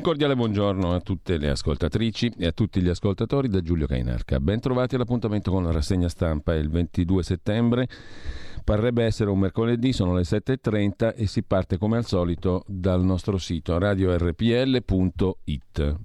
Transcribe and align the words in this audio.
Un 0.00 0.06
cordiale 0.06 0.34
buongiorno 0.34 0.94
a 0.94 1.00
tutte 1.00 1.36
le 1.36 1.50
ascoltatrici 1.50 2.32
e 2.38 2.46
a 2.46 2.52
tutti 2.52 2.80
gli 2.80 2.88
ascoltatori 2.88 3.50
da 3.50 3.60
Giulio 3.60 3.86
Cainarca. 3.86 4.40
Ben 4.40 4.58
trovati 4.58 4.94
all'appuntamento 4.94 5.50
con 5.50 5.62
la 5.62 5.72
rassegna 5.72 6.08
stampa 6.08 6.54
il 6.54 6.70
22 6.70 7.22
settembre. 7.22 7.86
Parrebbe 8.64 9.04
essere 9.04 9.28
un 9.28 9.38
mercoledì, 9.38 9.92
sono 9.92 10.14
le 10.14 10.22
7.30 10.22 11.14
e 11.14 11.26
si 11.26 11.42
parte 11.42 11.76
come 11.76 11.98
al 11.98 12.06
solito 12.06 12.64
dal 12.66 13.04
nostro 13.04 13.36
sito 13.36 13.76
radiorpl.it. 13.76 14.86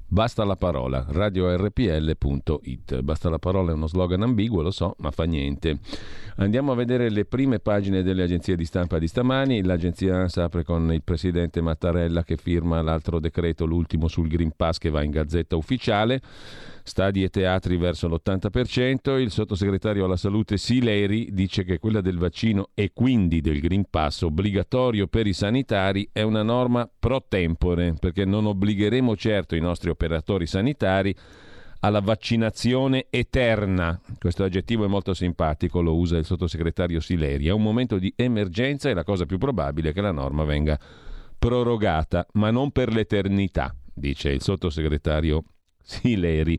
Basta 0.07 0.43
la 0.43 0.57
parola, 0.57 1.05
radiorpl.it. 1.07 3.00
Basta 3.00 3.30
la 3.30 3.39
parola 3.39 3.71
è 3.71 3.75
uno 3.75 3.88
slogan 3.88 4.23
ambiguo, 4.23 4.62
lo 4.62 4.71
so, 4.71 4.96
ma 4.98 5.12
fa 5.12 5.23
niente. 5.23 5.80
Andiamo 6.38 6.73
a 6.73 6.75
vedere 6.75 7.09
le 7.09 7.23
prime 7.23 7.59
pagine 7.59 8.03
delle 8.03 8.23
agenzie 8.23 8.57
di 8.57 8.66
stampa 8.66 8.99
di 8.99 9.07
stamani. 9.07 9.63
L'agenzia 9.63 10.17
ANSA 10.17 10.43
apre 10.43 10.63
con 10.63 10.91
il 10.91 11.02
presidente 11.02 11.62
Mattarella 11.62 12.26
che 12.26 12.35
firma 12.35 12.81
l'altro 12.81 13.20
decreto, 13.20 13.66
l'ultimo 13.66 14.09
sul 14.09 14.27
Green 14.27 14.52
Pass 14.53 14.77
che 14.77 14.90
va 14.90 15.02
in 15.02 15.12
gazzetta 15.12 15.55
ufficiale 15.55 16.21
stadi 16.88 17.23
e 17.23 17.29
teatri 17.29 17.77
verso 17.77 18.07
l'80%, 18.07 19.17
il 19.17 19.31
sottosegretario 19.31 20.05
alla 20.05 20.17
salute 20.17 20.57
Sileri 20.57 21.29
dice 21.31 21.63
che 21.63 21.79
quella 21.79 21.99
del 21.99 22.20
vaccino 22.20 22.70
e 22.76 22.91
quindi 22.93 23.41
del 23.41 23.59
Green 23.59 23.85
Pass 23.90 24.21
obbligatorio 24.21 25.07
per 25.07 25.26
i 25.26 25.34
sanitari 25.34 26.07
è 26.12 26.21
una 26.21 26.43
norma 26.43 26.88
pro 26.99 27.26
tempore, 27.27 27.95
perché 27.99 28.23
non 28.23 28.45
obbligheremo 28.45 29.15
certo 29.15 29.55
i 29.55 29.62
nostri 29.62 29.90
operatori 29.90 30.45
sanitari 30.45 31.15
alla 31.85 31.99
vaccinazione 31.99 33.05
eterna. 33.12 33.99
Questo 34.17 34.43
aggettivo 34.43 34.85
è 34.85 34.88
molto 34.88 35.13
simpatico, 35.13 35.81
lo 35.81 35.95
usa 35.95 36.17
il 36.17 36.26
sottosegretario 36.26 36.99
Sileri. 36.99 37.45
È 37.45 37.52
un 37.52 37.62
momento 37.62 37.99
di 37.99 38.12
emergenza 38.16 38.89
e 38.89 38.96
la 38.96 39.04
cosa 39.04 39.27
più 39.27 39.37
probabile 39.37 39.90
è 39.90 39.93
che 39.93 40.01
la 40.01 40.12
norma 40.12 40.45
venga 40.45 40.79
prorogata, 41.37 42.26
ma 42.34 42.49
non 42.49 42.71
per 42.71 42.91
l'eternità, 42.91 43.76
dice 43.93 44.32
il 44.32 44.41
sottosegretario 44.41 45.43
Sileri. 45.79 46.57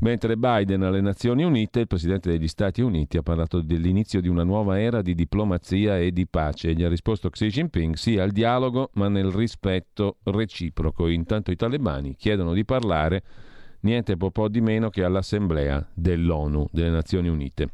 Mentre 0.00 0.36
Biden 0.36 0.82
alle 0.82 1.00
Nazioni 1.00 1.42
Unite, 1.42 1.80
il 1.80 1.86
presidente 1.86 2.30
degli 2.30 2.48
Stati 2.48 2.82
Uniti, 2.82 3.16
ha 3.16 3.22
parlato 3.22 3.62
dell'inizio 3.62 4.20
di 4.20 4.28
una 4.28 4.44
nuova 4.44 4.78
era 4.78 5.00
di 5.00 5.14
diplomazia 5.14 5.98
e 5.98 6.12
di 6.12 6.26
pace. 6.26 6.74
Gli 6.74 6.82
ha 6.82 6.88
risposto 6.90 7.30
Xi 7.30 7.46
Jinping 7.46 7.94
sì 7.94 8.18
al 8.18 8.30
dialogo, 8.30 8.90
ma 8.94 9.08
nel 9.08 9.30
rispetto 9.30 10.18
reciproco. 10.24 11.08
Intanto 11.08 11.50
i 11.50 11.56
talebani 11.56 12.14
chiedono 12.14 12.52
di 12.52 12.66
parlare 12.66 13.22
niente 13.80 14.16
po' 14.16 14.48
di 14.48 14.60
meno 14.60 14.90
che 14.90 15.04
all'Assemblea 15.04 15.86
dell'ONU, 15.92 16.68
delle 16.70 16.90
Nazioni 16.90 17.28
Unite. 17.28 17.68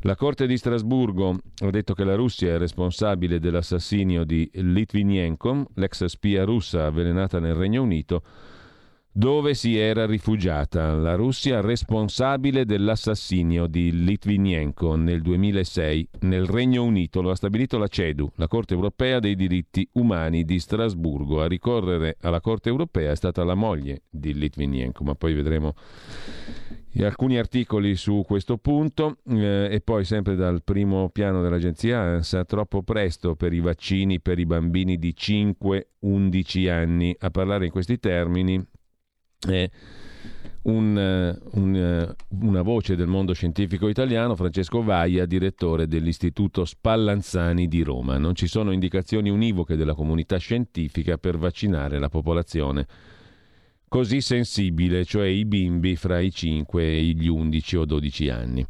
La 0.00 0.16
Corte 0.16 0.46
di 0.46 0.56
Strasburgo 0.56 1.38
ha 1.64 1.70
detto 1.70 1.94
che 1.94 2.04
la 2.04 2.14
Russia 2.14 2.54
è 2.54 2.58
responsabile 2.58 3.38
dell'assassinio 3.38 4.24
di 4.24 4.48
Litvinenko, 4.52 5.70
l'ex 5.74 6.04
spia 6.04 6.44
russa 6.44 6.86
avvelenata 6.86 7.38
nel 7.38 7.54
Regno 7.54 7.82
Unito, 7.82 8.22
dove 9.16 9.54
si 9.54 9.78
era 9.78 10.06
rifugiata 10.06 10.92
la 10.92 11.14
Russia 11.14 11.60
responsabile 11.60 12.64
dell'assassinio 12.64 13.68
di 13.68 14.04
Litvinenko 14.04 14.96
nel 14.96 15.22
2006 15.22 16.08
nel 16.22 16.46
Regno 16.46 16.82
Unito. 16.82 17.22
Lo 17.22 17.30
ha 17.30 17.36
stabilito 17.36 17.78
la 17.78 17.86
CEDU, 17.86 18.32
la 18.34 18.48
Corte 18.48 18.74
europea 18.74 19.20
dei 19.20 19.36
diritti 19.36 19.88
umani 19.92 20.44
di 20.44 20.58
Strasburgo. 20.58 21.40
A 21.40 21.46
ricorrere 21.46 22.16
alla 22.22 22.40
Corte 22.40 22.70
europea 22.70 23.12
è 23.12 23.16
stata 23.16 23.44
la 23.44 23.54
moglie 23.54 24.02
di 24.10 24.34
Litvinenko, 24.34 25.04
ma 25.04 25.14
poi 25.14 25.32
vedremo 25.32 25.74
alcuni 27.04 27.38
articoli 27.38 27.94
su 27.94 28.24
questo 28.26 28.56
punto 28.56 29.18
eh, 29.28 29.68
e 29.70 29.80
poi 29.80 30.04
sempre 30.04 30.34
dal 30.34 30.64
primo 30.64 31.08
piano 31.10 31.40
dell'agenzia 31.40 32.00
ANSA 32.00 32.44
troppo 32.44 32.82
presto 32.82 33.34
per 33.34 33.52
i 33.52 33.60
vaccini 33.60 34.20
per 34.20 34.38
i 34.38 34.46
bambini 34.46 34.96
di 34.96 35.12
5-11 35.16 36.70
anni 36.70 37.16
a 37.18 37.30
parlare 37.30 37.64
in 37.64 37.72
questi 37.72 37.98
termini 37.98 38.64
è 39.40 39.70
un, 40.62 40.98
eh, 40.98 41.38
un, 41.58 41.76
eh, 41.76 42.14
una 42.40 42.62
voce 42.62 42.96
del 42.96 43.06
mondo 43.06 43.32
scientifico 43.32 43.88
italiano, 43.88 44.34
Francesco 44.36 44.82
Vaia, 44.82 45.26
direttore 45.26 45.86
dell'Istituto 45.86 46.64
Spallanzani 46.64 47.68
di 47.68 47.82
Roma. 47.82 48.18
Non 48.18 48.34
ci 48.34 48.46
sono 48.46 48.72
indicazioni 48.72 49.30
univoche 49.30 49.76
della 49.76 49.94
comunità 49.94 50.36
scientifica 50.38 51.18
per 51.18 51.36
vaccinare 51.36 51.98
la 51.98 52.08
popolazione 52.08 52.86
così 53.94 54.20
sensibile, 54.20 55.04
cioè 55.04 55.28
i 55.28 55.44
bimbi 55.44 55.94
fra 55.94 56.18
i 56.18 56.32
5 56.32 56.82
e 56.82 57.00
gli 57.00 57.28
11 57.28 57.76
o 57.76 57.84
12 57.84 58.28
anni. 58.28 58.66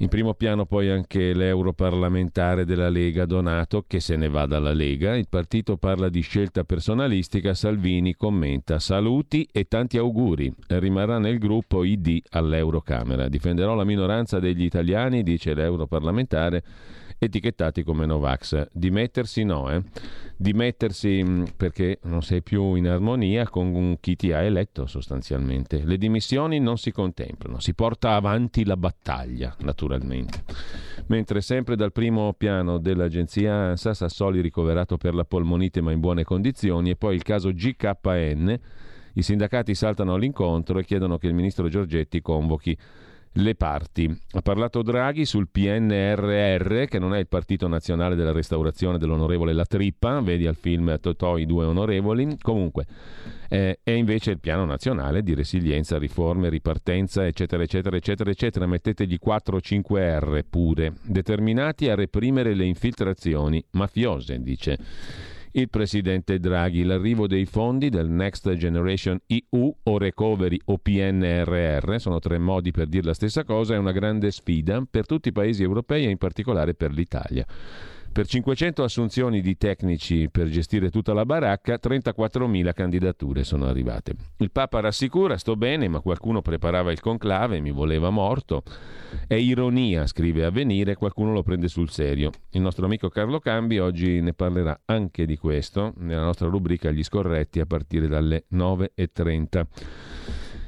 In 0.00 0.08
primo 0.08 0.34
piano 0.34 0.66
poi 0.66 0.90
anche 0.90 1.32
l'europarlamentare 1.32 2.66
della 2.66 2.90
Lega 2.90 3.24
Donato 3.24 3.84
che 3.86 4.00
se 4.00 4.16
ne 4.16 4.28
va 4.28 4.44
dalla 4.44 4.74
Lega. 4.74 5.16
Il 5.16 5.28
partito 5.30 5.78
parla 5.78 6.10
di 6.10 6.20
scelta 6.20 6.64
personalistica, 6.64 7.54
Salvini 7.54 8.14
commenta 8.14 8.78
saluti 8.80 9.48
e 9.50 9.64
tanti 9.64 9.96
auguri. 9.96 10.52
Rimarrà 10.66 11.18
nel 11.18 11.38
gruppo 11.38 11.82
ID 11.82 12.20
all'Eurocamera. 12.28 13.28
Difenderò 13.28 13.74
la 13.74 13.84
minoranza 13.84 14.40
degli 14.40 14.64
italiani, 14.64 15.22
dice 15.22 15.54
l'europarlamentare 15.54 16.62
etichettati 17.20 17.82
come 17.82 18.06
Novax. 18.06 18.68
Dimettersi 18.72 19.44
no, 19.44 19.70
eh? 19.70 19.82
Dimettersi 20.36 21.22
mm, 21.22 21.44
perché 21.56 21.98
non 22.04 22.22
sei 22.22 22.42
più 22.42 22.74
in 22.74 22.88
armonia 22.88 23.46
con 23.48 23.98
chi 24.00 24.16
ti 24.16 24.32
ha 24.32 24.40
eletto 24.40 24.86
sostanzialmente. 24.86 25.82
Le 25.84 25.98
dimissioni 25.98 26.58
non 26.58 26.78
si 26.78 26.90
contemplano, 26.90 27.60
si 27.60 27.74
porta 27.74 28.14
avanti 28.14 28.64
la 28.64 28.78
battaglia, 28.78 29.54
naturalmente. 29.60 30.44
Mentre 31.06 31.42
sempre 31.42 31.76
dal 31.76 31.92
primo 31.92 32.32
piano 32.32 32.78
dell'agenzia 32.78 33.54
ANSA, 33.54 33.92
Sassoli 33.92 34.40
ricoverato 34.40 34.96
per 34.96 35.14
la 35.14 35.24
polmonite 35.24 35.82
ma 35.82 35.92
in 35.92 36.00
buone 36.00 36.24
condizioni 36.24 36.90
e 36.90 36.96
poi 36.96 37.16
il 37.16 37.22
caso 37.22 37.52
GKN, 37.52 38.58
i 39.14 39.22
sindacati 39.22 39.74
saltano 39.74 40.14
all'incontro 40.14 40.78
e 40.78 40.84
chiedono 40.84 41.18
che 41.18 41.26
il 41.26 41.34
ministro 41.34 41.68
Giorgetti 41.68 42.22
convochi 42.22 42.76
le 43.34 43.54
parti. 43.54 44.12
Ha 44.32 44.40
parlato 44.40 44.82
Draghi 44.82 45.24
sul 45.24 45.48
PNRR, 45.48 46.84
che 46.84 46.98
non 46.98 47.14
è 47.14 47.18
il 47.18 47.28
Partito 47.28 47.68
Nazionale 47.68 48.16
della 48.16 48.32
Restaurazione 48.32 48.98
dell'onorevole 48.98 49.52
La 49.52 49.64
Trippa, 49.64 50.20
vedi 50.20 50.46
al 50.46 50.56
film 50.56 50.98
Totò 51.00 51.38
i 51.38 51.46
due 51.46 51.64
onorevoli. 51.64 52.36
Comunque, 52.40 52.86
eh, 53.48 53.78
è 53.82 53.92
invece 53.92 54.32
il 54.32 54.40
piano 54.40 54.64
nazionale 54.64 55.22
di 55.22 55.34
resilienza, 55.34 55.98
riforme, 55.98 56.48
ripartenza, 56.48 57.24
eccetera, 57.26 57.62
eccetera, 57.62 57.96
eccetera, 57.96 58.30
eccetera. 58.30 58.66
Mettetegli 58.66 59.18
4-5R 59.24 60.42
pure, 60.48 60.94
determinati 61.02 61.88
a 61.88 61.94
reprimere 61.94 62.54
le 62.54 62.64
infiltrazioni 62.64 63.64
mafiose, 63.72 64.40
dice 64.40 64.78
il 65.52 65.68
presidente 65.68 66.38
Draghi. 66.38 66.84
L'arrivo 66.84 67.26
dei 67.26 67.46
fondi 67.46 67.88
del 67.88 68.08
Next 68.08 68.52
Generation 68.54 69.18
EU 69.26 69.74
o 69.82 69.98
Recovery 69.98 70.58
o 70.66 70.78
PNRR, 70.78 71.96
sono 71.96 72.18
tre 72.18 72.38
modi 72.38 72.70
per 72.70 72.86
dire 72.86 73.06
la 73.06 73.14
stessa 73.14 73.44
cosa, 73.44 73.74
è 73.74 73.78
una 73.78 73.92
grande 73.92 74.30
sfida 74.30 74.82
per 74.88 75.06
tutti 75.06 75.28
i 75.28 75.32
paesi 75.32 75.62
europei 75.62 76.06
e 76.06 76.10
in 76.10 76.18
particolare 76.18 76.74
per 76.74 76.92
l'Italia. 76.92 77.46
Per 78.12 78.26
500 78.26 78.82
assunzioni 78.82 79.40
di 79.40 79.56
tecnici 79.56 80.28
per 80.30 80.48
gestire 80.48 80.90
tutta 80.90 81.12
la 81.12 81.24
baracca, 81.24 81.78
34.000 81.80 82.72
candidature 82.72 83.44
sono 83.44 83.66
arrivate. 83.66 84.14
Il 84.38 84.50
Papa 84.50 84.80
rassicura, 84.80 85.38
sto 85.38 85.54
bene, 85.54 85.86
ma 85.86 86.00
qualcuno 86.00 86.42
preparava 86.42 86.90
il 86.90 86.98
conclave, 86.98 87.60
mi 87.60 87.70
voleva 87.70 88.10
morto. 88.10 88.64
È 89.28 89.34
ironia, 89.34 90.08
scrive 90.08 90.44
Avvenire, 90.44 90.96
qualcuno 90.96 91.32
lo 91.32 91.44
prende 91.44 91.68
sul 91.68 91.88
serio. 91.88 92.32
Il 92.50 92.62
nostro 92.62 92.84
amico 92.84 93.08
Carlo 93.10 93.38
Cambi 93.38 93.78
oggi 93.78 94.20
ne 94.20 94.32
parlerà 94.32 94.80
anche 94.86 95.24
di 95.24 95.36
questo 95.36 95.92
nella 95.98 96.24
nostra 96.24 96.48
rubrica 96.48 96.90
Gli 96.90 97.04
scorretti 97.04 97.60
a 97.60 97.66
partire 97.66 98.08
dalle 98.08 98.46
9.30. 98.52 99.66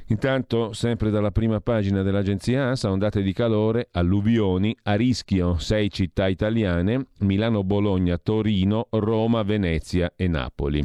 Intanto, 0.07 0.73
sempre 0.73 1.11
dalla 1.11 1.31
prima 1.31 1.61
pagina 1.61 2.03
dell'agenzia 2.03 2.65
ANSA, 2.65 2.91
ondate 2.91 3.23
di 3.23 3.33
calore, 3.33 3.89
alluvioni, 3.93 4.77
a 4.83 4.95
rischio 4.95 5.59
sei 5.59 5.91
città 5.91 6.29
italiane, 6.29 7.09
Milano, 7.21 7.65
Bologna, 7.65 8.19
Torino, 8.19 8.89
Roma, 8.91 9.43
Venezia 9.43 10.13
e 10.17 10.29
Napoli. 10.29 10.85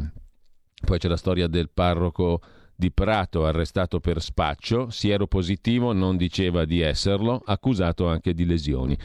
Poi 0.84 0.98
c'è 0.98 1.08
la 1.08 1.16
storia 1.16 1.48
del 1.48 1.70
parroco 1.70 2.40
di 2.74 2.92
Prato 2.92 3.44
arrestato 3.44 3.98
per 3.98 4.22
spaccio, 4.22 4.88
siero 4.90 5.26
positivo, 5.26 5.92
non 5.92 6.16
diceva 6.16 6.64
di 6.64 6.80
esserlo, 6.80 7.42
accusato 7.44 8.06
anche 8.06 8.32
di 8.34 8.46
lesioni. 8.46 8.96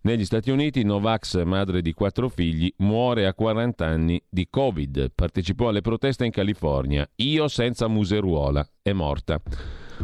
Negli 0.00 0.24
Stati 0.24 0.52
Uniti, 0.52 0.84
Novax, 0.84 1.42
madre 1.42 1.82
di 1.82 1.92
quattro 1.92 2.28
figli, 2.28 2.72
muore 2.78 3.26
a 3.26 3.34
40 3.34 3.84
anni 3.84 4.22
di 4.28 4.46
Covid. 4.48 5.10
Partecipò 5.12 5.68
alle 5.68 5.80
proteste 5.80 6.24
in 6.24 6.30
California. 6.30 7.06
Io 7.16 7.48
senza 7.48 7.88
museruola. 7.88 8.64
È 8.80 8.92
morta. 8.92 9.42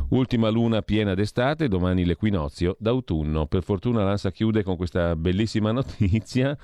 Ultima 0.08 0.48
luna 0.48 0.82
piena 0.82 1.14
d'estate, 1.14 1.68
domani 1.68 2.04
l'equinozio 2.04 2.76
d'autunno. 2.80 3.46
Per 3.46 3.62
fortuna 3.62 4.02
l'ANSA 4.02 4.32
chiude 4.32 4.64
con 4.64 4.76
questa 4.76 5.14
bellissima 5.14 5.70
notizia. 5.70 6.58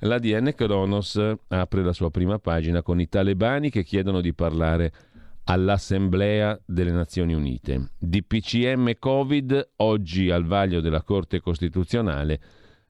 La 0.00 0.20
DN 0.20 0.52
Kronos 0.54 1.20
apre 1.48 1.82
la 1.82 1.92
sua 1.92 2.12
prima 2.12 2.38
pagina 2.38 2.82
con 2.82 3.00
i 3.00 3.08
talebani 3.08 3.68
che 3.68 3.82
chiedono 3.82 4.20
di 4.20 4.32
parlare 4.32 4.92
all'Assemblea 5.44 6.56
delle 6.64 6.92
Nazioni 6.92 7.34
Unite. 7.34 7.90
DPCM 7.98 8.92
Covid, 9.00 9.70
oggi 9.76 10.30
al 10.30 10.44
vaglio 10.44 10.80
della 10.80 11.02
Corte 11.02 11.40
Costituzionale 11.40 12.40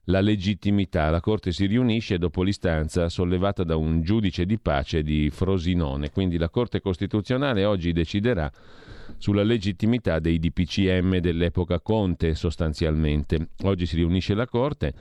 la 0.07 0.21
legittimità. 0.21 1.09
La 1.09 1.21
Corte 1.21 1.51
si 1.51 1.65
riunisce 1.65 2.17
dopo 2.17 2.43
l'istanza 2.43 3.09
sollevata 3.09 3.63
da 3.63 3.75
un 3.75 4.01
giudice 4.01 4.45
di 4.45 4.59
pace 4.59 5.03
di 5.03 5.29
Frosinone, 5.29 6.11
quindi 6.11 6.37
la 6.37 6.49
Corte 6.49 6.81
Costituzionale 6.81 7.65
oggi 7.65 7.93
deciderà 7.93 8.51
sulla 9.17 9.43
legittimità 9.43 10.19
dei 10.19 10.39
DPCM 10.39 11.17
dell'epoca 11.17 11.79
Conte 11.79 12.35
sostanzialmente. 12.35 13.49
Oggi 13.63 13.85
si 13.85 13.95
riunisce 13.95 14.33
la 14.33 14.47
Corte 14.47 14.93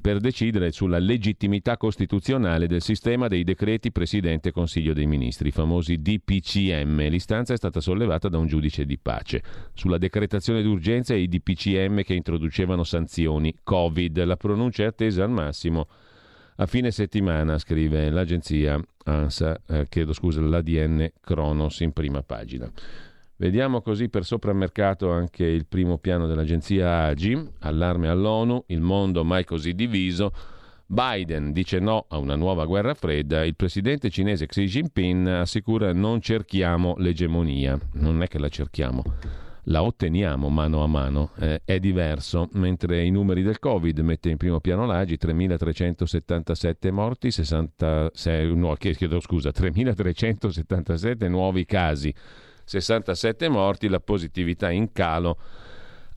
per 0.00 0.18
decidere 0.18 0.72
sulla 0.72 0.98
legittimità 0.98 1.76
costituzionale 1.76 2.66
del 2.66 2.80
sistema 2.80 3.28
dei 3.28 3.44
decreti 3.44 3.92
Presidente 3.92 4.48
e 4.48 4.52
Consiglio 4.52 4.94
dei 4.94 5.06
Ministri, 5.06 5.48
i 5.48 5.52
famosi 5.52 6.00
DPCM. 6.00 7.08
L'istanza 7.08 7.52
è 7.52 7.56
stata 7.56 7.80
sollevata 7.80 8.28
da 8.28 8.38
un 8.38 8.46
giudice 8.46 8.84
di 8.84 8.98
pace. 8.98 9.42
Sulla 9.74 9.98
decretazione 9.98 10.62
d'urgenza 10.62 11.14
e 11.14 11.20
i 11.20 11.28
DPCM 11.28 12.02
che 12.02 12.14
introducevano 12.14 12.82
sanzioni 12.84 13.54
Covid. 13.62 14.24
La 14.24 14.36
pronuncia 14.36 14.84
è 14.84 14.86
attesa 14.86 15.22
al 15.22 15.30
massimo 15.30 15.86
a 16.56 16.66
fine 16.66 16.90
settimana, 16.90 17.58
scrive 17.58 18.10
l'agenzia 18.10 18.78
ANSA, 19.04 19.60
eh, 19.66 19.86
chiedo 19.88 20.12
scusa, 20.12 20.42
l'ADN 20.42 21.10
Kronos 21.20 21.80
in 21.80 21.92
prima 21.92 22.22
pagina. 22.22 22.70
Vediamo 23.40 23.80
così 23.80 24.10
per 24.10 24.26
soprammercato 24.26 25.10
anche 25.10 25.46
il 25.46 25.64
primo 25.64 25.96
piano 25.96 26.26
dell'agenzia 26.26 27.04
AGI, 27.04 27.52
allarme 27.60 28.08
all'ONU, 28.08 28.64
il 28.66 28.82
mondo 28.82 29.24
mai 29.24 29.46
così 29.46 29.72
diviso. 29.72 30.30
Biden 30.84 31.50
dice 31.50 31.78
no 31.78 32.04
a 32.10 32.18
una 32.18 32.36
nuova 32.36 32.66
guerra 32.66 32.92
fredda, 32.92 33.42
il 33.42 33.56
presidente 33.56 34.10
cinese 34.10 34.44
Xi 34.44 34.66
Jinping 34.66 35.26
assicura 35.26 35.94
non 35.94 36.20
cerchiamo 36.20 36.96
l'egemonia, 36.98 37.78
non 37.94 38.22
è 38.22 38.28
che 38.28 38.38
la 38.38 38.50
cerchiamo, 38.50 39.02
la 39.64 39.84
otteniamo 39.84 40.50
mano 40.50 40.82
a 40.82 40.86
mano, 40.86 41.30
eh, 41.38 41.62
è 41.64 41.78
diverso, 41.78 42.46
mentre 42.52 43.02
i 43.06 43.10
numeri 43.10 43.42
del 43.42 43.58
Covid 43.58 44.00
mette 44.00 44.28
in 44.28 44.36
primo 44.36 44.60
piano 44.60 44.84
l'AGI 44.84 45.16
3.377 45.18 46.90
morti, 46.92 47.30
66, 47.30 48.54
no, 48.54 48.76
scusa, 49.20 49.48
3.377 49.48 51.26
nuovi 51.26 51.64
casi 51.64 52.14
67 52.70 53.48
morti, 53.48 53.88
la 53.88 53.98
positività 53.98 54.70
in 54.70 54.92
calo 54.92 55.36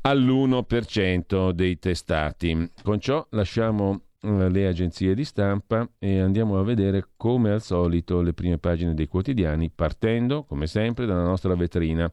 all'1% 0.01 1.50
dei 1.50 1.79
testati. 1.79 2.69
Con 2.83 3.00
ciò 3.00 3.25
lasciamo 3.31 4.01
eh, 4.21 4.50
le 4.50 4.67
agenzie 4.67 5.15
di 5.15 5.25
stampa 5.25 5.89
e 5.97 6.19
andiamo 6.19 6.59
a 6.59 6.63
vedere 6.63 7.07
come 7.17 7.50
al 7.50 7.61
solito 7.63 8.21
le 8.21 8.33
prime 8.33 8.59
pagine 8.59 8.94
dei 8.94 9.07
quotidiani 9.07 9.71
partendo 9.73 10.44
come 10.44 10.67
sempre 10.67 11.07
dalla 11.07 11.23
nostra 11.23 11.55
vetrina. 11.55 12.11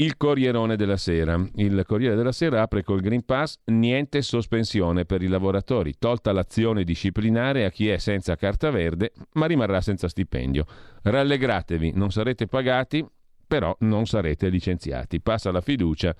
Il 0.00 0.16
Corrierone 0.16 0.76
della 0.76 0.96
Sera. 0.96 1.44
Il 1.56 1.82
Corriere 1.84 2.14
della 2.14 2.30
Sera 2.30 2.62
apre 2.62 2.84
col 2.84 3.00
Green 3.00 3.24
Pass, 3.24 3.58
niente 3.64 4.22
sospensione 4.22 5.04
per 5.04 5.22
i 5.22 5.26
lavoratori, 5.26 5.94
tolta 5.98 6.30
l'azione 6.30 6.84
disciplinare 6.84 7.64
a 7.64 7.70
chi 7.70 7.88
è 7.88 7.98
senza 7.98 8.36
carta 8.36 8.70
verde, 8.70 9.10
ma 9.32 9.46
rimarrà 9.46 9.80
senza 9.80 10.06
stipendio. 10.06 10.64
Rallegratevi, 11.02 11.90
non 11.96 12.12
sarete 12.12 12.46
pagati, 12.46 13.04
però 13.48 13.74
non 13.80 14.06
sarete 14.06 14.48
licenziati. 14.48 15.20
Passa 15.20 15.50
la 15.50 15.62
fiducia 15.62 16.14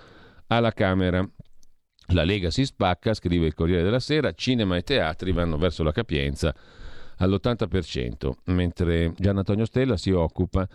alla 0.48 0.72
Camera. 0.72 1.25
La 2.12 2.25
Lega 2.25 2.50
si 2.50 2.64
spacca, 2.64 3.12
scrive 3.12 3.46
il 3.46 3.54
Corriere 3.54 3.82
della 3.82 4.00
Sera, 4.00 4.32
cinema 4.32 4.76
e 4.76 4.82
teatri 4.82 5.30
vanno 5.30 5.58
verso 5.58 5.82
la 5.82 5.92
capienza 5.92 6.54
all'80%, 7.19 8.30
mentre 8.46 9.12
Gian 9.16 9.36
Antonio 9.36 9.66
Stella 9.66 9.98
si 9.98 10.10
occupa 10.10 10.66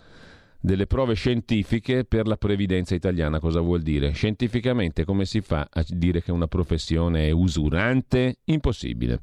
delle 0.59 0.87
prove 0.87 1.15
scientifiche 1.15 2.05
per 2.05 2.27
la 2.27 2.37
previdenza 2.37 2.93
italiana. 2.95 3.39
Cosa 3.39 3.61
vuol 3.61 3.81
dire? 3.81 4.11
Scientificamente 4.11 5.05
come 5.05 5.25
si 5.25 5.41
fa 5.41 5.67
a 5.69 5.83
dire 5.87 6.21
che 6.21 6.31
una 6.31 6.47
professione 6.47 7.27
è 7.27 7.31
usurante? 7.31 8.37
Impossibile. 8.45 9.19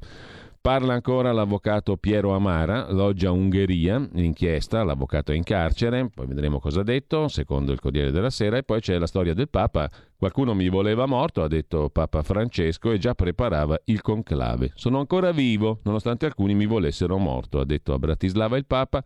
Parla 0.61 0.93
ancora 0.93 1.31
l'avvocato 1.31 1.97
Piero 1.97 2.35
Amara, 2.35 2.91
loggia 2.91 3.31
Ungheria, 3.31 4.07
l'inchiesta, 4.13 4.83
l'avvocato 4.83 5.31
è 5.31 5.35
in 5.35 5.41
carcere, 5.41 6.11
poi 6.13 6.27
vedremo 6.27 6.59
cosa 6.59 6.81
ha 6.81 6.83
detto, 6.83 7.27
secondo 7.29 7.71
il 7.71 7.79
Corriere 7.79 8.11
della 8.11 8.29
Sera, 8.29 8.57
e 8.57 8.63
poi 8.63 8.79
c'è 8.79 8.99
la 8.99 9.07
storia 9.07 9.33
del 9.33 9.49
Papa. 9.49 9.89
Qualcuno 10.15 10.53
mi 10.53 10.69
voleva 10.69 11.07
morto, 11.07 11.41
ha 11.41 11.47
detto 11.47 11.89
Papa 11.89 12.21
Francesco, 12.21 12.91
e 12.91 12.99
già 12.99 13.15
preparava 13.15 13.75
il 13.85 14.03
conclave. 14.03 14.71
Sono 14.75 14.99
ancora 14.99 15.31
vivo, 15.31 15.79
nonostante 15.81 16.27
alcuni 16.27 16.53
mi 16.53 16.67
volessero 16.67 17.17
morto, 17.17 17.59
ha 17.59 17.65
detto 17.65 17.93
a 17.93 17.97
Bratislava 17.97 18.55
il 18.55 18.67
Papa 18.67 19.03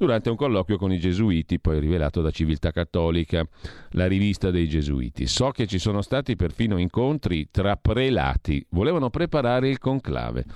durante 0.00 0.30
un 0.30 0.36
colloquio 0.36 0.78
con 0.78 0.90
i 0.92 0.98
gesuiti, 0.98 1.60
poi 1.60 1.78
rivelato 1.78 2.22
da 2.22 2.30
Civiltà 2.30 2.70
Cattolica, 2.70 3.46
la 3.90 4.06
rivista 4.06 4.50
dei 4.50 4.66
gesuiti. 4.66 5.26
So 5.26 5.50
che 5.50 5.66
ci 5.66 5.78
sono 5.78 6.00
stati 6.00 6.36
perfino 6.36 6.78
incontri 6.78 7.48
tra 7.50 7.76
prelati, 7.76 8.64
volevano 8.70 9.10
preparare 9.10 9.68
il 9.68 9.78
conclave. 9.78 10.46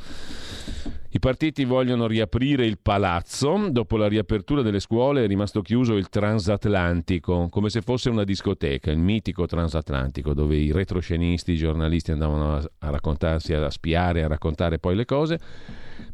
I 1.14 1.20
partiti 1.20 1.64
vogliono 1.64 2.08
riaprire 2.08 2.66
il 2.66 2.81
palazzo. 2.82 3.69
Dopo 3.70 3.96
la 3.96 4.08
riapertura 4.08 4.62
delle 4.62 4.81
scuole 4.81 5.22
è 5.22 5.28
rimasto 5.28 5.62
chiuso 5.62 5.94
il 5.94 6.08
transatlantico, 6.08 7.46
come 7.50 7.70
se 7.70 7.82
fosse 7.82 8.11
una 8.11 8.25
discoteca, 8.25 8.90
il 8.90 8.99
mitico 8.99 9.46
transatlantico, 9.46 10.34
dove 10.34 10.56
i 10.56 10.72
retroscenisti, 10.72 11.52
i 11.52 11.56
giornalisti 11.56 12.11
andavano 12.11 12.56
a, 12.56 12.90
raccontarsi, 12.90 13.55
a 13.55 13.70
spiare, 13.70 14.25
a 14.25 14.26
raccontare 14.26 14.81
poi 14.81 14.96
le 14.96 15.05
cose. 15.05 15.38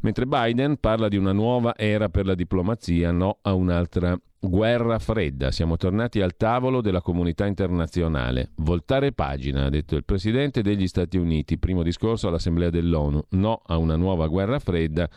Mentre 0.01 0.27
Biden 0.27 0.77
parla 0.79 1.07
di 1.07 1.17
una 1.17 1.33
nuova 1.33 1.75
era 1.75 2.09
per 2.09 2.27
la 2.27 2.35
diplomazia, 2.35 3.09
no 3.11 3.39
a 3.41 3.53
un'altra 3.53 4.15
guerra 4.43 4.97
fredda. 4.97 5.51
Siamo 5.51 5.77
tornati 5.77 6.19
al 6.19 6.35
tavolo 6.35 6.81
della 6.81 7.01
comunità 7.01 7.45
internazionale. 7.45 8.49
Voltare 8.55 9.11
pagina, 9.13 9.65
ha 9.65 9.69
detto 9.69 9.95
il 9.95 10.03
presidente 10.03 10.63
degli 10.63 10.87
Stati 10.87 11.17
Uniti, 11.17 11.59
primo 11.59 11.83
discorso 11.83 12.27
all'Assemblea 12.27 12.71
dell'ONU, 12.71 13.25
no 13.29 13.61
a 13.65 13.77
una 13.77 13.95
nuova 13.95 14.27
guerra 14.27 14.59
fredda 14.59 15.07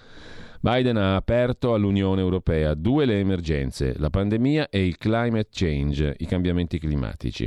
Biden 0.64 0.96
ha 0.96 1.16
aperto 1.16 1.75
all'Unione 1.75 2.22
Europea 2.22 2.72
due 2.72 3.05
le 3.05 3.19
emergenze, 3.19 3.96
la 3.99 4.08
pandemia 4.08 4.70
e 4.70 4.87
il 4.87 4.96
climate 4.96 5.49
change, 5.50 6.14
i 6.20 6.25
cambiamenti 6.25 6.78
climatici. 6.78 7.46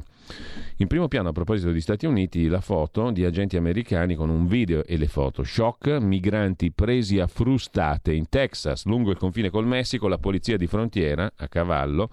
In 0.76 0.86
primo 0.86 1.08
piano, 1.08 1.30
a 1.30 1.32
proposito 1.32 1.70
degli 1.70 1.82
Stati 1.82 2.06
Uniti, 2.06 2.48
la 2.48 2.62
foto 2.62 3.10
di 3.10 3.26
agenti 3.26 3.58
americani 3.58 4.14
con 4.14 4.30
un 4.30 4.46
video 4.46 4.86
e 4.86 4.98
le 4.98 5.08
foto. 5.08 5.42
Shock, 5.42 5.98
migranti 6.00 6.72
presi 6.72 7.20
a 7.20 7.26
frustate 7.26 8.14
in 8.14 8.30
Texas, 8.30 8.86
lungo 8.86 9.10
il 9.10 9.18
confine 9.18 9.50
col 9.50 9.66
Messico, 9.66 10.08
la 10.08 10.20
polizia 10.20 10.56
di 10.56 10.68
frontiera, 10.68 11.28
a 11.38 11.48
cavallo, 11.48 12.12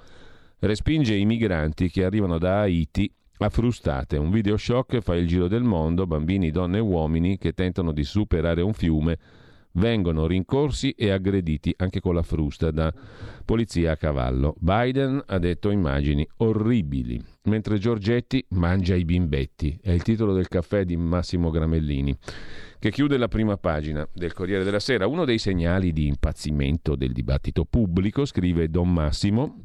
respinge 0.60 1.14
i 1.14 1.26
migranti 1.26 1.90
che 1.90 2.06
arrivano 2.06 2.38
da 2.38 2.60
Haiti 2.60 3.12
a 3.40 3.50
frustate. 3.50 4.16
Un 4.16 4.30
video 4.30 4.56
shock 4.56 5.00
fa 5.00 5.14
il 5.16 5.26
giro 5.26 5.48
del 5.48 5.64
mondo, 5.64 6.06
bambini, 6.06 6.50
donne 6.50 6.78
e 6.78 6.80
uomini 6.80 7.36
che 7.36 7.52
tentano 7.52 7.92
di 7.92 8.04
superare 8.04 8.62
un 8.62 8.72
fiume 8.72 9.18
vengono 9.74 10.26
rincorsi 10.26 10.90
e 10.90 11.10
aggrediti 11.10 11.72
anche 11.76 12.00
con 12.00 12.14
la 12.14 12.22
frusta 12.22 12.70
da 12.70 12.92
polizia 13.44 13.92
a 13.92 13.96
cavallo. 13.96 14.54
Biden 14.58 15.22
ha 15.26 15.38
detto 15.38 15.70
immagini 15.70 16.26
orribili, 16.38 17.22
mentre 17.44 17.78
Giorgetti 17.78 18.44
mangia 18.50 18.94
i 18.94 19.04
bimbetti. 19.04 19.78
È 19.80 19.90
il 19.90 20.02
titolo 20.02 20.32
del 20.32 20.48
caffè 20.48 20.84
di 20.84 20.96
Massimo 20.96 21.50
Gramellini, 21.50 22.16
che 22.78 22.90
chiude 22.90 23.16
la 23.16 23.28
prima 23.28 23.56
pagina 23.56 24.06
del 24.12 24.32
Corriere 24.32 24.64
della 24.64 24.80
Sera. 24.80 25.06
Uno 25.06 25.24
dei 25.24 25.38
segnali 25.38 25.92
di 25.92 26.06
impazzimento 26.06 26.96
del 26.96 27.12
dibattito 27.12 27.64
pubblico, 27.64 28.24
scrive 28.24 28.68
Don 28.68 28.92
Massimo, 28.92 29.64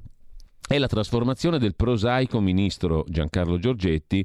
è 0.67 0.77
la 0.77 0.87
trasformazione 0.87 1.57
del 1.57 1.75
prosaico 1.75 2.39
ministro 2.39 3.03
Giancarlo 3.07 3.57
Giorgetti 3.57 4.23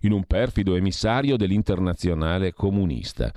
in 0.00 0.12
un 0.12 0.24
perfido 0.24 0.74
emissario 0.74 1.36
dell'internazionale 1.36 2.52
comunista. 2.52 3.32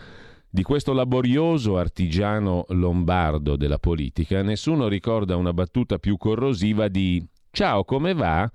Di 0.50 0.63
questo 0.63 0.94
laborioso 0.94 1.77
artigiano 1.77 2.66
lombardo 2.70 3.58
della 3.58 3.80
politica 3.80 4.42
nessuno 4.42 4.88
ricorda 4.88 5.36
una 5.36 5.51
battuta 5.51 6.00
più 6.00 6.16
corrosiva 6.16 6.88
di 6.88 7.24
Ciao, 7.51 7.84
come 7.84 8.13
va? 8.13 8.50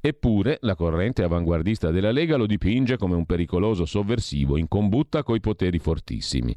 Eppure 0.00 0.58
la 0.60 0.76
corrente 0.76 1.24
avanguardista 1.24 1.90
della 1.90 2.12
Lega 2.12 2.36
lo 2.36 2.46
dipinge 2.46 2.96
come 2.96 3.16
un 3.16 3.26
pericoloso 3.26 3.86
sovversivo 3.86 4.56
in 4.56 4.68
combutta 4.68 5.24
coi 5.24 5.40
poteri 5.40 5.78
fortissimi. 5.80 6.54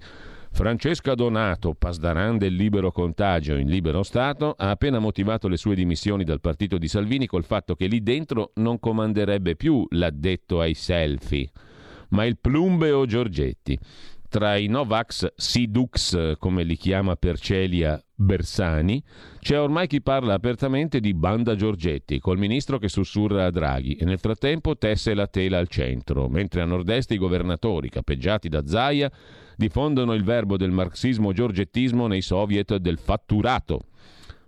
Francesca 0.51 1.15
Donato, 1.15 1.74
pasdaran 1.74 2.38
del 2.38 2.56
libero 2.56 2.92
contagio 2.92 3.56
in 3.56 3.68
libero 3.68 4.04
Stato, 4.04 4.54
ha 4.56 4.70
appena 4.70 5.00
motivato 5.00 5.48
le 5.48 5.58
sue 5.58 5.75
dimissioni 5.75 6.24
dal 6.24 6.42
partito 6.42 6.77
di 6.77 6.88
Salvini 6.88 7.25
col 7.25 7.44
fatto 7.44 7.75
che 7.75 7.88
lì 7.88 8.04
dentro 8.04 8.51
non 8.56 8.80
comanderebbe 8.80 9.56
più 9.56 9.86
l'addetto 9.89 10.62
ai 10.62 10.75
selfie, 10.75 11.50
ma 12.10 12.24
il 12.24 12.38
plumbeo 12.38 13.06
Giorgetti. 13.06 13.77
Tra 14.36 14.58
i 14.58 14.68
Novax 14.68 15.32
Sidux, 15.38 16.36
come 16.39 16.63
li 16.63 16.75
chiama 16.75 17.15
per 17.15 17.39
Celia 17.39 18.04
Bersani, 18.13 19.01
c'è 19.39 19.58
ormai 19.58 19.88
chi 19.88 20.01
parla 20.01 20.34
apertamente 20.34 21.00
di 21.00 21.13
banda 21.13 21.56
Giorgetti, 21.56 22.20
col 22.20 22.38
ministro 22.38 22.77
che 22.77 22.89
sussurra 22.89 23.46
a 23.46 23.50
Draghi 23.50 23.94
e 23.94 24.04
nel 24.04 24.20
frattempo 24.20 24.77
tesse 24.77 25.13
la 25.13 25.27
tela 25.27 25.58
al 25.58 25.70
centro, 25.70 26.27
mentre 26.27 26.60
a 26.60 26.65
nord-est 26.65 27.12
i 27.12 27.18
governatori, 27.18 27.88
capeggiati 27.88 28.50
da 28.50 28.68
Zaia, 28.68 29.10
diffondono 29.56 30.13
il 30.13 30.25
verbo 30.25 30.58
del 30.58 30.72
marxismo 30.72 31.32
giorgettismo 31.32 32.08
nei 32.08 32.22
soviet 32.22 32.75
del 32.75 33.00
fatturato. 33.00 33.84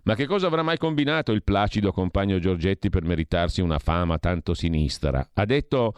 Ma 0.02 0.14
che 0.14 0.26
cosa 0.26 0.48
avrà 0.48 0.62
mai 0.62 0.76
combinato 0.76 1.32
il 1.32 1.42
placido 1.42 1.92
compagno 1.92 2.38
Giorgetti 2.38 2.90
per 2.90 3.04
meritarsi 3.04 3.62
una 3.62 3.78
fama 3.78 4.18
tanto 4.18 4.52
sinistra? 4.52 5.30
Ha 5.32 5.46
detto 5.46 5.94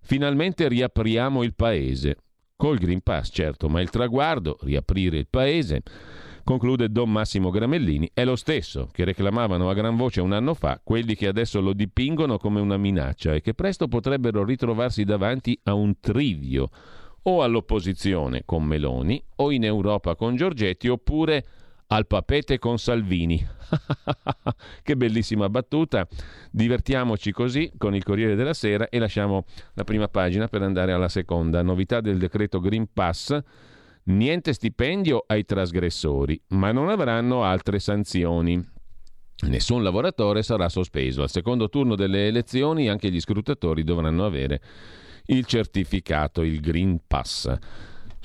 finalmente 0.00 0.66
riapriamo 0.66 1.42
il 1.42 1.54
paese 1.54 2.16
Col 2.56 2.78
Green 2.78 3.00
Pass, 3.02 3.30
certo, 3.32 3.68
ma 3.68 3.80
il 3.80 3.90
traguardo, 3.90 4.58
riaprire 4.62 5.18
il 5.18 5.26
paese, 5.28 5.82
conclude 6.44 6.88
Don 6.88 7.10
Massimo 7.10 7.50
Gramellini, 7.50 8.10
è 8.14 8.24
lo 8.24 8.36
stesso 8.36 8.88
che 8.92 9.04
reclamavano 9.04 9.68
a 9.68 9.74
gran 9.74 9.96
voce 9.96 10.20
un 10.20 10.32
anno 10.32 10.54
fa 10.54 10.80
quelli 10.82 11.16
che 11.16 11.26
adesso 11.26 11.60
lo 11.60 11.72
dipingono 11.72 12.38
come 12.38 12.60
una 12.60 12.76
minaccia 12.76 13.34
e 13.34 13.40
che 13.40 13.54
presto 13.54 13.88
potrebbero 13.88 14.44
ritrovarsi 14.44 15.02
davanti 15.02 15.58
a 15.64 15.74
un 15.74 15.98
trivio 15.98 16.70
o 17.22 17.42
all'opposizione 17.42 18.42
con 18.44 18.62
Meloni 18.62 19.20
o 19.36 19.50
in 19.50 19.64
Europa 19.64 20.14
con 20.14 20.36
Giorgetti 20.36 20.86
oppure 20.86 21.44
al 21.88 22.06
papete 22.06 22.58
con 22.58 22.78
Salvini. 22.78 23.44
che 24.82 24.96
bellissima 24.96 25.48
battuta. 25.48 26.06
Divertiamoci 26.50 27.32
così 27.32 27.72
con 27.76 27.94
il 27.94 28.04
Corriere 28.04 28.34
della 28.34 28.54
Sera 28.54 28.88
e 28.88 28.98
lasciamo 28.98 29.44
la 29.74 29.84
prima 29.84 30.08
pagina 30.08 30.48
per 30.48 30.62
andare 30.62 30.92
alla 30.92 31.08
seconda. 31.08 31.62
Novità 31.62 32.00
del 32.00 32.18
decreto 32.18 32.60
Green 32.60 32.88
Pass. 32.92 33.38
Niente 34.04 34.52
stipendio 34.52 35.24
ai 35.26 35.44
trasgressori, 35.44 36.40
ma 36.48 36.72
non 36.72 36.90
avranno 36.90 37.42
altre 37.44 37.78
sanzioni. 37.78 38.62
Nessun 39.46 39.82
lavoratore 39.82 40.42
sarà 40.42 40.68
sospeso. 40.68 41.22
Al 41.22 41.30
secondo 41.30 41.68
turno 41.68 41.94
delle 41.94 42.26
elezioni 42.26 42.88
anche 42.88 43.10
gli 43.10 43.20
scrutatori 43.20 43.82
dovranno 43.82 44.24
avere 44.24 44.60
il 45.26 45.44
certificato, 45.46 46.42
il 46.42 46.60
Green 46.60 47.00
Pass. 47.06 47.52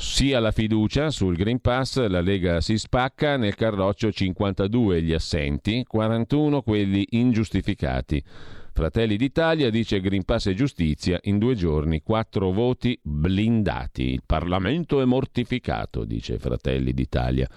Sia 0.02 0.40
la 0.40 0.52
fiducia 0.52 1.10
sul 1.10 1.36
Green 1.36 1.60
Pass, 1.60 2.08
la 2.08 2.22
Lega 2.22 2.62
si 2.62 2.78
spacca, 2.78 3.36
nel 3.36 3.56
Carroccio 3.56 4.14
52 4.14 5.02
gli 5.02 5.12
assenti, 5.12 5.84
41 5.86 6.62
quelli 6.62 7.06
ingiustificati. 7.10 8.24
Fratelli 8.72 9.18
d'Italia 9.18 9.70
dice 9.70 10.00
Green 10.00 10.24
Pass 10.24 10.46
e 10.46 10.54
giustizia 10.54 11.20
in 11.24 11.38
due 11.38 11.54
giorni, 11.54 12.02
quattro 12.02 12.54
voti 12.54 12.98
blindati. 13.04 14.14
Il 14.14 14.24
Parlamento 14.26 15.02
è 15.02 15.06
mortificato, 15.06 16.06
dice 16.06 16.40
Fratelli 16.40 16.94
d'Italia. 16.94 17.50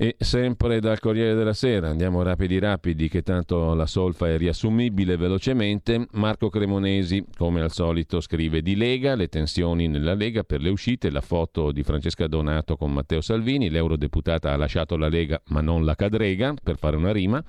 E 0.00 0.14
sempre 0.20 0.78
dal 0.78 1.00
Corriere 1.00 1.34
della 1.34 1.52
Sera, 1.52 1.88
andiamo 1.88 2.22
rapidi 2.22 2.60
rapidi 2.60 3.08
che 3.08 3.22
tanto 3.22 3.74
la 3.74 3.86
solfa 3.86 4.28
è 4.28 4.38
riassumibile 4.38 5.16
velocemente, 5.16 6.06
Marco 6.12 6.50
Cremonesi 6.50 7.24
come 7.36 7.60
al 7.62 7.72
solito 7.72 8.20
scrive 8.20 8.62
di 8.62 8.76
Lega, 8.76 9.16
le 9.16 9.26
tensioni 9.26 9.88
nella 9.88 10.14
Lega 10.14 10.44
per 10.44 10.60
le 10.60 10.68
uscite, 10.68 11.10
la 11.10 11.20
foto 11.20 11.72
di 11.72 11.82
Francesca 11.82 12.28
Donato 12.28 12.76
con 12.76 12.92
Matteo 12.92 13.20
Salvini, 13.20 13.70
l'eurodeputata 13.70 14.52
ha 14.52 14.56
lasciato 14.56 14.96
la 14.96 15.08
Lega 15.08 15.42
ma 15.46 15.62
non 15.62 15.84
la 15.84 15.96
cadrega 15.96 16.54
per 16.62 16.78
fare 16.78 16.94
una 16.94 17.10
rima. 17.10 17.42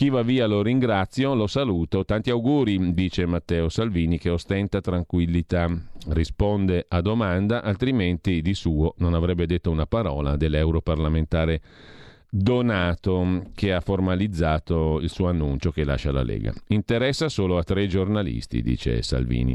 Chi 0.00 0.08
va 0.08 0.22
via 0.22 0.46
lo 0.46 0.62
ringrazio, 0.62 1.34
lo 1.34 1.46
saluto. 1.46 2.06
Tanti 2.06 2.30
auguri, 2.30 2.94
dice 2.94 3.26
Matteo 3.26 3.68
Salvini, 3.68 4.16
che 4.16 4.30
ostenta 4.30 4.80
tranquillità. 4.80 5.68
Risponde 6.08 6.86
a 6.88 7.02
domanda, 7.02 7.62
altrimenti 7.62 8.40
di 8.40 8.54
suo 8.54 8.94
non 8.96 9.12
avrebbe 9.12 9.44
detto 9.44 9.70
una 9.70 9.84
parola 9.84 10.38
dell'europarlamentare 10.38 11.60
Donato, 12.30 13.50
che 13.54 13.74
ha 13.74 13.82
formalizzato 13.82 15.00
il 15.02 15.10
suo 15.10 15.28
annuncio 15.28 15.70
che 15.70 15.84
lascia 15.84 16.12
la 16.12 16.22
Lega. 16.22 16.54
Interessa 16.68 17.28
solo 17.28 17.58
a 17.58 17.62
tre 17.62 17.86
giornalisti, 17.86 18.62
dice 18.62 19.02
Salvini. 19.02 19.54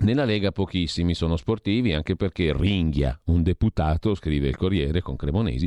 Nella 0.00 0.26
Lega 0.26 0.52
pochissimi 0.52 1.14
sono 1.14 1.36
sportivi, 1.36 1.94
anche 1.94 2.16
perché 2.16 2.52
ringhia 2.54 3.18
un 3.24 3.42
deputato, 3.42 4.14
scrive 4.14 4.48
il 4.48 4.56
Corriere 4.58 5.00
con 5.00 5.16
Cremonesi, 5.16 5.66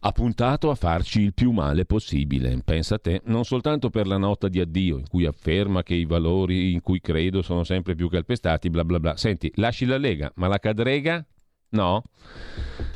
ha 0.00 0.12
puntato 0.12 0.70
a 0.70 0.74
farci 0.74 1.20
il 1.22 1.34
più 1.34 1.50
male 1.50 1.84
possibile, 1.84 2.60
pensa 2.64 2.98
te, 2.98 3.22
non 3.24 3.44
soltanto 3.44 3.90
per 3.90 4.06
la 4.06 4.18
nota 4.18 4.48
di 4.48 4.60
addio 4.60 4.98
in 4.98 5.08
cui 5.08 5.26
afferma 5.26 5.82
che 5.82 5.94
i 5.94 6.04
valori 6.04 6.72
in 6.72 6.80
cui 6.80 7.00
credo 7.00 7.42
sono 7.42 7.64
sempre 7.64 7.94
più 7.94 8.08
calpestati, 8.08 8.70
bla 8.70 8.84
bla 8.84 9.00
bla. 9.00 9.16
Senti, 9.16 9.50
lasci 9.56 9.84
la 9.86 9.98
Lega, 9.98 10.30
ma 10.36 10.46
la 10.48 10.58
cadrega? 10.58 11.24
No. 11.70 12.02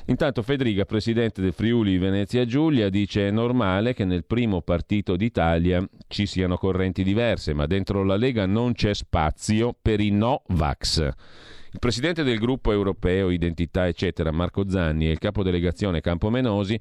Intanto 0.06 0.42
Federica, 0.42 0.84
presidente 0.84 1.40
del 1.40 1.52
Friuli 1.52 1.98
Venezia 1.98 2.44
Giulia, 2.44 2.88
dice 2.88 3.28
è 3.28 3.30
normale 3.30 3.94
che 3.94 4.04
nel 4.04 4.24
primo 4.24 4.60
partito 4.60 5.16
d'Italia 5.16 5.86
ci 6.08 6.26
siano 6.26 6.56
correnti 6.56 7.02
diverse, 7.02 7.52
ma 7.52 7.66
dentro 7.66 8.02
la 8.04 8.16
Lega 8.16 8.46
non 8.46 8.72
c'è 8.72 8.94
spazio 8.94 9.74
per 9.80 10.00
i 10.00 10.10
no-vax. 10.10 11.08
Il 11.72 11.78
presidente 11.78 12.24
del 12.24 12.38
gruppo 12.38 12.72
europeo 12.72 13.30
Identità 13.30 13.86
eccetera, 13.86 14.32
Marco 14.32 14.68
Zanni, 14.68 15.06
e 15.06 15.12
il 15.12 15.18
capodelegazione 15.18 16.00
Campomenosi 16.00 16.78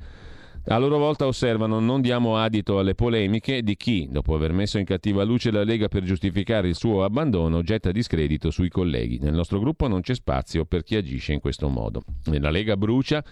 a 0.71 0.77
loro 0.77 0.97
volta 0.97 1.25
osservano 1.25 1.79
non 1.79 2.01
diamo 2.01 2.37
adito 2.37 2.77
alle 2.77 2.93
polemiche 2.93 3.63
di 3.63 3.75
chi, 3.75 4.07
dopo 4.11 4.35
aver 4.35 4.51
messo 4.51 4.77
in 4.77 4.85
cattiva 4.85 5.23
luce 5.23 5.51
la 5.51 5.63
Lega 5.63 5.87
per 5.87 6.03
giustificare 6.03 6.67
il 6.67 6.75
suo 6.75 7.03
abbandono, 7.03 7.63
getta 7.63 7.91
discredito 7.91 8.51
sui 8.51 8.69
colleghi. 8.69 9.17
Nel 9.19 9.33
nostro 9.33 9.59
gruppo 9.59 9.87
non 9.87 10.01
c'è 10.01 10.13
spazio 10.13 10.65
per 10.65 10.83
chi 10.83 10.95
agisce 10.95 11.33
in 11.33 11.39
questo 11.39 11.69
modo. 11.69 12.03
Nella 12.25 12.51
Lega 12.51 12.77
brucia 12.77 13.23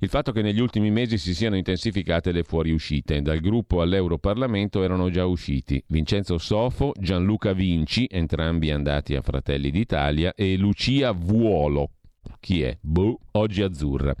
il 0.00 0.08
fatto 0.08 0.32
che 0.32 0.42
negli 0.42 0.60
ultimi 0.60 0.90
mesi 0.90 1.16
si 1.16 1.34
siano 1.34 1.56
intensificate 1.56 2.32
le 2.32 2.42
fuoriuscite. 2.42 3.22
Dal 3.22 3.40
gruppo 3.40 3.80
all'Europarlamento 3.80 4.82
erano 4.82 5.08
già 5.10 5.24
usciti 5.24 5.82
Vincenzo 5.88 6.36
Sofo, 6.36 6.92
Gianluca 6.98 7.52
Vinci, 7.54 8.06
entrambi 8.10 8.70
andati 8.70 9.14
a 9.14 9.22
Fratelli 9.22 9.70
d'Italia, 9.70 10.34
e 10.34 10.56
Lucia 10.56 11.12
Vuolo. 11.12 11.90
Chi 12.40 12.62
è? 12.62 12.76
Boh, 12.80 13.18
oggi 13.32 13.62
azzurra. 13.62 14.14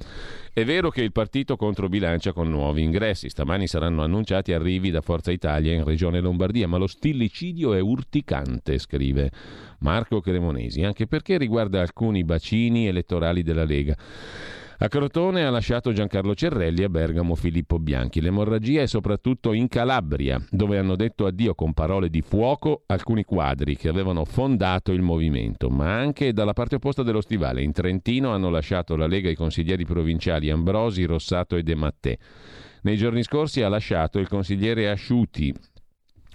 È 0.52 0.64
vero 0.64 0.90
che 0.90 1.02
il 1.02 1.12
partito 1.12 1.56
controbilancia 1.56 2.32
con 2.32 2.48
nuovi 2.48 2.82
ingressi. 2.82 3.28
Stamani 3.28 3.66
saranno 3.66 4.02
annunciati 4.02 4.52
arrivi 4.52 4.90
da 4.90 5.00
Forza 5.00 5.30
Italia 5.30 5.74
in 5.74 5.84
Regione 5.84 6.20
Lombardia, 6.20 6.66
ma 6.66 6.78
lo 6.78 6.86
stillicidio 6.86 7.74
è 7.74 7.80
urticante, 7.80 8.78
scrive 8.78 9.30
Marco 9.80 10.20
Cremonesi, 10.20 10.82
anche 10.82 11.06
perché 11.06 11.36
riguarda 11.36 11.80
alcuni 11.80 12.24
bacini 12.24 12.86
elettorali 12.86 13.42
della 13.42 13.64
Lega. 13.64 13.96
A 14.78 14.88
Crotone 14.88 15.46
ha 15.46 15.48
lasciato 15.48 15.94
Giancarlo 15.94 16.34
Cerrelli, 16.34 16.82
a 16.82 16.90
Bergamo 16.90 17.34
Filippo 17.34 17.78
Bianchi. 17.78 18.20
L'emorragia 18.20 18.82
è 18.82 18.86
soprattutto 18.86 19.54
in 19.54 19.68
Calabria, 19.68 20.38
dove 20.50 20.76
hanno 20.76 20.96
detto 20.96 21.24
addio 21.24 21.54
con 21.54 21.72
parole 21.72 22.10
di 22.10 22.20
fuoco 22.20 22.82
alcuni 22.84 23.24
quadri 23.24 23.74
che 23.74 23.88
avevano 23.88 24.26
fondato 24.26 24.92
il 24.92 25.00
movimento, 25.00 25.70
ma 25.70 25.96
anche 25.96 26.34
dalla 26.34 26.52
parte 26.52 26.74
opposta 26.74 27.02
dello 27.02 27.22
stivale. 27.22 27.62
In 27.62 27.72
Trentino 27.72 28.34
hanno 28.34 28.50
lasciato 28.50 28.96
la 28.96 29.06
Lega 29.06 29.30
i 29.30 29.34
consiglieri 29.34 29.86
provinciali 29.86 30.50
Ambrosi, 30.50 31.04
Rossato 31.04 31.56
e 31.56 31.62
De 31.62 31.74
Mattè. 31.74 32.18
Nei 32.82 32.98
giorni 32.98 33.22
scorsi 33.22 33.62
ha 33.62 33.70
lasciato 33.70 34.18
il 34.18 34.28
consigliere 34.28 34.90
Asciuti, 34.90 35.54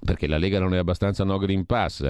perché 0.03 0.25
la 0.25 0.39
Lega 0.39 0.59
non 0.59 0.73
è 0.73 0.79
abbastanza 0.79 1.23
no 1.23 1.37
Green 1.37 1.67
Pass. 1.67 2.09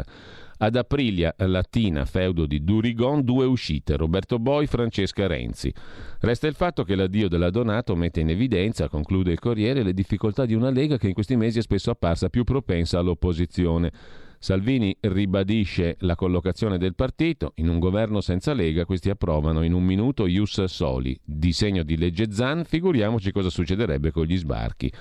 Ad 0.64 0.76
Aprilia 0.76 1.34
Latina, 1.38 2.06
feudo 2.06 2.46
di 2.46 2.64
Durigon, 2.64 3.24
due 3.24 3.46
uscite, 3.46 3.98
Roberto 3.98 4.38
Boi, 4.38 4.68
Francesca 4.68 5.26
Renzi. 5.26 5.74
Resta 6.20 6.46
il 6.46 6.54
fatto 6.54 6.84
che 6.84 6.94
l'addio 6.94 7.28
della 7.28 7.50
Donato 7.50 7.96
mette 7.96 8.20
in 8.20 8.30
evidenza, 8.30 8.88
conclude 8.88 9.32
il 9.32 9.40
Corriere, 9.40 9.82
le 9.82 9.96
difficoltà 9.96 10.46
di 10.46 10.54
una 10.54 10.70
Lega 10.70 11.00
che 11.00 11.08
in 11.08 11.16
questi 11.16 11.36
mesi 11.36 11.58
è 11.58 11.62
spesso 11.64 11.90
apparsa 11.90 12.30
più 12.30 12.44
propensa 12.44 13.00
all'opposizione. 13.00 13.92
Salvini 14.38 14.96
ribadisce 15.00 15.96
la 16.02 16.14
collocazione 16.16 16.78
del 16.78 16.94
partito. 16.94 17.54
In 17.56 17.68
un 17.68 17.80
governo 17.80 18.22
senza 18.22 18.54
Lega 18.54 18.86
questi 18.86 19.10
approvano 19.10 19.64
in 19.64 19.74
un 19.74 19.84
minuto 19.84 20.28
Ius 20.28 20.64
Soli. 20.66 21.20
Disegno 21.24 21.82
di 21.82 21.98
legge 21.98 22.32
Zan, 22.32 22.66
figuriamoci 22.66 23.32
cosa 23.32 23.50
succederebbe 23.50 24.12
con 24.12 24.26
gli 24.26 24.38
sbarchi. 24.38 24.92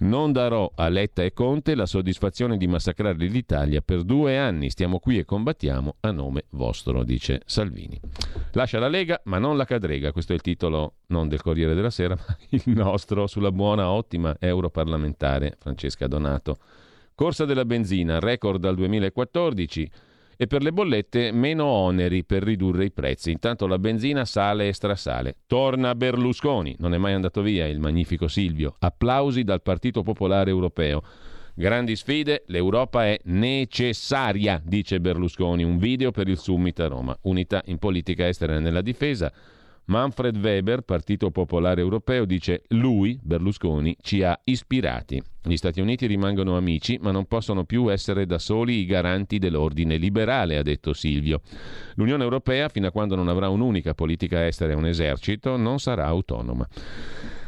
Non 0.00 0.32
darò 0.32 0.70
a 0.76 0.88
Letta 0.88 1.22
e 1.22 1.34
Conte 1.34 1.74
la 1.74 1.84
soddisfazione 1.84 2.56
di 2.56 2.66
massacrare 2.66 3.26
l'Italia 3.26 3.82
per 3.82 4.02
due 4.02 4.38
anni. 4.38 4.70
Stiamo 4.70 4.98
qui 4.98 5.18
e 5.18 5.26
combattiamo 5.26 5.96
a 6.00 6.10
nome 6.10 6.44
vostro, 6.50 7.04
dice 7.04 7.42
Salvini. 7.44 8.00
Lascia 8.52 8.78
la 8.78 8.88
Lega, 8.88 9.20
ma 9.24 9.38
non 9.38 9.58
la 9.58 9.66
cadrega. 9.66 10.10
Questo 10.10 10.32
è 10.32 10.36
il 10.36 10.40
titolo 10.40 10.94
non 11.08 11.28
del 11.28 11.42
Corriere 11.42 11.74
della 11.74 11.90
Sera, 11.90 12.16
ma 12.26 12.36
il 12.48 12.62
nostro 12.66 13.26
sulla 13.26 13.52
buona, 13.52 13.90
ottima 13.90 14.34
europarlamentare 14.40 15.56
Francesca 15.58 16.06
Donato. 16.06 16.56
Corsa 17.14 17.44
della 17.44 17.66
benzina, 17.66 18.18
record 18.20 18.58
dal 18.58 18.76
2014 18.76 19.90
e 20.42 20.46
per 20.46 20.62
le 20.62 20.72
bollette 20.72 21.32
meno 21.32 21.66
oneri 21.66 22.24
per 22.24 22.42
ridurre 22.42 22.86
i 22.86 22.90
prezzi. 22.90 23.30
Intanto 23.30 23.66
la 23.66 23.78
benzina 23.78 24.24
sale 24.24 24.68
e 24.68 24.72
strasale. 24.72 25.36
Torna 25.46 25.94
Berlusconi, 25.94 26.74
non 26.78 26.94
è 26.94 26.96
mai 26.96 27.12
andato 27.12 27.42
via 27.42 27.66
il 27.66 27.78
magnifico 27.78 28.26
Silvio. 28.26 28.74
Applausi 28.78 29.44
dal 29.44 29.60
Partito 29.60 30.02
Popolare 30.02 30.48
Europeo. 30.48 31.02
Grandi 31.52 31.94
sfide, 31.94 32.44
l'Europa 32.46 33.04
è 33.04 33.18
necessaria, 33.24 34.62
dice 34.64 34.98
Berlusconi. 34.98 35.62
Un 35.62 35.76
video 35.76 36.10
per 36.10 36.26
il 36.26 36.38
summit 36.38 36.80
a 36.80 36.86
Roma. 36.86 37.14
Unità 37.24 37.60
in 37.66 37.76
politica 37.76 38.26
estera 38.26 38.56
e 38.56 38.60
nella 38.60 38.80
difesa. 38.80 39.30
Manfred 39.90 40.36
Weber, 40.36 40.82
Partito 40.82 41.32
Popolare 41.32 41.80
Europeo, 41.80 42.24
dice 42.24 42.62
lui, 42.68 43.18
Berlusconi, 43.20 43.96
ci 44.00 44.22
ha 44.22 44.40
ispirati. 44.44 45.20
Gli 45.42 45.56
Stati 45.56 45.80
Uniti 45.80 46.06
rimangono 46.06 46.56
amici, 46.56 46.96
ma 47.02 47.10
non 47.10 47.26
possono 47.26 47.64
più 47.64 47.90
essere 47.90 48.24
da 48.24 48.38
soli 48.38 48.74
i 48.74 48.86
garanti 48.86 49.38
dell'ordine 49.38 49.96
liberale, 49.96 50.58
ha 50.58 50.62
detto 50.62 50.92
Silvio. 50.92 51.40
L'Unione 51.96 52.22
Europea, 52.22 52.68
fino 52.68 52.86
a 52.86 52.92
quando 52.92 53.16
non 53.16 53.26
avrà 53.26 53.48
un'unica 53.48 53.92
politica 53.92 54.46
estera 54.46 54.70
e 54.70 54.76
un 54.76 54.86
esercito, 54.86 55.56
non 55.56 55.80
sarà 55.80 56.06
autonoma. 56.06 56.68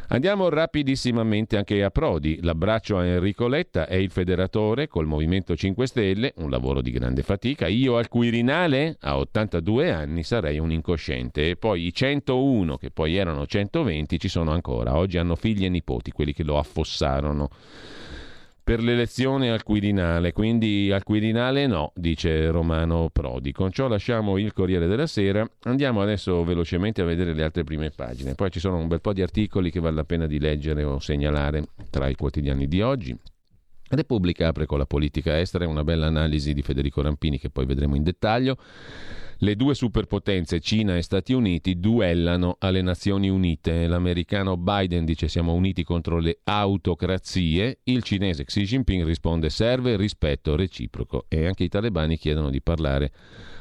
Andiamo 0.08 0.48
rapidissimamente 0.50 1.56
anche 1.56 1.82
a 1.82 1.90
Prodi. 1.90 2.38
L'abbraccio 2.42 2.98
a 2.98 3.06
Enrico 3.06 3.48
Letta 3.48 3.86
è 3.86 3.94
il 3.94 4.10
federatore 4.10 4.86
col 4.86 5.06
Movimento 5.06 5.56
5 5.56 5.86
Stelle, 5.86 6.34
un 6.36 6.50
lavoro 6.50 6.82
di 6.82 6.90
grande 6.90 7.22
fatica. 7.22 7.66
Io 7.66 7.96
al 7.96 8.08
Quirinale 8.08 8.96
a 9.00 9.16
82 9.16 9.90
anni 9.90 10.22
sarei 10.22 10.58
un 10.58 10.70
incosciente. 10.70 11.50
E 11.50 11.56
poi 11.56 11.86
i 11.86 11.94
101, 11.94 12.76
che 12.76 12.90
poi 12.90 13.16
erano 13.16 13.46
120, 13.46 14.18
ci 14.18 14.28
sono 14.28 14.50
ancora. 14.50 14.96
Oggi 14.96 15.16
hanno 15.16 15.34
figli 15.34 15.64
e 15.64 15.70
nipoti, 15.70 16.10
quelli 16.10 16.34
che 16.34 16.42
lo 16.42 16.58
affossarono 16.58 17.48
per 18.64 18.80
l'elezione 18.80 19.50
al 19.50 19.62
Quirinale, 19.62 20.32
quindi 20.32 20.90
al 20.92 21.02
Quirinale 21.02 21.66
no, 21.66 21.92
dice 21.94 22.50
Romano 22.50 23.10
Prodi. 23.12 23.52
Con 23.52 23.72
ciò 23.72 23.88
lasciamo 23.88 24.38
il 24.38 24.52
Corriere 24.52 24.86
della 24.86 25.06
Sera, 25.06 25.48
andiamo 25.64 26.00
adesso 26.00 26.44
velocemente 26.44 27.02
a 27.02 27.04
vedere 27.04 27.34
le 27.34 27.42
altre 27.42 27.64
prime 27.64 27.90
pagine, 27.90 28.34
poi 28.34 28.50
ci 28.50 28.60
sono 28.60 28.76
un 28.76 28.86
bel 28.86 29.00
po' 29.00 29.12
di 29.12 29.22
articoli 29.22 29.70
che 29.70 29.80
vale 29.80 29.96
la 29.96 30.04
pena 30.04 30.26
di 30.26 30.38
leggere 30.38 30.84
o 30.84 31.00
segnalare 31.00 31.64
tra 31.90 32.08
i 32.08 32.14
quotidiani 32.14 32.68
di 32.68 32.80
oggi. 32.80 33.16
Repubblica 33.88 34.48
apre 34.48 34.64
con 34.64 34.78
la 34.78 34.86
politica 34.86 35.38
estera, 35.38 35.68
una 35.68 35.84
bella 35.84 36.06
analisi 36.06 36.54
di 36.54 36.62
Federico 36.62 37.02
Rampini 37.02 37.38
che 37.38 37.50
poi 37.50 37.66
vedremo 37.66 37.94
in 37.94 38.02
dettaglio. 38.02 38.56
Le 39.42 39.56
due 39.56 39.74
superpotenze, 39.74 40.60
Cina 40.60 40.96
e 40.96 41.02
Stati 41.02 41.32
Uniti, 41.32 41.80
duellano 41.80 42.58
alle 42.60 42.80
Nazioni 42.80 43.28
Unite. 43.28 43.88
L'americano 43.88 44.56
Biden 44.56 45.04
dice 45.04 45.26
siamo 45.26 45.52
uniti 45.52 45.82
contro 45.82 46.20
le 46.20 46.38
autocrazie, 46.44 47.80
il 47.82 48.04
cinese 48.04 48.44
Xi 48.44 48.62
Jinping 48.62 49.04
risponde 49.04 49.50
serve 49.50 49.96
rispetto 49.96 50.54
reciproco 50.54 51.24
e 51.26 51.44
anche 51.44 51.64
i 51.64 51.68
talebani 51.68 52.16
chiedono 52.18 52.50
di 52.50 52.62
parlare 52.62 53.10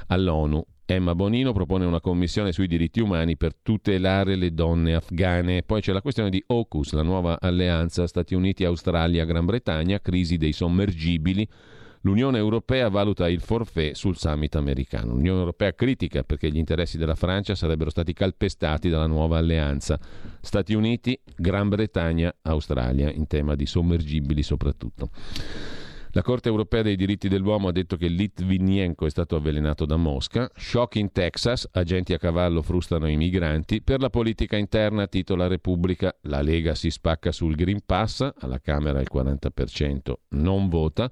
all'ONU. 0.06 0.64
Emma 0.86 1.16
Bonino 1.16 1.52
propone 1.52 1.86
una 1.86 2.00
commissione 2.00 2.52
sui 2.52 2.68
diritti 2.68 3.00
umani 3.00 3.36
per 3.36 3.56
tutelare 3.56 4.36
le 4.36 4.54
donne 4.54 4.94
afghane. 4.94 5.64
Poi 5.64 5.82
c'è 5.82 5.94
la 5.94 6.04
questione 6.04 6.30
di 6.30 6.44
AUKUS, 6.46 6.92
la 6.92 7.02
nuova 7.02 7.40
alleanza 7.42 8.06
Stati 8.06 8.36
Uniti, 8.36 8.64
Australia, 8.66 9.26
Gran 9.26 9.46
Bretagna, 9.46 10.00
crisi 10.00 10.38
dei 10.38 10.54
sommergibili 10.54 11.48
L'Unione 12.02 12.40
Europea 12.40 12.90
valuta 12.90 13.30
il 13.30 13.42
forfait 13.42 13.94
sul 13.94 14.18
summit 14.18 14.56
americano. 14.56 15.14
L'Unione 15.14 15.40
Europea 15.40 15.74
critica 15.74 16.24
perché 16.24 16.50
gli 16.52 16.58
interessi 16.58 16.98
della 16.98 17.16
Francia 17.16 17.54
sarebbero 17.54 17.92
stati 17.92 18.14
calpestati 18.14 18.90
dalla 18.90 19.06
nuova 19.06 19.38
alleanza. 19.38 20.00
Stati 20.42 20.74
Uniti, 20.74 21.20
Gran 21.36 21.70
Bretagna, 21.70 22.34
Australia, 22.42 23.12
in 23.12 23.28
tema 23.28 23.56
di 23.56 23.68
sommergibili 23.68 24.42
soprattutto. 24.42 25.12
La 26.14 26.24
Corte 26.24 26.50
europea 26.50 26.82
dei 26.82 26.98
diritti 26.98 27.30
dell'uomo 27.30 27.70
ha 27.70 27.72
detto 27.72 27.96
che 27.96 28.08
Litvinenko 28.08 29.06
è 29.06 29.10
stato 29.10 29.38
avvelenato 29.38 29.86
da 29.86 29.96
Mosca. 29.96 30.50
Shock 30.54 30.96
in 30.96 31.12
Texas, 31.14 31.70
agenti 31.72 32.14
a 32.14 32.18
cavallo 32.18 32.62
frustano 32.62 33.08
i 33.08 33.16
migranti. 33.16 33.82
Per 33.82 34.02
la 34.02 34.10
politica 34.10 34.58
interna, 34.58 35.08
titola 35.08 35.48
Repubblica, 35.48 36.14
la 36.24 36.42
Lega 36.42 36.76
si 36.76 36.90
spacca 36.90 37.32
sul 37.32 37.56
Green 37.56 37.80
Pass, 37.86 38.30
alla 38.40 38.60
Camera 38.60 39.00
il 39.00 39.08
40% 39.10 40.14
non 40.30 40.68
vota. 40.68 41.10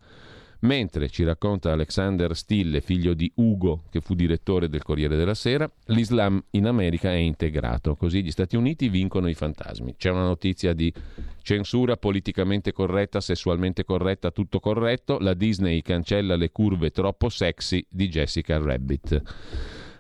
Mentre, 0.61 1.07
ci 1.09 1.23
racconta 1.23 1.71
Alexander 1.71 2.35
Stille, 2.35 2.81
figlio 2.81 3.13
di 3.13 3.31
Ugo, 3.35 3.83
che 3.89 4.01
fu 4.01 4.13
direttore 4.13 4.67
del 4.67 4.83
Corriere 4.83 5.15
della 5.15 5.33
Sera, 5.33 5.69
l'Islam 5.85 6.43
in 6.51 6.65
America 6.67 7.09
è 7.09 7.15
integrato, 7.15 7.95
così 7.95 8.21
gli 8.21 8.31
Stati 8.31 8.57
Uniti 8.57 8.89
vincono 8.89 9.29
i 9.29 9.33
fantasmi. 9.33 9.95
C'è 9.97 10.09
una 10.09 10.23
notizia 10.23 10.73
di 10.73 10.93
censura 11.41 11.95
politicamente 11.95 12.73
corretta, 12.73 13.21
sessualmente 13.21 13.85
corretta, 13.85 14.31
tutto 14.31 14.59
corretto, 14.59 15.17
la 15.19 15.33
Disney 15.33 15.81
cancella 15.81 16.35
le 16.35 16.51
curve 16.51 16.91
troppo 16.91 17.29
sexy 17.29 17.85
di 17.89 18.09
Jessica 18.09 18.57
Rabbit 18.57 19.21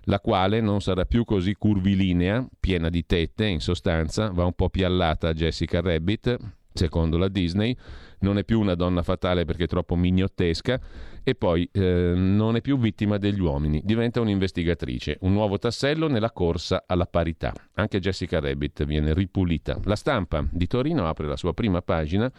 la 0.05 0.19
quale 0.19 0.59
non 0.59 0.81
sarà 0.81 1.05
più 1.05 1.23
così 1.23 1.53
curvilinea, 1.53 2.43
piena 2.59 2.89
di 2.89 3.05
tette, 3.05 3.45
in 3.45 3.59
sostanza, 3.59 4.31
va 4.31 4.43
un 4.43 4.53
po' 4.53 4.69
piallata 4.69 5.33
Jessica 5.33 5.81
Rabbit, 5.81 6.35
secondo 6.79 7.17
la 7.17 7.27
Disney, 7.27 7.75
non 8.19 8.37
è 8.37 8.45
più 8.45 8.59
una 8.59 8.75
donna 8.75 9.03
fatale 9.03 9.43
perché 9.43 9.65
è 9.65 9.67
troppo 9.67 9.95
mignottesca 9.95 10.79
e 11.23 11.35
poi 11.35 11.69
eh, 11.71 12.13
non 12.15 12.55
è 12.55 12.61
più 12.61 12.77
vittima 12.77 13.17
degli 13.17 13.39
uomini, 13.41 13.81
diventa 13.83 14.21
un'investigatrice, 14.21 15.17
un 15.21 15.33
nuovo 15.33 15.57
tassello 15.57 16.07
nella 16.07 16.31
corsa 16.31 16.83
alla 16.87 17.05
parità. 17.05 17.53
Anche 17.73 17.99
Jessica 17.99 18.39
Rabbit 18.39 18.85
viene 18.85 19.13
ripulita. 19.13 19.77
La 19.83 19.95
stampa 19.95 20.45
di 20.49 20.67
Torino 20.67 21.07
apre 21.07 21.27
la 21.27 21.35
sua 21.35 21.53
prima 21.53 21.81
pagina 21.81 22.31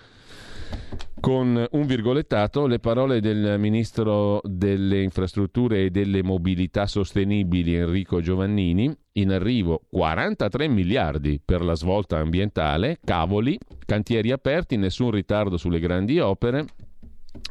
con 1.21 1.67
un 1.71 1.87
virgolettato 1.87 2.67
le 2.67 2.79
parole 2.79 3.21
del 3.21 3.57
ministro 3.59 4.41
delle 4.43 5.03
infrastrutture 5.03 5.85
e 5.85 5.91
delle 5.91 6.23
mobilità 6.23 6.87
sostenibili 6.87 7.75
Enrico 7.75 8.21
Giovannini, 8.21 8.91
in 9.21 9.31
arrivo 9.31 9.83
43 9.91 10.69
miliardi 10.69 11.41
per 11.45 11.63
la 11.63 11.75
svolta 11.75 12.19
ambientale, 12.19 12.99
cavoli, 13.05 13.59
cantieri 13.85 14.31
aperti, 14.31 14.77
nessun 14.77 15.11
ritardo 15.11 15.57
sulle 15.57 15.81
grandi 15.81 16.19
opere, 16.19 16.67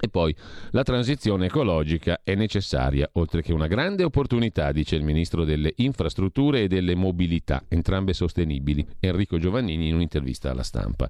e 0.01 0.09
poi 0.09 0.35
la 0.71 0.83
transizione 0.83 1.45
ecologica 1.45 2.19
è 2.23 2.35
necessaria, 2.35 3.09
oltre 3.13 3.41
che 3.41 3.53
una 3.53 3.67
grande 3.67 4.03
opportunità, 4.03 4.71
dice 4.71 4.95
il 4.95 5.03
ministro 5.03 5.45
delle 5.45 5.73
infrastrutture 5.77 6.63
e 6.63 6.67
delle 6.67 6.95
mobilità, 6.95 7.63
entrambe 7.67 8.13
sostenibili, 8.13 8.85
Enrico 8.99 9.37
Giovannini 9.37 9.87
in 9.87 9.95
un'intervista 9.95 10.51
alla 10.51 10.63
stampa. 10.63 11.09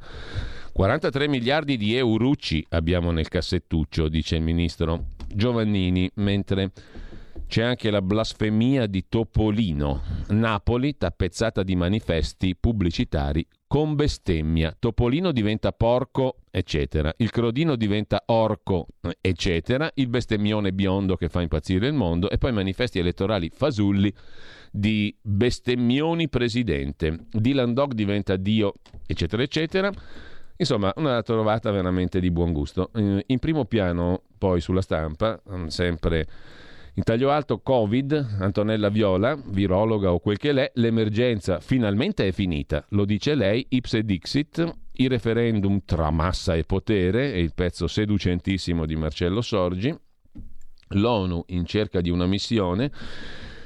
43 0.72 1.28
miliardi 1.28 1.78
di 1.78 1.95
eurucci 1.95 2.65
abbiamo 2.69 3.12
nel 3.12 3.28
cassettuccio, 3.28 4.08
dice 4.08 4.36
il 4.36 4.43
ministro 4.43 5.06
Giovannini, 5.28 6.10
mentre 6.15 6.72
c'è 7.50 7.64
anche 7.64 7.90
la 7.90 8.04
blasfemia 8.04 8.86
di 8.86 9.06
Topolino. 9.10 10.04
Napoli 10.28 10.96
tappezzata 10.98 11.64
di 11.64 11.76
manifesti 11.76 12.56
pubblicitari 12.56 13.44
con 13.66 13.96
bestemmia. 13.96 14.76
Topolino 14.78 15.32
diventa 15.32 15.72
porco, 15.72 16.42
eccetera. 16.52 17.12
Il 17.18 17.32
crodino 17.32 17.76
diventa 17.76 18.22
orco, 18.28 18.86
eccetera. 19.20 19.90
Il 19.96 20.10
bestemmione 20.10 20.74
biondo 20.74 21.16
che 21.16 21.28
fa 21.28 21.42
impazzire 21.42 21.88
il 21.88 21.94
mondo. 21.94 22.30
E 22.30 22.38
poi 22.38 22.52
manifesti 22.52 23.00
elettorali 23.00 23.50
fasulli 23.52 24.14
di 24.72 25.18
bestemmioni 25.20 26.30
presidente. 26.30 27.26
Dylan 27.32 27.74
Dog 27.74 27.94
diventa 27.94 28.36
Dio, 28.36 28.76
eccetera, 29.08 29.42
eccetera. 29.42 29.92
Insomma, 30.56 30.94
una 30.98 31.24
trovata 31.24 31.72
veramente 31.72 32.20
di 32.20 32.30
buon 32.30 32.54
gusto. 32.54 32.92
In 32.94 33.40
primo 33.40 33.66
piano, 33.66 34.22
poi 34.38 34.62
sulla 34.62 34.82
stampa, 34.82 35.42
sempre 35.66 36.28
in 37.00 37.06
taglio 37.06 37.32
alto 37.32 37.60
Covid, 37.60 38.40
Antonella 38.40 38.90
Viola, 38.90 39.42
virologa 39.42 40.12
o 40.12 40.20
quel 40.20 40.38
che 40.38 40.52
l'è, 40.52 40.70
l'emergenza 40.76 41.62
finalmente 41.62 42.28
è 42.28 42.34
finita, 42.34 42.86
lo 42.90 43.06
dice 43.06 43.36
lei, 43.36 43.66
ipse 43.70 44.04
dixit, 44.04 44.76
il 44.92 45.10
referendum 45.10 45.80
tra 45.86 46.12
massa 46.12 46.56
e 46.56 46.66
potere, 46.66 47.32
è 47.32 47.38
il 47.38 47.54
pezzo 47.54 47.88
seducentissimo 47.88 48.86
di 48.86 48.98
Marcello 48.98 49.40
Sorgi, 49.40 49.98
l'ONU 50.90 51.46
in 51.48 51.64
cerca 51.64 52.02
di 52.02 52.10
una 52.10 52.26
missione, 52.26 52.92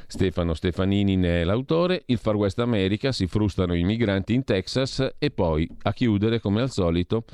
Stefano 0.05 0.53
Stefanini 0.53 1.15
ne 1.15 1.41
è 1.41 1.43
l'autore, 1.43 2.03
il 2.05 2.19
Far 2.19 2.35
West 2.35 2.59
America, 2.59 3.11
si 3.11 3.25
frustano 3.25 3.73
i 3.73 3.83
migranti 3.83 4.35
in 4.35 4.43
Texas 4.43 5.15
e 5.17 5.31
poi 5.31 5.67
a 5.81 5.93
chiudere 5.93 6.39
come 6.39 6.61
al 6.61 6.69
solito 6.69 7.25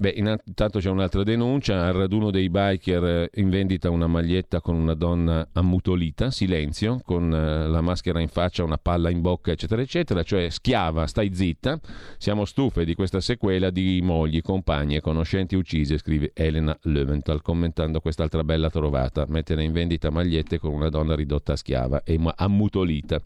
Beh, 0.00 0.14
intanto 0.14 0.78
c'è 0.78 0.90
un'altra 0.90 1.24
denuncia, 1.24 1.86
al 1.86 1.92
raduno 1.92 2.30
dei 2.30 2.48
biker 2.48 3.04
eh, 3.04 3.30
in 3.34 3.50
vendita 3.50 3.90
una 3.90 4.06
maglietta 4.06 4.60
con 4.60 4.76
una 4.76 4.94
donna 4.94 5.48
ammutolita, 5.52 6.30
silenzio, 6.30 7.00
con 7.04 7.34
eh, 7.34 7.66
la 7.66 7.80
maschera 7.80 8.20
in 8.20 8.28
faccia, 8.28 8.62
una 8.62 8.78
palla 8.78 9.10
in 9.10 9.20
bocca, 9.20 9.50
eccetera, 9.50 9.82
eccetera, 9.82 10.22
cioè 10.22 10.50
schiava, 10.50 11.08
stai 11.08 11.34
zitta, 11.34 11.80
siamo 12.16 12.44
stufe 12.44 12.84
di 12.84 12.94
questa 12.94 13.20
sequela 13.20 13.70
di 13.70 13.98
mogli, 14.00 14.40
compagni 14.40 14.94
e 14.94 15.00
conoscenti 15.00 15.56
uccise, 15.56 15.98
scrive 15.98 16.30
Elena 16.32 16.78
Löwenthal 16.82 17.42
commentando 17.42 17.98
quest'altra 17.98 18.44
bella 18.44 18.70
trovata, 18.70 19.24
mettere 19.26 19.64
in 19.64 19.72
vendita 19.72 20.10
magliette 20.10 20.60
con 20.60 20.74
una 20.74 20.90
donna 20.90 21.16
ridotta 21.16 21.54
a 21.54 21.56
schiava 21.56 22.04
e 22.04 22.20
ammutolita 22.36 23.20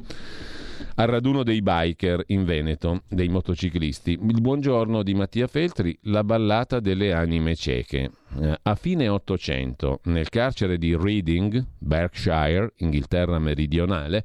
al 0.95 1.07
raduno 1.07 1.42
dei 1.42 1.62
biker 1.62 2.25
in 2.29 2.45
Veneto, 2.45 3.03
dei 3.09 3.29
motociclisti. 3.29 4.12
Il 4.12 4.40
buongiorno 4.40 5.03
di 5.03 5.14
Mattia 5.14 5.47
Feltri, 5.47 5.97
la 6.03 6.25
ballata 6.25 6.81
delle 6.81 7.12
anime 7.12 7.55
cieche. 7.57 8.11
Eh, 8.40 8.59
a 8.62 8.75
fine 8.75 9.09
Ottocento, 9.09 10.01
nel 10.05 10.29
carcere 10.29 10.79
di 10.79 10.97
Reading, 10.97 11.64
Berkshire, 11.79 12.73
Inghilterra 12.79 13.38
meridionale, 13.38 14.25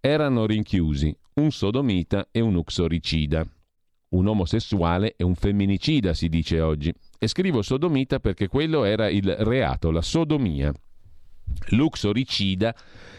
erano 0.00 0.46
rinchiusi 0.46 1.16
un 1.34 1.50
sodomita 1.50 2.28
e 2.30 2.40
un 2.40 2.54
uxoricida. 2.54 3.46
Un 4.10 4.28
omosessuale 4.28 5.14
e 5.16 5.24
un 5.24 5.34
femminicida, 5.34 6.14
si 6.14 6.28
dice 6.28 6.60
oggi. 6.60 6.94
E 7.18 7.26
scrivo 7.26 7.62
sodomita 7.62 8.20
perché 8.20 8.46
quello 8.46 8.84
era 8.84 9.08
il 9.08 9.34
reato, 9.38 9.90
la 9.90 10.02
sodomia. 10.02 10.72
L'uxoricida 11.70 12.74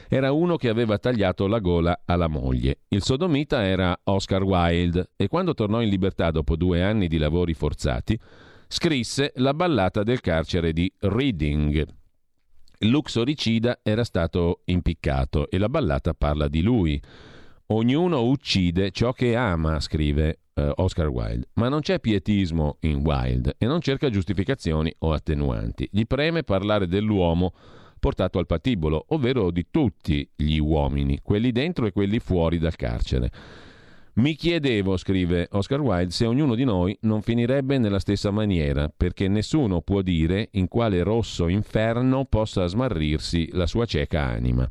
era 0.08 0.32
uno 0.32 0.56
che 0.56 0.70
aveva 0.70 0.98
tagliato 0.98 1.48
la 1.48 1.60
gola 1.60 2.02
alla 2.06 2.28
moglie. 2.28 2.80
Il 2.90 3.04
sodomita 3.04 3.64
era 3.64 3.98
Oscar 4.04 4.44
Wilde 4.44 5.12
e 5.16 5.28
quando 5.28 5.54
tornò 5.54 5.82
in 5.82 5.90
libertà 5.90 6.32
dopo 6.32 6.56
due 6.56 6.84
anni 6.84 7.08
di 7.08 7.18
lavori 7.18 7.54
forzati, 7.54 8.20
scrisse 8.68 9.32
la 9.36 9.54
ballata 9.54 10.04
del 10.04 10.22
carcere 10.22 10.74
di 10.74 10.92
Reading. 11.00 11.86
L'uxoricida 12.80 13.80
era 13.84 14.04
stato 14.04 14.62
impiccato 14.66 15.50
e 15.50 15.58
la 15.58 15.70
ballata 15.70 16.14
parla 16.14 16.48
di 16.48 16.62
lui. 16.62 17.02
Ognuno 17.68 18.24
uccide 18.24 18.92
ciò 18.92 19.12
che 19.12 19.36
ama, 19.36 19.80
scrive. 19.80 20.40
eh, 20.56 20.72
Oscar 20.76 21.08
Wilde. 21.08 21.50
Ma 21.54 21.68
non 21.70 21.82
c'è 21.82 22.00
pietismo 22.00 22.78
in 22.82 23.02
Wilde 23.04 23.56
e 23.58 23.66
non 23.66 23.82
cerca 23.82 24.10
giustificazioni 24.10 24.94
o 25.00 25.12
attenuanti. 25.12 25.88
Gli 25.92 26.06
preme 26.06 26.44
parlare 26.44 26.88
dell'uomo 26.88 27.54
portato 28.06 28.38
al 28.38 28.46
patibolo, 28.46 29.04
ovvero 29.10 29.50
di 29.50 29.66
tutti 29.72 30.30
gli 30.36 30.60
uomini, 30.60 31.22
quelli 31.24 31.52
dentro 31.52 31.88
e 31.88 31.92
quelli 31.92 32.20
fuori 32.20 32.60
dal 32.60 32.76
carcere. 32.76 33.32
Mi 34.18 34.36
chiedevo, 34.36 34.96
scrive 34.96 35.48
Oscar 35.54 35.82
Wilde, 35.82 36.12
se 36.12 36.28
ognuno 36.28 36.54
di 36.54 36.66
noi 36.66 36.96
non 37.02 37.24
finirebbe 37.24 37.80
nella 37.80 37.98
stessa 37.98 38.30
maniera, 38.30 38.94
perché 38.96 39.28
nessuno 39.28 39.82
può 39.82 40.04
dire 40.04 40.50
in 40.52 40.68
quale 40.68 41.02
rosso 41.02 41.48
inferno 41.48 42.26
possa 42.26 42.68
smarrirsi 42.68 43.50
la 43.54 43.66
sua 43.66 43.86
cieca 43.86 44.22
anima. 44.22 44.70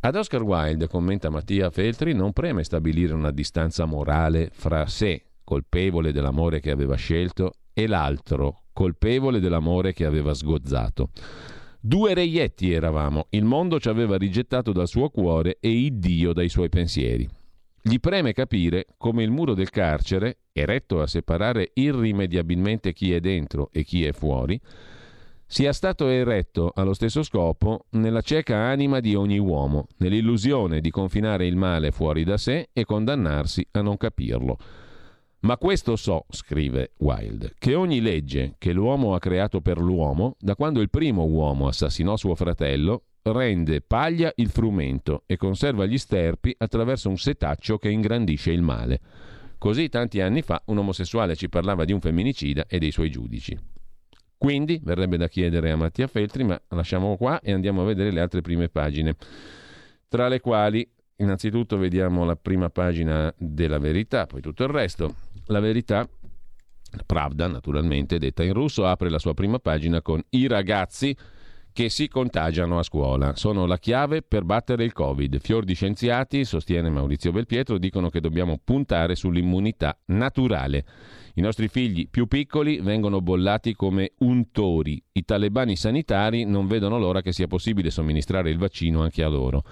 Ad 0.00 0.14
Oscar 0.14 0.42
Wilde, 0.42 0.88
commenta 0.88 1.30
Mattia 1.30 1.70
Feltri, 1.70 2.12
non 2.12 2.34
preme 2.34 2.64
stabilire 2.64 3.14
una 3.14 3.30
distanza 3.30 3.86
morale 3.86 4.50
fra 4.52 4.84
sé, 4.84 5.22
colpevole 5.42 6.12
dell'amore 6.12 6.60
che 6.60 6.70
aveva 6.70 6.96
scelto, 6.96 7.54
e 7.72 7.86
l'altro, 7.86 8.64
colpevole 8.74 9.40
dell'amore 9.40 9.94
che 9.94 10.04
aveva 10.04 10.34
sgozzato. 10.34 11.08
Due 11.84 12.14
reietti 12.14 12.70
eravamo, 12.70 13.26
il 13.30 13.44
mondo 13.44 13.80
ci 13.80 13.88
aveva 13.88 14.16
rigettato 14.16 14.70
dal 14.70 14.86
suo 14.86 15.08
cuore 15.08 15.56
e 15.58 15.68
Iddio 15.68 16.32
dai 16.32 16.48
suoi 16.48 16.68
pensieri. 16.68 17.28
Gli 17.82 17.98
preme 17.98 18.32
capire 18.32 18.86
come 18.96 19.24
il 19.24 19.32
muro 19.32 19.52
del 19.54 19.68
carcere, 19.68 20.42
eretto 20.52 21.02
a 21.02 21.08
separare 21.08 21.72
irrimediabilmente 21.74 22.92
chi 22.92 23.12
è 23.12 23.18
dentro 23.18 23.68
e 23.72 23.82
chi 23.82 24.04
è 24.04 24.12
fuori, 24.12 24.60
sia 25.44 25.72
stato 25.72 26.06
eretto 26.06 26.70
allo 26.72 26.94
stesso 26.94 27.24
scopo 27.24 27.86
nella 27.90 28.20
cieca 28.20 28.58
anima 28.58 29.00
di 29.00 29.16
ogni 29.16 29.40
uomo, 29.40 29.88
nell'illusione 29.96 30.80
di 30.80 30.90
confinare 30.90 31.48
il 31.48 31.56
male 31.56 31.90
fuori 31.90 32.22
da 32.22 32.36
sé 32.36 32.68
e 32.72 32.84
condannarsi 32.84 33.66
a 33.72 33.80
non 33.80 33.96
capirlo. 33.96 34.56
Ma 35.42 35.58
questo 35.58 35.96
so, 35.96 36.26
scrive 36.30 36.92
Wilde, 36.98 37.54
che 37.58 37.74
ogni 37.74 38.00
legge 38.00 38.54
che 38.58 38.72
l'uomo 38.72 39.14
ha 39.14 39.18
creato 39.18 39.60
per 39.60 39.78
l'uomo, 39.78 40.36
da 40.38 40.54
quando 40.54 40.80
il 40.80 40.88
primo 40.88 41.24
uomo 41.24 41.66
assassinò 41.66 42.16
suo 42.16 42.36
fratello, 42.36 43.06
rende 43.22 43.80
paglia 43.80 44.32
il 44.36 44.50
frumento 44.50 45.24
e 45.26 45.36
conserva 45.36 45.84
gli 45.84 45.98
sterpi 45.98 46.54
attraverso 46.56 47.08
un 47.08 47.18
setaccio 47.18 47.76
che 47.78 47.88
ingrandisce 47.88 48.52
il 48.52 48.62
male. 48.62 49.00
Così 49.58 49.88
tanti 49.88 50.20
anni 50.20 50.42
fa 50.42 50.62
un 50.66 50.78
omosessuale 50.78 51.34
ci 51.34 51.48
parlava 51.48 51.84
di 51.84 51.92
un 51.92 52.00
femminicida 52.00 52.66
e 52.68 52.78
dei 52.78 52.92
suoi 52.92 53.10
giudici. 53.10 53.58
Quindi 54.38 54.80
verrebbe 54.80 55.16
da 55.16 55.26
chiedere 55.26 55.72
a 55.72 55.76
Mattia 55.76 56.06
Feltri, 56.06 56.44
ma 56.44 56.60
lasciamo 56.68 57.16
qua 57.16 57.40
e 57.40 57.52
andiamo 57.52 57.82
a 57.82 57.86
vedere 57.86 58.12
le 58.12 58.20
altre 58.20 58.42
prime 58.42 58.68
pagine, 58.68 59.16
tra 60.06 60.28
le 60.28 60.38
quali 60.38 60.88
innanzitutto 61.22 61.76
vediamo 61.76 62.24
la 62.24 62.36
prima 62.36 62.68
pagina 62.70 63.32
della 63.36 63.78
verità, 63.78 64.26
poi 64.26 64.40
tutto 64.40 64.64
il 64.64 64.70
resto. 64.70 65.14
La 65.46 65.60
verità 65.60 66.08
Pravda, 67.06 67.46
naturalmente, 67.46 68.18
detta 68.18 68.42
in 68.44 68.52
russo, 68.52 68.86
apre 68.86 69.08
la 69.08 69.18
sua 69.18 69.32
prima 69.32 69.58
pagina 69.58 70.02
con 70.02 70.20
i 70.30 70.46
ragazzi 70.46 71.16
che 71.72 71.88
si 71.88 72.06
contagiano 72.06 72.78
a 72.78 72.82
scuola. 72.82 73.34
Sono 73.34 73.64
la 73.64 73.78
chiave 73.78 74.20
per 74.20 74.44
battere 74.44 74.84
il 74.84 74.92
Covid. 74.92 75.40
Fior 75.40 75.64
di 75.64 75.72
scienziati, 75.72 76.44
sostiene 76.44 76.90
Maurizio 76.90 77.32
Belpietro, 77.32 77.78
dicono 77.78 78.10
che 78.10 78.20
dobbiamo 78.20 78.60
puntare 78.62 79.14
sull'immunità 79.14 79.98
naturale. 80.06 80.84
I 81.34 81.40
nostri 81.40 81.68
figli 81.68 82.10
più 82.10 82.26
piccoli 82.26 82.80
vengono 82.80 83.22
bollati 83.22 83.74
come 83.74 84.12
untori. 84.18 85.02
I 85.12 85.24
talebani 85.24 85.76
sanitari 85.76 86.44
non 86.44 86.66
vedono 86.66 86.98
l'ora 86.98 87.22
che 87.22 87.32
sia 87.32 87.46
possibile 87.46 87.88
somministrare 87.88 88.50
il 88.50 88.58
vaccino 88.58 89.00
anche 89.00 89.22
a 89.22 89.28
loro. 89.28 89.64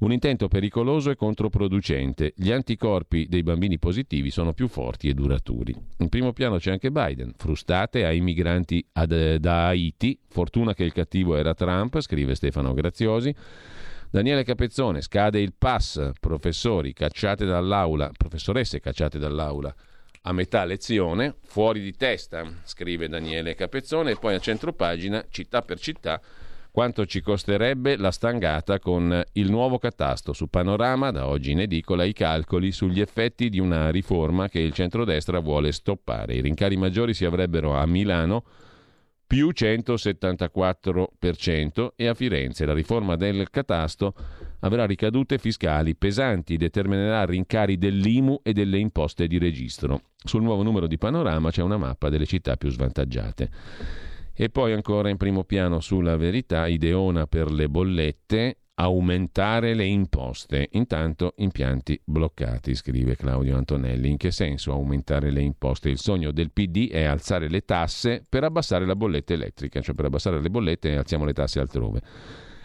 Un 0.00 0.12
intento 0.12 0.48
pericoloso 0.48 1.10
e 1.10 1.14
controproducente. 1.14 2.32
Gli 2.34 2.50
anticorpi 2.50 3.26
dei 3.28 3.42
bambini 3.42 3.78
positivi 3.78 4.30
sono 4.30 4.54
più 4.54 4.66
forti 4.66 5.08
e 5.08 5.14
duraturi. 5.14 5.76
In 5.98 6.08
primo 6.08 6.32
piano 6.32 6.56
c'è 6.56 6.70
anche 6.70 6.90
Biden. 6.90 7.34
Frustate 7.36 8.06
ai 8.06 8.22
migranti 8.22 8.82
ad, 8.92 9.36
da 9.36 9.66
Haiti. 9.66 10.18
Fortuna 10.26 10.72
che 10.72 10.84
il 10.84 10.94
cattivo 10.94 11.36
era 11.36 11.52
Trump, 11.52 12.00
scrive 12.00 12.34
Stefano 12.34 12.72
Graziosi. 12.72 13.34
Daniele 14.10 14.42
Capezzone, 14.42 15.02
scade 15.02 15.38
il 15.38 15.52
pass, 15.56 16.12
professori 16.18 16.94
cacciate 16.94 17.44
dall'aula, 17.44 18.10
professoresse 18.16 18.80
cacciate 18.80 19.18
dall'aula 19.18 19.74
a 20.22 20.32
metà 20.32 20.64
lezione, 20.64 21.36
fuori 21.44 21.80
di 21.80 21.92
testa, 21.92 22.44
scrive 22.64 23.08
Daniele 23.08 23.54
Capezzone, 23.54 24.10
e 24.10 24.16
poi 24.16 24.34
a 24.34 24.38
centro 24.38 24.74
pagina, 24.74 25.24
città 25.30 25.62
per 25.62 25.78
città, 25.78 26.20
quanto 26.70 27.06
ci 27.06 27.20
costerebbe 27.20 27.96
la 27.96 28.10
stangata 28.10 28.78
con 28.78 29.22
il 29.32 29.50
nuovo 29.50 29.78
catasto 29.78 30.32
su 30.32 30.48
Panorama, 30.48 31.10
da 31.10 31.26
oggi 31.26 31.50
in 31.50 31.60
edicola, 31.60 32.04
i 32.04 32.12
calcoli 32.12 32.72
sugli 32.72 33.00
effetti 33.00 33.48
di 33.48 33.58
una 33.58 33.90
riforma 33.90 34.48
che 34.48 34.60
il 34.60 34.72
centrodestra 34.72 35.40
vuole 35.40 35.72
stoppare. 35.72 36.34
I 36.34 36.40
rincari 36.40 36.76
maggiori 36.76 37.14
si 37.14 37.24
avrebbero 37.24 37.74
a 37.74 37.84
Milano 37.86 38.44
più 39.30 39.52
174% 39.54 41.90
e 41.94 42.08
a 42.08 42.14
Firenze 42.14 42.66
la 42.66 42.72
riforma 42.72 43.14
del 43.14 43.48
catasto 43.48 44.12
avrà 44.60 44.86
ricadute 44.86 45.36
fiscali 45.38 45.94
pesanti, 45.94 46.56
determinerà 46.56 47.24
rincari 47.24 47.78
dell'IMU 47.78 48.40
e 48.42 48.52
delle 48.52 48.78
imposte 48.78 49.28
di 49.28 49.38
registro. 49.38 50.00
Sul 50.16 50.42
nuovo 50.42 50.64
numero 50.64 50.88
di 50.88 50.98
Panorama 50.98 51.50
c'è 51.50 51.62
una 51.62 51.76
mappa 51.76 52.08
delle 52.08 52.26
città 52.26 52.56
più 52.56 52.70
svantaggiate. 52.70 53.50
E 54.42 54.48
poi 54.48 54.72
ancora 54.72 55.10
in 55.10 55.18
primo 55.18 55.44
piano 55.44 55.80
sulla 55.80 56.16
verità, 56.16 56.66
Ideona 56.66 57.26
per 57.26 57.52
le 57.52 57.68
bollette, 57.68 58.60
aumentare 58.76 59.74
le 59.74 59.84
imposte. 59.84 60.70
Intanto 60.72 61.34
impianti 61.36 62.00
bloccati, 62.02 62.74
scrive 62.74 63.16
Claudio 63.16 63.58
Antonelli. 63.58 64.08
In 64.08 64.16
che 64.16 64.30
senso 64.30 64.72
aumentare 64.72 65.30
le 65.30 65.42
imposte? 65.42 65.90
Il 65.90 65.98
sogno 65.98 66.30
del 66.30 66.52
PD 66.52 66.90
è 66.90 67.02
alzare 67.02 67.50
le 67.50 67.66
tasse 67.66 68.24
per 68.26 68.44
abbassare 68.44 68.86
la 68.86 68.96
bolletta 68.96 69.34
elettrica, 69.34 69.82
cioè 69.82 69.94
per 69.94 70.06
abbassare 70.06 70.40
le 70.40 70.48
bollette 70.48 70.96
alziamo 70.96 71.26
le 71.26 71.34
tasse 71.34 71.60
altrove. 71.60 72.00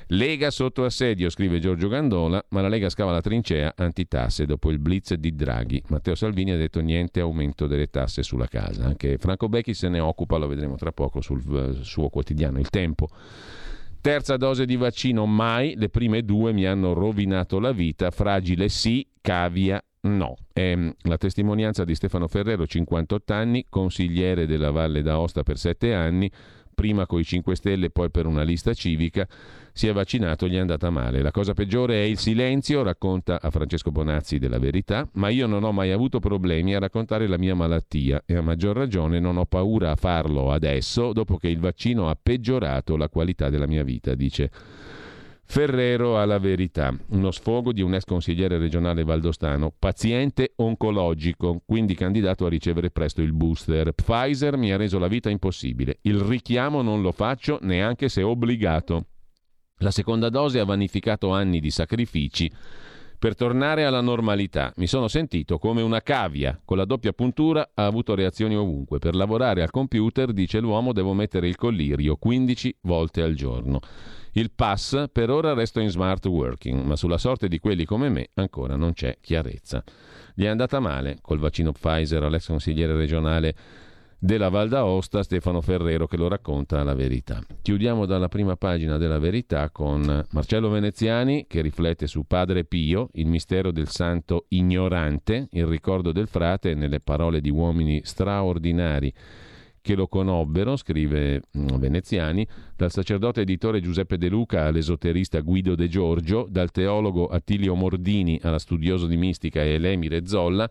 Lega 0.10 0.52
sotto 0.52 0.86
assedio, 0.86 1.32
scrive 1.32 1.60
Giorgio 1.60 1.88
Gandola, 1.88 2.44
ma 2.50 2.62
la 2.62 2.68
Lega 2.68 2.90
scava 2.90 3.12
la 3.12 3.22
trincea 3.22 3.74
antitasse 3.76 4.46
dopo 4.46 4.70
il 4.70 4.78
blitz 4.78 5.16
di 5.16 5.34
Draghi. 5.34 5.82
Matteo 5.88 6.14
Salvini 6.14 6.52
ha 6.52 6.58
detto 6.58 6.80
niente 6.80 7.22
aumento 7.22 7.66
delle 7.66 7.88
tasse 7.88 8.22
sulla 8.22 8.48
casa. 8.48 8.86
Anche 8.86 9.18
Franco 9.18 9.50
Becchi 9.50 9.74
se 9.74 9.90
ne 9.90 10.00
occupa, 10.00 10.38
lo 10.38 10.48
vedremo 10.48 10.76
tra 10.76 10.92
poco 10.92 11.22
sul 11.22 11.42
eh, 11.56 11.84
suo 11.84 12.10
quotidiano 12.10 12.60
Il 12.60 12.70
Tempo. 12.70 13.08
Terza 14.00 14.38
dose 14.38 14.66
di 14.66 14.76
vaccino 14.76 15.26
mai, 15.26 15.74
le 15.76 15.90
prime 15.90 16.24
due 16.24 16.54
mi 16.54 16.68
hanno 16.68 16.94
rovinato 16.94 17.60
la 17.60 17.72
vita, 17.72 18.12
fragile 18.12 18.70
sì, 18.70 19.08
cavia 19.20 19.84
no. 20.02 20.36
È 20.54 20.78
la 21.02 21.18
testimonianza 21.18 21.84
di 21.84 21.96
Stefano 21.96 22.28
Ferrero, 22.28 22.68
58 22.68 23.34
anni, 23.34 23.66
consigliere 23.68 24.46
della 24.46 24.70
Valle 24.70 25.02
d'Aosta 25.02 25.42
per 25.42 25.58
7 25.58 25.96
anni, 25.96 26.32
prima 26.76 27.08
con 27.08 27.20
i 27.20 27.24
5 27.24 27.56
Stelle, 27.56 27.90
poi 27.90 28.12
per 28.12 28.28
una 28.28 28.44
lista 28.44 28.74
civica, 28.76 29.28
si 29.74 29.88
è 29.88 29.94
vaccinato, 29.94 30.48
gli 30.48 30.56
è 30.56 30.60
andata 30.60 30.90
male. 30.92 31.22
La 31.22 31.32
cosa 31.32 31.54
peggiore 31.54 31.96
è 31.96 32.04
il 32.04 32.20
silenzio, 32.20 32.84
racconta 32.84 33.42
a 33.42 33.50
Francesco 33.50 33.92
Bonazzi 33.92 34.38
della 34.38 34.60
verità, 34.60 35.10
ma 35.14 35.30
io 35.30 35.48
non 35.48 35.64
ho 35.64 35.72
mai 35.72 35.92
avuto 35.92 36.20
problemi 36.20 36.76
a 36.76 36.80
raccontare 36.80 37.28
la 37.28 37.38
mia 37.38 37.56
malattia 37.56 38.22
e 38.26 38.36
a 38.36 38.42
maggior 38.42 38.76
ragione 38.76 39.20
non 39.20 39.38
ho 39.38 39.46
paura 39.46 39.92
a 39.92 39.96
farlo 39.96 40.52
adesso, 40.52 41.12
dopo 41.14 41.38
che 41.38 41.48
il 41.48 41.60
vaccino 41.60 42.10
ha 42.10 42.18
peggiorato 42.22 42.96
la 42.96 43.10
qualità 43.10 43.50
della 43.50 43.68
mia 43.68 43.84
vita, 43.84 44.14
dice. 44.14 44.52
Ferrero 45.48 46.20
alla 46.20 46.40
verità, 46.40 46.94
uno 47.10 47.32
sfogo 47.32 47.72
di 47.72 47.82
un 47.82 47.94
ex 47.94 48.04
consigliere 48.04 48.58
regionale 48.58 49.04
valdostano, 49.04 49.72
paziente 49.78 50.54
oncologico, 50.58 51.62
quindi 51.66 51.96
candidato 51.96 52.46
a 52.46 52.50
ricevere 52.50 52.92
presto 52.92 53.22
il 53.22 53.32
booster. 53.32 53.94
Pfizer 53.94 54.58
mi 54.58 54.74
ha 54.74 54.78
reso 54.78 55.00
la 55.00 55.08
vita 55.08 55.30
impossibile. 55.30 56.00
Il 56.02 56.20
richiamo 56.20 56.82
non 56.82 57.02
lo 57.02 57.12
faccio 57.12 57.60
neanche 57.62 58.10
se 58.10 58.22
obbligato. 58.22 59.06
La 59.78 59.92
seconda 59.92 60.30
dose 60.30 60.60
ha 60.60 60.66
vanificato 60.66 61.32
anni 61.32 61.60
di 61.60 61.70
sacrifici 61.70 62.52
per 63.18 63.36
tornare 63.36 63.86
alla 63.86 64.02
normalità. 64.02 64.74
Mi 64.76 64.88
sono 64.88 65.08
sentito 65.08 65.58
come 65.58 65.82
una 65.82 66.02
cavia. 66.02 66.60
Con 66.64 66.78
la 66.78 66.86
doppia 66.86 67.14
puntura 67.14 67.72
ha 67.74 67.86
avuto 67.86 68.14
reazioni 68.14 68.56
ovunque. 68.56 69.00
Per 69.00 69.16
lavorare 69.16 69.62
al 69.62 69.72
computer, 69.72 70.34
dice 70.34 70.60
l'uomo, 70.60 70.92
devo 70.92 71.14
mettere 71.14 71.48
il 71.48 71.56
collirio 71.56 72.18
15 72.18 72.78
volte 72.82 73.22
al 73.22 73.34
giorno. 73.34 73.80
Il 74.38 74.52
pass 74.52 75.06
per 75.14 75.30
ora 75.30 75.54
resta 75.54 75.80
in 75.80 75.88
smart 75.88 76.26
working, 76.26 76.84
ma 76.84 76.98
sulla 76.98 77.18
sorte 77.18 77.48
di 77.48 77.58
quelli 77.58 77.86
come 77.86 78.10
me 78.10 78.32
ancora 78.34 78.76
non 78.76 78.92
c'è 78.92 79.20
chiarezza. 79.22 79.82
Gli 80.34 80.44
è 80.44 80.48
andata 80.48 80.82
male 80.82 81.20
col 81.22 81.40
vaccino 81.40 81.72
Pfizer 81.72 82.22
all'ex 82.22 82.48
consigliere 82.48 82.98
regionale 82.98 83.56
della 84.20 84.50
Val 84.50 84.68
d'Aosta, 84.68 85.24
Stefano 85.24 85.62
Ferrero, 85.62 86.06
che 86.06 86.18
lo 86.18 86.28
racconta 86.28 86.84
la 86.84 86.94
verità. 86.94 87.42
Chiudiamo 87.62 88.06
dalla 88.06 88.28
prima 88.28 88.58
pagina 88.58 88.98
della 88.98 89.20
verità 89.20 89.70
con 89.70 90.26
Marcello 90.32 90.68
Veneziani 90.68 91.46
che 91.48 91.62
riflette 91.62 92.06
su 92.06 92.26
Padre 92.26 92.66
Pio, 92.66 93.08
il 93.14 93.28
mistero 93.28 93.72
del 93.72 93.88
santo 93.88 94.48
ignorante, 94.50 95.48
il 95.52 95.66
ricordo 95.66 96.12
del 96.12 96.28
frate 96.28 96.74
nelle 96.74 97.00
parole 97.00 97.40
di 97.40 97.50
uomini 97.50 98.02
straordinari 98.04 99.14
che 99.86 99.94
lo 99.94 100.08
conobbero, 100.08 100.76
scrive 100.78 101.44
mm, 101.56 101.68
Veneziani, 101.78 102.46
dal 102.76 102.92
sacerdote 102.92 103.42
editore 103.42 103.82
Giuseppe 103.82 104.18
De 104.18 104.30
Luca 104.30 104.66
all'esoterista 104.66 105.42
Guido 105.42 105.76
De 105.76 105.88
Giorgio, 105.88 106.48
dal 106.50 106.72
teologo 106.72 107.28
Attilio 107.28 107.76
Mordini 107.76 108.40
alla 108.42 108.58
studioso 108.58 109.06
di 109.06 109.16
mistica 109.16 109.64
Elemire 109.64 110.26
Zolla, 110.26 110.68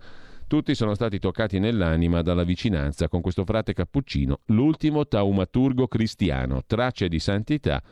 Tutti 0.46 0.74
sono 0.74 0.94
stati 0.94 1.18
toccati 1.18 1.59
nell'anima 1.59 2.20
dalla 2.20 2.44
vicinanza 2.44 3.09
con 3.09 3.22
questo 3.22 3.44
frate 3.44 3.72
cappuccino, 3.72 4.40
l'ultimo 4.46 5.09
taumaturgo 5.09 5.88
cristiano, 5.88 6.62
tracce 6.66 7.09
di 7.09 7.18
santità 7.18 7.83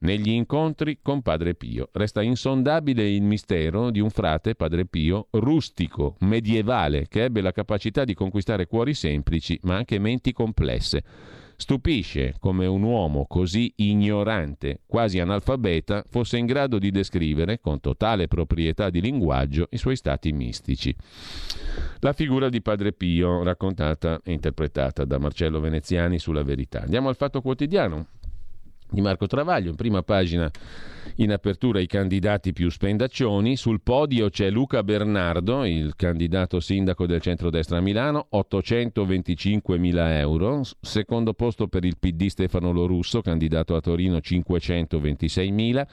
negli 0.00 0.30
incontri 0.30 0.98
con 1.02 1.22
Padre 1.22 1.54
Pio. 1.54 1.88
Resta 1.92 2.22
insondabile 2.22 3.08
il 3.08 3.22
mistero 3.22 3.90
di 3.90 4.00
un 4.00 4.10
frate, 4.10 4.54
Padre 4.54 4.86
Pio, 4.86 5.28
rustico, 5.32 6.16
medievale, 6.20 7.06
che 7.08 7.24
ebbe 7.24 7.40
la 7.40 7.52
capacità 7.52 8.04
di 8.04 8.14
conquistare 8.14 8.66
cuori 8.66 8.94
semplici, 8.94 9.58
ma 9.62 9.76
anche 9.76 9.98
menti 9.98 10.32
complesse. 10.32 11.02
Stupisce 11.60 12.36
come 12.40 12.64
un 12.64 12.82
uomo 12.82 13.26
così 13.26 13.70
ignorante, 13.76 14.80
quasi 14.86 15.20
analfabeta, 15.20 16.04
fosse 16.08 16.38
in 16.38 16.46
grado 16.46 16.78
di 16.78 16.90
descrivere, 16.90 17.60
con 17.60 17.80
totale 17.80 18.28
proprietà 18.28 18.88
di 18.88 19.02
linguaggio, 19.02 19.68
i 19.70 19.76
suoi 19.76 19.96
stati 19.96 20.32
mistici. 20.32 20.96
La 21.98 22.14
figura 22.14 22.48
di 22.48 22.62
Padre 22.62 22.94
Pio, 22.94 23.42
raccontata 23.42 24.22
e 24.24 24.32
interpretata 24.32 25.04
da 25.04 25.18
Marcello 25.18 25.60
Veneziani 25.60 26.18
sulla 26.18 26.42
verità. 26.42 26.80
Andiamo 26.80 27.10
al 27.10 27.16
fatto 27.16 27.42
quotidiano 27.42 28.06
di 28.90 29.00
Marco 29.00 29.26
Travaglio. 29.26 29.70
In 29.70 29.76
prima 29.76 30.02
pagina, 30.02 30.50
in 31.16 31.32
apertura, 31.32 31.80
i 31.80 31.86
candidati 31.86 32.52
più 32.52 32.70
spendaccioni. 32.70 33.56
Sul 33.56 33.80
podio 33.82 34.28
c'è 34.28 34.50
Luca 34.50 34.82
Bernardo, 34.82 35.64
il 35.64 35.94
candidato 35.96 36.60
sindaco 36.60 37.06
del 37.06 37.20
centrodestra 37.20 37.78
a 37.78 37.80
Milano, 37.80 38.26
825 38.30 39.78
mila 39.78 40.18
euro. 40.18 40.62
Secondo 40.80 41.34
posto 41.34 41.68
per 41.68 41.84
il 41.84 41.98
PD 41.98 42.26
Stefano 42.26 42.72
Lorusso, 42.72 43.20
candidato 43.20 43.74
a 43.74 43.80
Torino, 43.80 44.20
526 44.20 45.50
mila. 45.50 45.86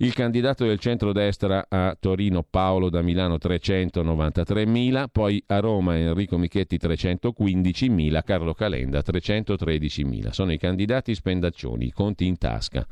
Il 0.00 0.14
candidato 0.14 0.64
del 0.64 0.78
centrodestra 0.78 1.66
a 1.68 1.96
Torino 1.98 2.44
Paolo 2.48 2.88
da 2.88 3.02
Milano 3.02 3.34
393.000, 3.34 5.06
poi 5.10 5.42
a 5.48 5.58
Roma 5.58 5.96
Enrico 5.96 6.38
Michetti 6.38 6.76
315.000, 6.80 8.22
Carlo 8.22 8.54
Calenda 8.54 9.00
313.000. 9.00 10.30
Sono 10.30 10.52
i 10.52 10.56
candidati 10.56 11.16
spendaccioni, 11.16 11.86
i 11.86 11.90
conti 11.90 12.26
in 12.26 12.38
tasca. 12.38 12.86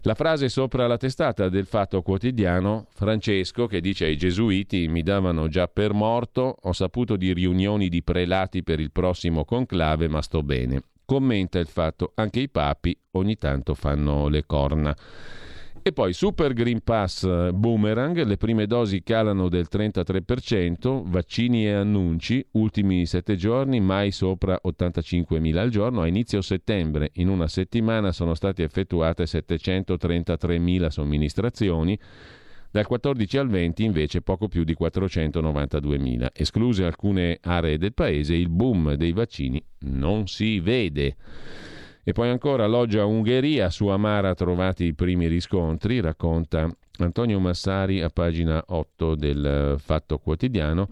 La 0.00 0.14
frase 0.14 0.48
sopra 0.48 0.86
la 0.86 0.96
testata 0.96 1.50
del 1.50 1.66
Fatto 1.66 2.00
Quotidiano, 2.00 2.86
Francesco 2.88 3.66
che 3.66 3.82
dice 3.82 4.06
ai 4.06 4.16
gesuiti 4.16 4.88
mi 4.88 5.02
davano 5.02 5.48
già 5.48 5.68
per 5.68 5.92
morto, 5.92 6.56
ho 6.58 6.72
saputo 6.72 7.16
di 7.16 7.34
riunioni 7.34 7.90
di 7.90 8.02
prelati 8.02 8.62
per 8.62 8.80
il 8.80 8.92
prossimo 8.92 9.44
conclave, 9.44 10.08
ma 10.08 10.22
sto 10.22 10.42
bene. 10.42 10.82
Commenta 11.04 11.58
il 11.58 11.68
fatto, 11.68 12.12
anche 12.14 12.40
i 12.40 12.48
papi 12.48 12.98
ogni 13.10 13.36
tanto 13.36 13.74
fanno 13.74 14.28
le 14.28 14.46
corna. 14.46 14.96
E 15.82 15.92
poi 15.92 16.12
Super 16.12 16.52
Green 16.52 16.82
Pass 16.82 17.24
eh, 17.24 17.50
Boomerang, 17.52 18.22
le 18.24 18.36
prime 18.36 18.66
dosi 18.66 19.02
calano 19.02 19.48
del 19.48 19.68
33%, 19.70 21.02
vaccini 21.04 21.66
e 21.66 21.72
annunci, 21.72 22.44
ultimi 22.52 23.06
sette 23.06 23.36
giorni 23.36 23.80
mai 23.80 24.10
sopra 24.10 24.60
85.000 24.62 25.56
al 25.56 25.70
giorno, 25.70 26.02
a 26.02 26.06
inizio 26.06 26.42
settembre 26.42 27.10
in 27.14 27.28
una 27.28 27.48
settimana 27.48 28.12
sono 28.12 28.34
state 28.34 28.62
effettuate 28.64 29.24
733.000 29.24 30.88
somministrazioni, 30.88 31.98
dal 32.70 32.86
14 32.86 33.38
al 33.38 33.48
20 33.48 33.84
invece 33.84 34.20
poco 34.20 34.48
più 34.48 34.64
di 34.64 34.76
492.000. 34.78 36.28
Escluse 36.34 36.84
alcune 36.84 37.38
aree 37.40 37.78
del 37.78 37.94
paese, 37.94 38.34
il 38.34 38.50
boom 38.50 38.92
dei 38.94 39.12
vaccini 39.12 39.62
non 39.80 40.26
si 40.26 40.60
vede. 40.60 41.16
E 42.04 42.12
poi 42.12 42.28
ancora 42.30 42.66
Loggia 42.66 43.04
Ungheria, 43.04 43.70
su 43.70 43.88
Amara 43.88 44.34
trovati 44.34 44.84
i 44.84 44.94
primi 44.94 45.26
riscontri, 45.26 46.00
racconta 46.00 46.68
Antonio 46.98 47.38
Massari 47.38 48.00
a 48.00 48.08
pagina 48.08 48.62
8 48.66 49.14
del 49.14 49.76
Fatto 49.78 50.18
Quotidiano. 50.18 50.88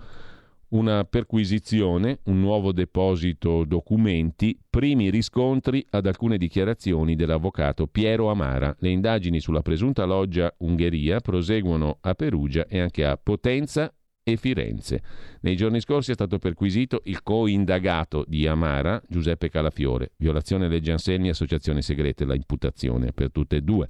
Una 0.68 1.04
perquisizione, 1.04 2.18
un 2.24 2.40
nuovo 2.40 2.72
deposito 2.72 3.64
documenti, 3.64 4.58
primi 4.68 5.10
riscontri 5.10 5.86
ad 5.90 6.06
alcune 6.06 6.36
dichiarazioni 6.36 7.14
dell'avvocato 7.14 7.86
Piero 7.86 8.30
Amara. 8.30 8.74
Le 8.80 8.90
indagini 8.90 9.40
sulla 9.40 9.62
presunta 9.62 10.04
loggia 10.04 10.52
Ungheria 10.58 11.20
proseguono 11.20 11.98
a 12.00 12.14
Perugia 12.14 12.66
e 12.66 12.80
anche 12.80 13.04
a 13.04 13.16
Potenza 13.16 13.92
e 14.28 14.36
Firenze. 14.36 15.02
Nei 15.42 15.54
giorni 15.54 15.80
scorsi 15.80 16.10
è 16.10 16.14
stato 16.14 16.38
perquisito 16.38 17.00
il 17.04 17.22
co-indagato 17.22 18.24
di 18.26 18.48
Amara, 18.48 19.00
Giuseppe 19.06 19.48
Calafiore. 19.48 20.10
Violazione 20.16 20.66
legge 20.66 20.90
Anselmi, 20.90 21.28
associazione 21.28 21.80
segrete, 21.80 22.24
la 22.24 22.34
imputazione 22.34 23.12
per 23.12 23.30
tutte 23.30 23.56
e 23.56 23.60
due. 23.60 23.86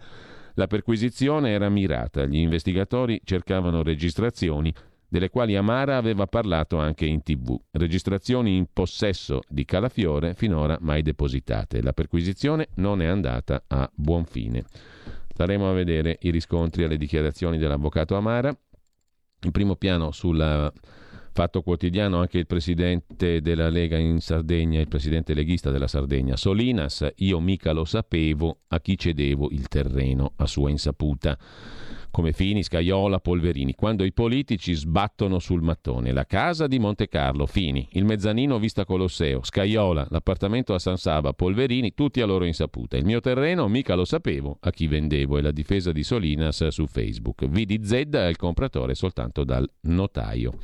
La 0.57 0.67
perquisizione 0.67 1.53
era 1.53 1.71
mirata, 1.71 2.27
gli 2.27 2.37
investigatori 2.37 3.19
cercavano 3.25 3.83
registrazioni 3.83 4.73
delle 5.09 5.31
quali 5.31 5.57
Amara 5.57 5.97
aveva 5.97 6.27
parlato 6.27 6.77
anche 6.77 7.07
in 7.07 7.23
tv. 7.23 7.59
Registrazioni 7.71 8.57
in 8.57 8.67
possesso 8.71 9.41
di 9.49 9.65
Calafiore 9.65 10.35
finora 10.35 10.77
mai 10.83 11.01
depositate. 11.01 11.81
La 11.81 11.95
perquisizione 11.95 12.69
non 12.75 13.01
è 13.01 13.07
andata 13.07 13.65
a 13.69 13.91
buon 13.95 14.27
fine. 14.27 14.65
Staremo 15.29 15.69
a 15.69 15.75
vedere 15.75 16.19
i 16.23 16.31
riscontri 16.31 16.85
alle 16.85 16.97
dichiarazioni 16.97 17.59
dell'avvocato 17.59 18.17
Amara 18.17 18.57
in 19.43 19.51
primo 19.51 19.77
piano 19.77 20.11
sul 20.13 20.73
Fatto 21.33 21.63
Quotidiano 21.63 22.19
anche 22.19 22.39
il 22.39 22.47
presidente 22.47 23.43
della 23.43 23.69
Lega 23.69 23.99
in 23.99 24.21
Sardegna, 24.21 24.81
il 24.81 24.89
presidente 24.89 25.35
leghista 25.35 25.71
della 25.71 25.87
Sardegna, 25.87 26.37
Solinas, 26.37 27.07
io 27.17 27.41
mica 27.41 27.73
lo 27.73 27.85
sapevo 27.85 28.61
a 28.69 28.81
chi 28.81 28.97
cedevo 28.97 29.49
il 29.51 29.69
terreno 29.69 30.33
a 30.37 30.47
sua 30.47 30.71
insaputa 30.71 31.37
come 32.17 32.33
Fini, 32.33 32.63
Scaiola, 32.63 33.21
Polverini, 33.21 33.75
quando 33.75 34.03
i 34.03 34.11
politici 34.11 34.73
sbattono 34.73 35.39
sul 35.39 35.61
mattone. 35.61 36.13
La 36.13 36.25
casa 36.25 36.67
di 36.67 36.79
Monte 36.79 37.09
Carlo, 37.09 37.45
Fini, 37.45 37.87
il 37.93 38.07
mezzanino 38.07 38.59
Vista 38.59 38.87
Colosseo, 38.87 39.45
Scaiola, 39.45 40.07
l'appartamento 40.09 40.73
a 40.73 40.79
San 40.79 40.97
Saba, 40.97 41.35
Polverini, 41.35 41.93
tutti 41.93 42.23
a 42.23 42.25
loro 42.25 42.47
insaputa. 42.47 42.97
Il 42.97 43.05
mio 43.05 43.21
terreno 43.21 43.69
mica 43.69 43.95
lo 43.95 44.07
sapevo 44.07 44.57
a 44.61 44.71
chi 44.71 44.87
vendevo 44.87 45.37
e 45.37 45.43
la 45.43 45.51
difesa 45.51 45.93
di 45.93 46.03
Solinas 46.03 46.67
su 46.69 46.87
Facebook. 46.87 47.47
Vidi 47.49 47.85
Z 47.85 47.93
è 47.93 48.29
il 48.29 48.37
compratore 48.39 48.95
soltanto 48.95 49.45
dal 49.45 49.71
notaio. 49.83 50.55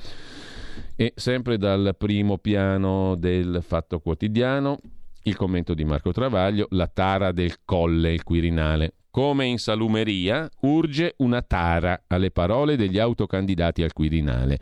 E 0.97 1.13
sempre 1.15 1.59
dal 1.59 1.95
primo 1.99 2.39
piano 2.39 3.15
del 3.15 3.59
Fatto 3.61 4.01
Quotidiano, 4.01 4.79
il 5.25 5.37
commento 5.37 5.75
di 5.75 5.85
Marco 5.85 6.13
Travaglio, 6.13 6.69
la 6.71 6.89
tara 6.89 7.31
del 7.31 7.57
colle, 7.67 8.15
il 8.15 8.23
Quirinale. 8.23 8.95
Come 9.13 9.45
in 9.45 9.59
salumeria, 9.59 10.49
urge 10.61 11.17
una 11.19 11.43
tara 11.43 12.05
alle 12.07 12.31
parole 12.31 12.77
degli 12.77 12.99
autocandidati 12.99 13.83
al 13.83 13.93
Quirinale. 13.93 14.59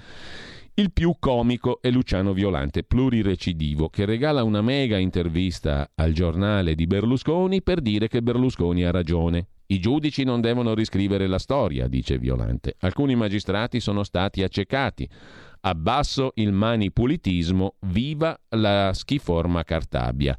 Il 0.75 0.91
più 0.91 1.15
comico 1.21 1.81
è 1.81 1.89
Luciano 1.89 2.33
Violante, 2.33 2.83
plurirecidivo, 2.83 3.89
che 3.91 4.05
regala 4.05 4.43
una 4.43 4.61
mega 4.61 4.99
intervista 4.99 5.93
al 5.95 6.11
giornale 6.11 6.75
di 6.75 6.89
Berlusconi 6.89 7.63
per 7.63 7.81
dire 7.81 8.09
che 8.09 8.23
Berlusconi 8.23 8.83
ha 8.83 8.91
ragione. 8.91 9.47
I 9.67 9.79
giudici 9.79 10.25
non 10.25 10.41
devono 10.41 10.75
riscrivere 10.75 11.29
la 11.29 11.39
storia, 11.39 11.87
dice 11.87 12.19
Violante. 12.19 12.75
Alcuni 12.81 13.15
magistrati 13.15 13.79
sono 13.79 14.03
stati 14.03 14.43
accecati. 14.43 15.09
Abbasso 15.61 16.33
il 16.35 16.51
manipulitismo, 16.51 17.77
viva 17.83 18.37
la 18.49 18.91
schiforma 18.95 19.63
Cartabia. 19.63 20.37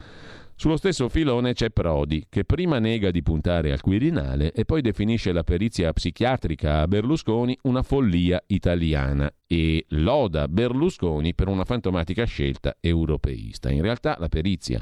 Sullo 0.61 0.77
stesso 0.77 1.09
filone 1.09 1.53
c'è 1.53 1.71
Prodi, 1.71 2.27
che 2.29 2.43
prima 2.43 2.77
nega 2.77 3.09
di 3.09 3.23
puntare 3.23 3.71
al 3.71 3.81
Quirinale 3.81 4.51
e 4.51 4.63
poi 4.63 4.81
definisce 4.81 5.31
la 5.31 5.43
perizia 5.43 5.91
psichiatrica 5.91 6.81
a 6.81 6.87
Berlusconi 6.87 7.57
una 7.63 7.81
follia 7.81 8.39
italiana 8.45 9.33
e 9.47 9.85
loda 9.87 10.47
Berlusconi 10.47 11.33
per 11.33 11.47
una 11.47 11.65
fantomatica 11.65 12.25
scelta 12.25 12.77
europeista. 12.79 13.71
In 13.71 13.81
realtà 13.81 14.17
la 14.19 14.27
perizia 14.27 14.79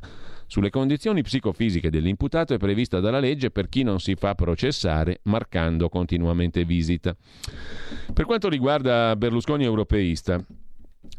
sulle 0.48 0.70
condizioni 0.70 1.22
psicofisiche 1.22 1.90
dell'imputato 1.90 2.54
è 2.54 2.58
prevista 2.58 3.00
dalla 3.00 3.20
legge 3.20 3.50
per 3.50 3.70
chi 3.70 3.84
non 3.84 4.02
si 4.02 4.16
fa 4.16 4.36
processare 4.36 5.22
marcando 5.24 5.88
continuamente 5.88 6.66
visita. 6.66 7.16
Per 8.14 8.26
quanto 8.26 8.50
riguarda 8.50 9.16
Berlusconi 9.16 9.64
europeista, 9.64 10.44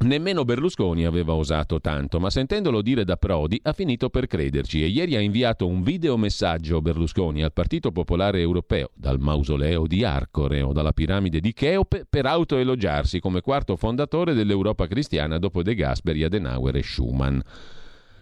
Nemmeno 0.01 0.45
Berlusconi 0.45 1.07
aveva 1.07 1.33
osato 1.33 1.81
tanto, 1.81 2.21
ma 2.21 2.29
sentendolo 2.29 2.83
dire 2.83 3.03
da 3.05 3.17
Prodi 3.17 3.59
ha 3.63 3.73
finito 3.73 4.11
per 4.11 4.27
crederci 4.27 4.83
e 4.83 4.89
ieri 4.89 5.17
ha 5.17 5.21
inviato 5.21 5.67
un 5.67 5.83
videomessaggio 5.83 6.83
Berlusconi 6.83 7.43
al 7.43 7.55
Partito 7.55 7.91
Popolare 7.91 8.41
Europeo, 8.41 8.91
dal 8.95 9.19
mausoleo 9.19 9.87
di 9.87 10.05
Arcore 10.05 10.61
o 10.61 10.73
dalla 10.73 10.93
piramide 10.93 11.41
di 11.41 11.55
Cheope, 11.55 12.05
per 12.09 12.27
autoelogiarsi 12.27 13.21
come 13.21 13.41
quarto 13.41 13.77
fondatore 13.77 14.35
dell'Europa 14.35 14.87
cristiana 14.87 15.39
dopo 15.39 15.63
De 15.63 15.75
Gasperi, 15.75 16.25
Adenauer 16.25 16.77
e 16.77 16.83
Schumann. 16.83 17.39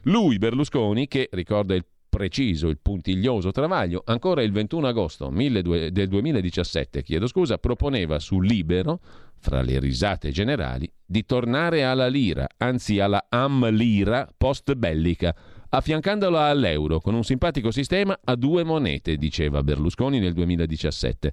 Lui, 0.02 0.38
Berlusconi, 0.38 1.08
che 1.08 1.28
ricorda 1.32 1.74
il 1.74 1.84
preciso, 2.08 2.68
il 2.68 2.78
puntiglioso 2.80 3.50
travaglio, 3.50 4.02
ancora 4.06 4.42
il 4.42 4.50
21 4.50 4.86
agosto 4.86 5.28
del 5.28 6.08
2017, 6.08 7.02
chiedo 7.02 7.26
scusa, 7.26 7.58
proponeva 7.58 8.18
su 8.18 8.40
Libero, 8.40 9.00
fra 9.40 9.62
le 9.62 9.78
risate 9.78 10.30
generali, 10.30 10.90
di 11.04 11.24
tornare 11.24 11.84
alla 11.84 12.08
lira, 12.08 12.46
anzi 12.58 13.00
alla 13.00 13.26
am 13.28 13.68
lira 13.70 14.28
post 14.36 14.74
bellica, 14.74 15.34
affiancandola 15.70 16.44
all'euro 16.44 17.00
con 17.00 17.14
un 17.14 17.24
simpatico 17.24 17.70
sistema 17.70 18.18
a 18.22 18.34
due 18.36 18.64
monete, 18.64 19.16
diceva 19.16 19.62
Berlusconi 19.62 20.18
nel 20.18 20.32
2017. 20.32 21.32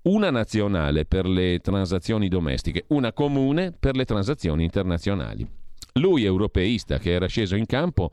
una 0.00 0.30
nazionale 0.30 1.04
per 1.04 1.26
le 1.26 1.58
transazioni 1.58 2.28
domestiche, 2.28 2.84
una 2.88 3.12
comune 3.12 3.72
per 3.72 3.96
le 3.96 4.04
transazioni 4.04 4.64
internazionali. 4.64 5.57
Lui 5.94 6.24
europeista 6.24 6.98
che 6.98 7.10
era 7.10 7.26
sceso 7.26 7.56
in 7.56 7.66
campo 7.66 8.12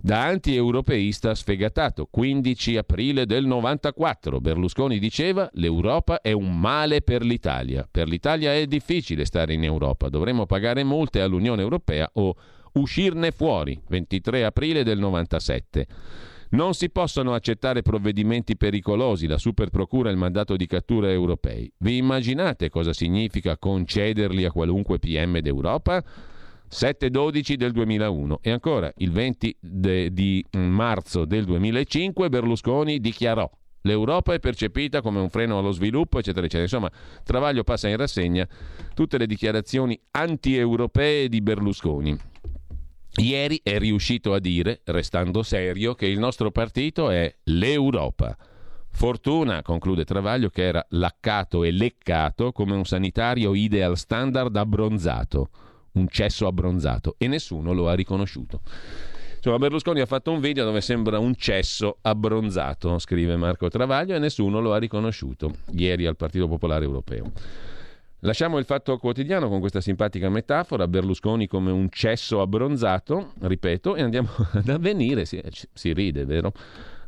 da 0.00 0.24
anti-europeista 0.24 1.34
sfegatato. 1.34 2.06
15 2.10 2.76
aprile 2.76 3.26
del 3.26 3.46
94 3.46 4.40
Berlusconi 4.40 4.98
diceva 4.98 5.48
l'Europa 5.54 6.20
è 6.20 6.32
un 6.32 6.58
male 6.58 7.02
per 7.02 7.24
l'Italia. 7.24 7.88
Per 7.90 8.06
l'Italia 8.06 8.54
è 8.54 8.66
difficile 8.66 9.24
stare 9.24 9.54
in 9.54 9.64
Europa, 9.64 10.08
dovremmo 10.08 10.46
pagare 10.46 10.84
multe 10.84 11.20
all'Unione 11.20 11.62
Europea 11.62 12.08
o 12.14 12.34
uscirne 12.74 13.30
fuori. 13.30 13.80
23 13.88 14.44
aprile 14.44 14.84
del 14.84 14.98
97. 14.98 15.86
Non 16.48 16.74
si 16.74 16.90
possono 16.90 17.34
accettare 17.34 17.82
provvedimenti 17.82 18.56
pericolosi, 18.56 19.26
la 19.26 19.38
superprocura 19.38 20.08
e 20.08 20.12
il 20.12 20.18
mandato 20.18 20.54
di 20.54 20.66
cattura 20.66 21.10
europei. 21.10 21.70
Vi 21.78 21.96
immaginate 21.96 22.68
cosa 22.68 22.92
significa 22.92 23.58
concederli 23.58 24.44
a 24.44 24.52
qualunque 24.52 25.00
PM 25.00 25.40
d'Europa? 25.40 26.04
7-12 26.70 27.54
del 27.54 27.72
2001 27.72 28.38
e 28.42 28.50
ancora 28.50 28.92
il 28.96 29.10
20 29.10 29.56
de, 29.60 30.12
di 30.12 30.44
marzo 30.52 31.24
del 31.24 31.44
2005 31.44 32.28
Berlusconi 32.28 33.00
dichiarò 33.00 33.50
L'Europa 33.86 34.34
è 34.34 34.40
percepita 34.40 35.00
come 35.00 35.20
un 35.20 35.30
freno 35.30 35.58
allo 35.58 35.70
sviluppo, 35.70 36.18
eccetera, 36.18 36.44
eccetera. 36.44 36.64
Insomma, 36.64 36.90
Travaglio 37.22 37.62
passa 37.62 37.88
in 37.88 37.96
rassegna 37.96 38.46
tutte 38.94 39.16
le 39.16 39.26
dichiarazioni 39.26 39.98
anti-europee 40.10 41.28
di 41.28 41.40
Berlusconi. 41.40 42.18
Ieri 43.18 43.60
è 43.62 43.78
riuscito 43.78 44.34
a 44.34 44.40
dire, 44.40 44.80
restando 44.86 45.44
serio, 45.44 45.94
che 45.94 46.06
il 46.06 46.18
nostro 46.18 46.50
partito 46.50 47.10
è 47.10 47.32
l'Europa. 47.44 48.36
Fortuna, 48.90 49.62
conclude 49.62 50.04
Travaglio, 50.04 50.48
che 50.48 50.64
era 50.64 50.84
laccato 50.90 51.62
e 51.62 51.70
leccato 51.70 52.50
come 52.50 52.74
un 52.74 52.84
sanitario 52.84 53.54
ideal 53.54 53.96
standard 53.96 54.54
abbronzato 54.56 55.50
un 55.96 56.08
cesso 56.08 56.46
abbronzato 56.46 57.16
e 57.18 57.26
nessuno 57.26 57.72
lo 57.72 57.88
ha 57.88 57.94
riconosciuto. 57.94 58.60
Insomma, 59.36 59.58
Berlusconi 59.58 60.00
ha 60.00 60.06
fatto 60.06 60.32
un 60.32 60.40
video 60.40 60.64
dove 60.64 60.80
sembra 60.80 61.18
un 61.18 61.34
cesso 61.36 61.98
abbronzato, 62.02 62.98
scrive 62.98 63.36
Marco 63.36 63.68
Travaglio, 63.68 64.14
e 64.14 64.18
nessuno 64.18 64.60
lo 64.60 64.72
ha 64.72 64.78
riconosciuto 64.78 65.52
ieri 65.72 66.06
al 66.06 66.16
Partito 66.16 66.48
Popolare 66.48 66.84
Europeo. 66.84 67.30
Lasciamo 68.20 68.58
il 68.58 68.64
fatto 68.64 68.96
quotidiano 68.98 69.48
con 69.48 69.60
questa 69.60 69.80
simpatica 69.80 70.28
metafora, 70.30 70.88
Berlusconi 70.88 71.46
come 71.46 71.70
un 71.70 71.88
cesso 71.90 72.40
abbronzato, 72.40 73.34
ripeto, 73.40 73.94
e 73.94 74.02
andiamo 74.02 74.30
ad 74.52 74.68
avvenire, 74.68 75.24
si, 75.26 75.40
si 75.72 75.92
ride, 75.92 76.24
vero? 76.24 76.52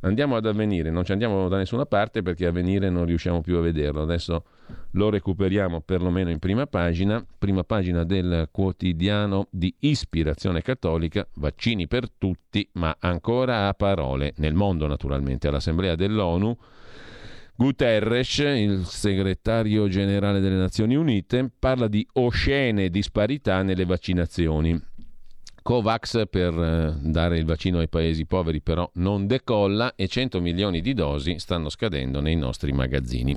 Andiamo 0.03 0.37
ad 0.37 0.47
avvenire, 0.47 0.91
non 0.91 1.05
ci 1.05 1.11
andiamo 1.11 1.49
da 1.49 1.57
nessuna 1.57 1.87
parte 1.87 2.23
perché 2.23 2.47
avvenire 2.47 2.89
non 2.89 3.05
riusciamo 3.05 3.41
più 3.41 3.57
a 3.57 3.61
vederlo. 3.61 4.03
Adesso 4.03 4.45
lo 4.93 5.11
recuperiamo 5.11 5.81
perlomeno 5.81 6.31
in 6.31 6.39
prima 6.39 6.67
pagina, 6.67 7.25
prima 7.39 7.65
pagina 7.65 8.05
del 8.05 8.49
quotidiano 8.51 9.47
di 9.51 9.75
ispirazione 9.81 10.63
cattolica, 10.63 11.27
vaccini 11.35 11.87
per 11.87 12.11
tutti, 12.11 12.69
ma 12.73 12.97
ancora 13.01 13.69
a 13.69 13.75
parole, 13.75 14.33
nel 14.37 14.55
mondo 14.55 14.87
naturalmente, 14.87 15.49
all'Assemblea 15.49 15.95
dell'ONU. 15.95 16.57
Guterres, 17.55 18.39
il 18.39 18.85
segretario 18.85 19.89
generale 19.89 20.41
delle 20.41 20.57
Nazioni 20.57 20.95
Unite, 20.95 21.51
parla 21.59 21.89
di 21.89 22.07
oscene 22.13 22.89
disparità 22.89 23.63
nelle 23.63 23.85
vaccinazioni. 23.85 24.81
Covax 25.69 26.29
per 26.31 26.59
eh, 26.59 26.97
dare 26.99 27.37
il 27.37 27.45
vaccino 27.45 27.79
ai 27.79 27.89
paesi 27.89 28.25
poveri 28.25 28.63
però 28.63 28.89
non 28.95 29.27
decolla 29.27 29.95
e 29.97 30.09
100 30.09 30.41
milioni 30.41 30.81
di 30.81 30.95
dosi 30.95 31.39
stanno 31.39 31.69
scadendo 31.69 32.21
nei 32.21 32.37
nostri 32.37 32.73
magazzini. 32.73 33.37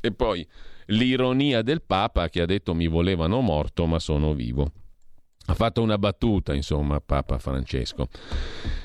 E 0.00 0.12
poi 0.12 0.46
l'ironia 0.86 1.62
del 1.62 1.82
Papa 1.82 2.28
che 2.28 2.40
ha 2.40 2.46
detto 2.46 2.74
mi 2.74 2.86
volevano 2.86 3.40
morto 3.40 3.86
ma 3.86 3.98
sono 3.98 4.34
vivo. 4.34 4.70
Ha 5.48 5.54
fatto 5.54 5.80
una 5.80 5.96
battuta, 5.96 6.54
insomma, 6.54 7.00
Papa 7.00 7.38
Francesco. 7.38 8.08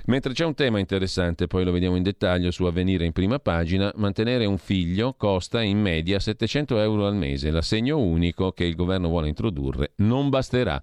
Mentre 0.06 0.34
c'è 0.34 0.46
un 0.46 0.54
tema 0.54 0.78
interessante, 0.78 1.48
poi 1.48 1.64
lo 1.64 1.72
vediamo 1.72 1.96
in 1.96 2.04
dettaglio 2.04 2.52
su 2.52 2.66
Avvenire 2.66 3.04
in 3.04 3.14
prima 3.14 3.40
pagina, 3.40 3.92
mantenere 3.96 4.46
un 4.46 4.60
figlio 4.60 5.16
costa 5.18 5.64
in 5.64 5.80
media 5.82 6.20
700 6.20 6.80
euro 6.80 7.08
al 7.08 7.16
mese. 7.16 7.50
L'assegno 7.50 7.98
unico 7.98 8.52
che 8.52 8.66
il 8.66 8.76
governo 8.76 9.08
vuole 9.08 9.28
introdurre 9.28 9.94
non 9.98 10.30
basterà. 10.30 10.82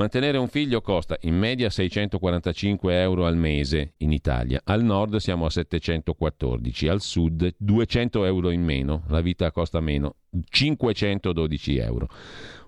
Mantenere 0.00 0.38
un 0.38 0.48
figlio 0.48 0.80
costa 0.80 1.18
in 1.24 1.36
media 1.36 1.68
645 1.68 3.02
euro 3.02 3.26
al 3.26 3.36
mese 3.36 3.96
in 3.98 4.12
Italia, 4.12 4.62
al 4.64 4.82
nord 4.82 5.16
siamo 5.16 5.44
a 5.44 5.50
714, 5.50 6.88
al 6.88 7.02
sud 7.02 7.54
200 7.58 8.24
euro 8.24 8.48
in 8.48 8.64
meno, 8.64 9.02
la 9.08 9.20
vita 9.20 9.50
costa 9.50 9.78
meno, 9.80 10.14
512 10.48 11.76
euro. 11.76 12.08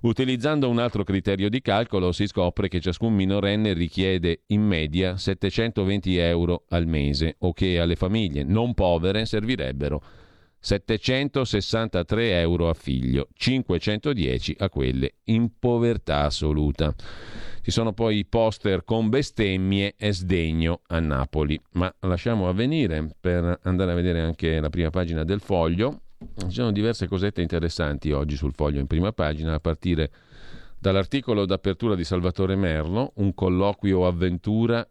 Utilizzando 0.03 0.68
un 0.68 0.79
altro 0.79 1.05
criterio 1.05 1.49
di 1.49 1.62
calcolo 1.62 2.12
si 2.12 2.27
scopre 2.27 2.68
che 2.68 2.81
ciascun 2.81 3.14
minorenne 3.14 3.73
richiede 3.73 4.42
in 4.49 4.61
media 4.61 5.16
720 5.16 6.18
euro 6.18 6.64
al 6.68 6.87
mese 6.87 7.37
o 7.38 7.55
che 7.55 7.81
alle 7.81 7.97
famiglie 7.97 8.45
non 8.45 8.75
povere 8.75 9.25
servirebbero 9.25 10.03
763 10.64 12.38
euro 12.38 12.68
a 12.68 12.75
figlio, 12.75 13.27
510 13.35 14.55
a 14.61 14.70
quelle 14.70 15.14
in 15.25 15.59
povertà 15.59 16.20
assoluta. 16.20 16.94
Ci 17.61 17.70
sono 17.72 17.92
poi 17.92 18.18
i 18.18 18.25
poster 18.25 18.85
con 18.85 19.09
bestemmie 19.09 19.94
e 19.96 20.12
sdegno 20.12 20.83
a 20.87 21.01
Napoli, 21.01 21.61
ma 21.72 21.92
lasciamo 22.01 22.48
avvenire 22.48 23.09
per 23.20 23.59
andare 23.64 23.90
a 23.90 23.94
vedere 23.94 24.20
anche 24.20 24.61
la 24.61 24.70
prima 24.70 24.90
pagina 24.90 25.25
del 25.25 25.40
foglio. 25.40 26.03
Ci 26.38 26.53
sono 26.53 26.70
diverse 26.70 27.09
cosette 27.09 27.42
interessanti 27.42 28.12
oggi 28.12 28.37
sul 28.37 28.55
foglio 28.55 28.79
in 28.79 28.87
prima 28.87 29.12
pagina, 29.12 29.55
a 29.55 29.61
partire 29.61 30.12
dall'articolo 30.79 31.44
d'apertura 31.44 31.96
di 31.96 32.05
Salvatore 32.05 32.55
Merlo, 32.55 33.12
un 33.16 33.35
colloquio 33.35 34.07
avventura 34.07 34.88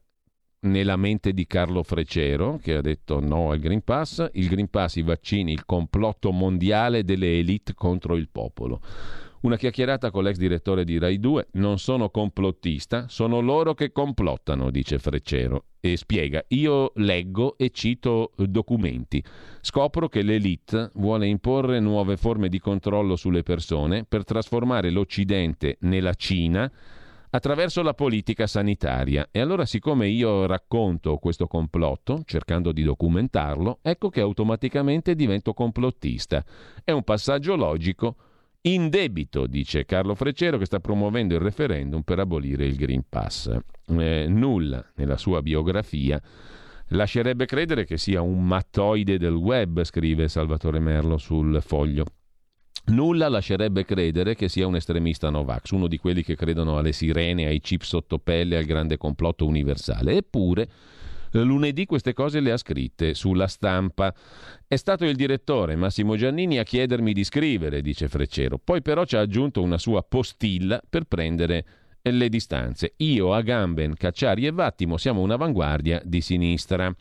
nella 0.61 0.95
mente 0.95 1.33
di 1.33 1.47
Carlo 1.47 1.83
Frecero, 1.83 2.59
che 2.61 2.75
ha 2.75 2.81
detto 2.81 3.19
no 3.19 3.51
al 3.51 3.59
Green 3.59 3.83
Pass, 3.83 4.29
il 4.33 4.47
Green 4.47 4.69
Pass, 4.69 4.95
i 4.95 5.01
vaccini, 5.01 5.51
il 5.53 5.65
complotto 5.65 6.31
mondiale 6.31 7.03
delle 7.03 7.39
elite 7.39 7.73
contro 7.73 8.15
il 8.15 8.29
popolo. 8.29 8.81
Una 9.41 9.57
chiacchierata 9.57 10.11
con 10.11 10.23
l'ex 10.23 10.37
direttore 10.37 10.83
di 10.83 10.99
Rai 10.99 11.19
2, 11.19 11.47
non 11.53 11.79
sono 11.79 12.11
complottista, 12.11 13.07
sono 13.07 13.39
loro 13.39 13.73
che 13.73 13.91
complottano, 13.91 14.69
dice 14.69 14.99
Freccero 14.99 15.65
e 15.79 15.97
spiega, 15.97 16.43
io 16.49 16.91
leggo 16.97 17.57
e 17.57 17.71
cito 17.71 18.33
documenti, 18.35 19.23
scopro 19.61 20.09
che 20.09 20.21
l'elite 20.21 20.91
vuole 20.93 21.25
imporre 21.25 21.79
nuove 21.79 22.17
forme 22.17 22.49
di 22.49 22.59
controllo 22.59 23.15
sulle 23.15 23.41
persone 23.41 24.05
per 24.07 24.23
trasformare 24.23 24.91
l'Occidente 24.91 25.77
nella 25.79 26.13
Cina 26.13 26.71
attraverso 27.31 27.81
la 27.81 27.93
politica 27.93 28.47
sanitaria. 28.47 29.27
E 29.31 29.39
allora, 29.39 29.65
siccome 29.65 30.07
io 30.07 30.45
racconto 30.45 31.17
questo 31.17 31.47
complotto, 31.47 32.21
cercando 32.25 32.71
di 32.71 32.83
documentarlo, 32.83 33.79
ecco 33.81 34.09
che 34.09 34.21
automaticamente 34.21 35.15
divento 35.15 35.53
complottista. 35.53 36.43
È 36.83 36.91
un 36.91 37.03
passaggio 37.03 37.55
logico 37.55 38.15
in 38.63 38.89
debito, 38.89 39.47
dice 39.47 39.85
Carlo 39.85 40.13
Freccero, 40.13 40.57
che 40.57 40.65
sta 40.65 40.79
promuovendo 40.79 41.33
il 41.33 41.41
referendum 41.41 42.01
per 42.01 42.19
abolire 42.19 42.65
il 42.65 42.75
Green 42.75 43.03
Pass. 43.07 43.49
Eh, 43.87 44.25
nulla 44.27 44.85
nella 44.95 45.17
sua 45.17 45.41
biografia 45.41 46.21
lascerebbe 46.89 47.45
credere 47.45 47.85
che 47.85 47.97
sia 47.97 48.21
un 48.21 48.45
mattoide 48.45 49.17
del 49.17 49.33
web, 49.33 49.83
scrive 49.83 50.27
Salvatore 50.27 50.79
Merlo 50.79 51.17
sul 51.17 51.61
foglio. 51.61 52.05
Nulla 52.85 53.29
lascerebbe 53.29 53.85
credere 53.85 54.35
che 54.35 54.49
sia 54.49 54.67
un 54.67 54.75
estremista 54.75 55.29
Novax, 55.29 55.71
uno 55.71 55.87
di 55.87 55.97
quelli 55.97 56.23
che 56.23 56.35
credono 56.35 56.77
alle 56.77 56.91
sirene, 56.91 57.45
ai 57.45 57.61
chip 57.61 57.83
sotto 57.83 58.17
pelle, 58.17 58.57
al 58.57 58.65
grande 58.65 58.97
complotto 58.97 59.45
universale. 59.45 60.17
Eppure, 60.17 60.67
lunedì 61.31 61.85
queste 61.85 62.13
cose 62.13 62.39
le 62.39 62.51
ha 62.51 62.57
scritte 62.57 63.13
sulla 63.13 63.47
stampa. 63.47 64.13
È 64.67 64.75
stato 64.75 65.05
il 65.05 65.15
direttore 65.15 65.75
Massimo 65.75 66.17
Giannini 66.17 66.57
a 66.57 66.63
chiedermi 66.63 67.13
di 67.13 67.23
scrivere, 67.23 67.81
dice 67.81 68.09
Freccero. 68.09 68.57
Poi 68.57 68.81
però 68.81 69.05
ci 69.05 69.15
ha 69.15 69.21
aggiunto 69.21 69.61
una 69.61 69.77
sua 69.77 70.03
postilla 70.03 70.81
per 70.87 71.05
prendere 71.05 71.65
le 72.01 72.29
distanze. 72.29 72.93
Io, 72.97 73.33
Agamben, 73.33 73.93
Cacciari 73.93 74.47
e 74.47 74.51
Vattimo 74.51 74.97
siamo 74.97 75.21
un'avanguardia 75.21 76.01
di 76.03 76.19
sinistra. 76.19 76.93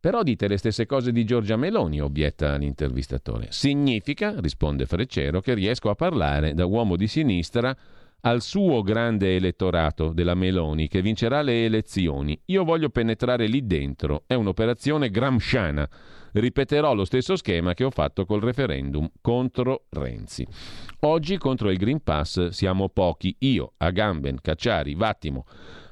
Però 0.00 0.22
dite 0.22 0.46
le 0.46 0.58
stesse 0.58 0.86
cose 0.86 1.10
di 1.10 1.24
Giorgia 1.24 1.56
Meloni, 1.56 2.00
obietta 2.00 2.54
l'intervistatore. 2.56 3.48
Significa, 3.50 4.34
risponde 4.38 4.86
Freccero, 4.86 5.40
che 5.40 5.54
riesco 5.54 5.90
a 5.90 5.96
parlare 5.96 6.54
da 6.54 6.66
uomo 6.66 6.94
di 6.94 7.08
sinistra 7.08 7.76
al 8.22 8.42
suo 8.42 8.82
grande 8.82 9.36
elettorato 9.36 10.12
della 10.12 10.34
Meloni 10.34 10.88
che 10.88 11.02
vincerà 11.02 11.42
le 11.42 11.64
elezioni. 11.64 12.40
Io 12.46 12.64
voglio 12.64 12.90
penetrare 12.90 13.46
lì 13.46 13.66
dentro. 13.66 14.22
È 14.26 14.34
un'operazione 14.34 15.10
gramsciana. 15.10 15.88
Ripeterò 16.32 16.94
lo 16.94 17.04
stesso 17.04 17.36
schema 17.36 17.74
che 17.74 17.84
ho 17.84 17.90
fatto 17.90 18.24
col 18.24 18.40
referendum 18.40 19.08
contro 19.20 19.86
Renzi. 19.90 20.46
Oggi 21.00 21.38
contro 21.38 21.70
il 21.70 21.78
Green 21.78 22.02
Pass 22.02 22.48
siamo 22.48 22.88
pochi. 22.88 23.34
Io, 23.40 23.72
Agamben, 23.78 24.38
Cacciari, 24.40 24.94
Vattimo 24.94 25.44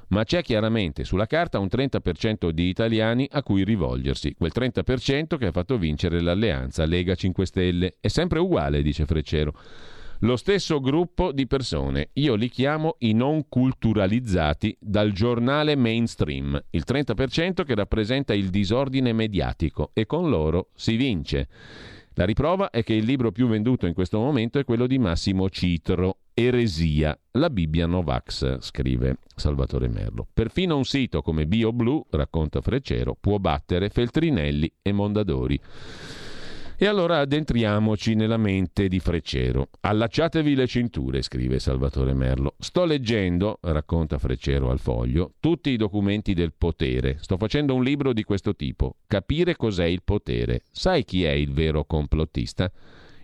ma 0.09 0.23
c'è 0.23 0.41
chiaramente 0.41 1.03
sulla 1.03 1.25
carta 1.25 1.59
un 1.59 1.67
30% 1.71 2.49
di 2.49 2.67
italiani 2.67 3.27
a 3.31 3.43
cui 3.43 3.63
rivolgersi, 3.63 4.33
quel 4.33 4.51
30% 4.53 5.37
che 5.37 5.47
ha 5.47 5.51
fatto 5.51 5.77
vincere 5.77 6.21
l'alleanza 6.21 6.85
Lega 6.85 7.15
5 7.15 7.45
Stelle. 7.45 7.95
È 7.99 8.07
sempre 8.07 8.39
uguale, 8.39 8.81
dice 8.81 9.05
Freccero. 9.05 9.53
Lo 10.21 10.35
stesso 10.35 10.79
gruppo 10.79 11.31
di 11.31 11.45
persone, 11.45 12.09
io 12.13 12.33
li 12.33 12.49
chiamo 12.49 12.95
i 12.99 13.13
non 13.13 13.47
culturalizzati 13.47 14.75
dal 14.79 15.11
giornale 15.11 15.75
mainstream, 15.75 16.59
il 16.71 16.83
30% 16.87 17.63
che 17.63 17.75
rappresenta 17.75 18.33
il 18.33 18.49
disordine 18.49 19.13
mediatico 19.13 19.91
e 19.93 20.07
con 20.07 20.27
loro 20.29 20.69
si 20.73 20.95
vince. 20.95 21.47
La 22.17 22.25
riprova 22.25 22.71
è 22.71 22.81
che 22.81 22.95
il 22.95 23.05
libro 23.05 23.31
più 23.31 23.47
venduto 23.47 23.85
in 23.85 23.93
questo 23.93 24.17
momento 24.17 24.57
è 24.57 24.65
quello 24.65 24.87
di 24.87 24.97
Massimo 24.97 25.51
Citro, 25.51 26.21
Eresia, 26.33 27.15
la 27.33 27.51
Bibbia 27.51 27.85
Novax, 27.85 28.57
scrive 28.59 29.17
Salvatore 29.35 29.87
Merlo. 29.87 30.25
Perfino 30.33 30.77
un 30.77 30.83
sito 30.83 31.21
come 31.21 31.45
BioBlue, 31.45 32.05
racconta 32.09 32.59
Freccero, 32.61 33.15
può 33.19 33.37
battere 33.37 33.89
Feltrinelli 33.89 34.71
e 34.81 34.91
Mondadori. 34.93 35.61
E 36.79 36.85
allora 36.85 37.17
addentriamoci 37.17 38.13
nella 38.13 38.37
mente 38.37 38.87
di 38.87 38.99
Freccero. 38.99 39.69
Allacciatevi 39.79 40.53
le 40.53 40.67
cinture, 40.67 41.23
scrive 41.23 41.57
Salvatore 41.57 42.13
Merlo. 42.13 42.53
Sto 42.59 42.85
leggendo, 42.85 43.57
racconta 43.61 44.19
Freccero 44.19 44.69
al 44.69 44.77
foglio, 44.77 45.33
tutti 45.39 45.71
i 45.71 45.75
documenti 45.75 46.35
del 46.35 46.53
potere. 46.55 47.17
Sto 47.19 47.37
facendo 47.37 47.73
un 47.73 47.81
libro 47.81 48.13
di 48.13 48.21
questo 48.21 48.55
tipo. 48.55 48.97
Capire 49.07 49.55
cos'è 49.55 49.85
il 49.85 50.03
potere. 50.03 50.61
Sai 50.69 51.03
chi 51.03 51.23
è 51.23 51.31
il 51.31 51.51
vero 51.51 51.83
complottista? 51.83 52.71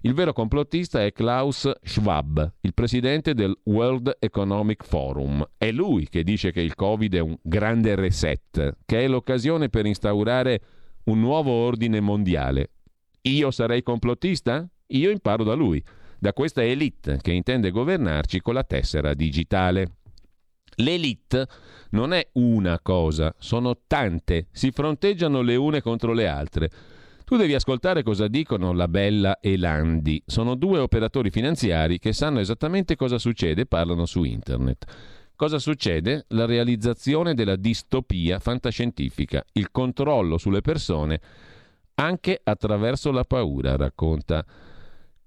Il 0.01 0.15
vero 0.15 0.33
complottista 0.33 1.05
è 1.05 1.13
Klaus 1.13 1.71
Schwab, 1.83 2.53
il 2.61 2.73
presidente 2.73 3.35
del 3.35 3.55
World 3.65 4.17
Economic 4.17 4.83
Forum. 4.83 5.47
È 5.55 5.71
lui 5.71 6.09
che 6.09 6.23
dice 6.23 6.51
che 6.51 6.61
il 6.61 6.73
Covid 6.73 7.13
è 7.13 7.19
un 7.19 7.37
grande 7.39 7.93
reset, 7.93 8.77
che 8.83 9.03
è 9.03 9.07
l'occasione 9.07 9.69
per 9.69 9.85
instaurare 9.85 10.61
un 11.05 11.19
nuovo 11.19 11.51
ordine 11.51 11.99
mondiale, 11.99 12.69
io 13.23 13.51
sarei 13.51 13.83
complottista? 13.83 14.67
Io 14.87 15.09
imparo 15.09 15.43
da 15.43 15.53
lui, 15.53 15.83
da 16.19 16.33
questa 16.33 16.63
elite 16.63 17.19
che 17.21 17.31
intende 17.31 17.71
governarci 17.71 18.41
con 18.41 18.53
la 18.53 18.63
tessera 18.63 19.13
digitale. 19.13 19.97
L'elite 20.77 21.47
non 21.91 22.13
è 22.13 22.27
una 22.33 22.79
cosa, 22.81 23.33
sono 23.37 23.79
tante, 23.87 24.47
si 24.51 24.71
fronteggiano 24.71 25.41
le 25.41 25.55
une 25.55 25.81
contro 25.81 26.13
le 26.13 26.27
altre. 26.27 26.69
Tu 27.23 27.37
devi 27.37 27.53
ascoltare 27.53 28.03
cosa 28.03 28.27
dicono 28.27 28.73
la 28.73 28.87
Bella 28.87 29.39
e 29.39 29.57
Landi. 29.57 30.21
Sono 30.25 30.55
due 30.55 30.79
operatori 30.79 31.29
finanziari 31.29 31.99
che 31.99 32.11
sanno 32.11 32.39
esattamente 32.39 32.95
cosa 32.95 33.17
succede 33.17 33.61
e 33.61 33.65
parlano 33.65 34.05
su 34.05 34.23
internet. 34.23 34.85
Cosa 35.35 35.59
succede? 35.59 36.25
La 36.29 36.45
realizzazione 36.45 37.33
della 37.33 37.55
distopia 37.55 38.39
fantascientifica, 38.39 39.43
il 39.53 39.71
controllo 39.71 40.37
sulle 40.37 40.61
persone 40.61 41.21
anche 41.95 42.39
attraverso 42.43 43.11
la 43.11 43.23
paura, 43.23 43.75
racconta 43.75 44.45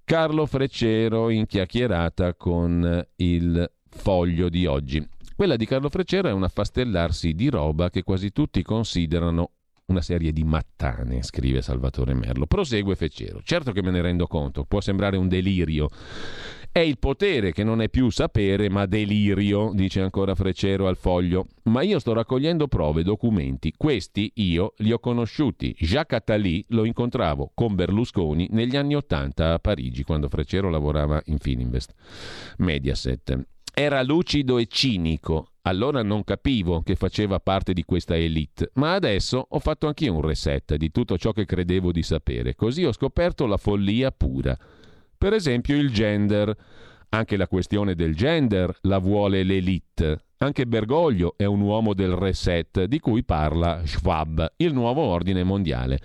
Carlo 0.03 0.45
Freccero 0.45 1.29
in 1.29 1.45
chiacchierata 1.45 2.33
con 2.35 3.05
il 3.17 3.71
foglio 3.89 4.49
di 4.49 4.65
oggi. 4.65 5.05
Quella 5.35 5.55
di 5.55 5.65
Carlo 5.65 5.89
Freccero 5.89 6.29
è 6.29 6.31
un 6.31 6.43
affastellarsi 6.43 7.33
di 7.33 7.49
roba 7.49 7.89
che 7.89 8.03
quasi 8.03 8.31
tutti 8.31 8.63
considerano 8.63 9.51
una 9.87 10.01
serie 10.01 10.33
di 10.33 10.43
mattane, 10.43 11.23
scrive 11.23 11.61
Salvatore 11.61 12.13
Merlo. 12.13 12.45
Prosegue 12.45 12.95
Fecero. 12.95 13.41
Certo 13.43 13.71
che 13.71 13.81
me 13.81 13.91
ne 13.91 14.01
rendo 14.01 14.27
conto, 14.27 14.65
può 14.65 14.81
sembrare 14.81 15.17
un 15.17 15.27
delirio. 15.27 15.89
È 16.77 16.81
il 16.81 16.99
potere 16.99 17.53
che 17.53 17.63
non 17.63 17.81
è 17.81 17.89
più 17.89 18.11
sapere 18.11 18.69
ma 18.69 18.85
delirio, 18.85 19.71
dice 19.73 19.99
ancora 19.99 20.35
Freccero 20.35 20.87
al 20.87 20.95
foglio. 20.95 21.47
Ma 21.63 21.81
io 21.81 21.97
sto 21.97 22.13
raccogliendo 22.13 22.67
prove, 22.67 23.01
documenti. 23.01 23.73
Questi 23.75 24.31
io 24.35 24.75
li 24.77 24.91
ho 24.91 24.99
conosciuti. 24.99 25.75
Jacques 25.79 26.19
Attali 26.19 26.63
lo 26.67 26.85
incontravo 26.85 27.49
con 27.55 27.73
Berlusconi 27.73 28.49
negli 28.51 28.75
anni 28.75 28.93
Ottanta 28.93 29.53
a 29.53 29.57
Parigi, 29.57 30.03
quando 30.03 30.29
Freccero 30.29 30.69
lavorava 30.69 31.19
in 31.25 31.39
Fininvest. 31.39 31.95
Mediaset. 32.57 33.47
Era 33.73 34.03
lucido 34.03 34.59
e 34.59 34.67
cinico, 34.67 35.53
allora 35.63 36.03
non 36.03 36.23
capivo 36.23 36.81
che 36.81 36.95
faceva 36.95 37.39
parte 37.39 37.73
di 37.73 37.85
questa 37.85 38.15
elite, 38.15 38.69
ma 38.73 38.93
adesso 38.93 39.47
ho 39.49 39.59
fatto 39.59 39.87
anch'io 39.87 40.13
un 40.13 40.21
reset 40.21 40.75
di 40.75 40.91
tutto 40.91 41.17
ciò 41.17 41.31
che 41.31 41.45
credevo 41.45 41.91
di 41.91 42.03
sapere, 42.03 42.53
così 42.53 42.85
ho 42.85 42.91
scoperto 42.91 43.47
la 43.47 43.57
follia 43.57 44.11
pura. 44.11 44.55
Per 45.17 45.33
esempio 45.33 45.75
il 45.75 45.91
gender. 45.91 46.55
Anche 47.09 47.37
la 47.37 47.47
questione 47.47 47.95
del 47.95 48.15
gender 48.15 48.77
la 48.81 48.99
vuole 48.99 49.43
l'elite. 49.43 50.25
Anche 50.39 50.67
Bergoglio 50.67 51.33
è 51.37 51.45
un 51.45 51.61
uomo 51.61 51.93
del 51.93 52.11
reset 52.11 52.83
di 52.83 52.99
cui 52.99 53.23
parla 53.23 53.81
Schwab, 53.85 54.53
il 54.57 54.73
nuovo 54.73 55.01
ordine 55.01 55.43
mondiale. 55.43 55.99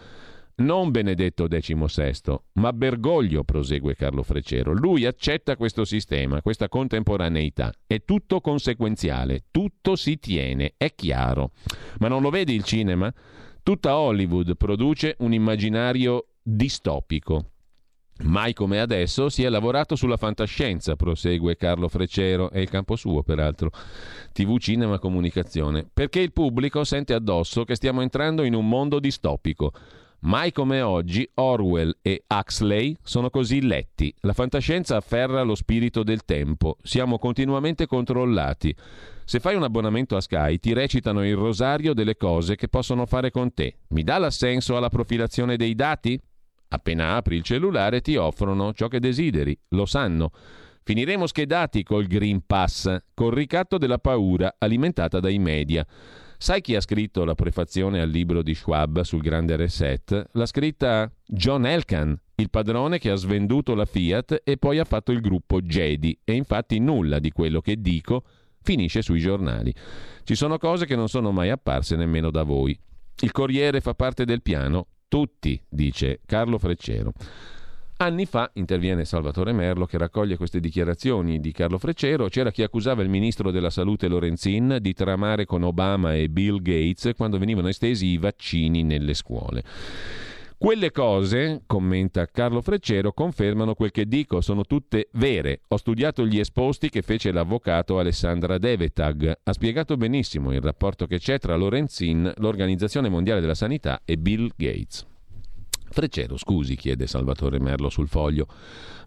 Non 0.54 0.90
Benedetto 0.90 1.48
XVI, 1.48 2.38
ma 2.54 2.72
Bergoglio, 2.72 3.42
prosegue 3.42 3.94
Carlo 3.94 4.22
Freccero. 4.22 4.72
Lui 4.72 5.04
accetta 5.04 5.56
questo 5.56 5.84
sistema, 5.84 6.40
questa 6.40 6.68
contemporaneità. 6.68 7.72
È 7.86 8.04
tutto 8.04 8.40
conseguenziale, 8.40 9.44
tutto 9.50 9.96
si 9.96 10.18
tiene, 10.18 10.74
è 10.76 10.94
chiaro. 10.94 11.50
Ma 11.98 12.08
non 12.08 12.22
lo 12.22 12.30
vedi 12.30 12.54
il 12.54 12.64
cinema? 12.64 13.12
Tutta 13.62 13.98
Hollywood 13.98 14.56
produce 14.56 15.16
un 15.18 15.32
immaginario 15.32 16.28
distopico. 16.42 17.46
Mai 18.23 18.53
come 18.53 18.79
adesso 18.79 19.29
si 19.29 19.43
è 19.43 19.49
lavorato 19.49 19.97
sulla 19.97 20.16
fantascienza, 20.16 20.95
prosegue 20.95 21.57
Carlo 21.57 21.89
Freccero, 21.89 22.51
è 22.51 22.61
il 22.61 22.70
campo 22.70 22.95
suo 22.95 23.23
peraltro, 23.23 23.70
TV, 24.33 24.59
cinema, 24.59 25.01
comunicazione, 25.01 25.89
perché 25.93 26.20
il 26.20 26.33
pubblico 26.33 26.85
sente 26.85 27.14
addosso 27.14 27.64
che 27.64 27.75
stiamo 27.75 28.01
entrando 28.01 28.45
in 28.45 28.55
un 28.55 28.68
mondo 28.68 29.01
distopico. 29.01 29.73
Mai 30.20 30.53
come 30.53 30.83
oggi 30.83 31.29
Orwell 31.35 31.99
e 32.01 32.23
Huxley 32.29 32.97
sono 33.03 33.29
così 33.29 33.61
letti. 33.61 34.14
La 34.20 34.33
fantascienza 34.33 34.97
afferra 34.97 35.43
lo 35.43 35.57
spirito 35.57 36.05
del 36.05 36.25
tempo. 36.25 36.77
Siamo 36.81 37.18
continuamente 37.18 37.87
controllati. 37.87 38.73
Se 39.25 39.41
fai 39.41 39.57
un 39.57 39.64
abbonamento 39.64 40.14
a 40.14 40.20
Sky 40.20 40.59
ti 40.59 40.73
recitano 40.75 41.27
il 41.27 41.35
rosario 41.35 41.93
delle 41.93 42.16
cose 42.16 42.55
che 42.55 42.68
possono 42.68 43.05
fare 43.05 43.33
con 43.33 43.53
te. 43.53 43.79
Mi 43.89 44.05
dà 44.05 44.18
l'assenso 44.18 44.77
alla 44.77 44.91
profilazione 44.91 45.57
dei 45.57 45.75
dati? 45.75 46.20
Appena 46.73 47.16
apri 47.16 47.37
il 47.37 47.43
cellulare 47.43 48.01
ti 48.01 48.16
offrono 48.16 48.73
ciò 48.73 48.89
che 48.89 48.99
desideri. 48.99 49.57
Lo 49.70 49.85
sanno. 49.85 50.31
Finiremo 50.85 51.27
schedati 51.27 51.83
col 51.83 52.07
Green 52.07 52.45
Pass, 52.47 52.97
col 53.12 53.33
ricatto 53.33 53.77
della 53.77 53.99
paura 53.99 54.55
alimentata 54.59 55.20
dai 55.20 55.39
media. 55.39 55.87
Sai 56.39 56.62
chi 56.62 56.75
ha 56.75 56.81
scritto 56.81 57.25
la 57.25 57.35
prefazione 57.35 58.01
al 58.01 58.09
libro 58.09 58.43
di 58.43 58.55
Schwab 58.55 59.03
sul 59.03 59.20
grande 59.20 59.55
reset? 59.57 60.31
L'ha 60.33 60.47
scritta 60.47 61.12
John 61.27 61.66
Elkan, 61.66 62.18
il 62.37 62.51
padrone 62.51 62.99
che 62.99 63.11
ha 63.11 63.16
svenduto 63.16 63.75
la 63.75 63.85
Fiat 63.85 64.41
e 64.43 64.57
poi 64.57 64.79
ha 64.79 64.85
fatto 64.85 65.12
il 65.12 65.20
gruppo 65.20 65.61
Jedi 65.61 66.18
e 66.25 66.33
infatti 66.33 66.81
nulla 66.81 67.18
di 67.18 67.31
quello 67.31 67.61
che 67.61 67.81
dico 67.81 68.25
finisce 68.62 69.03
sui 69.03 69.20
giornali. 69.20 69.73
Ci 70.25 70.35
sono 70.35 70.57
cose 70.57 70.87
che 70.87 70.97
non 70.97 71.09
sono 71.09 71.33
mai 71.33 71.51
apparse 71.51 71.97
nemmeno 71.97 72.31
da 72.31 72.43
voi. 72.45 72.77
Il 73.20 73.31
Corriere 73.31 73.81
fa 73.81 73.95
parte 73.95 74.25
del 74.25 74.41
piano? 74.41 74.87
Tutti, 75.12 75.60
dice 75.68 76.20
Carlo 76.24 76.56
Freccero. 76.56 77.12
Anni 77.98 78.24
fa 78.24 78.50
interviene 78.54 79.04
Salvatore 79.04 79.52
Merlo 79.52 79.84
che 79.84 79.98
raccoglie 79.98 80.38
queste 80.38 80.58
dichiarazioni 80.58 81.38
di 81.38 81.52
Carlo 81.52 81.76
Freccero. 81.76 82.28
C'era 82.28 82.50
chi 82.50 82.62
accusava 82.62 83.02
il 83.02 83.10
ministro 83.10 83.50
della 83.50 83.68
salute 83.68 84.08
Lorenzin 84.08 84.78
di 84.80 84.94
tramare 84.94 85.44
con 85.44 85.64
Obama 85.64 86.14
e 86.14 86.30
Bill 86.30 86.62
Gates 86.62 87.12
quando 87.14 87.36
venivano 87.36 87.68
estesi 87.68 88.06
i 88.06 88.16
vaccini 88.16 88.84
nelle 88.84 89.12
scuole. 89.12 89.62
Quelle 90.62 90.92
cose, 90.92 91.62
commenta 91.66 92.24
Carlo 92.26 92.60
Freccero, 92.60 93.12
confermano 93.12 93.74
quel 93.74 93.90
che 93.90 94.06
dico, 94.06 94.40
sono 94.40 94.62
tutte 94.62 95.08
vere. 95.14 95.62
Ho 95.66 95.76
studiato 95.76 96.24
gli 96.24 96.38
esposti 96.38 96.88
che 96.88 97.02
fece 97.02 97.32
l'avvocato 97.32 97.98
Alessandra 97.98 98.58
Devetag. 98.58 99.38
Ha 99.42 99.52
spiegato 99.52 99.96
benissimo 99.96 100.52
il 100.52 100.60
rapporto 100.60 101.06
che 101.06 101.18
c'è 101.18 101.40
tra 101.40 101.56
Lorenzin, 101.56 102.32
l'Organizzazione 102.36 103.08
Mondiale 103.08 103.40
della 103.40 103.56
Sanità 103.56 104.02
e 104.04 104.16
Bill 104.16 104.52
Gates. 104.54 105.04
Freccero, 105.90 106.36
scusi, 106.36 106.76
chiede 106.76 107.08
Salvatore 107.08 107.58
Merlo 107.58 107.90
sul 107.90 108.06
foglio, 108.06 108.46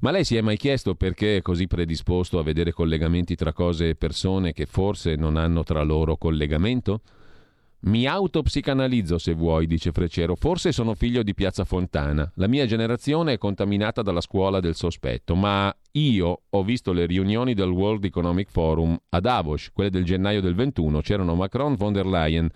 ma 0.01 0.11
lei 0.11 0.25
si 0.25 0.35
è 0.35 0.41
mai 0.41 0.57
chiesto 0.57 0.95
perché 0.95 1.37
è 1.37 1.41
così 1.41 1.67
predisposto 1.67 2.37
a 2.37 2.43
vedere 2.43 2.73
collegamenti 2.73 3.33
tra 3.35 3.53
cose 3.53 3.87
e 3.87 3.95
persone 3.95 4.51
che 4.51 4.65
forse 4.65 5.15
non 5.15 5.37
hanno 5.37 5.63
tra 5.63 5.83
loro 5.83 6.17
collegamento? 6.17 6.99
Mi 7.81 8.07
autopsicanalizzo 8.07 9.17
se 9.17 9.33
vuoi, 9.33 9.67
dice 9.67 9.91
Freccero. 9.91 10.35
Forse 10.35 10.71
sono 10.71 10.95
figlio 10.95 11.21
di 11.21 11.33
Piazza 11.33 11.65
Fontana. 11.65 12.31
La 12.35 12.47
mia 12.47 12.65
generazione 12.65 13.33
è 13.33 13.37
contaminata 13.37 14.01
dalla 14.01 14.21
scuola 14.21 14.59
del 14.59 14.75
sospetto, 14.75 15.35
ma 15.35 15.75
io 15.91 16.41
ho 16.49 16.63
visto 16.63 16.93
le 16.93 17.05
riunioni 17.05 17.53
del 17.53 17.69
World 17.69 18.03
Economic 18.05 18.49
Forum 18.49 18.97
a 19.09 19.19
Davos, 19.19 19.69
quelle 19.71 19.91
del 19.91 20.03
gennaio 20.03 20.41
del 20.41 20.55
21. 20.55 21.01
C'erano 21.01 21.35
Macron, 21.35 21.75
von 21.75 21.93
der 21.93 22.07
Leyen 22.07 22.49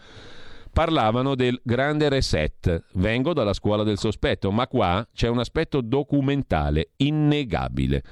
parlavano 0.71 1.35
del 1.35 1.59
grande 1.63 2.09
reset. 2.09 2.85
Vengo 2.93 3.33
dalla 3.33 3.53
scuola 3.53 3.83
del 3.83 3.97
sospetto, 3.97 4.51
ma 4.51 4.67
qua 4.67 5.07
c'è 5.13 5.27
un 5.27 5.39
aspetto 5.39 5.81
documentale, 5.81 6.91
innegabile. 6.97 8.03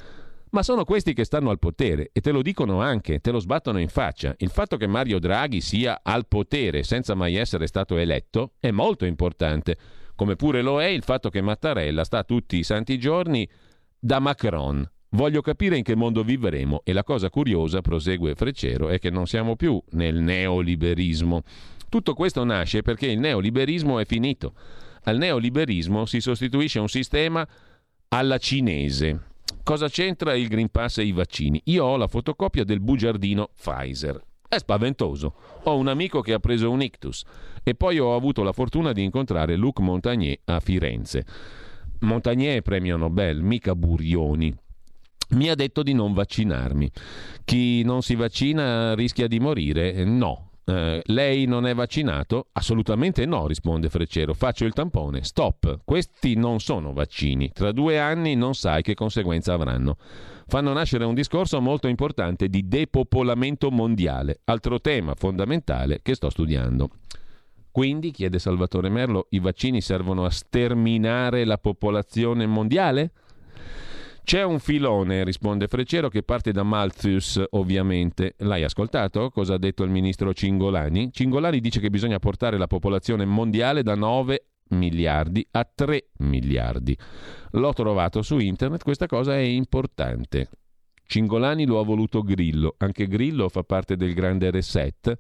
Ma 0.51 0.63
sono 0.63 0.85
questi 0.85 1.13
che 1.13 1.25
stanno 1.25 1.49
al 1.49 1.59
potere 1.59 2.09
e 2.13 2.21
te 2.21 2.31
lo 2.31 2.41
dicono 2.41 2.81
anche, 2.81 3.19
te 3.19 3.31
lo 3.31 3.39
sbattono 3.39 3.79
in 3.79 3.89
faccia. 3.89 4.33
Il 4.37 4.49
fatto 4.49 4.77
che 4.77 4.87
Mario 4.87 5.19
Draghi 5.19 5.59
sia 5.59 5.99
al 6.03 6.25
potere 6.27 6.83
senza 6.83 7.15
mai 7.15 7.35
essere 7.35 7.67
stato 7.67 7.97
eletto 7.97 8.53
è 8.59 8.71
molto 8.71 9.05
importante, 9.05 9.77
come 10.15 10.35
pure 10.35 10.61
lo 10.61 10.81
è 10.81 10.85
il 10.85 11.03
fatto 11.03 11.29
che 11.29 11.41
Mattarella 11.41 12.05
sta 12.05 12.23
tutti 12.23 12.57
i 12.57 12.63
santi 12.63 12.97
giorni 12.97 13.47
da 13.99 14.19
Macron. 14.19 14.89
Voglio 15.09 15.41
capire 15.41 15.77
in 15.77 15.83
che 15.83 15.95
mondo 15.95 16.23
vivremo 16.23 16.81
e 16.83 16.93
la 16.93 17.03
cosa 17.03 17.29
curiosa, 17.29 17.81
prosegue 17.81 18.35
Freccero, 18.35 18.89
è 18.89 18.99
che 18.99 19.09
non 19.09 19.27
siamo 19.27 19.55
più 19.55 19.81
nel 19.91 20.15
neoliberismo. 20.15 21.43
Tutto 21.89 22.13
questo 22.13 22.43
nasce 22.45 22.81
perché 22.81 23.07
il 23.07 23.19
neoliberismo 23.19 23.99
è 23.99 24.05
finito. 24.05 24.53
Al 25.03 25.17
neoliberismo 25.17 26.05
si 26.05 26.21
sostituisce 26.21 26.79
un 26.79 26.89
sistema 26.89 27.47
alla 28.09 28.37
cinese 28.37 29.26
Cosa 29.63 29.89
c'entra 29.89 30.33
il 30.35 30.47
Green 30.47 30.69
Pass 30.69 30.99
e 30.99 31.03
i 31.03 31.11
vaccini? 31.11 31.61
Io 31.65 31.83
ho 31.83 31.97
la 31.97 32.07
fotocopia 32.07 32.63
del 32.63 32.79
bugiardino 32.79 33.49
Pfizer. 33.53 34.21
È 34.47 34.57
spaventoso. 34.57 35.33
Ho 35.63 35.75
un 35.75 35.87
amico 35.89 36.21
che 36.21 36.33
ha 36.33 36.39
preso 36.39 36.71
un 36.71 36.81
ictus 36.81 37.23
e 37.63 37.75
poi 37.75 37.99
ho 37.99 38.15
avuto 38.15 38.43
la 38.43 38.53
fortuna 38.53 38.93
di 38.93 39.03
incontrare 39.03 39.57
Luc 39.57 39.79
Montagnier 39.79 40.39
a 40.45 40.61
Firenze. 40.61 41.25
Montagnier 41.99 42.59
è 42.59 42.61
premio 42.61 42.95
Nobel, 42.95 43.41
mica 43.41 43.75
Burioni. 43.75 44.55
Mi 45.31 45.49
ha 45.49 45.55
detto 45.55 45.83
di 45.83 45.91
non 45.91 46.13
vaccinarmi. 46.13 46.89
Chi 47.43 47.83
non 47.83 48.01
si 48.01 48.15
vaccina 48.15 48.95
rischia 48.95 49.27
di 49.27 49.39
morire? 49.39 50.05
No, 50.05 50.46
eh, 50.69 51.01
lei 51.05 51.45
non 51.45 51.65
è 51.65 51.73
vaccinato? 51.73 52.47
Assolutamente 52.51 53.25
no, 53.25 53.47
risponde 53.47 53.87
Freccero. 53.89 54.33
Faccio 54.33 54.65
il 54.65 54.73
tampone. 54.73 55.23
Stop. 55.23 55.79
Questi 55.85 56.35
non 56.35 56.59
sono 56.59 56.91
vaccini. 56.91 57.51
Tra 57.53 57.71
due 57.71 57.99
anni 57.99 58.35
non 58.35 58.53
sai 58.53 58.81
che 58.81 58.93
conseguenza 58.93 59.53
avranno. 59.53 59.95
Fanno 60.45 60.73
nascere 60.73 61.05
un 61.05 61.13
discorso 61.13 61.61
molto 61.61 61.87
importante 61.87 62.49
di 62.49 62.67
depopolamento 62.67 63.71
mondiale, 63.71 64.41
altro 64.43 64.81
tema 64.81 65.13
fondamentale 65.15 66.01
che 66.01 66.15
sto 66.15 66.29
studiando. 66.29 66.89
Quindi, 67.71 68.11
chiede 68.11 68.37
Salvatore 68.37 68.89
Merlo, 68.89 69.27
i 69.29 69.39
vaccini 69.39 69.79
servono 69.79 70.25
a 70.25 70.29
sterminare 70.29 71.45
la 71.45 71.57
popolazione 71.57 72.45
mondiale? 72.45 73.11
C'è 74.27 74.43
un 74.43 74.59
filone, 74.59 75.23
risponde 75.23 75.69
Freccero, 75.69 76.09
che 76.09 76.21
parte 76.21 76.51
da 76.51 76.63
Malthus, 76.63 77.41
ovviamente. 77.51 78.33
L'hai 78.39 78.61
ascoltato? 78.61 79.29
Cosa 79.29 79.53
ha 79.53 79.57
detto 79.57 79.85
il 79.85 79.89
ministro 79.89 80.33
Cingolani? 80.33 81.13
Cingolani 81.13 81.61
dice 81.61 81.79
che 81.79 81.89
bisogna 81.89 82.19
portare 82.19 82.57
la 82.57 82.67
popolazione 82.67 83.23
mondiale 83.23 83.83
da 83.83 83.95
9 83.95 84.47
miliardi 84.71 85.47
a 85.51 85.63
3 85.63 86.09
miliardi. 86.17 86.97
L'ho 87.51 87.71
trovato 87.71 88.21
su 88.21 88.37
internet, 88.37 88.83
questa 88.83 89.05
cosa 89.05 89.33
è 89.33 89.39
importante. 89.39 90.49
Cingolani 91.05 91.65
lo 91.65 91.79
ha 91.79 91.85
voluto 91.85 92.21
Grillo, 92.21 92.75
anche 92.79 93.07
Grillo 93.07 93.47
fa 93.47 93.63
parte 93.63 93.95
del 93.95 94.13
grande 94.13 94.51
reset. 94.51 95.17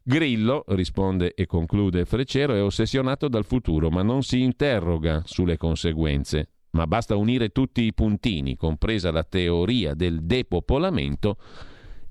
Grillo, 0.00 0.62
risponde 0.68 1.34
e 1.34 1.44
conclude 1.46 2.04
Freccero, 2.04 2.54
è 2.54 2.62
ossessionato 2.62 3.26
dal 3.26 3.44
futuro, 3.44 3.90
ma 3.90 4.02
non 4.02 4.22
si 4.22 4.42
interroga 4.42 5.22
sulle 5.24 5.56
conseguenze 5.56 6.50
ma 6.78 6.86
basta 6.86 7.16
unire 7.16 7.48
tutti 7.48 7.82
i 7.82 7.92
puntini, 7.92 8.56
compresa 8.56 9.10
la 9.10 9.24
teoria 9.24 9.94
del 9.94 10.22
depopolamento, 10.22 11.36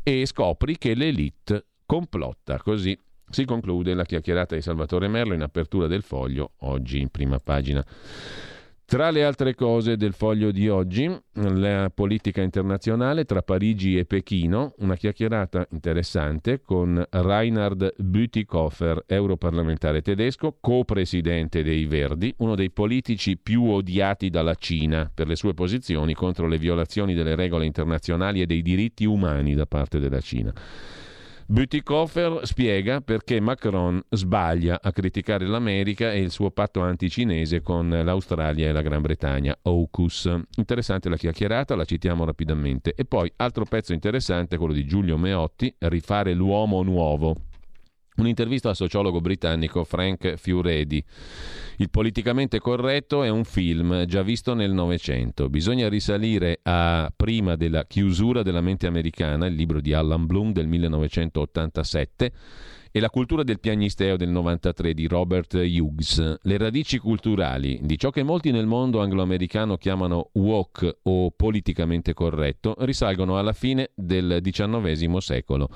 e 0.04 0.26
scopri 0.26 0.78
che 0.78 0.94
l'elite 0.94 1.68
complotta. 1.86 2.58
Così 2.58 2.98
si 3.30 3.46
conclude 3.46 3.94
la 3.94 4.04
chiacchierata 4.04 4.56
di 4.56 4.62
Salvatore 4.62 5.08
Merlo 5.08 5.34
in 5.34 5.42
apertura 5.42 5.88
del 5.88 6.02
foglio, 6.02 6.52
oggi 6.60 7.00
in 7.00 7.08
prima 7.10 7.40
pagina. 7.40 7.86
Tra 8.90 9.10
le 9.10 9.26
altre 9.26 9.54
cose 9.54 9.98
del 9.98 10.14
foglio 10.14 10.50
di 10.50 10.70
oggi, 10.70 11.14
la 11.34 11.92
politica 11.94 12.42
internazionale 12.42 13.26
tra 13.26 13.42
Parigi 13.42 13.98
e 13.98 14.06
Pechino, 14.06 14.76
una 14.78 14.96
chiacchierata 14.96 15.68
interessante 15.72 16.62
con 16.62 17.06
Reinhard 17.10 17.96
Bütikofer, 17.98 19.04
europarlamentare 19.06 20.02
tedesco, 20.02 20.56
co-presidente 20.62 21.64
dei 21.64 21.86
Verdi, 21.86 22.34
uno 22.38 22.56
dei 22.56 22.72
politici 22.72 23.36
più 23.38 23.66
odiati 23.66 24.30
dalla 24.30 24.56
Cina 24.56 25.12
per 25.14 25.28
le 25.28 25.36
sue 25.36 25.54
posizioni 25.54 26.14
contro 26.14 26.48
le 26.48 26.58
violazioni 26.58 27.14
delle 27.14 27.36
regole 27.36 27.66
internazionali 27.66 28.40
e 28.40 28.46
dei 28.46 28.62
diritti 28.62 29.04
umani 29.04 29.54
da 29.54 29.66
parte 29.66 30.00
della 30.00 30.22
Cina. 30.22 30.54
Bütikofer 31.50 32.42
spiega 32.44 33.00
perché 33.00 33.40
Macron 33.40 34.04
sbaglia 34.10 34.82
a 34.82 34.92
criticare 34.92 35.48
l'America 35.48 36.12
e 36.12 36.20
il 36.20 36.30
suo 36.30 36.52
patto 36.52 36.82
anticinese 36.82 37.62
con 37.62 37.88
l'Australia 37.88 38.68
e 38.68 38.74
la 38.74 38.82
Gran 38.82 39.02
Bretagna, 39.02 39.58
AUKUS. 39.62 40.42
Interessante 40.58 41.08
la 41.08 41.16
chiacchierata, 41.16 41.78
la 41.78 41.86
citiamo 41.86 42.26
rapidamente. 42.26 42.94
E 42.94 43.06
poi 43.06 43.32
altro 43.38 43.64
pezzo 43.64 43.94
interessante, 43.94 44.58
quello 44.58 44.74
di 44.74 44.86
Giulio 44.86 45.18
Meotti, 45.18 45.74
Rifare 45.80 46.34
l'uomo 46.34 46.84
nuovo. 46.84 47.47
Un'intervista 48.18 48.70
al 48.70 48.76
sociologo 48.76 49.22
britannico 49.22 49.84
Frank 49.84 50.38
Fiuredi. 50.38 51.04
Il 51.78 51.92
politicamente 51.92 52.60
corretto 52.60 53.22
è 53.22 53.30
un 53.30 53.44
film 53.44 54.06
già 54.06 54.24
visto 54.24 54.56
nel 54.56 54.72
Novecento. 54.72 55.50
Bisogna 55.50 55.88
risalire 55.88 56.60
a 56.64 57.14
prima 57.16 57.56
della 57.56 57.86
chiusura 57.86 58.42
della 58.42 58.62
mente 58.62 58.88
americana, 58.88 59.46
il 59.46 59.54
libro 59.54 59.80
di 59.82 59.94
Alan 59.94 60.26
Bloom 60.26 60.52
del 60.52 60.66
1987, 60.66 62.32
e 62.92 63.00
la 63.00 63.12
cultura 63.12 63.44
del 63.44 63.60
piagnisteo 63.60 64.18
del 64.18 64.30
93 64.30 64.96
di 64.96 65.06
Robert 65.06 65.54
Hughes. 65.54 66.40
Le 66.42 66.58
radici 66.58 66.98
culturali 66.98 67.80
di 67.84 68.00
ciò 68.00 68.10
che 68.10 68.24
molti 68.24 68.50
nel 68.50 68.66
mondo 68.66 69.00
angloamericano 69.00 69.78
chiamano 69.78 70.32
woke 70.34 71.02
o 71.04 71.30
politicamente 71.30 72.16
corretto 72.16 72.74
risalgono 72.80 73.38
alla 73.38 73.54
fine 73.54 73.92
del 73.94 74.40
XIX 74.42 75.18
secolo. 75.18 75.70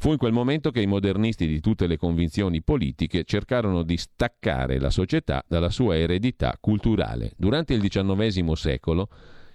Fu 0.00 0.12
in 0.12 0.16
quel 0.16 0.32
momento 0.32 0.70
che 0.70 0.80
i 0.80 0.86
modernisti 0.86 1.46
di 1.46 1.60
tutte 1.60 1.86
le 1.86 1.98
convinzioni 1.98 2.62
politiche 2.62 3.24
cercarono 3.24 3.82
di 3.82 3.98
staccare 3.98 4.80
la 4.80 4.88
società 4.88 5.44
dalla 5.46 5.68
sua 5.68 5.94
eredità 5.94 6.56
culturale. 6.58 7.34
Durante 7.36 7.74
il 7.74 7.86
XIX 7.86 8.50
secolo 8.52 9.10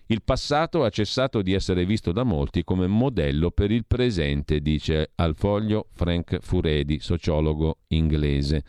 il 0.07 0.21
passato 0.23 0.83
ha 0.83 0.89
cessato 0.89 1.41
di 1.41 1.53
essere 1.53 1.83
visto 1.83 2.11
da 2.11 2.23
molti 2.23 2.63
come 2.63 2.85
modello 2.85 3.49
per 3.49 3.71
il 3.71 3.85
presente, 3.87 4.59
dice 4.59 5.11
al 5.15 5.35
foglio 5.35 5.87
Frank 5.93 6.37
Furedi, 6.41 6.99
sociologo 6.99 7.79
inglese. 7.87 8.63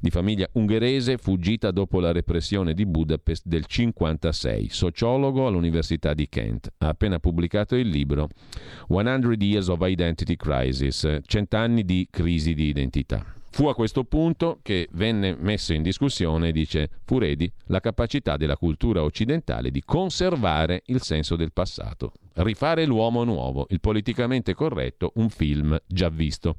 Di 0.00 0.10
famiglia 0.10 0.46
ungherese, 0.52 1.16
fuggita 1.16 1.70
dopo 1.70 1.98
la 1.98 2.12
repressione 2.12 2.74
di 2.74 2.84
Budapest 2.84 3.44
del 3.46 3.64
1956, 3.66 4.68
sociologo 4.68 5.46
all'Università 5.46 6.12
di 6.12 6.28
Kent. 6.28 6.70
Ha 6.78 6.88
appena 6.88 7.18
pubblicato 7.18 7.74
il 7.74 7.88
libro 7.88 8.28
100 8.88 9.32
Years 9.38 9.68
of 9.68 9.80
Identity 9.82 10.36
Crisis, 10.36 11.20
cent'anni 11.24 11.84
di 11.84 12.06
crisi 12.10 12.52
di 12.52 12.64
identità. 12.64 13.35
Fu 13.56 13.68
a 13.68 13.74
questo 13.74 14.04
punto 14.04 14.58
che 14.60 14.86
venne 14.92 15.34
messo 15.34 15.72
in 15.72 15.80
discussione, 15.80 16.52
dice 16.52 16.90
Furedi, 17.06 17.50
la 17.68 17.80
capacità 17.80 18.36
della 18.36 18.58
cultura 18.58 19.02
occidentale 19.02 19.70
di 19.70 19.82
conservare 19.82 20.82
il 20.88 21.00
senso 21.00 21.36
del 21.36 21.54
passato, 21.54 22.12
rifare 22.34 22.84
l'uomo 22.84 23.24
nuovo, 23.24 23.64
il 23.70 23.80
politicamente 23.80 24.52
corretto, 24.52 25.12
un 25.14 25.30
film 25.30 25.74
già 25.86 26.10
visto. 26.10 26.56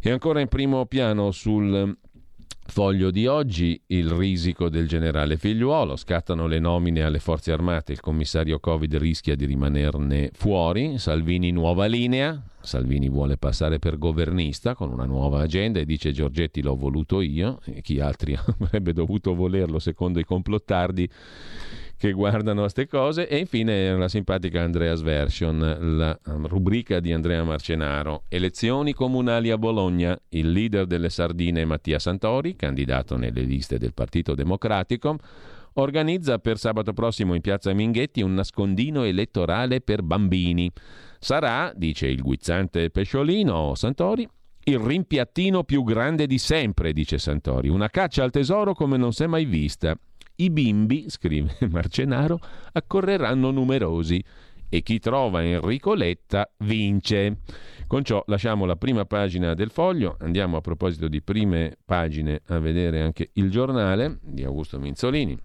E 0.00 0.10
ancora 0.10 0.40
in 0.40 0.48
primo 0.48 0.86
piano 0.86 1.32
sul 1.32 1.94
Foglio 2.70 3.10
di 3.10 3.26
oggi, 3.26 3.80
il 3.86 4.10
risico 4.10 4.68
del 4.68 4.86
generale 4.86 5.38
figliuolo, 5.38 5.96
scattano 5.96 6.46
le 6.46 6.58
nomine 6.58 7.02
alle 7.02 7.18
forze 7.18 7.50
armate, 7.50 7.92
il 7.92 8.00
commissario 8.00 8.60
Covid 8.60 8.94
rischia 8.96 9.34
di 9.34 9.46
rimanerne 9.46 10.30
fuori, 10.34 10.98
Salvini 10.98 11.50
nuova 11.50 11.86
linea, 11.86 12.40
Salvini 12.60 13.08
vuole 13.08 13.38
passare 13.38 13.78
per 13.78 13.96
governista 13.96 14.74
con 14.74 14.92
una 14.92 15.06
nuova 15.06 15.40
agenda 15.40 15.80
e 15.80 15.86
dice 15.86 16.12
Giorgetti 16.12 16.60
l'ho 16.60 16.76
voluto 16.76 17.22
io, 17.22 17.58
e 17.64 17.80
chi 17.80 18.00
altri 18.00 18.36
avrebbe 18.60 18.92
dovuto 18.92 19.34
volerlo 19.34 19.78
secondo 19.78 20.20
i 20.20 20.24
complottardi 20.24 21.08
che 21.98 22.12
guardano 22.12 22.60
a 22.60 22.62
queste 22.62 22.86
cose 22.86 23.26
e 23.26 23.38
infine 23.38 23.94
la 23.96 24.08
simpatica 24.08 24.62
Andrea's 24.62 25.02
Version, 25.02 25.96
la 25.96 26.16
rubrica 26.46 27.00
di 27.00 27.12
Andrea 27.12 27.42
Marcenaro. 27.42 28.22
Elezioni 28.28 28.92
comunali 28.92 29.50
a 29.50 29.58
Bologna. 29.58 30.16
Il 30.28 30.52
leader 30.52 30.86
delle 30.86 31.10
sardine 31.10 31.64
Mattia 31.64 31.98
Santori, 31.98 32.54
candidato 32.54 33.16
nelle 33.16 33.42
liste 33.42 33.78
del 33.78 33.94
Partito 33.94 34.36
Democratico, 34.36 35.18
organizza 35.74 36.38
per 36.38 36.58
sabato 36.58 36.92
prossimo 36.92 37.34
in 37.34 37.40
piazza 37.40 37.72
Minghetti 37.72 38.22
un 38.22 38.32
nascondino 38.32 39.02
elettorale 39.02 39.80
per 39.80 40.02
bambini. 40.02 40.70
Sarà, 41.18 41.72
dice 41.74 42.06
il 42.06 42.22
guizzante 42.22 42.90
pesciolino 42.90 43.74
Santori, 43.74 44.28
il 44.64 44.78
rimpiattino 44.78 45.64
più 45.64 45.82
grande 45.82 46.28
di 46.28 46.38
sempre, 46.38 46.92
dice 46.92 47.18
Santori, 47.18 47.68
una 47.68 47.88
caccia 47.88 48.22
al 48.22 48.30
tesoro 48.30 48.72
come 48.74 48.96
non 48.96 49.12
si 49.12 49.24
è 49.24 49.26
mai 49.26 49.46
vista. 49.46 49.98
I 50.40 50.50
bimbi, 50.50 51.06
scrive 51.08 51.56
Marcenaro, 51.68 52.38
accorreranno 52.72 53.50
numerosi 53.50 54.22
e 54.68 54.82
chi 54.82 55.00
trova 55.00 55.42
Enrico 55.42 55.94
Letta 55.94 56.48
vince. 56.58 57.38
Con 57.88 58.04
ciò 58.04 58.22
lasciamo 58.26 58.64
la 58.64 58.76
prima 58.76 59.04
pagina 59.04 59.54
del 59.54 59.70
foglio, 59.70 60.16
andiamo 60.20 60.56
a 60.56 60.60
proposito 60.60 61.08
di 61.08 61.22
prime 61.22 61.76
pagine 61.84 62.42
a 62.46 62.58
vedere 62.60 63.00
anche 63.02 63.30
il 63.32 63.50
giornale 63.50 64.18
di 64.22 64.44
Augusto 64.44 64.78
Minzolini 64.78 65.36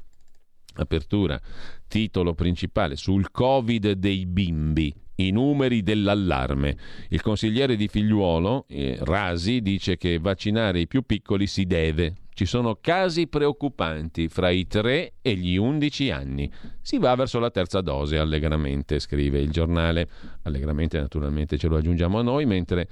Apertura, 0.75 1.39
titolo 1.87 2.33
principale 2.33 2.95
sul 2.95 3.31
Covid 3.31 3.91
dei 3.91 4.25
bimbi. 4.25 4.93
I 5.15 5.29
numeri 5.29 5.83
dell'allarme. 5.83 6.75
Il 7.09 7.21
consigliere 7.21 7.75
di 7.75 7.87
figliuolo, 7.87 8.65
eh, 8.67 8.97
Rasi, 8.99 9.61
dice 9.61 9.97
che 9.97 10.17
vaccinare 10.17 10.79
i 10.79 10.87
più 10.87 11.03
piccoli 11.03 11.45
si 11.45 11.65
deve. 11.65 12.15
Ci 12.33 12.45
sono 12.45 12.77
casi 12.81 13.27
preoccupanti 13.27 14.27
fra 14.27 14.49
i 14.49 14.65
3 14.65 15.13
e 15.21 15.35
gli 15.35 15.55
11 15.55 16.09
anni. 16.09 16.51
Si 16.81 16.97
va 16.97 17.13
verso 17.15 17.39
la 17.39 17.51
terza 17.51 17.81
dose, 17.81 18.17
allegramente, 18.17 18.99
scrive 18.99 19.39
il 19.39 19.51
giornale. 19.51 20.07
Allegramente, 20.43 20.99
naturalmente, 20.99 21.57
ce 21.57 21.67
lo 21.67 21.77
aggiungiamo 21.77 22.17
a 22.17 22.23
noi, 22.23 22.45
mentre 22.45 22.87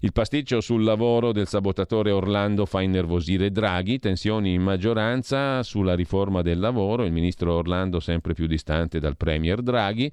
il 0.00 0.12
pasticcio 0.12 0.60
sul 0.60 0.82
lavoro 0.82 1.30
del 1.30 1.46
sabotatore 1.46 2.10
Orlando 2.10 2.66
fa 2.66 2.80
innervosire 2.80 3.52
Draghi, 3.52 4.00
tensioni 4.00 4.52
in 4.52 4.60
maggioranza 4.60 5.62
sulla 5.62 5.94
riforma 5.94 6.42
del 6.42 6.58
lavoro, 6.58 7.04
il 7.04 7.12
ministro 7.12 7.54
Orlando 7.54 8.00
sempre 8.00 8.32
più 8.34 8.46
distante 8.46 8.98
dal 8.98 9.16
premier 9.16 9.62
Draghi. 9.62 10.10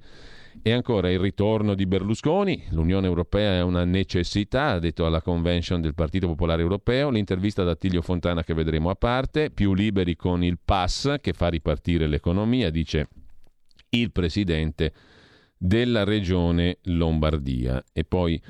E 0.62 0.72
ancora 0.72 1.10
il 1.10 1.18
ritorno 1.18 1.74
di 1.74 1.86
Berlusconi, 1.86 2.64
l'Unione 2.70 3.06
Europea 3.06 3.54
è 3.54 3.62
una 3.62 3.84
necessità, 3.84 4.70
ha 4.70 4.78
detto 4.78 5.06
alla 5.06 5.22
convention 5.22 5.80
del 5.80 5.94
Partito 5.94 6.26
Popolare 6.26 6.60
Europeo, 6.60 7.10
l'intervista 7.10 7.62
da 7.62 7.70
Attilio 7.70 8.02
Fontana 8.02 8.42
che 8.42 8.52
vedremo 8.52 8.90
a 8.90 8.94
parte, 8.94 9.50
più 9.50 9.72
liberi 9.72 10.16
con 10.16 10.44
il 10.44 10.58
pass 10.62 11.16
che 11.20 11.32
fa 11.32 11.48
ripartire 11.48 12.06
l'economia, 12.06 12.70
dice 12.70 13.08
il 13.90 14.12
presidente 14.12 14.92
della 15.56 16.04
regione 16.04 16.78
Lombardia. 16.84 17.82
E 17.92 18.04
poi 18.04 18.40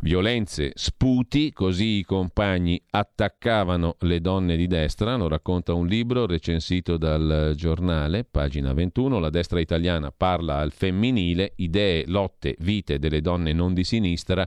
Violenze, 0.00 0.70
sputi, 0.74 1.52
così 1.52 1.98
i 1.98 2.04
compagni 2.04 2.80
attaccavano 2.90 3.96
le 4.00 4.20
donne 4.20 4.56
di 4.56 4.68
destra, 4.68 5.16
lo 5.16 5.26
racconta 5.26 5.74
un 5.74 5.88
libro 5.88 6.24
recensito 6.24 6.96
dal 6.96 7.54
giornale, 7.56 8.22
pagina 8.22 8.72
21, 8.72 9.18
la 9.18 9.28
destra 9.28 9.58
italiana 9.58 10.12
parla 10.16 10.58
al 10.58 10.70
femminile, 10.70 11.54
idee, 11.56 12.04
lotte, 12.06 12.54
vite 12.60 13.00
delle 13.00 13.20
donne 13.20 13.52
non 13.52 13.74
di 13.74 13.82
sinistra, 13.82 14.46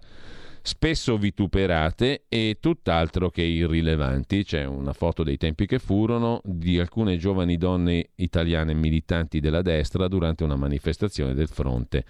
spesso 0.62 1.18
vituperate 1.18 2.24
e 2.30 2.58
tutt'altro 2.62 3.30
che 3.30 3.41
irrilevanti. 3.41 4.45
C'è 4.45 4.64
una 4.64 4.93
foto 4.93 5.22
dei 5.22 5.36
tempi 5.36 5.66
che 5.66 5.80
furono 5.80 6.39
di 6.45 6.80
alcune 6.80 7.18
giovani 7.18 7.58
donne 7.58 8.12
italiane 8.16 8.74
militanti 8.74 9.41
della 9.41 9.62
destra 9.62 10.08
durante 10.08 10.45
una 10.45 10.56
manifestazione 10.56 11.34
del 11.34 11.49
fronte 11.49 12.06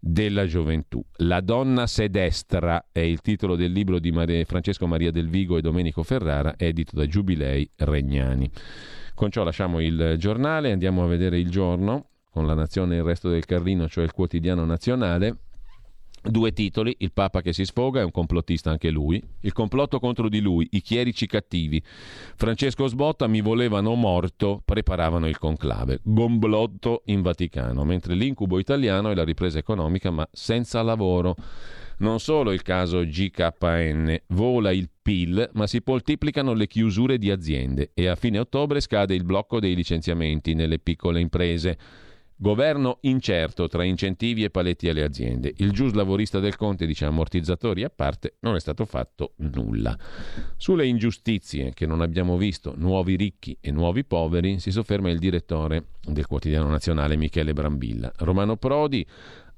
della 0.00 0.46
gioventù. 0.46 1.04
La 1.18 1.40
donna 1.40 1.86
sedestra 1.86 2.86
è 2.90 3.00
il 3.00 3.20
titolo 3.20 3.54
del 3.54 3.70
libro 3.70 3.98
di 3.98 4.10
Francesco 4.46 4.86
Maria 4.86 5.10
del 5.10 5.28
Vigo 5.28 5.58
e 5.58 5.60
Domenico 5.60 6.02
Ferrara, 6.02 6.54
edito 6.56 6.96
da 6.96 7.06
Giubilei 7.06 7.70
Regnani. 7.76 8.50
Con 9.14 9.30
ciò 9.30 9.44
lasciamo 9.44 9.80
il 9.80 10.16
giornale, 10.18 10.72
andiamo 10.72 11.04
a 11.04 11.06
vedere 11.06 11.38
il 11.38 11.50
giorno 11.50 12.06
con 12.30 12.46
la 12.46 12.54
nazione 12.54 12.94
e 12.94 12.98
il 12.98 13.04
resto 13.04 13.28
del 13.28 13.44
Carlino, 13.44 13.86
cioè 13.86 14.04
il 14.04 14.12
quotidiano 14.12 14.64
nazionale. 14.64 15.36
Due 16.22 16.52
titoli, 16.52 16.94
il 16.98 17.12
Papa 17.12 17.40
che 17.40 17.54
si 17.54 17.64
sfoga, 17.64 18.00
è 18.00 18.04
un 18.04 18.10
complottista 18.10 18.70
anche 18.70 18.90
lui, 18.90 19.22
il 19.40 19.52
complotto 19.54 19.98
contro 19.98 20.28
di 20.28 20.40
lui, 20.40 20.68
i 20.72 20.82
chierici 20.82 21.26
cattivi. 21.26 21.82
Francesco 22.36 22.86
Sbotta 22.86 23.26
mi 23.26 23.40
volevano 23.40 23.94
morto, 23.94 24.60
preparavano 24.62 25.26
il 25.26 25.38
conclave. 25.38 26.00
Gomblotto 26.02 27.02
in 27.06 27.22
Vaticano, 27.22 27.84
mentre 27.84 28.14
l'incubo 28.14 28.58
italiano 28.58 29.10
è 29.10 29.14
la 29.14 29.24
ripresa 29.24 29.58
economica 29.58 30.10
ma 30.10 30.28
senza 30.30 30.82
lavoro. 30.82 31.36
Non 32.00 32.20
solo 32.20 32.52
il 32.52 32.62
caso 32.62 33.02
GKN, 33.02 34.16
vola 34.28 34.72
il 34.72 34.90
PIL, 35.02 35.50
ma 35.54 35.66
si 35.66 35.82
moltiplicano 35.84 36.52
le 36.52 36.66
chiusure 36.66 37.16
di 37.16 37.30
aziende 37.30 37.92
e 37.94 38.06
a 38.06 38.14
fine 38.14 38.38
ottobre 38.38 38.80
scade 38.80 39.14
il 39.14 39.24
blocco 39.24 39.58
dei 39.58 39.74
licenziamenti 39.74 40.54
nelle 40.54 40.78
piccole 40.78 41.20
imprese. 41.20 41.78
Governo 42.42 43.00
incerto 43.02 43.68
tra 43.68 43.84
incentivi 43.84 44.44
e 44.44 44.48
paletti 44.48 44.88
alle 44.88 45.02
aziende. 45.02 45.52
Il 45.58 45.72
gius 45.72 45.92
lavorista 45.92 46.38
del 46.40 46.56
Conte 46.56 46.86
dice 46.86 47.04
ammortizzatori 47.04 47.84
a 47.84 47.90
parte, 47.90 48.36
non 48.40 48.54
è 48.54 48.60
stato 48.60 48.86
fatto 48.86 49.34
nulla. 49.52 49.94
Sulle 50.56 50.86
ingiustizie 50.86 51.74
che 51.74 51.84
non 51.84 52.00
abbiamo 52.00 52.38
visto, 52.38 52.72
nuovi 52.74 53.16
ricchi 53.16 53.58
e 53.60 53.70
nuovi 53.70 54.06
poveri, 54.06 54.58
si 54.58 54.70
sofferma 54.70 55.10
il 55.10 55.18
direttore 55.18 55.88
del 56.02 56.26
quotidiano 56.26 56.66
nazionale 56.66 57.16
Michele 57.16 57.52
Brambilla. 57.52 58.10
Romano 58.16 58.56
Prodi 58.56 59.06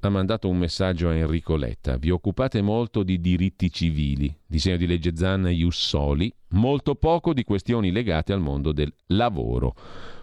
ha 0.00 0.08
mandato 0.08 0.48
un 0.48 0.58
messaggio 0.58 1.08
a 1.08 1.14
Enrico 1.14 1.54
Letta. 1.54 1.96
Vi 1.98 2.10
occupate 2.10 2.62
molto 2.62 3.04
di 3.04 3.20
diritti 3.20 3.70
civili, 3.70 4.36
disegno 4.44 4.76
di 4.76 4.88
legge 4.88 5.14
Zanna 5.14 5.50
Ius 5.50 5.78
Soli, 5.78 6.34
molto 6.48 6.96
poco 6.96 7.32
di 7.32 7.44
questioni 7.44 7.92
legate 7.92 8.32
al 8.32 8.40
mondo 8.40 8.72
del 8.72 8.92
lavoro. 9.06 9.76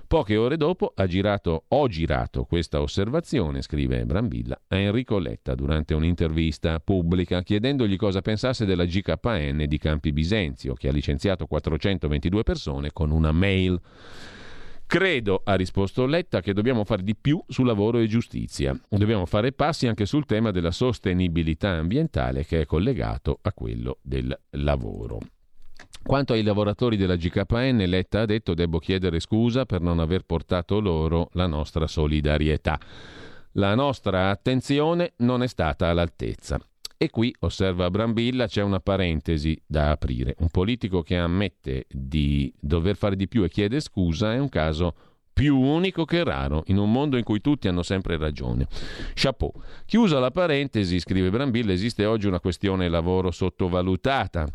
Poche 0.10 0.38
ore 0.38 0.57
dopo 0.57 0.91
girato, 1.05 1.66
ho 1.68 1.88
girato 1.88 2.43
questa 2.45 2.82
osservazione, 2.82 3.62
scrive 3.62 4.07
Brambilla, 4.07 4.60
a 4.70 4.76
Enrico 4.76 5.20
Letta 5.20 5.53
durante 5.53 5.93
un'intervista 5.93 6.80
pubblica 6.80 7.43
chiedendogli 7.43 7.95
cosa 7.95 8.20
pensasse 8.22 8.66
della 8.66 8.86
GKN 8.86 9.66
di 9.68 9.78
Campi 9.78 10.12
Bisenzio, 10.12 10.74
che 10.74 10.88
ha 10.88 10.91
licenziato 10.91 11.45
422 11.45 12.41
persone 12.41 12.91
con 12.91 13.12
una 13.12 13.32
mail. 13.32 13.80
Credo, 14.88 15.43
ha 15.45 15.53
risposto 15.53 16.07
Letta, 16.07 16.41
che 16.41 16.53
dobbiamo 16.53 16.86
fare 16.86 17.03
di 17.03 17.16
più 17.16 17.39
su 17.47 17.62
lavoro 17.62 17.99
e 17.99 18.07
giustizia. 18.07 18.76
Dobbiamo 18.89 19.28
fare 19.28 19.51
passi 19.51 19.86
anche 19.86 20.07
sul 20.07 20.26
tema 20.26 20.49
della 20.49 20.72
sostenibilità 20.72 21.70
ambientale 21.70 22.45
che 22.45 22.62
è 22.62 22.66
collegato 22.66 23.38
a 23.43 23.53
quello 23.53 23.99
del 24.01 24.36
lavoro. 24.53 25.20
Quanto 26.10 26.34
ai 26.34 26.41
lavoratori 26.41 26.97
della 26.97 27.18
GKN, 27.18 27.84
Letta 27.86 28.22
ha 28.22 28.26
detto 28.26 28.55
devo 28.55 28.80
chiedere 28.80 29.20
scusa 29.20 29.68
per 29.68 29.80
non 29.80 29.99
aver 29.99 30.24
portato 30.24 30.80
loro 30.80 31.30
la 31.34 31.45
nostra 31.45 31.86
solidarietà. 31.86 32.80
La 33.51 33.76
nostra 33.76 34.32
attenzione 34.32 35.14
non 35.18 35.43
è 35.43 35.47
stata 35.47 35.88
all'altezza. 35.88 36.60
E 36.97 37.12
qui, 37.12 37.32
osserva 37.41 37.91
Brambilla, 37.91 38.47
c'è 38.47 38.64
una 38.64 38.80
parentesi 38.80 39.62
da 39.68 39.91
aprire. 39.91 40.34
Un 40.39 40.49
politico 40.49 41.03
che 41.03 41.16
ammette 41.16 41.86
di 41.88 42.51
dover 42.60 42.95
fare 42.95 43.16
di 43.16 43.28
più 43.28 43.43
e 43.43 43.49
chiede 43.49 43.80
scusa 43.80 44.34
è 44.34 44.39
un 44.39 44.49
caso 44.49 44.95
più 45.32 45.60
unico 45.60 46.05
che 46.05 46.24
raro, 46.24 46.64
in 46.66 46.80
un 46.80 46.91
mondo 46.91 47.18
in 47.18 47.24
cui 47.24 47.39
tutti 47.39 47.68
hanno 47.68 47.84
sempre 47.84 48.18
ragione. 48.18 48.66
Chapeau. 49.14 49.53
Chiusa 49.86 50.18
la 50.18 50.32
parentesi, 50.32 50.99
scrive 50.99 51.30
Brambilla, 51.30 51.72
esiste 51.72 52.05
oggi 52.05 52.26
una 52.26 52.39
questione 52.39 52.89
lavoro 52.89 53.30
sottovalutata 53.30 54.47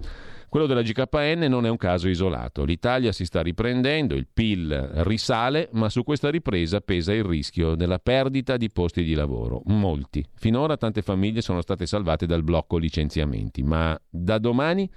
quello 0.54 0.68
della 0.68 0.82
GKN 0.82 1.46
non 1.48 1.66
è 1.66 1.68
un 1.68 1.76
caso 1.76 2.06
isolato. 2.06 2.62
L'Italia 2.62 3.10
si 3.10 3.24
sta 3.24 3.42
riprendendo, 3.42 4.14
il 4.14 4.28
PIL 4.32 4.72
risale, 4.98 5.68
ma 5.72 5.88
su 5.88 6.04
questa 6.04 6.30
ripresa 6.30 6.80
pesa 6.80 7.12
il 7.12 7.24
rischio 7.24 7.74
della 7.74 7.98
perdita 7.98 8.56
di 8.56 8.70
posti 8.70 9.02
di 9.02 9.14
lavoro. 9.14 9.62
Molti. 9.64 10.24
Finora 10.36 10.76
tante 10.76 11.02
famiglie 11.02 11.40
sono 11.40 11.60
state 11.60 11.86
salvate 11.86 12.26
dal 12.26 12.44
blocco 12.44 12.76
licenziamenti, 12.76 13.64
ma 13.64 14.00
da 14.08 14.38
domani 14.38 14.88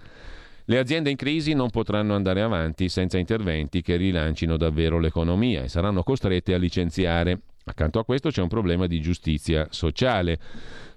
le 0.65 0.77
aziende 0.77 1.09
in 1.09 1.15
crisi 1.15 1.53
non 1.53 1.71
potranno 1.71 2.13
andare 2.13 2.43
avanti 2.43 2.87
senza 2.87 3.17
interventi 3.17 3.81
che 3.81 3.95
rilancino 3.95 4.57
davvero 4.57 4.99
l'economia 4.99 5.63
e 5.63 5.69
saranno 5.69 6.03
costrette 6.03 6.53
a 6.53 6.59
licenziare. 6.59 7.41
Accanto 7.63 7.97
a 7.97 8.05
questo 8.05 8.29
c'è 8.29 8.43
un 8.43 8.47
problema 8.47 8.85
di 8.85 9.01
giustizia 9.01 9.65
sociale 9.71 10.37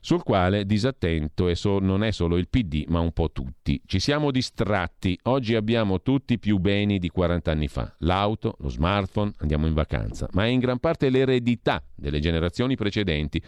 sul 0.01 0.23
quale 0.23 0.65
disattento 0.65 1.49
e 1.49 1.55
so, 1.55 1.79
non 1.79 2.03
è 2.03 2.11
solo 2.11 2.37
il 2.37 2.49
PD, 2.49 2.85
ma 2.89 3.01
un 3.01 3.13
po' 3.13 3.31
tutti. 3.31 3.81
Ci 3.85 3.99
siamo 3.99 4.31
distratti, 4.31 5.19
oggi 5.25 5.55
abbiamo 5.55 6.03
tutti 6.03 6.39
più 6.39 6.59
beni 6.59 6.99
di 6.99 7.09
40 7.09 7.51
anni 7.51 7.69
fa, 7.69 7.95
l'auto, 7.99 8.57
lo 8.59 8.69
smartphone, 8.69 9.33
andiamo 9.39 9.67
in 9.67 9.75
vacanza, 9.75 10.29
ma 10.33 10.45
è 10.45 10.49
in 10.49 10.59
gran 10.59 10.79
parte 10.79 11.11
l'eredità 11.11 11.83
delle 11.95 12.21
generazioni 12.21 12.77
precedenti. 12.77 13.43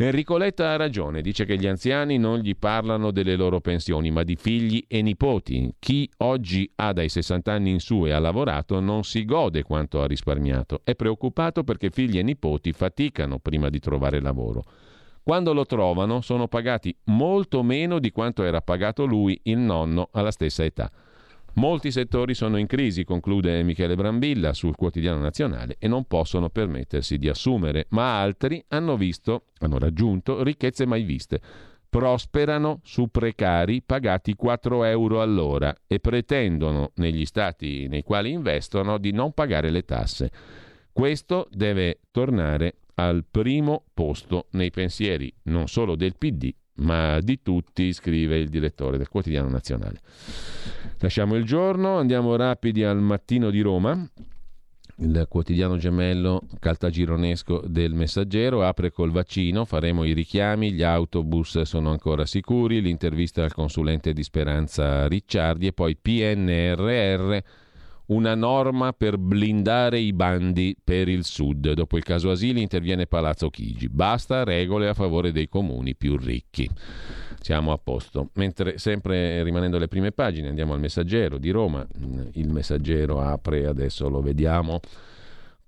Enrico 0.00 0.36
Letta 0.36 0.70
ha 0.70 0.76
ragione, 0.76 1.22
dice 1.22 1.44
che 1.44 1.56
gli 1.56 1.66
anziani 1.66 2.18
non 2.18 2.38
gli 2.38 2.54
parlano 2.56 3.10
delle 3.10 3.34
loro 3.34 3.60
pensioni, 3.60 4.12
ma 4.12 4.22
di 4.22 4.36
figli 4.36 4.84
e 4.86 5.02
nipoti. 5.02 5.74
Chi 5.80 6.08
oggi 6.18 6.70
ha 6.76 6.92
dai 6.92 7.08
60 7.08 7.52
anni 7.52 7.70
in 7.70 7.80
su 7.80 8.06
e 8.06 8.12
ha 8.12 8.20
lavorato 8.20 8.78
non 8.78 9.02
si 9.02 9.24
gode 9.24 9.64
quanto 9.64 10.00
ha 10.00 10.06
risparmiato. 10.06 10.82
È 10.84 10.94
preoccupato 10.94 11.64
perché 11.64 11.90
figli 11.90 12.18
e 12.18 12.22
nipoti 12.22 12.70
faticano 12.72 13.40
prima 13.40 13.70
di 13.70 13.80
trovare 13.80 14.20
lavoro. 14.20 14.62
Quando 15.28 15.52
lo 15.52 15.66
trovano 15.66 16.22
sono 16.22 16.48
pagati 16.48 16.96
molto 17.04 17.62
meno 17.62 17.98
di 17.98 18.10
quanto 18.12 18.44
era 18.44 18.62
pagato 18.62 19.04
lui, 19.04 19.38
il 19.42 19.58
nonno, 19.58 20.08
alla 20.12 20.30
stessa 20.30 20.64
età. 20.64 20.90
Molti 21.56 21.90
settori 21.90 22.32
sono 22.32 22.56
in 22.56 22.66
crisi, 22.66 23.04
conclude 23.04 23.62
Michele 23.62 23.94
Brambilla 23.94 24.54
sul 24.54 24.74
quotidiano 24.74 25.18
nazionale, 25.20 25.76
e 25.78 25.86
non 25.86 26.06
possono 26.06 26.48
permettersi 26.48 27.18
di 27.18 27.28
assumere, 27.28 27.88
ma 27.90 28.18
altri 28.18 28.64
hanno 28.68 28.96
visto, 28.96 29.48
hanno 29.58 29.78
raggiunto 29.78 30.42
ricchezze 30.42 30.86
mai 30.86 31.02
viste. 31.02 31.42
Prosperano 31.90 32.80
su 32.82 33.08
precari 33.08 33.82
pagati 33.82 34.32
4 34.32 34.84
euro 34.84 35.20
all'ora 35.20 35.76
e 35.86 36.00
pretendono, 36.00 36.92
negli 36.94 37.26
stati 37.26 37.86
nei 37.86 38.02
quali 38.02 38.30
investono, 38.30 38.96
di 38.96 39.12
non 39.12 39.32
pagare 39.32 39.68
le 39.68 39.84
tasse. 39.84 40.30
Questo 40.90 41.48
deve 41.50 42.00
tornare 42.10 42.76
al 42.98 43.24
primo 43.30 43.84
posto 43.94 44.46
nei 44.52 44.70
pensieri 44.70 45.32
non 45.44 45.68
solo 45.68 45.94
del 45.94 46.16
PD, 46.16 46.52
ma 46.78 47.20
di 47.20 47.40
tutti, 47.42 47.92
scrive 47.92 48.38
il 48.38 48.48
direttore 48.48 48.98
del 48.98 49.08
quotidiano 49.08 49.48
nazionale. 49.48 50.00
Lasciamo 50.98 51.36
il 51.36 51.44
giorno, 51.44 51.98
andiamo 51.98 52.34
rapidi 52.36 52.82
al 52.82 53.00
mattino 53.00 53.50
di 53.50 53.60
Roma. 53.60 54.08
il 55.00 55.26
quotidiano 55.28 55.76
gemello 55.76 56.42
caltagironesco 56.58 57.62
del 57.66 57.94
messaggero, 57.94 58.64
apre 58.64 58.90
col 58.90 59.12
vaccino, 59.12 59.64
faremo 59.64 60.02
i 60.02 60.12
richiami, 60.12 60.72
gli 60.72 60.82
autobus 60.82 61.60
sono 61.62 61.90
ancora 61.90 62.26
sicuri, 62.26 62.80
l'intervista 62.80 63.44
al 63.44 63.54
consulente 63.54 64.12
di 64.12 64.24
Speranza 64.24 65.06
Ricciardi 65.06 65.68
e 65.68 65.72
poi 65.72 65.96
PNRR, 65.96 67.38
una 68.08 68.34
norma 68.34 68.92
per 68.92 69.18
blindare 69.18 69.98
i 69.98 70.12
bandi 70.12 70.76
per 70.82 71.08
il 71.08 71.24
sud. 71.24 71.72
Dopo 71.72 71.96
il 71.96 72.04
caso 72.04 72.30
Asili 72.30 72.62
interviene 72.62 73.06
Palazzo 73.06 73.50
Chigi, 73.50 73.88
basta 73.88 74.44
regole 74.44 74.88
a 74.88 74.94
favore 74.94 75.32
dei 75.32 75.48
comuni 75.48 75.94
più 75.94 76.16
ricchi. 76.16 76.68
Siamo 77.40 77.72
a 77.72 77.78
posto. 77.78 78.30
Mentre 78.34 78.78
sempre 78.78 79.42
rimanendo 79.42 79.76
alle 79.76 79.88
prime 79.88 80.12
pagine 80.12 80.48
andiamo 80.48 80.72
al 80.74 80.80
messaggero 80.80 81.38
di 81.38 81.50
Roma, 81.50 81.86
il 82.32 82.48
messaggero 82.48 83.20
apre 83.20 83.66
adesso 83.66 84.08
lo 84.08 84.20
vediamo 84.20 84.80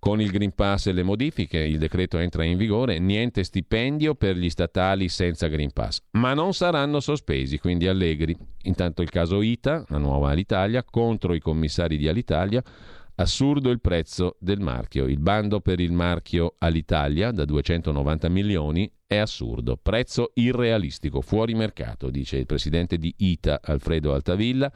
con 0.01 0.21
il 0.21 0.31
Green 0.31 0.53
Pass 0.55 0.87
e 0.87 0.93
le 0.93 1.03
modifiche, 1.03 1.59
il 1.59 1.79
decreto 1.79 2.19
entra 2.19 2.43
in 2.43 2.57
vigore, 2.57 2.99
niente 2.99 3.45
stipendio 3.45 4.15
per 4.15 4.35
gli 4.35 4.49
statali 4.49 5.09
senza 5.11 5.47
Green 5.47 5.73
Pass, 5.73 6.01
ma 6.13 6.33
non 6.33 6.55
saranno 6.55 7.01
sospesi, 7.01 7.59
quindi 7.59 7.87
allegri. 7.87 8.35
Intanto 8.63 9.03
il 9.03 9.11
caso 9.11 9.43
ITA, 9.43 9.85
la 9.89 9.99
nuova 9.99 10.31
Alitalia, 10.31 10.83
contro 10.83 11.35
i 11.35 11.39
commissari 11.39 11.99
di 11.99 12.09
Alitalia, 12.09 12.63
assurdo 13.17 13.69
il 13.69 13.81
prezzo 13.81 14.37
del 14.41 14.61
marchio. 14.61 15.05
Il 15.05 15.21
bando 15.21 15.61
per 15.61 15.81
il 15.81 15.93
marchio 15.93 16.55
Alitalia 16.59 17.31
da 17.31 17.45
290 17.45 18.29
milioni 18.31 18.91
è 19.07 19.17
assurdo, 19.17 19.77
prezzo 19.77 20.31
irrealistico, 20.35 21.21
fuori 21.21 21.55
mercato, 21.55 22.09
dice 22.09 22.39
il 22.39 22.47
presidente 22.47 22.97
di 22.97 23.13
ITA 23.19 23.61
Alfredo 23.63 24.15
Altavilla 24.15 24.73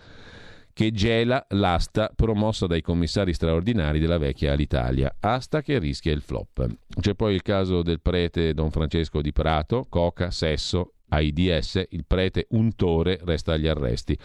che 0.74 0.90
gela 0.90 1.46
l'asta 1.50 2.12
promossa 2.14 2.66
dai 2.66 2.82
commissari 2.82 3.32
straordinari 3.32 4.00
della 4.00 4.18
vecchia 4.18 4.52
Alitalia, 4.52 5.16
asta 5.20 5.62
che 5.62 5.78
rischia 5.78 6.12
il 6.12 6.20
flop. 6.20 6.66
C'è 7.00 7.14
poi 7.14 7.34
il 7.34 7.42
caso 7.42 7.82
del 7.82 8.00
prete 8.00 8.52
Don 8.52 8.72
Francesco 8.72 9.22
di 9.22 9.32
Prato, 9.32 9.86
coca, 9.88 10.32
sesso, 10.32 10.94
AIDS, 11.08 11.84
il 11.90 12.04
prete 12.04 12.46
untore 12.50 13.20
resta 13.22 13.52
agli 13.52 13.68
arresti. 13.68 14.18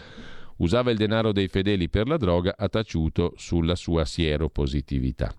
Usava 0.56 0.90
il 0.90 0.96
denaro 0.96 1.32
dei 1.32 1.46
fedeli 1.46 1.88
per 1.88 2.08
la 2.08 2.16
droga, 2.16 2.54
ha 2.58 2.68
taciuto 2.68 3.32
sulla 3.36 3.76
sua 3.76 4.04
sieropositività. 4.04 5.32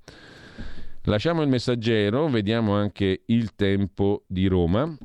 Lasciamo 1.03 1.41
il 1.41 1.49
messaggero, 1.49 2.27
vediamo 2.29 2.73
anche 2.73 3.23
il 3.25 3.53
tempo 3.55 4.23
di 4.27 4.47
Roma. 4.47 4.97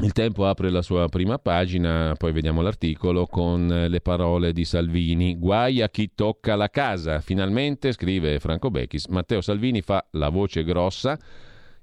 Il 0.00 0.12
tempo 0.12 0.46
apre 0.46 0.70
la 0.70 0.82
sua 0.82 1.08
prima 1.08 1.38
pagina, 1.38 2.14
poi 2.16 2.30
vediamo 2.30 2.62
l'articolo 2.62 3.26
con 3.26 3.66
le 3.66 4.00
parole 4.00 4.52
di 4.52 4.64
Salvini. 4.64 5.36
Guai 5.36 5.82
a 5.82 5.88
chi 5.88 6.12
tocca 6.14 6.54
la 6.54 6.70
casa. 6.70 7.18
Finalmente, 7.20 7.90
scrive 7.90 8.38
Franco 8.38 8.70
Becchis, 8.70 9.06
Matteo 9.06 9.40
Salvini 9.40 9.80
fa 9.80 10.06
la 10.12 10.28
voce 10.28 10.62
grossa 10.62 11.18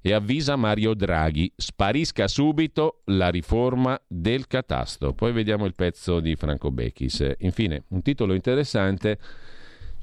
e 0.01 0.13
avvisa 0.13 0.55
Mario 0.55 0.93
Draghi, 0.93 1.51
sparisca 1.55 2.27
subito 2.27 3.01
la 3.05 3.29
riforma 3.29 3.99
del 4.07 4.45
catasto. 4.47 5.13
Poi 5.13 5.33
vediamo 5.33 5.65
il 5.65 5.73
pezzo 5.73 6.19
di 6.19 6.35
Franco 6.35 6.71
Becchis. 6.71 7.33
Infine, 7.39 7.83
un 7.89 8.01
titolo 8.01 8.33
interessante 8.33 9.17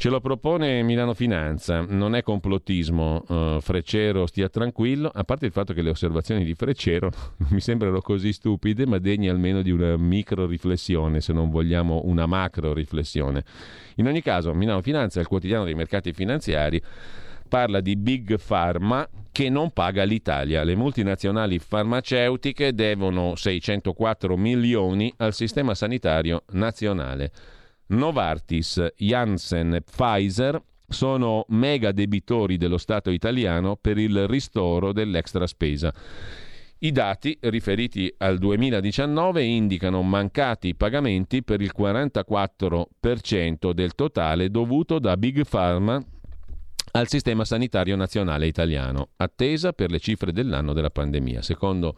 Ce 0.03 0.09
lo 0.09 0.19
propone 0.19 0.83
Milano 0.83 1.15
Finanza, 1.15 1.85
non 1.87 2.17
è 2.17 2.25
complottismo, 2.25 3.23
uh, 3.25 3.61
Freccero 3.61 4.27
stia 4.27 4.49
tranquillo, 4.49 5.09
a 5.15 5.23
parte 5.23 5.47
il 5.47 5.53
fatto 5.53 5.73
che 5.73 5.81
le 5.81 5.91
osservazioni 5.91 6.43
di 6.43 6.55
Freccero 6.57 7.13
mi 7.51 7.61
sembrano 7.61 8.01
così 8.01 8.33
stupide, 8.33 8.85
ma 8.85 8.99
degne 8.99 9.31
almeno 9.31 9.63
di 9.63 9.71
una 9.71 9.97
micro 9.97 10.45
riflessione, 10.45 11.21
se 11.21 11.33
non 11.33 11.51
vogliamo 11.51 12.01
una 12.07 12.27
macro 12.27 12.73
riflessione. 12.73 13.45
In 13.95 14.09
ogni 14.09 14.23
caso, 14.23 14.53
Milano 14.55 14.83
Finanza, 14.83 15.21
il 15.21 15.29
quotidiano 15.29 15.63
dei 15.63 15.77
mercati 15.77 16.13
finanziari, 16.13 16.83
parla 17.49 17.81
di 17.81 17.95
Big 17.95 18.41
Pharma 18.45 19.09
che 19.31 19.51
non 19.51 19.71
paga 19.71 20.03
l'Italia. 20.03 20.65
Le 20.65 20.75
multinazionali 20.75 21.61
farmaceutiche 21.61 22.75
devono 22.75 23.37
604 23.37 24.37
milioni 24.37 25.15
al 25.19 25.33
sistema 25.33 25.77
sanitario 25.77 26.43
nazionale. 26.55 27.31
Novartis, 27.93 28.93
Janssen 28.97 29.75
e 29.75 29.83
Pfizer 29.83 30.61
sono 30.89 31.45
mega 31.49 31.93
debitori 31.93 32.57
dello 32.57 32.79
Stato 32.79 33.11
italiano 33.11 33.77
per 33.77 33.99
il 33.99 34.27
ristoro 34.27 34.93
dell'extra 34.93 35.47
spesa. 35.47 35.93
I 36.79 36.91
dati 36.91 37.39
riferiti 37.43 38.13
al 38.19 38.39
2019 38.39 39.43
indicano 39.45 40.03
mancati 40.03 40.75
pagamenti 40.75 41.45
per 41.45 41.61
il 41.61 41.73
44% 41.77 43.71
del 43.71 43.95
totale 43.95 44.51
dovuto 44.51 44.99
da 44.99 45.17
Big 45.17 45.47
Pharma 45.49 46.03
al 46.95 47.09
sistema 47.09 47.45
sanitario 47.45 47.97
nazionale 47.97 48.47
italiano, 48.47 49.11
attesa 49.17 49.73
per 49.73 49.91
le 49.91 49.99
cifre 49.99 50.33
dell'anno 50.33 50.73
della 50.73 50.91
pandemia. 50.91 51.41
Secondo 51.41 51.97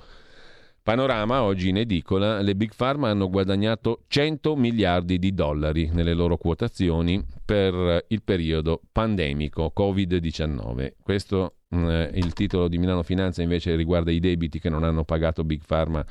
Panorama, 0.84 1.42
oggi 1.44 1.70
in 1.70 1.78
edicola, 1.78 2.42
le 2.42 2.54
Big 2.54 2.74
Pharma 2.76 3.08
hanno 3.08 3.30
guadagnato 3.30 4.02
100 4.06 4.54
miliardi 4.54 5.18
di 5.18 5.32
dollari 5.32 5.88
nelle 5.90 6.12
loro 6.12 6.36
quotazioni 6.36 7.24
per 7.42 8.04
il 8.08 8.22
periodo 8.22 8.82
pandemico 8.92 9.72
Covid-19. 9.74 10.92
Questo 11.02 11.54
mm, 11.74 11.88
è 11.88 12.10
il 12.16 12.34
titolo 12.34 12.68
di 12.68 12.76
Milano 12.76 13.02
Finanza 13.02 13.40
invece 13.40 13.76
riguarda 13.76 14.10
i 14.10 14.20
debiti 14.20 14.60
che 14.60 14.68
non 14.68 14.84
hanno 14.84 15.04
pagato 15.04 15.42
Big 15.42 15.62
Pharma, 15.66 16.04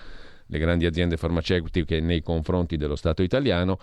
le 0.48 0.58
grandi 0.58 0.88
aziende 0.88 1.18
farmaceutiche 1.18 2.00
nei 2.00 2.24
confronti 2.24 2.76
dello 2.76 2.96
Stato 2.96 3.22
italiano. 3.22 3.78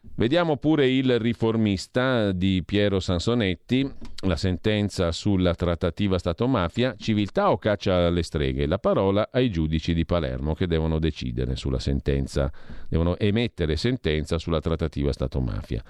Vediamo 0.00 0.56
pure 0.56 0.88
il 0.88 1.18
riformista 1.18 2.30
di 2.32 2.62
Piero 2.64 3.00
Sansonetti, 3.00 3.88
la 4.26 4.36
sentenza 4.36 5.10
sulla 5.10 5.54
trattativa 5.54 6.18
Stato-mafia, 6.18 6.94
civiltà 6.96 7.50
o 7.50 7.58
caccia 7.58 8.06
alle 8.06 8.22
streghe? 8.22 8.66
La 8.66 8.78
parola 8.78 9.28
ai 9.32 9.50
giudici 9.50 9.94
di 9.94 10.04
Palermo 10.04 10.54
che 10.54 10.66
devono 10.66 10.98
decidere 10.98 11.56
sulla 11.56 11.80
sentenza, 11.80 12.50
devono 12.88 13.16
emettere 13.18 13.76
sentenza 13.76 14.38
sulla 14.38 14.60
trattativa 14.60 15.12
Stato-mafia. 15.12 15.82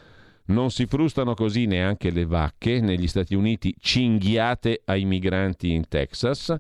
Non 0.47 0.71
si 0.71 0.87
frustano 0.87 1.35
così 1.35 1.67
neanche 1.67 2.11
le 2.11 2.25
vacche 2.25 2.81
negli 2.81 3.07
Stati 3.07 3.35
Uniti 3.35 3.75
cinghiate 3.79 4.83
ai 4.87 5.05
migranti 5.05 5.73
in 5.73 5.87
Texas 5.87 6.57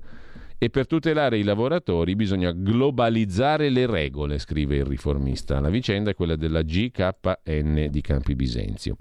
e 0.58 0.70
per 0.70 0.88
tutelare 0.88 1.38
i 1.38 1.44
lavoratori 1.44 2.16
bisogna 2.16 2.50
globalizzare 2.50 3.68
le 3.68 3.86
regole, 3.86 4.38
scrive 4.38 4.76
il 4.76 4.84
riformista. 4.84 5.60
La 5.60 5.70
vicenda 5.70 6.10
è 6.10 6.14
quella 6.14 6.34
della 6.34 6.62
GKN 6.62 7.86
di 7.90 8.00
Campi 8.00 8.34
Bisenzio. 8.34 8.96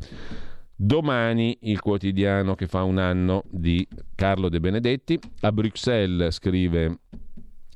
Domani 0.75 1.57
il 1.61 1.79
quotidiano 1.81 2.53
che 2.53 2.67
fa 2.67 2.83
un 2.83 2.99
anno 2.99 3.43
di 3.49 3.85
Carlo 4.13 4.47
De 4.47 4.59
Benedetti. 4.59 5.19
A 5.41 5.51
Bruxelles 5.51 6.35
scrive 6.35 6.99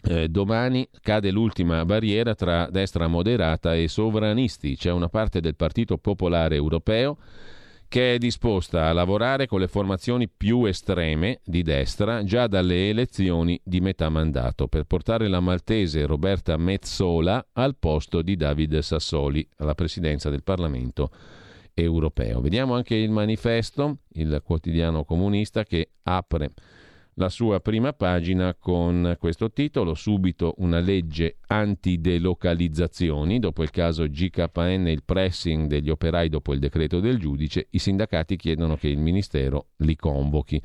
eh, 0.04 0.30
domani 0.30 0.88
cade 1.02 1.32
l'ultima 1.32 1.84
barriera 1.84 2.36
tra 2.36 2.70
destra 2.70 3.08
moderata 3.08 3.74
e 3.76 3.88
sovranisti. 3.88 4.76
C'è 4.76 4.92
una 4.92 5.10
parte 5.10 5.42
del 5.42 5.56
Partito 5.56 5.98
Popolare 5.98 6.56
Europeo 6.56 7.18
che 7.92 8.14
è 8.14 8.18
disposta 8.18 8.88
a 8.88 8.94
lavorare 8.94 9.48
con 9.48 9.60
le 9.60 9.68
formazioni 9.68 10.30
più 10.30 10.64
estreme 10.64 11.42
di 11.44 11.62
destra 11.62 12.24
già 12.24 12.48
dalle 12.48 12.88
elezioni 12.88 13.60
di 13.62 13.82
metà 13.82 14.08
mandato 14.08 14.70
per 14.70 14.86
portare 14.86 15.28
la 15.28 15.42
maltese 15.42 16.06
Roberta 16.06 16.56
Mezzola 16.56 17.46
al 17.52 17.76
posto 17.78 18.22
di 18.22 18.38
Davide 18.38 18.82
Sassoli 18.82 19.46
alla 19.58 19.76
presidenza 19.76 20.30
del 20.30 20.42
Parlamento 20.42 21.12
europeo. 21.74 22.40
Vediamo 22.40 22.76
anche 22.76 22.96
il 22.96 23.12
manifesto, 23.12 23.98
il 24.14 24.42
quotidiano 24.42 25.04
comunista 25.04 25.66
che 25.66 25.90
apre 26.04 26.54
la 27.16 27.30
sua 27.30 27.60
prima 27.60 27.94
pagina 27.94 28.56
con 28.58 29.16
questo 29.20 29.52
titolo, 29.52 29.94
subito 29.94 30.56
una 30.58 30.80
legge 30.80 31.38
antidelocalizzazioni, 31.48 33.40
dopo 33.40 33.64
il 33.64 33.70
caso 33.70 34.08
GKN 34.08 34.88
il 34.88 35.04
pressing 35.04 35.68
degli 35.68 35.90
operai 35.90 36.30
dopo 36.30 36.54
il 36.54 36.60
decreto 36.60 37.00
del 37.00 37.18
giudice, 37.20 37.68
i 37.72 37.80
sindacati 37.80 38.36
chiedono 38.38 38.76
che 38.76 38.88
il 38.88 39.00
Ministero 39.00 39.68
li 39.78 39.96
convochi 39.96 40.62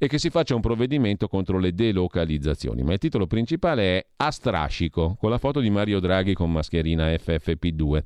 e 0.00 0.06
che 0.06 0.18
si 0.18 0.30
faccia 0.30 0.54
un 0.54 0.60
provvedimento 0.60 1.26
contro 1.26 1.58
le 1.58 1.74
delocalizzazioni. 1.74 2.82
Ma 2.82 2.92
il 2.92 2.98
titolo 2.98 3.26
principale 3.26 3.98
è 3.98 4.06
A 4.16 4.30
strascico, 4.30 5.16
con 5.18 5.30
la 5.30 5.38
foto 5.38 5.60
di 5.60 5.70
Mario 5.70 5.98
Draghi 5.98 6.34
con 6.34 6.52
mascherina 6.52 7.08
FFP2. 7.08 8.02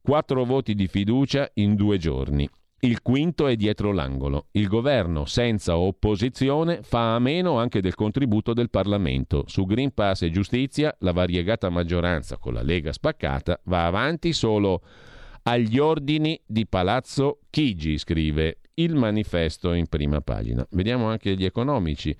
Quattro 0.00 0.44
voti 0.44 0.74
di 0.74 0.86
fiducia 0.86 1.50
in 1.54 1.74
due 1.74 1.98
giorni. 1.98 2.48
Il 2.80 3.02
quinto 3.02 3.48
è 3.48 3.56
dietro 3.56 3.90
l'angolo. 3.90 4.46
Il 4.52 4.68
governo, 4.68 5.24
senza 5.24 5.76
opposizione, 5.76 6.82
fa 6.82 7.16
a 7.16 7.18
meno 7.18 7.58
anche 7.58 7.80
del 7.80 7.96
contributo 7.96 8.52
del 8.52 8.70
Parlamento. 8.70 9.42
Su 9.48 9.66
Green 9.66 9.92
Pass 9.92 10.22
e 10.22 10.30
giustizia, 10.30 10.94
la 11.00 11.10
variegata 11.10 11.70
maggioranza 11.70 12.36
con 12.36 12.54
la 12.54 12.62
Lega 12.62 12.92
spaccata 12.92 13.60
va 13.64 13.86
avanti 13.86 14.32
solo 14.32 14.82
agli 15.42 15.78
ordini 15.78 16.40
di 16.46 16.66
Palazzo 16.66 17.40
Chigi, 17.50 17.98
scrive 17.98 18.58
il 18.74 18.94
manifesto 18.94 19.72
in 19.72 19.88
prima 19.88 20.20
pagina. 20.20 20.64
Vediamo 20.70 21.08
anche 21.08 21.34
gli 21.34 21.44
economici. 21.44 22.16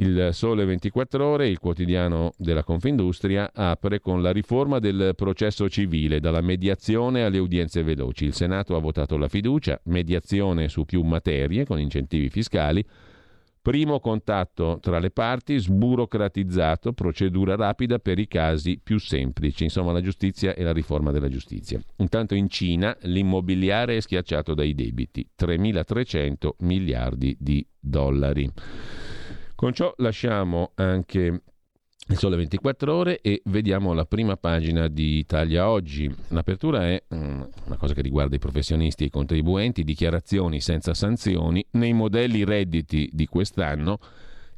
Il 0.00 0.28
Sole 0.30 0.64
24 0.64 1.26
Ore, 1.26 1.48
il 1.48 1.58
quotidiano 1.58 2.32
della 2.36 2.62
Confindustria, 2.62 3.50
apre 3.52 3.98
con 3.98 4.22
la 4.22 4.30
riforma 4.30 4.78
del 4.78 5.14
processo 5.16 5.68
civile, 5.68 6.20
dalla 6.20 6.40
mediazione 6.40 7.24
alle 7.24 7.38
udienze 7.38 7.82
veloci. 7.82 8.24
Il 8.24 8.32
Senato 8.32 8.76
ha 8.76 8.80
votato 8.80 9.16
la 9.16 9.26
fiducia, 9.26 9.80
mediazione 9.86 10.68
su 10.68 10.84
più 10.84 11.02
materie 11.02 11.64
con 11.64 11.80
incentivi 11.80 12.28
fiscali, 12.28 12.84
primo 13.60 13.98
contatto 13.98 14.78
tra 14.80 15.00
le 15.00 15.10
parti, 15.10 15.58
sburocratizzato, 15.58 16.92
procedura 16.92 17.56
rapida 17.56 17.98
per 17.98 18.20
i 18.20 18.28
casi 18.28 18.78
più 18.80 19.00
semplici, 19.00 19.64
insomma 19.64 19.90
la 19.90 20.00
giustizia 20.00 20.54
e 20.54 20.62
la 20.62 20.72
riforma 20.72 21.10
della 21.10 21.28
giustizia. 21.28 21.80
Intanto 21.96 22.36
in 22.36 22.48
Cina 22.48 22.96
l'immobiliare 23.00 23.96
è 23.96 24.00
schiacciato 24.00 24.54
dai 24.54 24.76
debiti, 24.76 25.28
3.300 25.36 26.50
miliardi 26.58 27.36
di 27.36 27.66
dollari. 27.80 28.48
Con 29.58 29.72
ciò 29.72 29.92
lasciamo 29.96 30.70
anche 30.76 31.42
il 32.10 32.16
Sole 32.16 32.36
24 32.36 32.94
Ore 32.94 33.20
e 33.20 33.42
vediamo 33.46 33.92
la 33.92 34.04
prima 34.04 34.36
pagina 34.36 34.86
di 34.86 35.18
Italia 35.18 35.68
Oggi. 35.68 36.08
L'apertura 36.28 36.86
è 36.86 37.02
mm, 37.12 37.42
una 37.64 37.76
cosa 37.76 37.92
che 37.92 38.00
riguarda 38.00 38.36
i 38.36 38.38
professionisti 38.38 39.02
e 39.02 39.06
i 39.06 39.10
contribuenti, 39.10 39.82
dichiarazioni 39.82 40.60
senza 40.60 40.94
sanzioni 40.94 41.66
nei 41.72 41.92
modelli 41.92 42.44
redditi 42.44 43.10
di 43.12 43.26
quest'anno, 43.26 43.98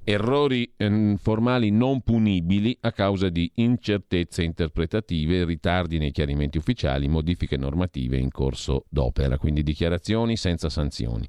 errori 0.05 0.71
mm, 0.85 1.15
formali 1.15 1.71
non 1.71 2.03
punibili 2.03 2.77
a 2.83 2.93
causa 2.93 3.31
di 3.31 3.51
incertezze 3.55 4.43
interpretative, 4.43 5.47
ritardi 5.47 5.97
nei 5.97 6.11
chiarimenti 6.11 6.59
ufficiali, 6.59 7.09
modifiche 7.09 7.57
normative 7.57 8.19
in 8.19 8.31
corso 8.31 8.85
d'opera, 8.91 9.39
quindi 9.39 9.63
dichiarazioni 9.63 10.37
senza 10.37 10.69
sanzioni. 10.69 11.27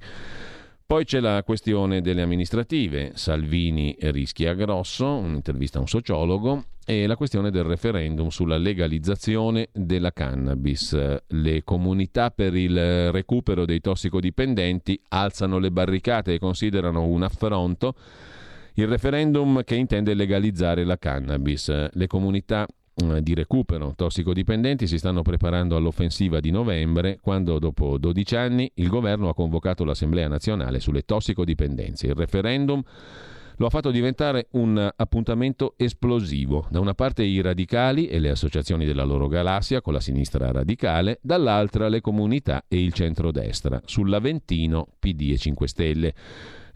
Poi 0.91 1.05
c'è 1.05 1.21
la 1.21 1.41
questione 1.43 2.01
delle 2.01 2.21
amministrative, 2.21 3.11
Salvini 3.15 3.95
rischia 3.97 4.53
grosso, 4.53 5.07
un'intervista 5.07 5.77
a 5.77 5.81
un 5.81 5.87
sociologo, 5.87 6.65
e 6.85 7.07
la 7.07 7.15
questione 7.15 7.49
del 7.49 7.63
referendum 7.63 8.27
sulla 8.27 8.57
legalizzazione 8.57 9.69
della 9.71 10.11
cannabis. 10.11 11.21
Le 11.27 11.63
comunità 11.63 12.29
per 12.29 12.57
il 12.57 13.09
recupero 13.13 13.63
dei 13.63 13.79
tossicodipendenti 13.79 15.01
alzano 15.07 15.59
le 15.59 15.71
barricate 15.71 16.33
e 16.33 16.39
considerano 16.39 17.05
un 17.05 17.23
affronto 17.23 17.95
il 18.73 18.87
referendum 18.87 19.63
che 19.63 19.75
intende 19.75 20.13
legalizzare 20.13 20.83
la 20.83 20.97
cannabis. 20.97 21.89
Le 21.89 22.07
comunità 22.07 22.67
di 22.93 23.33
recupero 23.33 23.93
tossicodipendenti 23.95 24.85
si 24.85 24.97
stanno 24.97 25.21
preparando 25.21 25.75
all'offensiva 25.75 26.39
di 26.39 26.51
novembre 26.51 27.19
quando 27.21 27.57
dopo 27.57 27.97
12 27.97 28.35
anni 28.35 28.71
il 28.75 28.89
governo 28.89 29.29
ha 29.29 29.33
convocato 29.33 29.85
l'Assemblea 29.85 30.27
nazionale 30.27 30.79
sulle 30.79 31.03
tossicodipendenze. 31.03 32.07
Il 32.07 32.15
referendum 32.15 32.83
lo 33.55 33.65
ha 33.67 33.69
fatto 33.69 33.91
diventare 33.91 34.47
un 34.51 34.91
appuntamento 34.95 35.75
esplosivo. 35.77 36.67
Da 36.69 36.79
una 36.79 36.93
parte 36.93 37.23
i 37.23 37.41
radicali 37.41 38.07
e 38.07 38.19
le 38.19 38.29
associazioni 38.29 38.85
della 38.85 39.03
loro 39.03 39.27
galassia 39.27 39.81
con 39.81 39.93
la 39.93 39.99
sinistra 39.99 40.51
radicale, 40.51 41.19
dall'altra 41.21 41.87
le 41.87 42.01
comunità 42.01 42.63
e 42.67 42.81
il 42.81 42.91
centrodestra, 42.91 43.81
sull'Aventino 43.85 44.87
PD 44.99 45.29
e 45.31 45.37
5 45.37 45.67
Stelle. 45.67 46.13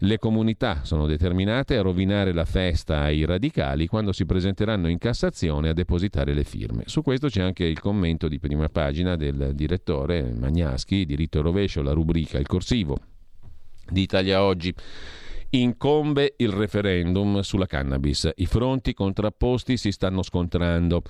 Le 0.00 0.18
comunità 0.18 0.80
sono 0.84 1.06
determinate 1.06 1.78
a 1.78 1.82
rovinare 1.82 2.34
la 2.34 2.44
festa 2.44 3.00
ai 3.00 3.24
radicali 3.24 3.86
quando 3.86 4.12
si 4.12 4.26
presenteranno 4.26 4.88
in 4.88 4.98
Cassazione 4.98 5.70
a 5.70 5.72
depositare 5.72 6.34
le 6.34 6.44
firme. 6.44 6.82
Su 6.84 7.00
questo 7.00 7.28
c'è 7.28 7.40
anche 7.40 7.64
il 7.64 7.80
commento 7.80 8.28
di 8.28 8.38
prima 8.38 8.68
pagina 8.68 9.16
del 9.16 9.52
direttore 9.54 10.34
Magnaschi, 10.38 11.06
diritto 11.06 11.38
e 11.38 11.42
rovescio, 11.42 11.80
la 11.80 11.92
rubrica 11.92 12.38
Il 12.38 12.46
corsivo 12.46 12.98
di 13.88 14.02
Italia 14.02 14.42
Oggi. 14.42 14.74
Incombe 15.50 16.34
il 16.36 16.50
referendum 16.50 17.40
sulla 17.40 17.66
cannabis. 17.66 18.30
I 18.34 18.46
fronti 18.46 18.92
contrapposti 18.92 19.78
si 19.78 19.92
stanno 19.92 20.22
scontrando. 20.22 21.02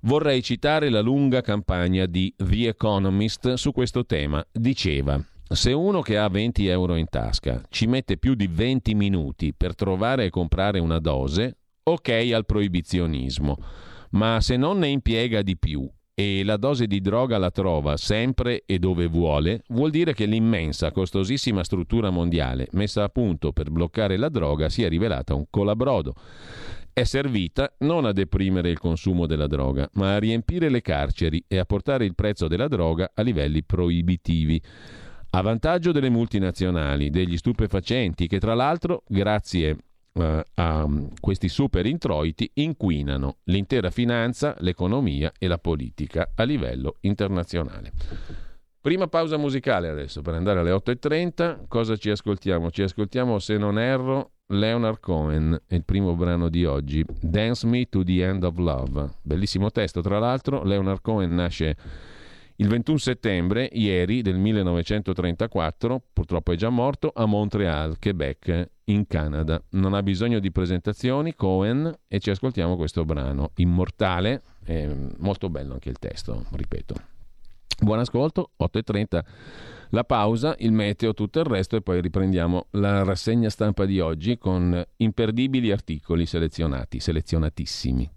Vorrei 0.00 0.42
citare 0.42 0.88
la 0.88 1.00
lunga 1.00 1.42
campagna 1.42 2.06
di 2.06 2.34
The 2.36 2.68
Economist 2.68 3.54
su 3.54 3.70
questo 3.70 4.04
tema. 4.04 4.44
Diceva 4.50 5.22
se 5.48 5.72
uno 5.72 6.00
che 6.00 6.18
ha 6.18 6.28
20 6.28 6.66
euro 6.66 6.96
in 6.96 7.06
tasca 7.08 7.62
ci 7.68 7.86
mette 7.86 8.16
più 8.16 8.34
di 8.34 8.48
20 8.48 8.94
minuti 8.94 9.54
per 9.54 9.74
trovare 9.74 10.24
e 10.24 10.30
comprare 10.30 10.80
una 10.80 10.98
dose, 10.98 11.58
ok 11.84 12.30
al 12.34 12.44
proibizionismo, 12.44 13.56
ma 14.10 14.40
se 14.40 14.56
non 14.56 14.78
ne 14.78 14.88
impiega 14.88 15.42
di 15.42 15.56
più 15.56 15.88
e 16.18 16.42
la 16.44 16.56
dose 16.56 16.86
di 16.86 17.00
droga 17.00 17.36
la 17.36 17.50
trova 17.50 17.96
sempre 17.96 18.62
e 18.64 18.78
dove 18.78 19.06
vuole, 19.06 19.62
vuol 19.68 19.90
dire 19.90 20.14
che 20.14 20.24
l'immensa, 20.24 20.90
costosissima 20.90 21.62
struttura 21.62 22.10
mondiale 22.10 22.68
messa 22.72 23.04
a 23.04 23.08
punto 23.08 23.52
per 23.52 23.70
bloccare 23.70 24.16
la 24.16 24.30
droga 24.30 24.68
si 24.68 24.82
è 24.82 24.88
rivelata 24.88 25.34
un 25.34 25.44
colabrodo. 25.50 26.14
È 26.92 27.04
servita 27.04 27.70
non 27.80 28.06
a 28.06 28.12
deprimere 28.12 28.70
il 28.70 28.78
consumo 28.78 29.26
della 29.26 29.46
droga, 29.46 29.86
ma 29.92 30.14
a 30.14 30.18
riempire 30.18 30.70
le 30.70 30.80
carceri 30.80 31.44
e 31.46 31.58
a 31.58 31.66
portare 31.66 32.06
il 32.06 32.14
prezzo 32.14 32.48
della 32.48 32.68
droga 32.68 33.10
a 33.12 33.20
livelli 33.20 33.62
proibitivi 33.62 34.58
a 35.36 35.42
vantaggio 35.42 35.92
delle 35.92 36.08
multinazionali, 36.08 37.10
degli 37.10 37.36
stupefacenti 37.36 38.26
che 38.26 38.38
tra 38.38 38.54
l'altro, 38.54 39.02
grazie 39.06 39.76
eh, 40.14 40.44
a 40.54 40.88
mm, 40.88 41.06
questi 41.20 41.48
super 41.48 41.84
introiti, 41.84 42.50
inquinano 42.54 43.36
l'intera 43.44 43.90
finanza, 43.90 44.56
l'economia 44.60 45.30
e 45.38 45.46
la 45.46 45.58
politica 45.58 46.30
a 46.34 46.42
livello 46.44 46.96
internazionale. 47.00 47.92
Prima 48.80 49.08
pausa 49.08 49.36
musicale 49.36 49.90
adesso 49.90 50.22
per 50.22 50.32
andare 50.32 50.60
alle 50.60 50.70
8.30. 50.70 51.66
Cosa 51.68 51.96
ci 51.96 52.08
ascoltiamo? 52.08 52.70
Ci 52.70 52.82
ascoltiamo, 52.82 53.38
se 53.38 53.58
non 53.58 53.78
erro, 53.78 54.30
Leonard 54.46 55.00
Cohen, 55.00 55.60
il 55.68 55.84
primo 55.84 56.14
brano 56.14 56.48
di 56.48 56.64
oggi, 56.64 57.04
Dance 57.20 57.66
Me 57.66 57.86
to 57.90 58.02
the 58.02 58.24
End 58.24 58.42
of 58.42 58.56
Love. 58.56 59.10
Bellissimo 59.20 59.70
testo, 59.70 60.00
tra 60.00 60.18
l'altro. 60.18 60.62
Leonard 60.62 61.02
Cohen 61.02 61.34
nasce 61.34 61.76
il 62.58 62.68
21 62.68 62.96
settembre, 62.96 63.68
ieri 63.70 64.22
del 64.22 64.38
1934, 64.38 66.02
purtroppo 66.12 66.52
è 66.52 66.56
già 66.56 66.70
morto, 66.70 67.12
a 67.14 67.26
Montreal, 67.26 67.98
Quebec, 67.98 68.70
in 68.84 69.06
Canada. 69.06 69.62
Non 69.70 69.92
ha 69.92 70.02
bisogno 70.02 70.38
di 70.38 70.50
presentazioni, 70.50 71.34
Cohen, 71.34 71.94
e 72.08 72.18
ci 72.18 72.30
ascoltiamo 72.30 72.76
questo 72.76 73.04
brano. 73.04 73.50
Immortale, 73.56 74.42
molto 75.18 75.50
bello 75.50 75.74
anche 75.74 75.90
il 75.90 75.98
testo, 75.98 76.46
ripeto. 76.52 76.94
Buon 77.78 77.98
ascolto, 77.98 78.52
8.30 78.58 79.24
la 79.90 80.04
pausa, 80.04 80.56
il 80.60 80.72
meteo, 80.72 81.12
tutto 81.12 81.40
il 81.40 81.44
resto 81.44 81.76
e 81.76 81.82
poi 81.82 82.00
riprendiamo 82.00 82.68
la 82.70 83.04
rassegna 83.04 83.50
stampa 83.50 83.84
di 83.84 84.00
oggi 84.00 84.38
con 84.38 84.82
imperdibili 84.96 85.70
articoli 85.70 86.24
selezionati, 86.24 87.00
selezionatissimi. 87.00 88.10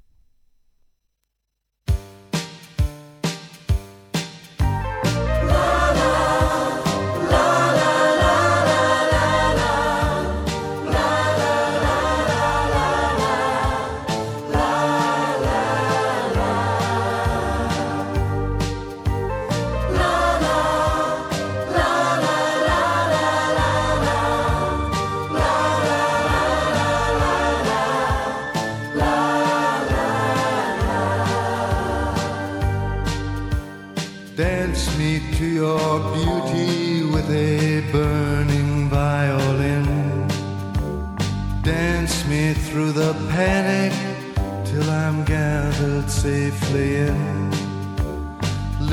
Safely 46.29 46.89
in. 47.07 47.49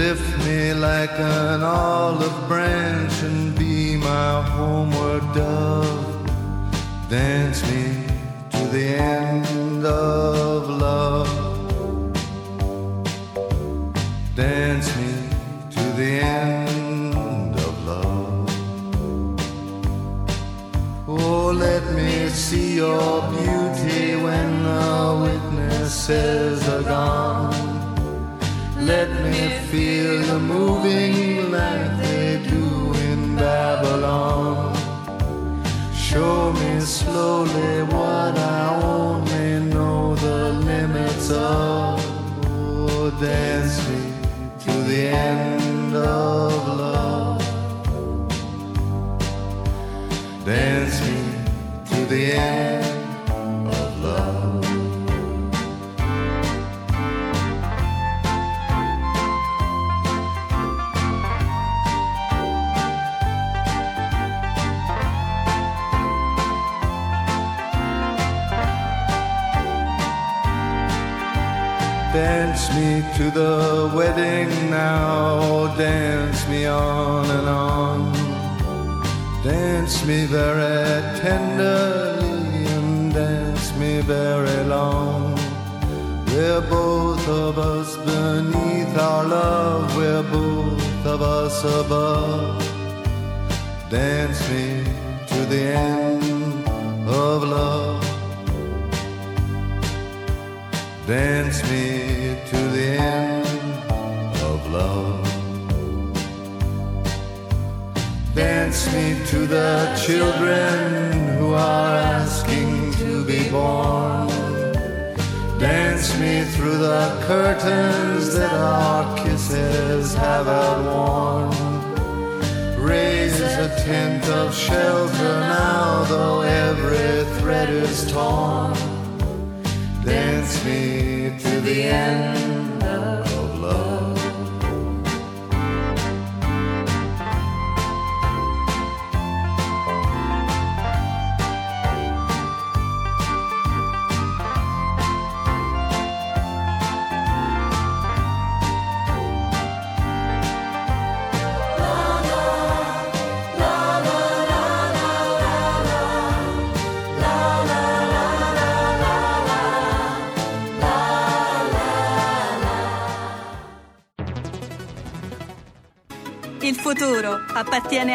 Lift 0.03 0.29
me 0.47 0.61
like 0.89 1.17
an 1.19 1.63
olive 1.63 2.39
branch 2.49 3.15
and 3.29 3.43
be 3.59 3.97
my 4.11 4.33
homeward 4.55 5.25
dove. 5.35 6.15
Dance 7.11 7.61
me 7.71 7.85
to 8.55 8.63
the 8.77 8.87
end 9.19 9.85
of 9.85 10.59
love. 10.87 11.35
Dance 14.45 14.89
me 14.99 15.13
to 15.77 15.85
the 16.01 16.13
end 16.43 17.55
of 17.69 17.75
love. 17.93 18.49
Oh, 21.15 21.47
let 21.67 21.85
me 21.99 22.11
see 22.45 22.69
your 22.83 23.07
witnesses 25.87 26.69
are 26.69 26.83
gone. 26.83 27.55
Let 28.81 29.09
me 29.23 29.51
feel 29.71 30.21
you 30.27 30.39
moving 30.41 31.53
like 31.53 32.03
they 32.03 32.43
do 32.51 32.93
in 33.11 33.37
Babylon. 33.37 34.75
Show 35.95 36.53
me 36.55 36.81
slowly 36.81 37.85
what 37.95 38.37
I 38.37 38.81
only 38.83 39.73
know 39.73 40.17
the 40.17 40.55
limits 40.71 41.31
of. 41.31 42.01
Oh, 42.49 43.17
dance 43.21 43.79
me 80.07 80.25
very 80.25 80.46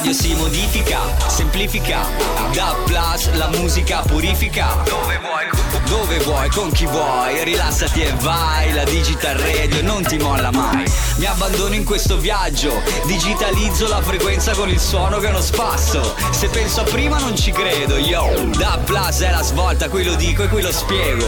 Radio 0.00 0.12
si 0.14 0.34
modifica, 0.34 0.98
semplifica, 1.28 2.06
da 2.54 2.74
plus 2.86 3.30
la 3.34 3.48
musica 3.48 4.00
purifica. 4.00 4.82
Dove 4.84 5.18
vuoi, 5.18 5.44
dove 5.88 6.18
vuoi, 6.20 6.48
con 6.48 6.72
chi 6.72 6.86
vuoi, 6.86 7.44
rilassati 7.44 8.02
e 8.02 8.12
vai. 8.20 8.72
La 8.72 8.84
digital 8.84 9.36
radio 9.36 9.82
non 9.82 10.02
ti 10.02 10.16
molla 10.16 10.50
mai. 10.50 10.90
Mi 11.16 11.26
abbandono 11.26 11.74
in 11.74 11.84
questo 11.84 12.16
viaggio, 12.16 12.80
digitalizzo 13.04 13.88
la 13.88 14.00
frequenza 14.00 14.52
con 14.52 14.70
il 14.70 14.80
suono 14.80 15.18
che 15.18 15.28
non 15.28 15.42
spasso. 15.42 16.14
Se 16.30 16.48
penso 16.48 16.80
a 16.80 16.84
prima 16.84 17.18
non 17.18 17.36
ci 17.36 17.52
credo, 17.52 17.98
yo. 17.98 18.26
Da 18.56 18.78
plus 18.82 19.20
è 19.20 19.30
la 19.30 19.42
svolta, 19.42 19.90
qui 19.90 20.02
lo 20.04 20.14
dico 20.14 20.42
e 20.42 20.48
qui 20.48 20.62
lo 20.62 20.72
spiego. 20.72 21.26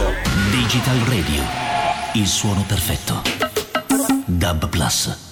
Digital 0.50 0.98
Radio, 1.08 1.42
il 2.14 2.26
suono 2.26 2.64
perfetto. 2.66 3.20
Dub 4.24 4.68
Plus. 4.68 5.32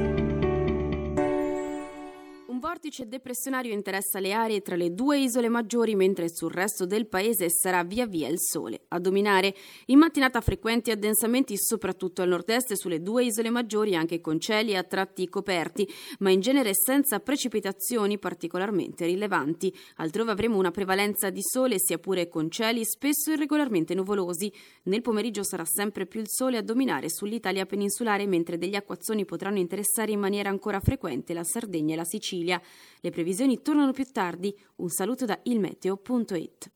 Vortice 2.83 3.07
depressionario 3.07 3.73
interessa 3.73 4.19
le 4.19 4.33
aree 4.33 4.63
tra 4.63 4.75
le 4.75 4.95
due 4.95 5.19
isole 5.19 5.49
maggiori, 5.49 5.93
mentre 5.93 6.29
sul 6.33 6.49
resto 6.49 6.87
del 6.87 7.05
paese 7.05 7.47
sarà 7.47 7.83
via 7.83 8.07
via 8.07 8.27
il 8.27 8.39
sole 8.39 8.85
a 8.87 8.97
dominare. 8.97 9.53
In 9.85 9.99
mattinata 9.99 10.41
frequenti 10.41 10.89
addensamenti 10.89 11.59
soprattutto 11.59 12.23
al 12.23 12.29
nord-est 12.29 12.73
sulle 12.73 13.03
due 13.03 13.25
isole 13.25 13.51
maggiori, 13.51 13.95
anche 13.95 14.19
con 14.19 14.39
cieli 14.39 14.75
a 14.75 14.81
tratti 14.81 15.29
coperti, 15.29 15.87
ma 16.21 16.31
in 16.31 16.39
genere 16.39 16.71
senza 16.73 17.19
precipitazioni 17.19 18.17
particolarmente 18.17 19.05
rilevanti. 19.05 19.71
Altrove 19.97 20.31
avremo 20.31 20.57
una 20.57 20.71
prevalenza 20.71 21.29
di 21.29 21.43
sole, 21.43 21.77
sia 21.77 21.99
pure 21.99 22.29
con 22.29 22.49
cieli 22.49 22.83
spesso 22.83 23.31
irregolarmente 23.31 23.93
nuvolosi. 23.93 24.51
Nel 24.85 25.03
pomeriggio 25.03 25.43
sarà 25.43 25.65
sempre 25.65 26.07
più 26.07 26.19
il 26.19 26.29
sole 26.29 26.57
a 26.57 26.63
dominare 26.63 27.11
sull'Italia 27.11 27.67
peninsulare, 27.67 28.25
mentre 28.25 28.57
degli 28.57 28.75
acquazzoni 28.75 29.23
potranno 29.23 29.59
interessare 29.59 30.13
in 30.13 30.19
maniera 30.19 30.49
ancora 30.49 30.79
frequente 30.79 31.35
la 31.35 31.43
Sardegna 31.43 31.93
e 31.93 31.97
la 31.97 32.05
Sicilia. 32.05 32.59
Le 32.99 33.09
previsioni 33.09 33.61
tornano 33.61 33.91
più 33.91 34.05
tardi. 34.11 34.55
Un 34.77 34.89
saluto 34.89 35.25
da 35.25 35.39
ilmeteo.it. 35.43 36.71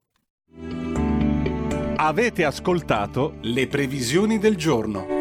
Avete 1.97 2.43
ascoltato 2.43 3.37
le 3.41 3.67
previsioni 3.67 4.37
del 4.37 4.55
giorno. 4.55 5.15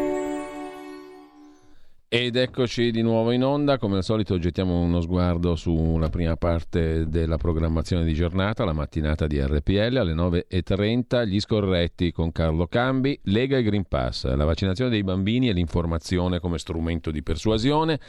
Ed 2.07 2.37
eccoci 2.37 2.91
di 2.91 3.01
nuovo 3.01 3.31
in 3.31 3.43
onda, 3.43 3.77
come 3.77 3.97
al 3.97 4.03
solito 4.03 4.37
gettiamo 4.37 4.79
uno 4.79 5.01
sguardo 5.01 5.55
sulla 5.55 6.09
prima 6.09 6.37
parte 6.37 7.09
della 7.09 7.35
programmazione 7.35 8.05
di 8.05 8.13
giornata, 8.13 8.63
la 8.63 8.71
mattinata 8.71 9.27
di 9.27 9.41
RPL 9.41 9.97
alle 9.97 10.13
9.30, 10.13 11.25
gli 11.25 11.39
scorretti 11.41 12.11
con 12.13 12.31
Carlo 12.31 12.67
Cambi, 12.67 13.19
Lega 13.23 13.57
e 13.57 13.63
Green 13.63 13.83
Pass, 13.85 14.33
la 14.33 14.45
vaccinazione 14.45 14.91
dei 14.91 15.03
bambini 15.03 15.49
e 15.49 15.53
l'informazione 15.53 16.39
come 16.39 16.57
strumento 16.57 17.11
di 17.11 17.21
persuasione, 17.21 17.99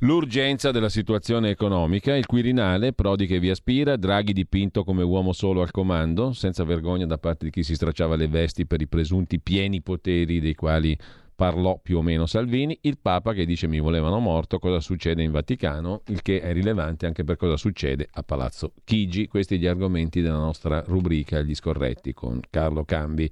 L'urgenza 0.00 0.72
della 0.72 0.90
situazione 0.90 1.48
economica, 1.48 2.14
il 2.14 2.26
Quirinale, 2.26 2.92
Prodi 2.92 3.26
che 3.26 3.38
vi 3.38 3.48
aspira, 3.48 3.96
Draghi 3.96 4.34
dipinto 4.34 4.84
come 4.84 5.02
uomo 5.02 5.32
solo 5.32 5.62
al 5.62 5.70
comando, 5.70 6.34
senza 6.34 6.64
vergogna 6.64 7.06
da 7.06 7.16
parte 7.16 7.46
di 7.46 7.50
chi 7.50 7.62
si 7.62 7.74
stracciava 7.74 8.14
le 8.14 8.28
vesti 8.28 8.66
per 8.66 8.82
i 8.82 8.88
presunti 8.88 9.40
pieni 9.40 9.80
poteri 9.80 10.38
dei 10.38 10.54
quali 10.54 10.94
parlò 11.34 11.78
più 11.82 11.96
o 11.96 12.02
meno 12.02 12.26
Salvini, 12.26 12.76
il 12.82 12.98
Papa 13.00 13.32
che 13.32 13.46
dice 13.46 13.68
mi 13.68 13.80
volevano 13.80 14.18
morto, 14.18 14.58
cosa 14.58 14.80
succede 14.80 15.22
in 15.22 15.30
Vaticano, 15.30 16.02
il 16.08 16.20
che 16.20 16.42
è 16.42 16.52
rilevante 16.52 17.06
anche 17.06 17.24
per 17.24 17.36
cosa 17.36 17.56
succede 17.56 18.06
a 18.10 18.22
Palazzo 18.22 18.74
Chigi. 18.84 19.28
Questi 19.28 19.58
gli 19.58 19.66
argomenti 19.66 20.20
della 20.20 20.36
nostra 20.36 20.82
rubrica 20.86 21.40
Gli 21.40 21.54
scorretti 21.54 22.12
con 22.12 22.38
Carlo 22.50 22.84
Cambi. 22.84 23.30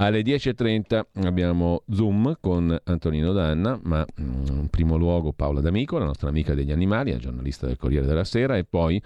Alle 0.00 0.22
10.30 0.22 1.26
abbiamo 1.26 1.82
Zoom 1.92 2.38
con 2.40 2.74
Antonino 2.84 3.34
Danna, 3.34 3.78
ma 3.82 4.02
mm, 4.18 4.46
in 4.46 4.68
primo 4.70 4.96
luogo 4.96 5.34
Paola 5.34 5.60
D'Amico, 5.60 5.98
la 5.98 6.06
nostra 6.06 6.30
amica 6.30 6.54
degli 6.54 6.72
animali, 6.72 7.14
giornalista 7.18 7.66
del 7.66 7.76
Corriere 7.76 8.06
della 8.06 8.24
Sera, 8.24 8.56
e 8.56 8.64
poi 8.64 9.00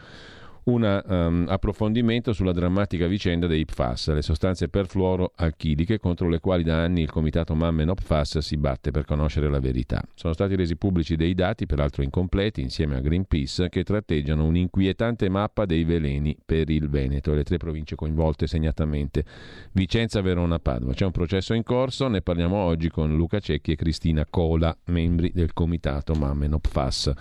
un 0.65 1.03
um, 1.07 1.45
approfondimento 1.49 2.33
sulla 2.33 2.53
drammatica 2.53 3.07
vicenda 3.07 3.47
dei 3.47 3.65
PFAS, 3.65 4.13
le 4.13 4.23
sostanze 4.23 4.69
perfluoroalchiliche 4.69 5.99
contro 5.99 6.29
le 6.29 6.41
quali 6.41 6.63
da 6.63 6.83
anni 6.83 7.03
il 7.03 7.11
comitato 7.11 7.55
Mamme 7.55 7.85
No 7.85 7.95
PFAS 7.95 8.39
si 8.39 8.57
batte 8.57 8.91
per 8.91 9.05
conoscere 9.05 9.51
la 9.51 9.61
verità. 9.61 10.03
Sono 10.15 10.33
stati 10.33 10.57
resi 10.57 10.77
pubblici 10.77 11.17
dei 11.17 11.35
dati, 11.35 11.67
peraltro 11.67 12.03
incompleti, 12.03 12.63
insieme 12.63 12.97
a 12.97 13.01
Greenpeace, 13.01 13.69
che 13.69 13.85
tratteggiano 13.85 14.45
un'inquietante 14.45 15.29
mappa 15.29 15.67
dei 15.67 15.85
veleni 15.85 16.37
per 16.45 16.71
il 16.71 16.89
Veneto 16.89 17.33
e 17.33 17.37
le 17.37 17.45
tre 17.45 17.59
province 17.59 17.95
coinvolte 17.95 18.47
segnatamente 18.47 19.25
Vicenza, 19.73 20.23
Verona, 20.23 20.59
Padova. 20.59 20.95
C'è 20.95 21.05
un 21.05 21.13
processo 21.13 21.53
in 21.53 21.63
corso, 21.63 22.09
ne 22.09 22.23
parliamo 22.23 22.57
oggi 22.57 22.89
con 22.89 23.15
Luca 23.15 23.39
Cecchi 23.39 23.73
e 23.73 23.77
Cristina 23.77 24.27
Cola, 24.29 24.75
membri 24.87 25.31
del 25.35 25.53
comitato 25.53 26.15
Mamme 26.15 26.47
No 26.47 26.59
PFAS 26.59 27.13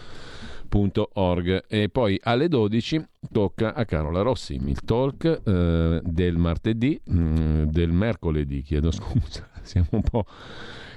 www.radioticino.org 0.73 1.65
e 1.67 1.89
poi 1.89 2.19
alle 2.23 2.47
12 2.47 3.05
tocca 3.31 3.73
a 3.73 3.85
Carola 3.85 4.21
Rossi 4.21 4.55
il 4.55 4.81
talk 4.81 5.41
eh, 5.43 6.01
del 6.03 6.37
martedì 6.37 6.99
mh, 7.03 7.15
mm, 7.15 7.63
del 7.65 7.91
mercoledì 7.91 8.61
chiedo 8.61 8.91
scusa 8.91 9.47
siamo 9.61 9.87
un 9.91 10.01
po' 10.01 10.25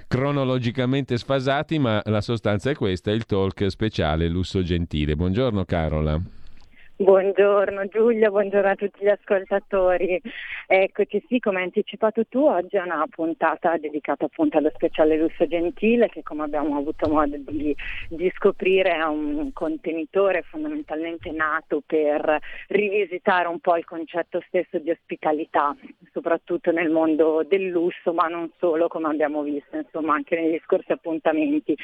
cronologicamente 0.08 1.18
sfasati 1.18 1.78
ma 1.78 2.00
la 2.06 2.20
sostanza 2.20 2.70
è 2.70 2.74
questa 2.74 3.10
il 3.10 3.26
talk 3.26 3.68
speciale 3.70 4.28
lusso 4.28 4.62
gentile. 4.62 5.16
Buongiorno 5.16 5.64
Carola 5.64 6.20
Buongiorno 6.98 7.88
Giulia, 7.88 8.30
buongiorno 8.30 8.70
a 8.70 8.74
tutti 8.74 9.04
gli 9.04 9.08
ascoltatori. 9.08 10.18
Eccoci 10.66 11.22
sì, 11.28 11.38
come 11.40 11.58
hai 11.58 11.64
anticipato 11.64 12.24
tu, 12.26 12.38
oggi 12.38 12.76
è 12.76 12.80
una 12.80 13.06
puntata 13.10 13.76
dedicata 13.76 14.24
appunto 14.24 14.56
allo 14.56 14.70
speciale 14.74 15.18
lusso 15.18 15.46
gentile 15.46 16.08
che 16.08 16.22
come 16.22 16.44
abbiamo 16.44 16.78
avuto 16.78 17.06
modo 17.10 17.36
di, 17.36 17.76
di 18.08 18.32
scoprire 18.34 18.94
è 18.96 19.02
un 19.02 19.52
contenitore 19.52 20.40
fondamentalmente 20.48 21.30
nato 21.32 21.82
per 21.84 22.38
rivisitare 22.68 23.46
un 23.46 23.60
po' 23.60 23.76
il 23.76 23.84
concetto 23.84 24.42
stesso 24.46 24.78
di 24.78 24.88
ospitalità, 24.88 25.76
soprattutto 26.14 26.72
nel 26.72 26.88
mondo 26.88 27.44
del 27.46 27.66
lusso, 27.66 28.14
ma 28.14 28.26
non 28.28 28.50
solo 28.58 28.88
come 28.88 29.08
abbiamo 29.08 29.42
visto 29.42 29.76
insomma 29.76 30.14
anche 30.14 30.34
negli 30.34 30.58
scorsi 30.64 30.92
appuntamenti. 30.92 31.76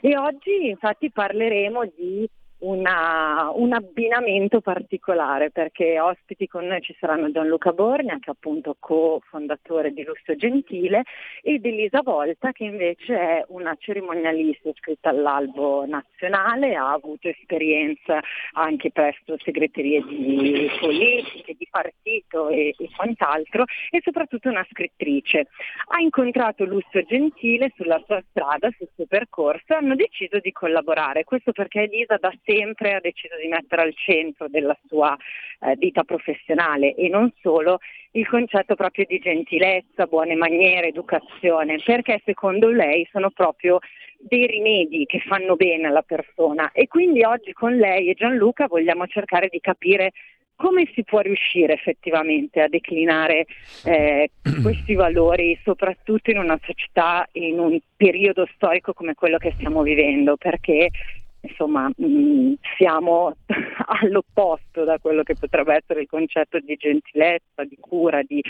E 0.00 0.16
oggi 0.16 0.68
infatti 0.68 1.10
parleremo 1.10 1.86
di 1.96 2.30
una, 2.60 3.50
un 3.54 3.72
abbinamento 3.72 4.60
particolare 4.60 5.50
perché 5.50 5.98
ospiti 6.00 6.46
con 6.46 6.66
noi 6.66 6.80
ci 6.80 6.94
saranno 6.98 7.30
Gianluca 7.30 7.72
Borgna 7.72 8.18
che 8.18 8.30
è 8.30 8.30
appunto 8.30 8.76
co-fondatore 8.78 9.92
di 9.92 10.02
Lusso 10.02 10.34
Gentile 10.36 11.02
ed 11.42 11.64
Elisa 11.64 12.00
Volta 12.02 12.52
che 12.52 12.64
invece 12.64 13.18
è 13.18 13.44
una 13.48 13.74
cerimonialista 13.78 14.68
iscritta 14.68 15.10
all'albo 15.10 15.86
nazionale, 15.86 16.74
ha 16.74 16.92
avuto 16.92 17.28
esperienza 17.28 18.20
anche 18.52 18.90
presso 18.90 19.36
segreterie 19.38 20.02
di 20.02 20.70
politiche, 20.78 21.54
di 21.56 21.68
partito 21.70 22.48
e, 22.48 22.74
e 22.76 22.88
quant'altro 22.94 23.64
e 23.90 24.00
soprattutto 24.02 24.48
una 24.48 24.66
scrittrice. 24.70 25.46
Ha 25.88 26.00
incontrato 26.00 26.64
Lusso 26.64 27.02
Gentile 27.06 27.72
sulla 27.76 28.02
sua 28.06 28.22
strada, 28.30 28.70
sul 28.76 28.88
suo 28.94 29.06
percorso 29.06 29.72
e 29.72 29.76
hanno 29.76 29.94
deciso 29.94 30.38
di 30.40 30.52
collaborare, 30.52 31.24
questo 31.24 31.52
perché 31.52 31.82
Elisa 31.82 32.16
da 32.16 32.32
sempre 32.50 32.94
ha 32.94 33.00
deciso 33.00 33.36
di 33.40 33.48
mettere 33.48 33.82
al 33.82 33.94
centro 33.94 34.48
della 34.48 34.76
sua 34.88 35.16
eh, 35.60 35.76
vita 35.76 36.02
professionale 36.02 36.94
e 36.94 37.08
non 37.08 37.32
solo 37.40 37.78
il 38.12 38.26
concetto 38.26 38.74
proprio 38.74 39.04
di 39.06 39.20
gentilezza, 39.20 40.06
buone 40.06 40.34
maniere, 40.34 40.88
educazione, 40.88 41.78
perché 41.84 42.20
secondo 42.24 42.68
lei 42.68 43.06
sono 43.12 43.30
proprio 43.30 43.78
dei 44.18 44.46
rimedi 44.46 45.06
che 45.06 45.20
fanno 45.20 45.54
bene 45.54 45.86
alla 45.86 46.02
persona. 46.02 46.72
E 46.72 46.88
quindi 46.88 47.22
oggi 47.22 47.52
con 47.52 47.76
lei 47.76 48.08
e 48.08 48.14
Gianluca 48.14 48.66
vogliamo 48.66 49.06
cercare 49.06 49.48
di 49.48 49.60
capire 49.60 50.10
come 50.56 50.90
si 50.92 51.04
può 51.04 51.20
riuscire 51.20 51.72
effettivamente 51.72 52.60
a 52.60 52.68
declinare 52.68 53.46
eh, 53.84 54.30
questi 54.60 54.94
valori, 54.94 55.58
soprattutto 55.64 56.30
in 56.30 56.36
una 56.36 56.58
società, 56.62 57.26
in 57.32 57.58
un 57.58 57.78
periodo 57.96 58.46
storico 58.54 58.92
come 58.92 59.14
quello 59.14 59.38
che 59.38 59.54
stiamo 59.56 59.82
vivendo, 59.82 60.36
perché 60.36 60.90
insomma 61.42 61.90
mh, 61.94 62.04
mm, 62.04 62.52
siamo 62.76 63.34
all'opposto 64.02 64.84
da 64.84 64.98
quello 64.98 65.22
che 65.22 65.34
potrebbe 65.34 65.74
essere 65.74 66.02
il 66.02 66.08
concetto 66.08 66.58
di 66.60 66.76
gentilezza, 66.76 67.64
di 67.64 67.76
cura, 67.80 68.22
di 68.22 68.42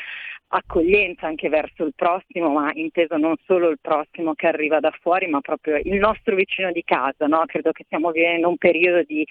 accoglienza 0.48 1.26
anche 1.26 1.48
verso 1.48 1.84
il 1.84 1.92
prossimo, 1.94 2.50
ma 2.50 2.70
inteso 2.74 3.16
non 3.16 3.34
solo 3.44 3.68
il 3.68 3.78
prossimo 3.80 4.34
che 4.34 4.46
arriva 4.46 4.80
da 4.80 4.90
fuori, 5.00 5.26
ma 5.26 5.40
proprio 5.40 5.76
il 5.76 5.98
nostro 5.98 6.34
vicino 6.34 6.72
di 6.72 6.82
casa. 6.82 7.26
No? 7.26 7.44
Credo 7.46 7.72
che 7.72 7.84
stiamo 7.84 8.10
vivendo 8.10 8.48
un 8.48 8.56
periodo 8.56 9.02
di 9.02 9.24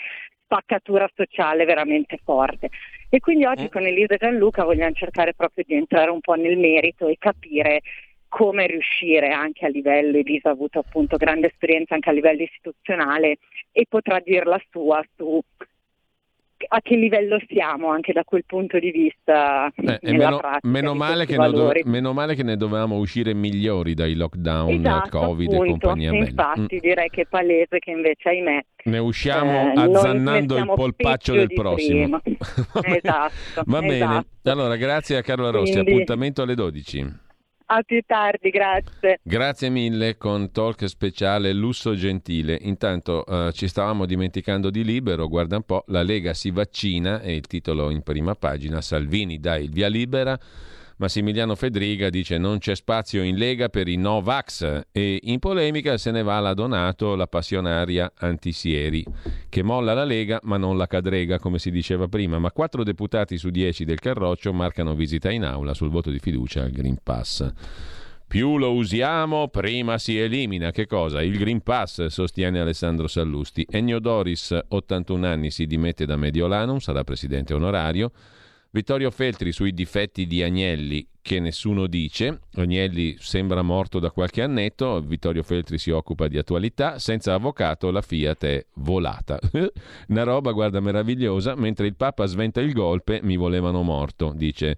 spaccatura 0.43 1.09
sociale 1.13 1.65
veramente 1.65 2.19
forte. 2.23 2.69
E 3.09 3.19
quindi 3.19 3.45
oggi 3.45 3.65
mm. 3.65 3.71
con 3.71 3.85
Elisa 3.85 4.15
e 4.15 4.17
Gianluca 4.17 4.63
vogliamo 4.63 4.93
cercare 4.93 5.33
proprio 5.33 5.63
di 5.67 5.75
entrare 5.75 6.09
un 6.09 6.21
po' 6.21 6.33
nel 6.33 6.57
merito 6.57 7.07
e 7.07 7.17
capire 7.19 7.81
come 8.29 8.67
riuscire 8.67 9.31
anche 9.31 9.65
a 9.65 9.69
livello, 9.69 10.17
Elisa 10.17 10.49
ha 10.49 10.53
avuto 10.53 10.79
appunto 10.79 11.17
grande 11.17 11.47
esperienza 11.47 11.95
anche 11.95 12.09
a 12.09 12.13
livello 12.13 12.43
istituzionale 12.43 13.39
e 13.71 13.85
potrà 13.89 14.19
dir 14.19 14.45
la 14.45 14.61
sua 14.69 15.03
su 15.17 15.41
a 16.67 16.81
che 16.81 16.95
livello 16.95 17.39
siamo 17.47 17.87
anche 17.87 18.11
da 18.11 18.23
quel 18.25 18.43
punto 18.45 18.77
di 18.79 18.91
vista 18.91 19.71
eh, 19.75 19.99
meno, 20.01 20.41
meno, 20.63 20.93
male 20.93 21.25
do, 21.25 21.71
meno, 21.85 22.11
male 22.11 22.35
che 22.35 22.43
ne 22.43 22.57
dovevamo 22.57 22.97
uscire 22.97 23.33
migliori 23.33 23.93
dai 23.93 24.13
lockdown, 24.13 24.69
esatto, 24.69 25.19
Covid 25.19 25.53
appunto, 25.53 25.63
e 25.63 25.69
compagnia 25.69 26.11
bella. 26.11 26.25
Infatti 26.25 26.75
mm. 26.75 26.79
direi 26.79 27.09
che 27.09 27.21
è 27.21 27.25
palese 27.25 27.79
che 27.79 27.91
invece 27.91 28.29
ahimè 28.29 28.59
ne 28.83 28.97
usciamo 28.97 29.73
eh, 29.73 29.79
azzannando 29.79 30.57
il 30.57 30.65
polpaccio 30.75 31.33
del 31.33 31.53
prossimo. 31.53 32.19
esatto. 32.83 33.63
Va 33.65 33.79
bene, 33.79 33.95
esatto. 33.95 34.51
allora 34.51 34.75
grazie 34.75 35.15
a 35.15 35.21
Carlo 35.21 35.49
Rossi, 35.51 35.71
Quindi... 35.71 35.91
appuntamento 35.91 36.41
alle 36.41 36.55
12. 36.55 37.27
A 37.71 37.83
più 37.83 38.01
tardi, 38.03 38.49
grazie. 38.49 39.19
Grazie 39.21 39.69
mille 39.69 40.17
con 40.17 40.51
talk 40.51 40.89
speciale 40.89 41.53
Lusso 41.53 41.93
Gentile. 41.93 42.57
Intanto 42.61 43.23
uh, 43.27 43.51
ci 43.51 43.67
stavamo 43.67 44.07
dimenticando 44.07 44.71
di 44.71 44.83
Libero, 44.83 45.27
guarda 45.27 45.57
un 45.57 45.61
po', 45.61 45.83
la 45.87 46.01
Lega 46.01 46.33
si 46.33 46.49
vaccina, 46.49 47.21
è 47.21 47.29
il 47.29 47.45
titolo 47.45 47.91
in 47.91 48.01
prima 48.01 48.33
pagina, 48.33 48.81
Salvini 48.81 49.39
dà 49.39 49.55
il 49.57 49.69
via 49.69 49.87
libera, 49.87 50.35
Massimiliano 50.99 51.55
Fedriga 51.55 52.09
dice 52.09 52.37
non 52.37 52.57
c'è 52.57 52.75
spazio 52.75 53.23
in 53.23 53.37
Lega 53.37 53.69
per 53.69 53.87
i 53.87 53.95
Novax 53.95 54.87
e 54.91 55.19
in 55.23 55.39
polemica 55.39 55.97
se 55.97 56.11
ne 56.11 56.23
va 56.23 56.41
la 56.41 56.53
Donato, 56.53 57.15
la 57.15 57.25
passionaria 57.25 58.11
antisieri, 58.17 59.05
che 59.47 59.63
molla 59.63 59.93
la 59.93 60.03
Lega 60.03 60.41
ma 60.43 60.57
non 60.57 60.75
la 60.75 60.87
cadrega 60.87 61.39
come 61.39 61.57
si 61.57 61.71
diceva 61.71 62.09
prima, 62.09 62.37
ma 62.37 62.51
quattro 62.51 62.83
deputati 62.83 63.37
su 63.37 63.49
dieci 63.49 63.85
del 63.85 64.01
Carroccio 64.01 64.51
marcano 64.51 64.93
visita 64.93 65.31
in 65.31 65.45
aula 65.45 65.73
sul 65.73 65.89
voto 65.89 66.11
di 66.11 66.19
fiducia 66.19 66.63
al 66.63 66.71
Green 66.71 66.97
Pass. 67.01 67.49
Più 68.27 68.57
lo 68.57 68.73
usiamo, 68.73 69.47
prima 69.47 69.97
si 69.97 70.19
elimina. 70.19 70.71
Che 70.71 70.85
cosa? 70.85 71.23
Il 71.23 71.37
Green 71.37 71.61
Pass, 71.61 72.07
sostiene 72.07 72.59
Alessandro 72.59 73.07
Sallusti. 73.07 73.65
Ennio 73.67 73.99
Doris, 73.99 74.55
81 74.67 75.25
anni, 75.25 75.49
si 75.49 75.65
dimette 75.65 76.05
da 76.05 76.17
Mediolanum, 76.17 76.77
sarà 76.77 77.03
presidente 77.05 77.53
onorario. 77.53 78.11
Vittorio 78.71 79.09
Feltri 79.09 79.51
sui 79.51 79.73
difetti 79.73 80.27
di 80.27 80.43
Agnelli 80.43 81.07
che 81.21 81.39
nessuno 81.39 81.87
dice. 81.87 82.41
Agnelli 82.55 83.15
sembra 83.19 83.61
morto 83.61 83.99
da 83.99 84.11
qualche 84.11 84.41
annetto, 84.41 84.99
Vittorio 85.01 85.41
Feltri 85.43 85.77
si 85.77 85.89
occupa 85.89 86.27
di 86.27 86.37
attualità. 86.37 86.99
Senza 86.99 87.33
avvocato 87.33 87.89
la 87.89 88.01
Fiat 88.01 88.45
è 88.45 88.65
volata. 88.75 89.39
Una 90.09 90.23
roba, 90.23 90.51
guarda, 90.51 90.79
meravigliosa. 90.79 91.55
Mentre 91.55 91.87
il 91.87 91.95
Papa 91.95 92.25
sventa 92.25 92.61
il 92.61 92.73
golpe, 92.73 93.19
mi 93.23 93.37
volevano 93.37 93.81
morto, 93.81 94.33
dice 94.35 94.77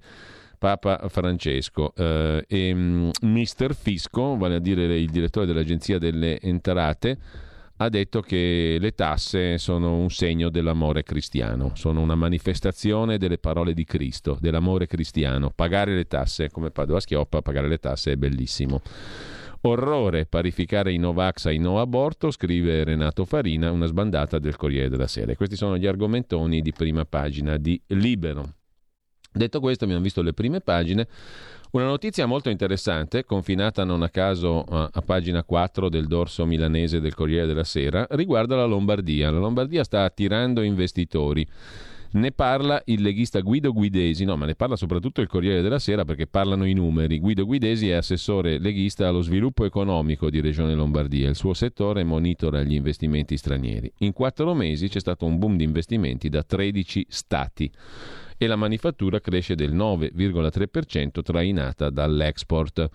Papa 0.58 1.08
Francesco. 1.10 1.94
Eh, 1.96 2.46
e 2.48 2.74
Mister 3.22 3.76
Fisco, 3.76 4.38
vale 4.38 4.56
a 4.56 4.60
dire 4.60 4.84
il 4.98 5.10
direttore 5.10 5.46
dell'Agenzia 5.46 5.98
delle 5.98 6.40
Entrate, 6.40 7.18
ha 7.84 7.90
detto 7.90 8.22
che 8.22 8.78
le 8.80 8.92
tasse 8.94 9.58
sono 9.58 9.96
un 9.96 10.12
segno 10.12 10.50
dell'amore 10.50 11.02
cristiano, 11.02 11.72
sono 11.74 12.00
una 12.00 12.14
manifestazione 12.14 13.18
delle 13.18 13.40
parole 13.40 13.74
di 13.74 13.86
Cristo, 13.86 14.38
dell'amore 14.40 14.86
cristiano. 14.86 15.50
Pagare 15.50 15.96
le 15.96 16.06
tasse, 16.06 16.52
come 16.52 16.70
Padova 16.70 17.00
Schioppa, 17.00 17.42
pagare 17.42 17.68
le 17.68 17.80
tasse 17.80 18.12
è 18.12 18.16
bellissimo. 18.18 18.82
Orrore 19.62 20.28
parificare 20.28 20.94
i 20.94 20.98
Novax 20.98 21.46
ai 21.46 21.58
no 21.58 21.82
aborto, 21.82 22.30
scrive 22.30 22.84
Renato 22.84 23.26
Farina, 23.26 23.72
una 23.72 23.88
sbandata 23.88 24.38
del 24.38 24.58
Corriere 24.58 24.90
della 24.90 25.08
Sera. 25.08 25.36
Questi 25.36 25.56
sono 25.56 25.76
gli 25.76 25.88
argomentoni 25.88 26.62
di 26.62 26.72
prima 26.72 27.06
pagina 27.06 27.58
di 27.58 27.82
Libero. 27.88 28.58
Detto 29.34 29.60
questo, 29.60 29.86
abbiamo 29.86 30.04
visto 30.04 30.22
le 30.22 30.34
prime 30.34 30.62
pagine. 30.62 31.08
Una 31.74 31.86
notizia 31.86 32.26
molto 32.26 32.50
interessante, 32.50 33.24
confinata 33.24 33.86
non 33.86 34.02
a 34.02 34.10
caso 34.10 34.66
a, 34.68 34.90
a, 34.92 35.02
pagina 35.02 35.42
4 35.42 35.88
del 35.88 36.06
dorso 36.06 36.46
milanese 36.46 37.00
del 37.00 37.16
Corriere 37.16 37.48
della 37.48 37.64
Sera, 37.64 38.06
riguarda 38.10 38.58
la 38.58 38.66
Lombardia. 38.66 39.32
La 39.32 39.40
Lombardia 39.40 39.86
sta 39.86 40.04
attirando 40.04 40.64
investitori. 40.64 41.48
Ne 42.14 42.34
parla 42.34 42.82
il 42.88 43.02
leghista 43.02 43.40
Guido 43.40 43.72
Guidesi, 43.72 44.26
no, 44.26 44.36
ma 44.36 44.46
ne 44.46 44.56
parla 44.56 44.76
soprattutto 44.76 45.22
il 45.22 45.28
Corriere 45.28 45.62
della 45.62 45.80
Sera 45.80 46.04
perché 46.04 46.28
parlano 46.28 46.66
i 46.66 46.74
numeri. 46.74 47.20
Guido 47.20 47.46
Guidesi 47.46 47.90
è 47.90 47.94
assessore 47.94 48.60
leghista 48.60 49.08
allo 49.08 49.22
sviluppo 49.22 49.64
economico 49.64 50.30
di 50.30 50.42
Regione 50.42 50.74
Lombardia. 50.74 51.30
Il 51.30 51.36
suo 51.36 51.54
settore 51.54 52.04
monitora 52.04 52.64
gli 52.64 52.74
investimenti 52.74 53.38
stranieri. 53.38 53.90
In 54.00 54.12
quattro 54.12 54.54
mesi 54.54 54.90
c'è 54.90 55.00
stato 55.00 55.26
un 55.26 55.38
boom 55.38 55.56
di 55.56 55.64
investimenti 55.64 56.28
da 56.28 56.44
13 56.44 57.06
stati 57.08 57.72
e 58.38 58.48
la 58.48 58.58
manifattura 58.58 59.22
cresce 59.22 59.56
del 59.56 59.74
9,3% 59.74 61.22
trainata 61.22 61.90
dall'export. 61.90 62.90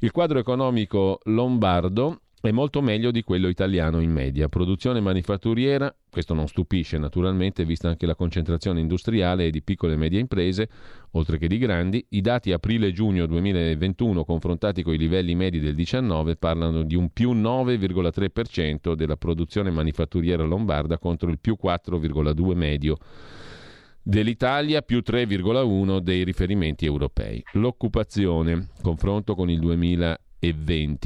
Il 0.00 0.10
quadro 0.10 0.38
economico 0.38 1.20
lombardo 1.24 2.20
è 2.42 2.50
molto 2.50 2.80
meglio 2.82 3.10
di 3.10 3.22
quello 3.22 3.48
italiano 3.48 4.00
in 4.00 4.10
media. 4.10 4.48
Produzione 4.48 5.00
manifatturiera, 5.00 5.94
questo 6.10 6.34
non 6.34 6.48
stupisce 6.48 6.98
naturalmente, 6.98 7.64
vista 7.64 7.88
anche 7.88 8.04
la 8.04 8.14
concentrazione 8.14 8.80
industriale 8.80 9.46
e 9.46 9.50
di 9.50 9.62
piccole 9.62 9.94
e 9.94 9.96
medie 9.96 10.20
imprese, 10.20 10.68
oltre 11.12 11.38
che 11.38 11.46
di 11.46 11.56
grandi, 11.58 12.04
i 12.10 12.20
dati 12.20 12.52
aprile-giugno 12.52 13.26
2021 13.26 14.24
confrontati 14.24 14.82
con 14.82 14.94
i 14.94 14.98
livelli 14.98 15.34
medi 15.34 15.60
del 15.60 15.74
19 15.74 16.36
parlano 16.36 16.82
di 16.82 16.96
un 16.96 17.10
più 17.10 17.32
9,3% 17.32 18.94
della 18.94 19.16
produzione 19.16 19.70
manifatturiera 19.70 20.42
lombarda 20.42 20.98
contro 20.98 21.30
il 21.30 21.38
più 21.38 21.56
4,2 21.62 22.54
medio 22.54 22.98
dell'Italia 24.02 24.82
più 24.82 25.02
3,1 25.06 25.98
dei 25.98 26.24
riferimenti 26.24 26.84
europei. 26.84 27.42
L'occupazione, 27.52 28.68
confronto 28.82 29.34
con 29.34 29.50
il 29.50 29.60
2020, 29.60 30.28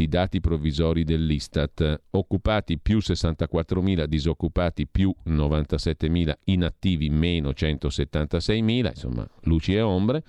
dati 0.09 0.41
provvisori 0.41 1.03
dell'Istat, 1.03 2.03
occupati 2.11 2.79
più 2.79 2.99
64.000, 2.99 4.05
disoccupati 4.05 4.87
più 4.87 5.15
97.000, 5.27 6.33
inattivi 6.45 7.11
meno 7.11 7.51
176.000, 7.51 8.87
insomma 8.87 9.29
luci 9.43 9.75
e 9.75 9.81
ombre. 9.81 10.23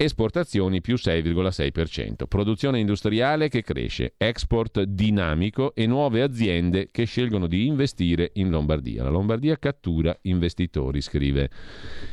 Esportazioni 0.00 0.80
più 0.80 0.94
6,6%. 0.94 2.28
Produzione 2.28 2.78
industriale 2.78 3.48
che 3.48 3.62
cresce, 3.62 4.14
export 4.16 4.82
dinamico 4.82 5.74
e 5.74 5.88
nuove 5.88 6.22
aziende 6.22 6.90
che 6.92 7.04
scelgono 7.04 7.48
di 7.48 7.66
investire 7.66 8.30
in 8.34 8.48
Lombardia. 8.48 9.02
La 9.02 9.10
Lombardia 9.10 9.58
cattura 9.58 10.16
investitori, 10.22 11.00
scrive 11.00 11.50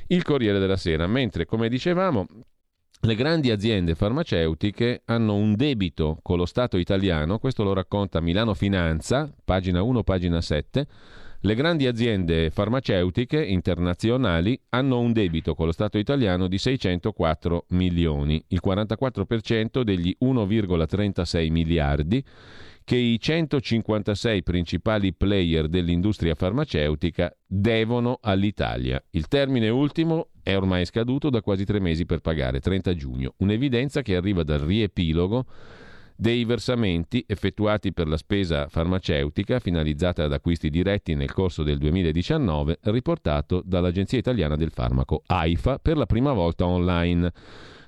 il 0.07 0.23
Corriere 0.23 0.57
della 0.57 0.77
Sera. 0.77 1.05
Mentre, 1.05 1.45
come 1.45 1.69
dicevamo, 1.69 2.25
le 3.01 3.15
grandi 3.15 3.51
aziende 3.51 3.93
farmaceutiche 3.93 5.01
hanno 5.05 5.35
un 5.35 5.55
debito 5.55 6.17
con 6.21 6.37
lo 6.37 6.45
Stato 6.45 6.77
italiano, 6.77 7.39
questo 7.39 7.63
lo 7.63 7.73
racconta 7.73 8.19
Milano 8.19 8.53
Finanza, 8.53 9.31
pagina 9.43 9.81
1, 9.81 10.03
pagina 10.03 10.41
7 10.41 10.87
le 11.45 11.53
grandi 11.53 11.85
aziende 11.85 12.49
farmaceutiche 12.49 13.39
internazionali 13.39 14.59
hanno 14.69 14.99
un 14.99 15.13
debito 15.13 15.53
con 15.53 15.67
lo 15.67 15.71
Stato 15.71 15.99
italiano 15.99 16.47
di 16.47 16.57
604 16.57 17.65
milioni, 17.69 18.43
il 18.47 18.61
44% 18.65 19.81
degli 19.81 20.15
1,36 20.21 21.51
miliardi 21.51 22.25
che 22.85 22.95
i 22.95 23.19
156 23.19 24.43
principali 24.43 25.11
player 25.11 25.67
dell'industria 25.67 26.35
farmaceutica 26.35 27.35
devono 27.43 28.19
all'Italia. 28.21 29.03
Il 29.09 29.27
termine 29.27 29.69
ultimo 29.69 30.29
è 30.43 30.55
ormai 30.55 30.85
scaduto 30.85 31.31
da 31.31 31.41
quasi 31.41 31.65
tre 31.65 31.79
mesi 31.79 32.05
per 32.05 32.19
pagare, 32.19 32.59
30 32.59 32.93
giugno, 32.93 33.33
un'evidenza 33.37 34.03
che 34.03 34.15
arriva 34.15 34.43
dal 34.43 34.59
riepilogo 34.59 35.45
dei 36.15 36.45
versamenti 36.45 37.25
effettuati 37.27 37.91
per 37.91 38.07
la 38.07 38.17
spesa 38.17 38.67
farmaceutica 38.69 39.59
finalizzata 39.59 40.23
ad 40.23 40.31
acquisti 40.31 40.69
diretti 40.69 41.15
nel 41.15 41.33
corso 41.33 41.63
del 41.63 41.79
2019, 41.79 42.77
riportato 42.83 43.63
dall'Agenzia 43.65 44.19
Italiana 44.19 44.55
del 44.55 44.71
Farmaco 44.71 45.23
AIFA 45.25 45.79
per 45.79 45.97
la 45.97 46.05
prima 46.05 46.33
volta 46.33 46.67
online. 46.67 47.33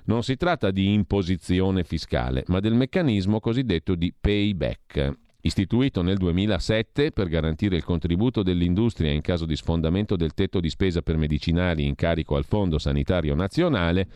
Non 0.08 0.22
si 0.22 0.36
tratta 0.36 0.70
di 0.70 0.94
imposizione 0.94 1.84
fiscale, 1.84 2.42
ma 2.46 2.60
del 2.60 2.72
meccanismo 2.72 3.40
cosiddetto 3.40 3.94
di 3.94 4.10
payback. 4.18 5.12
Istituito 5.42 6.00
nel 6.00 6.16
2007 6.16 7.12
per 7.12 7.28
garantire 7.28 7.76
il 7.76 7.84
contributo 7.84 8.42
dell'industria 8.42 9.12
in 9.12 9.20
caso 9.20 9.44
di 9.44 9.54
sfondamento 9.54 10.16
del 10.16 10.32
tetto 10.32 10.60
di 10.60 10.70
spesa 10.70 11.02
per 11.02 11.18
medicinali 11.18 11.84
in 11.86 11.94
carico 11.94 12.36
al 12.36 12.46
Fondo 12.46 12.78
Sanitario 12.78 13.34
Nazionale, 13.34 14.08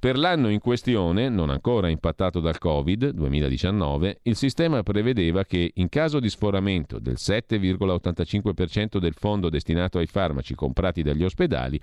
per 0.00 0.18
l'anno 0.18 0.48
in 0.48 0.58
questione, 0.58 1.28
non 1.28 1.50
ancora 1.50 1.88
impattato 1.88 2.40
dal 2.40 2.58
Covid 2.58 3.10
2019, 3.10 4.18
il 4.22 4.34
sistema 4.34 4.82
prevedeva 4.82 5.44
che 5.44 5.70
in 5.74 5.88
caso 5.88 6.18
di 6.18 6.30
sforamento 6.30 6.98
del 6.98 7.16
7,85% 7.16 8.98
del 8.98 9.14
fondo 9.14 9.48
destinato 9.48 9.98
ai 9.98 10.06
farmaci 10.06 10.56
comprati 10.56 11.02
dagli 11.02 11.22
ospedali, 11.22 11.80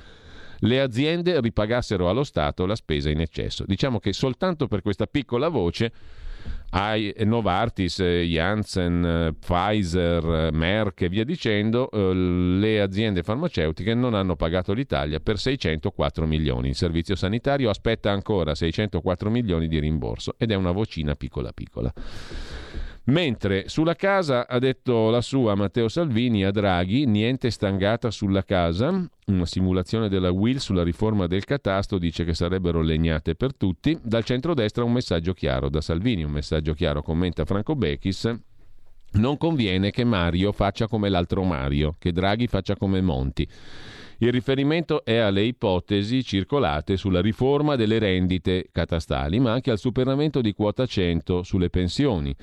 le 0.59 0.81
aziende 0.81 1.39
ripagassero 1.41 2.09
allo 2.09 2.23
Stato 2.23 2.65
la 2.65 2.75
spesa 2.75 3.09
in 3.09 3.21
eccesso. 3.21 3.63
Diciamo 3.65 3.99
che 3.99 4.13
soltanto 4.13 4.67
per 4.67 4.81
questa 4.81 5.05
piccola 5.07 5.49
voce 5.49 5.91
Novartis, 7.23 8.01
Janssen, 8.01 9.35
Pfizer, 9.39 10.51
Merck 10.51 11.01
e 11.01 11.09
via 11.09 11.23
dicendo, 11.23 11.89
eh, 11.89 12.13
le 12.13 12.81
aziende 12.81 13.23
farmaceutiche 13.23 13.93
non 13.93 14.13
hanno 14.13 14.35
pagato 14.35 14.73
l'Italia 14.73 15.19
per 15.19 15.39
604 15.39 16.25
milioni. 16.25 16.69
Il 16.69 16.75
servizio 16.75 17.15
sanitario 17.15 17.69
aspetta 17.69 18.11
ancora 18.11 18.55
604 18.55 19.29
milioni 19.29 19.67
di 19.67 19.79
rimborso 19.79 20.35
ed 20.37 20.51
è 20.51 20.55
una 20.55 20.71
vocina 20.71 21.15
piccola 21.15 21.51
piccola. 21.53 21.93
Mentre 23.07 23.69
sulla 23.69 23.93
casa 23.93 24.47
ha 24.47 24.57
detto 24.57 25.11
la 25.11 25.21
sua 25.21 25.53
Matteo 25.53 25.87
Salvini 25.87 26.43
a 26.43 26.49
Draghi, 26.49 27.05
niente 27.05 27.51
stangata 27.51 28.09
sulla 28.09 28.43
casa, 28.43 29.07
una 29.27 29.45
simulazione 29.45 30.09
della 30.09 30.31
Will 30.31 30.57
sulla 30.57 30.81
riforma 30.81 31.27
del 31.27 31.45
catasto 31.45 31.99
dice 31.99 32.23
che 32.25 32.33
sarebbero 32.33 32.81
legnate 32.81 33.35
per 33.35 33.55
tutti, 33.55 33.95
dal 34.01 34.23
centrodestra 34.23 34.83
un 34.83 34.91
messaggio 34.91 35.33
chiaro, 35.33 35.69
da 35.69 35.81
Salvini 35.81 36.23
un 36.23 36.31
messaggio 36.31 36.73
chiaro, 36.73 37.03
commenta 37.03 37.45
Franco 37.45 37.75
Bechis, 37.75 38.35
non 39.11 39.37
conviene 39.37 39.91
che 39.91 40.03
Mario 40.03 40.51
faccia 40.51 40.87
come 40.87 41.07
l'altro 41.07 41.43
Mario, 41.43 41.95
che 41.99 42.11
Draghi 42.11 42.47
faccia 42.47 42.75
come 42.75 43.01
Monti. 43.01 43.47
Il 44.19 44.31
riferimento 44.31 45.03
è 45.03 45.17
alle 45.17 45.43
ipotesi 45.43 46.23
circolate 46.23 46.95
sulla 46.95 47.21
riforma 47.21 47.75
delle 47.75 47.99
rendite 47.99 48.69
catastali, 48.71 49.39
ma 49.39 49.51
anche 49.51 49.71
al 49.71 49.79
superamento 49.79 50.39
di 50.41 50.53
quota 50.53 50.85
100 50.85 51.43
sulle 51.43 51.69
pensioni. 51.69 52.33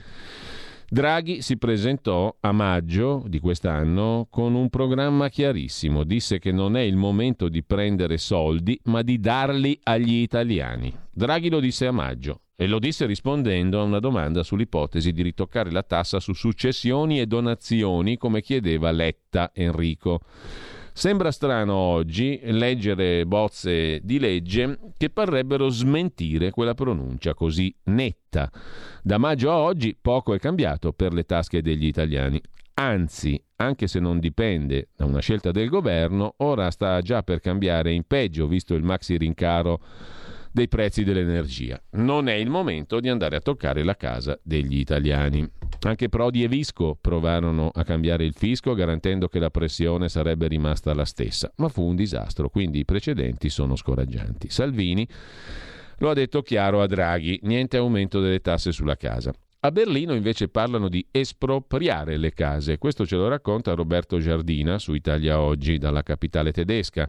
Draghi 0.93 1.41
si 1.41 1.57
presentò 1.57 2.37
a 2.41 2.53
maggio 2.53 3.25
di 3.27 3.41
quest'anno 3.41 4.27
con 4.29 4.55
un 4.55 4.69
programma 4.69 5.31
chiarissimo. 5.31 6.05
Disse 6.05 6.39
che 6.39 6.53
non 6.53 6.77
è 6.77 6.83
il 6.83 6.97
momento 6.97 7.49
di 7.49 7.65
prendere 7.65 8.19
soldi, 8.19 8.79
ma 8.85 9.01
di 9.01 9.19
darli 9.19 9.79
agli 9.85 10.17
italiani. 10.17 10.95
Draghi 11.11 11.49
lo 11.49 11.61
disse 11.61 11.87
a 11.87 11.93
maggio 11.93 12.43
e 12.55 12.67
lo 12.67 12.79
disse 12.79 13.07
rispondendo 13.07 13.81
a 13.81 13.85
una 13.85 14.01
domanda 14.01 14.43
sull'ipotesi 14.43 15.13
di 15.13 15.23
ritoccare 15.23 15.71
la 15.71 15.83
tassa 15.83 16.21
su 16.21 16.35
successioni 16.35 17.19
e 17.19 17.27
donazioni 17.27 18.19
come 18.19 18.43
chiedeva 18.43 18.91
Letta 18.91 19.51
Enrico. 19.55 20.21
Sembra 20.95 21.31
strano 21.33 21.75
oggi 21.75 22.39
leggere 22.43 23.25
bozze 23.25 24.01
di 24.03 24.19
legge 24.19 24.79
che 24.99 25.09
parrebbero 25.09 25.69
smentire 25.69 26.51
quella 26.51 26.75
pronuncia 26.75 27.33
così 27.33 27.75
netta. 27.85 28.51
Da 29.03 29.17
maggio 29.17 29.51
a 29.51 29.57
oggi 29.57 29.97
poco 29.99 30.35
è 30.35 30.39
cambiato 30.39 30.93
per 30.93 31.15
le 31.15 31.25
tasche 31.25 31.63
degli 31.63 31.87
italiani. 31.87 32.41
Anzi, 32.75 33.43
anche 33.57 33.87
se 33.87 34.01
non 34.01 34.19
dipende 34.19 34.89
da 34.95 35.07
una 35.07 35.21
scelta 35.21 35.51
del 35.51 35.71
governo, 35.71 36.35
ora 36.39 36.71
sta 36.71 37.01
già 37.01 37.23
per 37.23 37.41
cambiare 37.41 37.93
in 37.93 38.05
peggio, 38.07 38.47
visto 38.47 38.75
il 38.75 38.83
maxi 38.83 39.17
rincaro 39.17 39.81
dei 40.53 40.69
prezzi 40.69 41.03
dell'energia. 41.03 41.83
Non 41.93 42.29
è 42.29 42.35
il 42.35 42.51
momento 42.51 43.01
di 43.01 43.09
andare 43.09 43.37
a 43.37 43.41
toccare 43.41 43.83
la 43.83 43.97
casa 43.97 44.39
degli 44.43 44.79
italiani. 44.79 45.49
Anche 45.85 46.09
Prodi 46.09 46.45
e 46.45 46.49
Visco 46.49 46.97
provarono 47.01 47.71
a 47.73 47.83
cambiare 47.83 48.25
il 48.25 48.35
fisco 48.35 48.75
garantendo 48.75 49.29
che 49.29 49.39
la 49.39 49.51
pressione 49.51 50.09
sarebbe 50.09 50.47
rimasta 50.47 50.95
la 50.95 51.05
stessa, 51.05 51.51
ma 51.57 51.69
fu 51.69 51.83
un 51.83 51.97
disastro, 51.97 52.51
quindi 52.51 52.81
i 52.81 52.85
precedenti 52.85 53.49
sono 53.49 53.75
scoraggianti. 53.75 54.49
Salvini 54.49 55.09
lo 55.99 56.11
ha 56.11 56.15
detto 56.15 56.43
chiaro 56.43 56.83
a 56.83 56.87
Draghi, 56.87 57.41
niente 57.43 57.79
aumento 57.79 58.21
delle 58.21 58.41
tasse 58.41 58.71
sulla 58.73 58.97
casa. 58.97 59.33
A 59.65 59.71
Berlino 59.71 60.15
invece 60.15 60.49
parlano 60.49 60.89
di 60.89 61.07
espropriare 61.13 62.17
le 62.17 62.33
case. 62.33 62.79
Questo 62.79 63.07
ce 63.07 63.15
lo 63.15 63.29
racconta 63.29 63.75
Roberto 63.75 64.19
Giardina 64.19 64.77
su 64.81 64.93
Italia 64.93 65.39
Oggi 65.39 65.79
dalla 65.79 66.03
capitale 66.03 66.51
tedesca. 66.51 67.09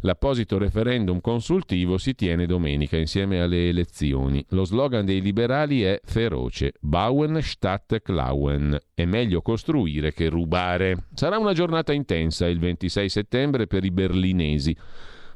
L'apposito 0.00 0.58
referendum 0.58 1.20
consultivo 1.20 1.96
si 1.96 2.16
tiene 2.16 2.46
domenica 2.46 2.96
insieme 2.96 3.40
alle 3.40 3.68
elezioni. 3.68 4.44
Lo 4.48 4.64
slogan 4.64 5.04
dei 5.04 5.20
liberali 5.20 5.82
è 5.82 6.00
feroce, 6.02 6.72
Bauen 6.80 7.40
statt 7.40 8.00
klauen, 8.02 8.76
è 8.92 9.04
meglio 9.04 9.40
costruire 9.40 10.12
che 10.12 10.28
rubare. 10.28 11.06
Sarà 11.14 11.38
una 11.38 11.52
giornata 11.52 11.92
intensa 11.92 12.48
il 12.48 12.58
26 12.58 13.08
settembre 13.08 13.68
per 13.68 13.84
i 13.84 13.92
berlinesi 13.92 14.76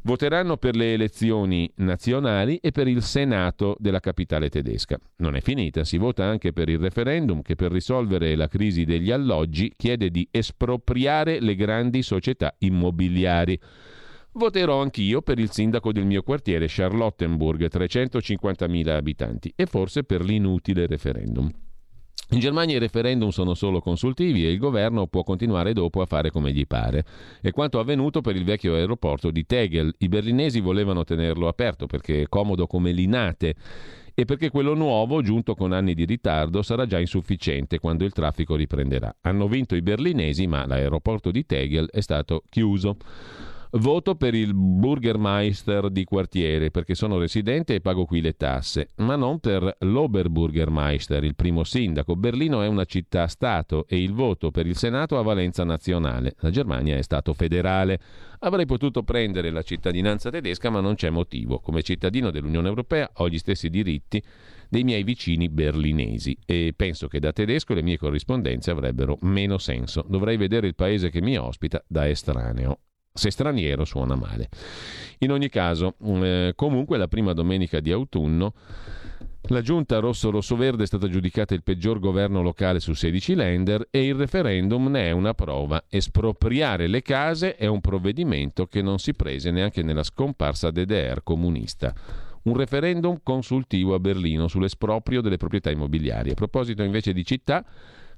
voteranno 0.02 0.56
per 0.56 0.76
le 0.76 0.92
elezioni 0.92 1.70
nazionali 1.76 2.56
e 2.56 2.70
per 2.70 2.88
il 2.88 3.02
Senato 3.02 3.76
della 3.78 4.00
capitale 4.00 4.48
tedesca. 4.48 4.98
Non 5.16 5.34
è 5.36 5.40
finita, 5.40 5.84
si 5.84 5.98
vota 5.98 6.24
anche 6.24 6.52
per 6.52 6.68
il 6.68 6.78
referendum 6.78 7.42
che 7.42 7.54
per 7.54 7.72
risolvere 7.72 8.34
la 8.36 8.48
crisi 8.48 8.84
degli 8.84 9.10
alloggi 9.10 9.72
chiede 9.76 10.10
di 10.10 10.26
espropriare 10.30 11.40
le 11.40 11.54
grandi 11.54 12.02
società 12.02 12.54
immobiliari. 12.58 13.58
Voterò 14.32 14.80
anch'io 14.80 15.22
per 15.22 15.38
il 15.38 15.50
sindaco 15.50 15.90
del 15.92 16.04
mio 16.04 16.22
quartiere, 16.22 16.66
Charlottenburg, 16.68 17.68
350.000 17.68 18.88
abitanti, 18.88 19.52
e 19.56 19.66
forse 19.66 20.04
per 20.04 20.22
l'inutile 20.22 20.86
referendum. 20.86 21.50
In 22.30 22.40
Germania 22.40 22.76
i 22.76 22.78
referendum 22.78 23.30
sono 23.30 23.54
solo 23.54 23.80
consultivi 23.80 24.44
e 24.44 24.50
il 24.50 24.58
governo 24.58 25.06
può 25.06 25.22
continuare 25.22 25.72
dopo 25.72 26.02
a 26.02 26.06
fare 26.06 26.30
come 26.30 26.52
gli 26.52 26.66
pare. 26.66 27.04
È 27.40 27.50
quanto 27.52 27.78
avvenuto 27.78 28.20
per 28.20 28.36
il 28.36 28.44
vecchio 28.44 28.74
aeroporto 28.74 29.30
di 29.30 29.46
Tegel. 29.46 29.94
I 29.98 30.08
berlinesi 30.08 30.60
volevano 30.60 31.04
tenerlo 31.04 31.48
aperto 31.48 31.86
perché 31.86 32.22
è 32.22 32.28
comodo 32.28 32.66
come 32.66 32.92
Linate 32.92 33.54
e 34.18 34.24
perché 34.24 34.50
quello 34.50 34.74
nuovo, 34.74 35.22
giunto 35.22 35.54
con 35.54 35.72
anni 35.72 35.94
di 35.94 36.04
ritardo, 36.04 36.60
sarà 36.62 36.86
già 36.86 36.98
insufficiente 36.98 37.78
quando 37.78 38.04
il 38.04 38.12
traffico 38.12 38.56
riprenderà. 38.56 39.14
Hanno 39.20 39.46
vinto 39.46 39.76
i 39.76 39.80
berlinesi, 39.80 40.48
ma 40.48 40.66
l'aeroporto 40.66 41.30
di 41.30 41.46
Tegel 41.46 41.88
è 41.88 42.00
stato 42.00 42.42
chiuso. 42.50 42.96
Voto 43.72 44.14
per 44.14 44.34
il 44.34 44.54
Burgermeister 44.54 45.90
di 45.90 46.04
quartiere 46.04 46.70
perché 46.70 46.94
sono 46.94 47.18
residente 47.18 47.74
e 47.74 47.82
pago 47.82 48.06
qui 48.06 48.22
le 48.22 48.34
tasse, 48.34 48.88
ma 48.96 49.14
non 49.14 49.40
per 49.40 49.76
l'Oberburgermeister, 49.80 51.22
il 51.22 51.34
primo 51.34 51.64
sindaco. 51.64 52.16
Berlino 52.16 52.62
è 52.62 52.66
una 52.66 52.86
città-stato 52.86 53.84
e 53.86 54.02
il 54.02 54.14
voto 54.14 54.50
per 54.50 54.66
il 54.66 54.74
Senato 54.74 55.18
ha 55.18 55.22
valenza 55.22 55.64
nazionale. 55.64 56.34
La 56.38 56.48
Germania 56.48 56.96
è 56.96 57.02
stato 57.02 57.34
federale. 57.34 58.00
Avrei 58.38 58.64
potuto 58.64 59.02
prendere 59.02 59.50
la 59.50 59.60
cittadinanza 59.60 60.30
tedesca, 60.30 60.70
ma 60.70 60.80
non 60.80 60.94
c'è 60.94 61.10
motivo. 61.10 61.58
Come 61.58 61.82
cittadino 61.82 62.30
dell'Unione 62.30 62.68
Europea 62.68 63.10
ho 63.16 63.28
gli 63.28 63.38
stessi 63.38 63.68
diritti 63.68 64.22
dei 64.70 64.82
miei 64.82 65.02
vicini 65.02 65.50
berlinesi 65.50 66.38
e 66.46 66.72
penso 66.74 67.06
che 67.06 67.20
da 67.20 67.32
tedesco 67.32 67.74
le 67.74 67.82
mie 67.82 67.98
corrispondenze 67.98 68.70
avrebbero 68.70 69.18
meno 69.20 69.58
senso. 69.58 70.06
Dovrei 70.08 70.38
vedere 70.38 70.66
il 70.66 70.74
paese 70.74 71.10
che 71.10 71.20
mi 71.20 71.36
ospita 71.36 71.84
da 71.86 72.08
estraneo 72.08 72.78
se 73.18 73.30
straniero 73.30 73.84
suona 73.84 74.14
male. 74.14 74.48
In 75.18 75.32
ogni 75.32 75.48
caso, 75.48 75.96
mm, 76.02 76.22
eh, 76.22 76.52
comunque 76.54 76.96
la 76.96 77.08
prima 77.08 77.32
domenica 77.32 77.80
di 77.80 77.90
autunno 77.90 78.54
la 79.50 79.62
giunta 79.62 79.98
rosso-rosso-verde 79.98 80.82
è 80.82 80.86
stata 80.86 81.08
giudicata 81.08 81.54
il 81.54 81.62
peggior 81.62 82.00
governo 82.00 82.42
locale 82.42 82.80
su 82.80 82.92
16 82.92 83.34
lender 83.34 83.88
e 83.90 84.04
il 84.04 84.14
referendum 84.14 84.88
ne 84.88 85.06
è 85.06 85.10
una 85.10 85.32
prova. 85.32 85.84
Espropriare 85.88 86.86
le 86.86 87.00
case 87.00 87.56
è 87.56 87.66
un 87.66 87.80
provvedimento 87.80 88.66
che 88.66 88.82
non 88.82 88.98
si 88.98 89.14
prese 89.14 89.50
neanche 89.50 89.82
nella 89.82 90.02
scomparsa 90.02 90.70
DDR 90.70 91.22
comunista. 91.22 91.94
Un 92.42 92.56
referendum 92.56 93.20
consultivo 93.22 93.94
a 93.94 93.98
Berlino 93.98 94.48
sull'esproprio 94.48 95.22
delle 95.22 95.38
proprietà 95.38 95.70
immobiliari. 95.70 96.30
A 96.30 96.34
proposito 96.34 96.82
invece 96.82 97.14
di 97.14 97.24
città, 97.24 97.64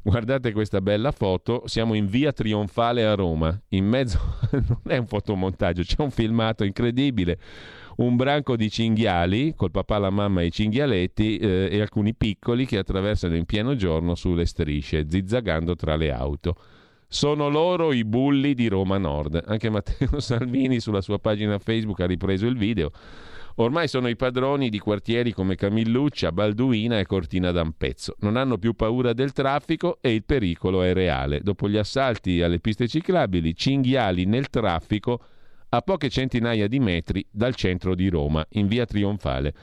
Guardate 0.03 0.53
questa 0.53 0.81
bella 0.81 1.13
foto, 1.13 1.65
siamo 1.67 1.93
in 1.93 2.07
via 2.07 2.33
Trionfale 2.33 3.05
a 3.05 3.15
Roma, 3.15 3.55
in 3.69 3.85
mezzo 3.85 4.19
non 4.51 4.81
è 4.87 4.97
un 4.97 5.07
fotomontaggio, 5.07 5.83
c'è 5.83 6.01
un 6.01 6.11
filmato 6.11 6.65
incredibile, 6.65 7.39
un 7.97 8.17
branco 8.17 8.57
di 8.57 8.71
cinghiali 8.71 9.53
col 9.55 9.71
papà, 9.71 9.99
la 9.99 10.09
mamma 10.09 10.41
e 10.41 10.47
i 10.47 10.51
cinghialetti 10.51 11.37
eh, 11.37 11.69
e 11.71 11.81
alcuni 11.83 12.15
piccoli 12.15 12.65
che 12.65 12.79
attraversano 12.79 13.37
in 13.37 13.45
pieno 13.45 13.77
giorno 13.77 14.15
sulle 14.15 14.47
strisce, 14.47 15.05
zizzagando 15.07 15.77
tra 15.77 15.97
le 15.97 16.11
auto. 16.11 16.57
Sono 17.07 17.51
loro 17.51 17.93
i 17.93 18.05
bulli 18.05 18.55
di 18.55 18.69
Roma 18.69 18.97
Nord. 18.97 19.43
Anche 19.45 19.69
Matteo 19.69 20.19
Salvini 20.21 20.81
sulla 20.81 21.03
sua 21.03 21.19
pagina 21.19 21.59
Facebook 21.59 22.01
ha 22.01 22.07
ripreso 22.07 22.47
il 22.47 22.57
video 22.57 22.91
Ormai 23.57 23.89
sono 23.89 24.09
i 24.09 24.17
padroni 24.17 24.69
di 24.69 24.79
quartieri 24.79 25.33
come 25.33 25.55
Camilluccia, 25.55 26.33
Balduina 26.33 26.99
e 26.99 27.07
Cortina 27.07 27.51
d'Ampezzo. 27.51 28.17
Non 28.21 28.37
hanno 28.37 28.59
più 28.59 28.75
paura 28.75 29.13
del 29.13 29.33
traffico 29.33 29.99
e 30.01 30.15
il 30.15 30.25
pericolo 30.25 30.83
è 30.83 30.93
reale. 30.93 31.41
Dopo 31.41 31.69
gli 31.69 31.77
assalti 31.77 32.43
alle 32.43 32.61
piste 32.61 32.89
ciclabili, 32.89 33.55
cinghiali 33.55 34.25
nel 34.25 34.49
traffico 34.49 35.23
a 35.71 35.83
poche 35.83 36.09
centinaia 36.09 36.67
di 36.67 36.81
metri 36.81 37.25
dal 37.31 37.55
centro 37.55 37.95
di 37.95 38.09
Roma, 38.09 38.45
in 38.51 38.67
via 38.67 38.87
Trionfale. 38.87 39.55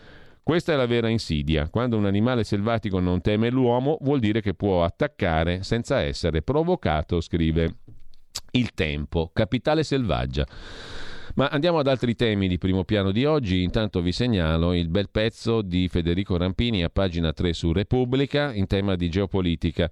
Questa 0.41 0.71
è 0.71 0.75
la 0.77 0.85
vera 0.85 1.09
insidia. 1.09 1.67
Quando 1.67 1.97
un 1.97 2.05
animale 2.05 2.45
selvatico 2.45 2.99
non 3.01 3.19
teme 3.19 3.49
l'uomo, 3.49 3.97
vuol 4.01 4.19
dire 4.19 4.39
che 4.39 4.53
può 4.53 4.85
attaccare 4.85 5.63
senza 5.63 5.99
essere 5.99 6.41
provocato, 6.41 7.19
scrive 7.19 7.75
il 8.51 8.73
tempo. 8.73 9.29
Capitale 9.33 9.83
selvaggia. 9.83 10.47
Ma 11.37 11.49
andiamo 11.49 11.77
ad 11.77 11.85
altri 11.85 12.15
temi 12.15 12.47
di 12.47 12.57
primo 12.57 12.83
piano 12.83 13.11
di 13.11 13.23
oggi. 13.23 13.61
Intanto 13.61 14.01
vi 14.01 14.11
segnalo 14.11 14.73
il 14.73 14.89
bel 14.89 15.09
pezzo 15.11 15.61
di 15.61 15.87
Federico 15.87 16.35
Rampini 16.35 16.83
a 16.83 16.89
pagina 16.89 17.31
3 17.31 17.53
su 17.53 17.71
Repubblica 17.71 18.51
in 18.51 18.65
tema 18.65 18.95
di 18.95 19.07
geopolitica. 19.07 19.87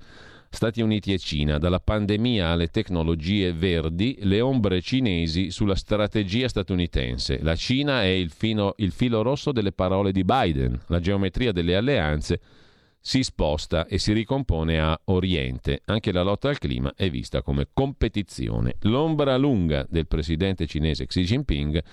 Stati 0.50 0.82
Uniti 0.82 1.14
e 1.14 1.20
Cina, 1.20 1.60
dalla 1.60 1.80
pandemia 1.80 2.48
alle 2.48 2.70
tecnologie 2.70 3.54
verdi, 3.54 4.18
le 4.22 4.42
ombre 4.42 4.82
cinesi 4.82 5.52
sulla 5.52 5.76
strategia 5.76 6.48
statunitense. 6.48 7.40
La 7.44 7.56
Cina 7.56 8.02
è 8.02 8.08
il, 8.08 8.32
fino, 8.32 8.74
il 8.78 8.92
filo 8.92 9.22
rosso 9.22 9.52
delle 9.52 9.72
parole 9.72 10.12
di 10.12 10.24
Biden, 10.24 10.80
la 10.88 11.00
geometria 11.00 11.52
delle 11.52 11.76
alleanze 11.76 12.40
si 13.08 13.22
sposta 13.22 13.86
e 13.86 14.00
si 14.00 14.14
ricompone 14.14 14.82
a 14.82 15.00
Oriente. 15.06 15.84
Anche 15.86 16.12
la 16.12 16.24
lotta 16.24 16.50
al 16.50 16.58
clima 16.58 16.92
è 16.96 17.08
vista 17.12 17.44
come 17.44 17.68
competizione. 17.72 18.78
L'ombra 18.80 19.38
lunga 19.38 19.86
del 19.88 20.08
presidente 20.08 20.66
cinese 20.66 21.06
Xi 21.06 21.22
Jinping 21.22 21.84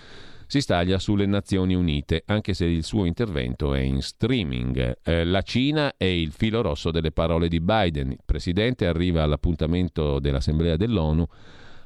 si 0.46 0.62
staglia 0.62 0.98
sulle 0.98 1.26
Nazioni 1.26 1.74
Unite, 1.74 2.22
anche 2.24 2.54
se 2.54 2.64
il 2.64 2.82
suo 2.82 3.04
intervento 3.04 3.74
è 3.74 3.80
in 3.80 4.00
streaming. 4.00 5.00
Eh, 5.02 5.24
la 5.24 5.42
Cina 5.42 5.98
è 5.98 6.04
il 6.04 6.32
filo 6.32 6.62
rosso 6.62 6.90
delle 6.90 7.12
parole 7.12 7.48
di 7.48 7.60
Biden. 7.60 8.12
Il 8.12 8.20
presidente 8.24 8.86
arriva 8.86 9.22
all'appuntamento 9.22 10.18
dell'Assemblea 10.18 10.76
dell'ONU 10.76 11.26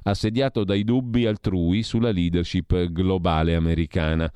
assediato 0.04 0.62
dai 0.62 0.84
dubbi 0.84 1.26
altrui 1.26 1.82
sulla 1.82 2.12
leadership 2.12 2.92
globale 2.92 3.56
americana. 3.56 4.30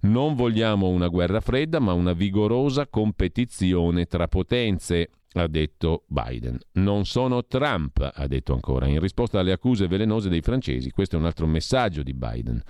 Non 0.00 0.34
vogliamo 0.34 0.88
una 0.88 1.08
guerra 1.08 1.40
fredda, 1.40 1.80
ma 1.80 1.92
una 1.92 2.12
vigorosa 2.12 2.86
competizione 2.86 4.06
tra 4.06 4.28
potenze, 4.28 5.10
ha 5.32 5.46
detto 5.48 6.04
Biden. 6.06 6.58
Non 6.74 7.04
sono 7.04 7.44
Trump, 7.44 8.08
ha 8.14 8.26
detto 8.26 8.52
ancora, 8.52 8.86
in 8.86 9.00
risposta 9.00 9.40
alle 9.40 9.52
accuse 9.52 9.88
velenose 9.88 10.28
dei 10.28 10.40
francesi. 10.40 10.90
Questo 10.90 11.16
è 11.16 11.18
un 11.18 11.26
altro 11.26 11.46
messaggio 11.46 12.02
di 12.02 12.14
Biden. 12.14 12.62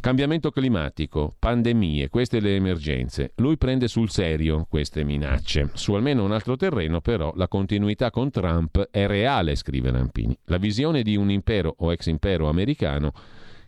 Cambiamento 0.00 0.52
climatico, 0.52 1.34
pandemie, 1.38 2.08
queste 2.08 2.38
le 2.38 2.54
emergenze. 2.54 3.32
Lui 3.36 3.56
prende 3.56 3.88
sul 3.88 4.10
serio 4.10 4.64
queste 4.68 5.02
minacce. 5.02 5.70
Su 5.74 5.94
almeno 5.94 6.24
un 6.24 6.30
altro 6.30 6.56
terreno, 6.56 7.00
però, 7.00 7.32
la 7.34 7.48
continuità 7.48 8.10
con 8.10 8.30
Trump 8.30 8.88
è 8.90 9.06
reale, 9.08 9.56
scrive 9.56 9.90
Lampini. 9.90 10.38
La 10.44 10.58
visione 10.58 11.02
di 11.02 11.16
un 11.16 11.30
impero 11.30 11.74
o 11.78 11.92
ex 11.92 12.06
impero 12.06 12.48
americano 12.48 13.12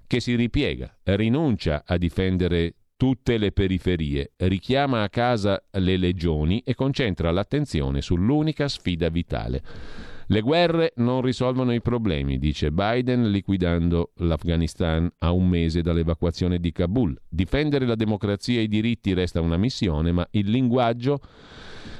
che 0.07 0.21
si 0.21 0.35
ripiega, 0.37 0.99
rinuncia 1.05 1.83
a 1.85 1.97
difendere 1.97 2.75
tutte 3.01 3.39
le 3.39 3.51
periferie, 3.51 4.33
richiama 4.37 5.03
a 5.03 5.09
casa 5.09 5.65
le 5.71 5.97
legioni 5.97 6.61
e 6.67 6.75
concentra 6.75 7.31
l'attenzione 7.31 8.03
sull'unica 8.03 8.69
sfida 8.69 9.09
vitale 9.09 9.63
le 10.27 10.43
guerre 10.43 10.93
non 10.97 11.23
risolvono 11.23 11.73
i 11.73 11.81
problemi, 11.81 12.39
dice 12.39 12.71
Biden 12.71 13.31
liquidando 13.31 14.13
l'Afghanistan 14.19 15.11
a 15.19 15.33
un 15.33 15.49
mese 15.49 15.83
dall'evacuazione 15.83 16.61
di 16.61 16.71
Kabul. 16.71 17.21
Difendere 17.29 17.85
la 17.85 17.97
democrazia 17.97 18.61
e 18.61 18.65
i 18.65 18.69
diritti 18.69 19.13
resta 19.13 19.41
una 19.41 19.57
missione, 19.57 20.13
ma 20.13 20.25
il 20.31 20.49
linguaggio 20.49 21.21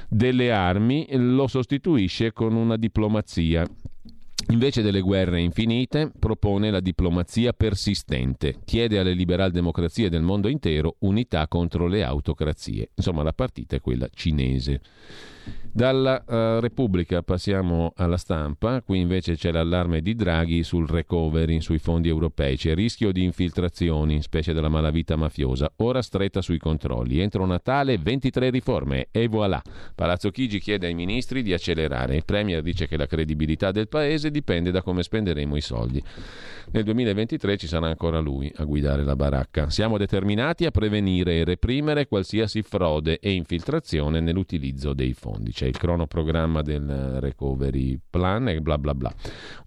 delle 0.07 0.49
armi 0.49 1.07
lo 1.11 1.47
sostituisce 1.47 2.31
con 2.31 2.55
una 2.55 2.77
diplomazia 2.77 3.67
Invece 4.49 4.81
delle 4.81 5.01
guerre 5.01 5.39
infinite, 5.39 6.11
propone 6.17 6.71
la 6.71 6.81
diplomazia 6.81 7.53
persistente, 7.53 8.57
chiede 8.65 8.99
alle 8.99 9.13
liberal 9.13 9.51
democrazie 9.51 10.09
del 10.09 10.21
mondo 10.21 10.49
intero 10.49 10.95
unità 10.99 11.47
contro 11.47 11.87
le 11.87 12.03
autocrazie. 12.03 12.89
Insomma, 12.95 13.23
la 13.23 13.33
partita 13.33 13.75
è 13.75 13.81
quella 13.81 14.09
cinese. 14.13 14.81
Dalla 15.73 16.21
uh, 16.27 16.59
Repubblica 16.59 17.23
passiamo 17.23 17.93
alla 17.95 18.17
stampa, 18.17 18.81
qui 18.81 18.99
invece 18.99 19.37
c'è 19.37 19.53
l'allarme 19.53 20.01
di 20.01 20.15
Draghi 20.15 20.63
sul 20.63 20.85
recovery, 20.85 21.61
sui 21.61 21.79
fondi 21.79 22.09
europei, 22.09 22.57
c'è 22.57 22.75
rischio 22.75 23.13
di 23.13 23.23
infiltrazioni, 23.23 24.21
specie 24.21 24.51
della 24.51 24.67
malavita 24.67 25.15
mafiosa, 25.15 25.71
ora 25.77 26.01
stretta 26.01 26.41
sui 26.41 26.57
controlli, 26.57 27.21
entro 27.21 27.45
Natale 27.45 27.97
23 27.97 28.49
riforme 28.49 29.07
e 29.11 29.29
voilà. 29.29 29.61
Palazzo 29.95 30.29
Chigi 30.29 30.59
chiede 30.59 30.87
ai 30.87 30.93
ministri 30.93 31.41
di 31.41 31.53
accelerare, 31.53 32.17
il 32.17 32.25
Premier 32.25 32.61
dice 32.61 32.85
che 32.85 32.97
la 32.97 33.07
credibilità 33.07 33.71
del 33.71 33.87
Paese 33.87 34.29
dipende 34.29 34.71
da 34.71 34.81
come 34.81 35.03
spenderemo 35.03 35.55
i 35.55 35.61
soldi. 35.61 36.03
Nel 36.71 36.83
2023 36.83 37.55
ci 37.55 37.67
sarà 37.67 37.87
ancora 37.87 38.19
lui 38.19 38.51
a 38.57 38.65
guidare 38.65 39.03
la 39.03 39.15
baracca. 39.15 39.69
Siamo 39.69 39.97
determinati 39.97 40.65
a 40.65 40.71
prevenire 40.71 41.39
e 41.39 41.43
reprimere 41.45 42.07
qualsiasi 42.07 42.61
frode 42.61 43.19
e 43.19 43.31
infiltrazione 43.31 44.19
nell'utilizzo 44.19 44.93
dei 44.93 45.13
fondi 45.13 45.30
c'è 45.51 45.65
il 45.65 45.77
cronoprogramma 45.77 46.61
del 46.61 47.19
recovery 47.19 47.99
plan 48.09 48.49
e 48.49 48.61
bla 48.61 48.77
bla 48.77 48.93
bla, 48.93 49.13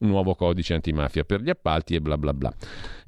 un 0.01 0.09
nuovo 0.09 0.35
codice 0.35 0.75
antimafia 0.75 1.25
per 1.25 1.41
gli 1.41 1.51
appalti 1.51 1.95
e 1.95 2.01
bla 2.01 2.19
bla 2.19 2.35
bla. 2.35 2.53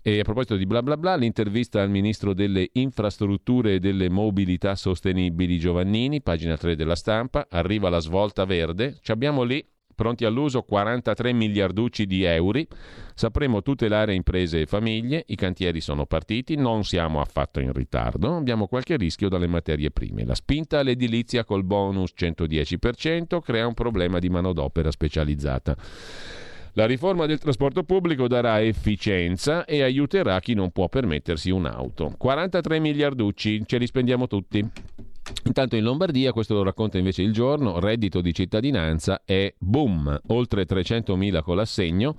E 0.02 0.20
a 0.20 0.22
proposito 0.22 0.56
di 0.56 0.66
bla 0.66 0.82
bla 0.82 0.96
bla, 0.96 1.16
l'intervista 1.16 1.82
al 1.82 1.90
ministro 1.90 2.32
delle 2.32 2.68
infrastrutture 2.74 3.74
e 3.74 3.78
delle 3.80 4.08
mobilità 4.08 4.76
sostenibili 4.76 5.58
Giovannini, 5.58 6.22
pagina 6.22 6.56
3 6.56 6.76
della 6.76 6.94
stampa, 6.94 7.48
arriva 7.50 7.88
la 7.88 7.98
svolta 7.98 8.44
verde, 8.44 8.98
ci 9.02 9.10
abbiamo 9.10 9.42
lì 9.42 9.64
pronti 9.96 10.24
all'uso 10.24 10.62
43 10.62 11.32
miliarducci 11.32 12.06
di 12.06 12.22
euro. 12.22 12.44
Sapremo 13.14 13.62
tutelare 13.62 14.14
imprese 14.14 14.60
e 14.60 14.66
famiglie, 14.66 15.24
i 15.26 15.34
cantieri 15.34 15.80
sono 15.80 16.06
partiti, 16.06 16.54
non 16.54 16.84
siamo 16.84 17.20
affatto 17.20 17.58
in 17.58 17.72
ritardo, 17.72 18.36
abbiamo 18.36 18.68
qualche 18.68 18.96
rischio 18.96 19.28
dalle 19.28 19.48
materie 19.48 19.90
prime. 19.90 20.24
La 20.24 20.36
spinta 20.36 20.78
all'edilizia 20.78 21.44
col 21.44 21.64
bonus 21.64 22.12
110% 22.16 23.40
crea 23.40 23.66
un 23.66 23.74
problema 23.74 24.20
di 24.20 24.28
manodopera 24.28 24.92
specializzata. 24.92 25.74
La 26.74 26.84
riforma 26.84 27.24
del 27.24 27.38
trasporto 27.38 27.84
pubblico 27.84 28.28
darà 28.28 28.60
efficienza 28.60 29.64
e 29.64 29.80
aiuterà 29.80 30.38
chi 30.40 30.52
non 30.52 30.72
può 30.72 30.90
permettersi 30.90 31.50
un'auto. 31.50 32.12
43 32.18 32.78
miliarducci, 32.80 33.62
ce 33.64 33.78
li 33.78 33.86
spendiamo 33.86 34.26
tutti. 34.26 34.62
Intanto 35.46 35.76
in 35.76 35.84
Lombardia, 35.84 36.32
questo 36.32 36.54
lo 36.54 36.64
racconta 36.64 36.98
invece 36.98 37.22
il 37.22 37.32
giorno, 37.32 37.78
reddito 37.78 38.20
di 38.20 38.34
cittadinanza 38.34 39.22
è 39.24 39.54
boom, 39.56 40.20
oltre 40.28 40.66
300.000 40.66 41.42
con 41.42 41.54
l'assegno. 41.56 42.16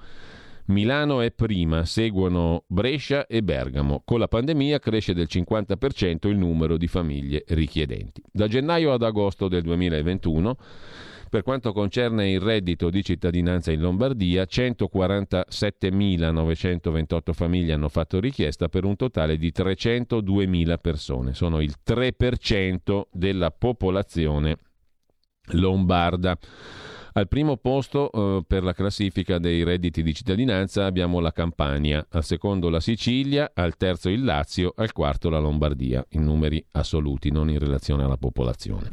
Milano 0.67 1.19
è 1.19 1.31
prima, 1.31 1.83
seguono 1.83 2.63
Brescia 2.67 3.27
e 3.27 3.43
Bergamo. 3.43 4.01
Con 4.05 4.19
la 4.19 4.29
pandemia 4.29 4.79
cresce 4.79 5.13
del 5.13 5.27
50% 5.29 6.27
il 6.29 6.37
numero 6.37 6.77
di 6.77 6.87
famiglie 6.87 7.43
richiedenti. 7.49 8.23
Da 8.31 8.47
gennaio 8.47 8.93
ad 8.93 9.03
agosto 9.03 9.49
del 9.49 9.61
2021 9.61 10.57
per 11.29 11.43
quanto 11.43 11.73
concerne 11.73 12.31
il 12.31 12.39
reddito 12.39 12.89
di 12.89 13.03
cittadinanza 13.03 13.71
in 13.71 13.81
Lombardia, 13.81 14.43
147.928 14.43 17.33
famiglie 17.33 17.73
hanno 17.73 17.89
fatto 17.89 18.19
richiesta 18.19 18.69
per 18.69 18.85
un 18.85 18.95
totale 18.95 19.37
di 19.37 19.51
302.000 19.55 20.77
persone. 20.79 21.33
Sono 21.33 21.61
il 21.61 21.75
3% 21.85 23.01
della 23.11 23.51
popolazione 23.51 24.57
lombarda. 25.51 26.37
Al 27.17 27.27
primo 27.27 27.57
posto 27.57 28.11
eh, 28.11 28.43
per 28.45 28.61
la 28.61 28.73
classifica 28.73 29.39
dei 29.39 29.63
redditi 29.63 30.03
di 30.03 30.13
cittadinanza 30.13 30.85
abbiamo 30.85 31.19
la 31.19 31.31
Campania, 31.31 32.05
al 32.11 32.23
secondo 32.23 32.69
la 32.69 32.79
Sicilia, 32.79 33.53
al 33.55 33.75
terzo 33.75 34.09
il 34.09 34.23
Lazio, 34.23 34.71
al 34.75 34.91
quarto 34.91 35.27
la 35.31 35.39
Lombardia, 35.39 36.05
in 36.09 36.23
numeri 36.23 36.63
assoluti, 36.73 37.31
non 37.31 37.49
in 37.49 37.57
relazione 37.57 38.03
alla 38.03 38.17
popolazione. 38.17 38.91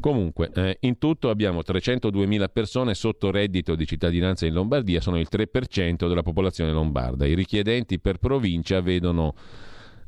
Comunque, 0.00 0.50
eh, 0.52 0.78
in 0.80 0.98
tutto 0.98 1.30
abbiamo 1.30 1.60
302.000 1.60 2.48
persone 2.52 2.94
sotto 2.94 3.30
reddito 3.30 3.76
di 3.76 3.86
cittadinanza 3.86 4.44
in 4.44 4.54
Lombardia, 4.54 5.00
sono 5.00 5.20
il 5.20 5.28
3% 5.30 6.08
della 6.08 6.22
popolazione 6.22 6.72
lombarda. 6.72 7.26
I 7.26 7.34
richiedenti 7.34 8.00
per 8.00 8.18
provincia 8.18 8.80
vedono 8.80 9.34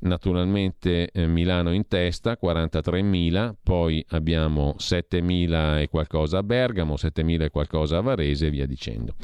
naturalmente 0.05 1.10
eh, 1.10 1.26
Milano 1.26 1.72
in 1.72 1.86
testa, 1.86 2.39
43.000, 2.40 3.55
poi 3.62 4.05
abbiamo 4.10 4.74
7.000 4.78 5.82
e 5.82 5.89
qualcosa 5.89 6.39
a 6.39 6.43
Bergamo, 6.43 6.94
7.000 6.94 7.43
e 7.43 7.51
qualcosa 7.51 7.98
a 7.98 8.01
Varese 8.01 8.47
e 8.47 8.51
via 8.51 8.66
dicendo. 8.66 9.14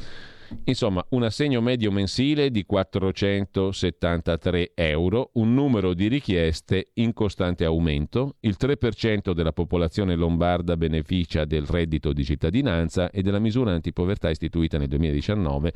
Insomma, 0.65 1.03
un 1.09 1.23
assegno 1.23 1.61
medio 1.61 1.91
mensile 1.91 2.51
di 2.51 2.65
473 2.65 4.71
euro, 4.75 5.29
un 5.33 5.53
numero 5.53 5.93
di 5.93 6.07
richieste 6.07 6.89
in 6.95 7.13
costante 7.13 7.63
aumento, 7.63 8.35
il 8.41 8.57
3% 8.59 9.31
della 9.31 9.53
popolazione 9.53 10.15
lombarda 10.15 10.75
beneficia 10.75 11.45
del 11.45 11.65
reddito 11.65 12.11
di 12.11 12.25
cittadinanza 12.25 13.11
e 13.11 13.21
della 13.21 13.39
misura 13.39 13.71
antipovertà 13.71 14.29
istituita 14.29 14.77
nel 14.77 14.89
2019 14.89 15.71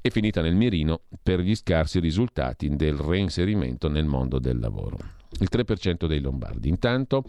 e 0.00 0.10
finita 0.10 0.40
nel 0.40 0.54
mirino 0.54 1.02
per 1.22 1.40
gli 1.40 1.54
scarsi 1.54 2.00
risultati 2.00 2.74
del 2.76 2.96
reinserimento 2.96 3.88
nel 3.88 4.06
mondo 4.06 4.38
del 4.38 4.58
lavoro. 4.58 4.96
Il 5.40 5.48
3% 5.50 6.06
dei 6.06 6.20
lombardi. 6.20 6.68
Intanto 6.68 7.24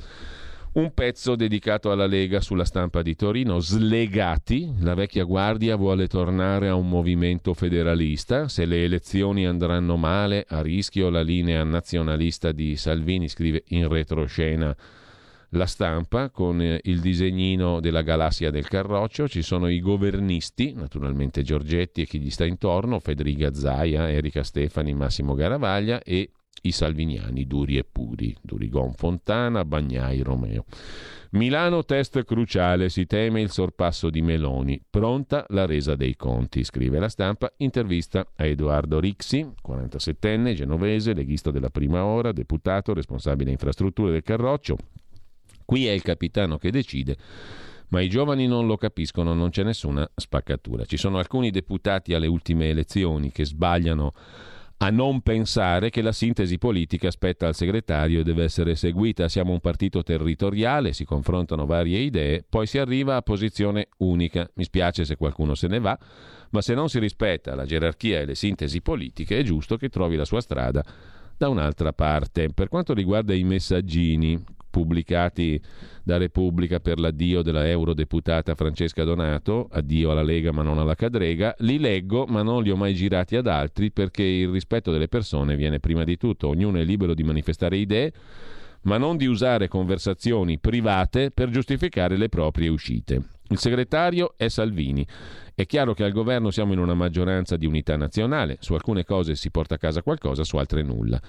un 0.72 0.94
pezzo 0.94 1.36
dedicato 1.36 1.92
alla 1.92 2.06
Lega 2.06 2.42
sulla 2.42 2.64
stampa 2.64 3.02
di 3.02 3.16
Torino, 3.16 3.60
Slegati, 3.60 4.72
la 4.82 4.94
vecchia 4.94 5.24
guardia 5.24 5.76
vuole 5.76 6.08
tornare 6.08 6.68
a 6.68 6.76
un 6.76 6.88
movimento 6.88 7.56
federalista, 7.56 8.48
se 8.48 8.66
le 8.66 8.84
elezioni 8.84 9.48
andranno 9.48 9.98
male 9.98 10.46
a 10.48 10.62
rischio 10.62 11.10
la 11.10 11.22
linea 11.22 11.64
nazionalista 11.64 12.52
di 12.52 12.76
Salvini, 12.76 13.28
scrive 13.28 13.64
in 13.70 13.88
retroscena 13.88 14.76
la 15.52 15.66
stampa 15.66 16.30
con 16.30 16.62
eh, 16.62 16.80
il 16.84 17.00
disegnino 17.00 17.80
della 17.80 18.02
galassia 18.02 18.52
del 18.52 18.68
Carroccio, 18.68 19.28
ci 19.28 19.42
sono 19.42 19.68
i 19.68 19.80
governisti, 19.80 20.74
naturalmente 20.74 21.42
Giorgetti 21.42 22.02
e 22.02 22.06
chi 22.06 22.20
gli 22.20 22.30
sta 22.30 22.46
intorno, 22.46 23.00
Federica 23.00 23.54
Zaia, 23.54 24.10
Erika 24.10 24.44
Stefani, 24.44 24.94
Massimo 24.94 25.34
Garavaglia 25.34 26.02
e 26.04 26.32
i 26.64 26.72
salviniani 26.72 27.46
duri 27.46 27.78
e 27.78 27.86
puri, 27.86 28.36
Durigon 28.42 28.94
Fontana, 28.94 29.64
Bagnai, 29.64 30.22
Romeo. 30.22 30.66
Milano 31.32 31.86
test 31.86 32.24
cruciale, 32.26 32.90
si 32.90 33.06
teme 33.06 33.40
il 33.42 33.52
sorpasso 33.52 34.10
di 34.10 34.22
Meloni, 34.22 34.82
pronta 34.90 35.46
la 35.50 35.66
resa 35.66 35.96
dei 35.96 36.16
conti, 36.16 36.64
scrive 36.64 37.00
la 37.00 37.08
stampa, 37.08 37.54
intervista 37.58 38.28
a 38.36 38.46
Edoardo 38.46 39.00
Rixi, 39.00 39.48
47enne, 39.66 40.54
genovese, 40.54 41.14
leghista 41.14 41.52
della 41.52 41.70
prima 41.70 42.04
ora, 42.04 42.32
deputato, 42.32 42.94
responsabile 42.94 43.52
infrastrutture 43.52 44.12
del 44.12 44.24
Carroccio, 44.24 44.76
Qui 45.70 45.86
è 45.86 45.92
il 45.92 46.02
capitano 46.02 46.58
che 46.58 46.72
decide, 46.72 47.16
ma 47.90 48.02
i 48.02 48.10
giovani 48.10 48.48
non 48.48 48.66
lo 48.66 48.76
capiscono, 48.76 49.36
non 49.36 49.52
c'è 49.52 49.62
nessuna 49.62 50.10
spaccatura. 50.16 50.84
Ci 50.84 50.98
sono 50.98 51.20
alcuni 51.20 51.52
deputati 51.52 52.16
alle 52.16 52.26
ultime 52.26 52.70
elezioni 52.70 53.32
che 53.32 53.46
sbagliano 53.46 54.12
a 54.78 54.90
non 54.90 55.22
pensare 55.22 55.92
che 55.92 56.02
la 56.02 56.12
sintesi 56.12 56.58
politica 56.58 57.12
spetta 57.12 57.46
al 57.46 57.54
segretario 57.54 58.22
e 58.22 58.24
deve 58.24 58.46
essere 58.46 58.74
seguita. 58.74 59.30
Siamo 59.30 59.52
un 59.52 59.60
partito 59.60 60.02
territoriale, 60.02 60.92
si 60.92 61.06
confrontano 61.06 61.68
varie 61.68 62.00
idee, 62.00 62.44
poi 62.50 62.66
si 62.66 62.80
arriva 62.80 63.16
a 63.16 63.22
posizione 63.22 63.90
unica. 63.98 64.50
Mi 64.56 64.64
spiace 64.64 65.06
se 65.06 65.18
qualcuno 65.18 65.54
se 65.54 65.68
ne 65.68 65.80
va, 65.80 65.96
ma 66.50 66.62
se 66.62 66.74
non 66.74 66.90
si 66.90 66.98
rispetta 66.98 67.54
la 67.54 67.66
gerarchia 67.66 68.22
e 68.22 68.26
le 68.26 68.34
sintesi 68.34 68.82
politiche 68.82 69.38
è 69.38 69.44
giusto 69.44 69.78
che 69.78 69.90
trovi 69.90 70.16
la 70.16 70.26
sua 70.26 70.42
strada 70.42 70.84
da 71.38 71.48
un'altra 71.48 71.94
parte. 71.94 72.50
Per 72.52 72.70
quanto 72.70 72.96
riguarda 72.96 73.36
i 73.36 73.44
messaggini, 73.44 74.58
pubblicati 74.70 75.62
da 76.04 76.18
Repubblica 76.18 76.80
per 76.80 77.00
l'addio 77.00 77.42
della 77.42 77.68
eurodeputata 77.68 78.56
Francesca 78.56 79.04
Donato, 79.04 79.68
addio 79.72 80.12
alla 80.12 80.24
Lega 80.24 80.52
ma 80.52 80.64
non 80.64 80.80
alla 80.80 80.96
Cadrega, 80.96 81.56
li 81.60 81.80
leggo 81.80 82.26
ma 82.26 82.42
non 82.42 82.64
li 82.64 82.72
ho 82.72 82.76
mai 82.76 82.94
girati 82.94 83.36
ad 83.36 83.48
altri 83.48 83.92
perché 83.92 84.24
il 84.24 84.50
rispetto 84.50 84.92
delle 84.92 85.08
persone 85.08 85.56
viene 85.56 85.80
prima 85.80 86.04
di 86.04 86.18
tutto, 86.18 86.48
ognuno 86.48 86.80
è 86.80 86.84
libero 86.84 87.14
di 87.14 87.24
manifestare 87.24 87.78
idee, 87.78 88.14
ma 88.82 88.98
non 88.98 89.18
di 89.18 89.26
usare 89.26 89.68
conversazioni 89.68 90.58
private 90.60 91.32
per 91.32 91.50
giustificare 91.50 92.18
le 92.18 92.30
proprie 92.30 92.70
uscite. 92.70 93.22
Il 93.52 93.58
segretario 93.58 94.34
è 94.38 94.48
Salvini. 94.48 95.06
È 95.56 95.66
chiaro 95.66 95.94
che 95.94 96.04
al 96.04 96.12
governo 96.12 96.52
siamo 96.52 96.74
in 96.74 96.80
una 96.80 96.94
maggioranza 96.94 97.58
di 97.58 97.66
unità 97.66 97.98
nazionale, 97.98 98.58
su 98.60 98.74
alcune 98.74 99.04
cose 99.04 99.36
si 99.36 99.50
porta 99.50 99.76
a 99.76 99.80
casa 99.80 100.04
qualcosa, 100.04 100.44
su 100.44 100.58
altre 100.58 100.84
nulla. 100.84 101.20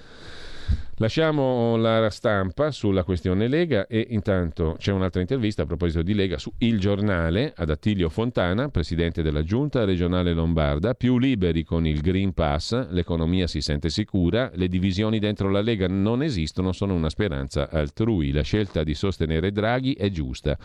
Lasciamo 1.01 1.77
la 1.77 2.11
stampa 2.11 2.69
sulla 2.69 3.03
questione 3.03 3.47
Lega 3.47 3.87
e 3.87 4.05
intanto 4.11 4.75
c'è 4.77 4.91
un'altra 4.91 5.19
intervista 5.19 5.63
a 5.63 5.65
proposito 5.65 6.03
di 6.03 6.13
Lega 6.13 6.37
su 6.37 6.53
Il 6.59 6.79
Giornale 6.79 7.53
ad 7.55 7.71
Attilio 7.71 8.07
Fontana, 8.07 8.69
presidente 8.69 9.23
della 9.23 9.41
giunta 9.41 9.83
regionale 9.83 10.33
lombarda, 10.33 10.93
più 10.93 11.17
liberi 11.17 11.63
con 11.63 11.87
il 11.87 12.01
Green 12.01 12.33
Pass, 12.33 12.89
l'economia 12.89 13.47
si 13.47 13.61
sente 13.61 13.89
sicura, 13.89 14.51
le 14.53 14.67
divisioni 14.67 15.17
dentro 15.17 15.49
la 15.49 15.61
Lega 15.61 15.87
non 15.87 16.21
esistono, 16.21 16.71
sono 16.71 16.93
una 16.93 17.09
speranza 17.09 17.67
altrui, 17.71 18.31
la 18.31 18.43
scelta 18.43 18.83
di 18.83 18.93
sostenere 18.93 19.51
Draghi 19.51 19.93
è 19.93 20.09
giusta. 20.11 20.55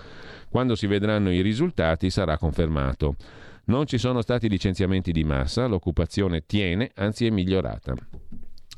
Quando 0.50 0.74
si 0.74 0.86
vedranno 0.86 1.32
i 1.32 1.40
risultati 1.40 2.10
sarà 2.10 2.36
confermato. 2.36 3.16
Non 3.68 3.86
ci 3.86 3.96
sono 3.96 4.20
stati 4.20 4.50
licenziamenti 4.50 5.12
di 5.12 5.24
massa, 5.24 5.66
l'occupazione 5.66 6.44
tiene, 6.44 6.90
anzi 6.94 7.24
è 7.24 7.30
migliorata. 7.30 7.94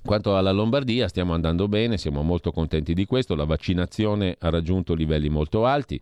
Quanto 0.03 0.37
alla 0.37 0.53
Lombardia 0.53 1.09
stiamo 1.09 1.35
andando 1.35 1.69
bene, 1.69 1.99
siamo 1.99 2.23
molto 2.23 2.51
contenti 2.51 2.95
di 2.95 3.05
questo, 3.05 3.35
la 3.35 3.45
vaccinazione 3.45 4.37
ha 4.39 4.49
raggiunto 4.49 4.95
livelli 4.95 5.29
molto 5.29 5.67
alti 5.67 6.01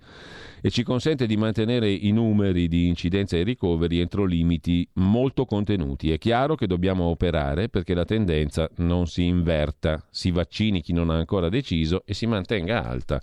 e 0.60 0.70
ci 0.70 0.82
consente 0.82 1.27
di 1.27 1.36
mantenere 1.36 1.90
i 1.90 2.10
numeri 2.12 2.68
di 2.68 2.86
incidenza 2.86 3.36
e 3.36 3.43
ricoveri 3.43 4.01
entro 4.01 4.24
limiti 4.24 4.89
molto 4.94 5.44
contenuti. 5.44 6.12
È 6.12 6.18
chiaro 6.18 6.55
che 6.55 6.66
dobbiamo 6.66 7.05
operare 7.05 7.68
perché 7.68 7.94
la 7.94 8.05
tendenza 8.05 8.68
non 8.77 9.06
si 9.06 9.24
inverta, 9.24 10.05
si 10.10 10.31
vaccini 10.31 10.82
chi 10.82 10.93
non 10.93 11.10
ha 11.10 11.16
ancora 11.16 11.48
deciso 11.48 12.02
e 12.05 12.14
si 12.14 12.27
mantenga 12.27 12.85
alta 12.85 13.20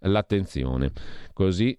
l'attenzione. 0.00 0.92
Così 1.32 1.76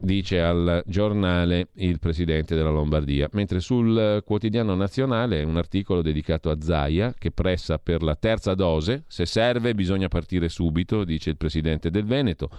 dice 0.00 0.40
al 0.40 0.82
giornale 0.86 1.68
il 1.74 1.98
presidente 1.98 2.54
della 2.54 2.70
Lombardia, 2.70 3.28
mentre 3.32 3.60
sul 3.60 4.22
quotidiano 4.24 4.74
nazionale 4.74 5.40
è 5.40 5.44
un 5.44 5.56
articolo 5.56 6.02
dedicato 6.02 6.50
a 6.50 6.60
Zaia 6.60 7.14
che 7.16 7.30
pressa 7.30 7.78
per 7.78 8.02
la 8.02 8.16
terza 8.16 8.54
dose, 8.54 9.04
se 9.06 9.26
serve 9.26 9.74
bisogna 9.74 10.08
partire 10.08 10.48
subito, 10.48 11.04
dice 11.04 11.30
il 11.30 11.36
presidente 11.36 11.90
del 11.90 12.04
Veneto. 12.04 12.50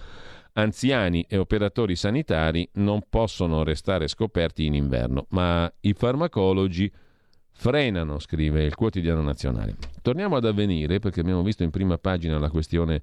Anziani 0.54 1.26
e 1.30 1.38
operatori 1.38 1.96
sanitari 1.96 2.68
non 2.74 3.04
possono 3.10 3.64
restare 3.64 4.08
scoperti 4.08 4.66
in 4.66 4.76
inverno, 4.76 5.26
ma 5.30 5.72
i 5.82 5.94
farmacologi 5.94 6.92
frenano, 7.54 8.20
scrive 8.20 8.64
il 8.64 8.76
quotidiano 8.76 9.22
nazionale. 9.22 9.76
Torniamo 10.02 10.36
ad 10.36 10.46
avvenire 10.46 11.00
perché 11.00 11.22
abbiamo 11.22 11.42
visto 11.42 11.64
in 11.64 11.70
prima 11.70 11.98
pagina 11.98 12.38
la 12.38 12.50
questione 12.50 13.02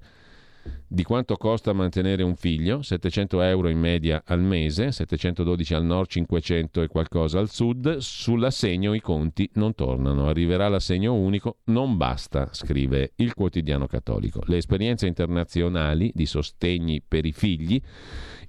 di 0.87 1.03
quanto 1.03 1.37
costa 1.37 1.71
mantenere 1.73 2.23
un 2.23 2.35
figlio, 2.35 2.81
700 2.81 3.41
euro 3.41 3.69
in 3.69 3.77
media 3.77 4.23
al 4.25 4.41
mese, 4.41 4.91
712 4.91 5.73
al 5.73 5.83
nord, 5.83 6.09
500 6.09 6.81
e 6.81 6.87
qualcosa 6.87 7.37
al 7.37 7.49
sud, 7.49 7.97
sull'assegno 7.97 8.93
i 8.93 8.99
conti 8.99 9.49
non 9.53 9.75
tornano, 9.75 10.27
arriverà 10.27 10.67
l'assegno 10.67 11.13
unico, 11.13 11.57
non 11.65 11.95
basta, 11.97 12.49
scrive 12.53 13.11
il 13.17 13.33
quotidiano 13.33 13.85
cattolico. 13.85 14.41
Le 14.45 14.57
esperienze 14.57 15.05
internazionali 15.05 16.11
di 16.13 16.25
sostegni 16.25 17.03
per 17.07 17.25
i 17.25 17.33
figli 17.33 17.79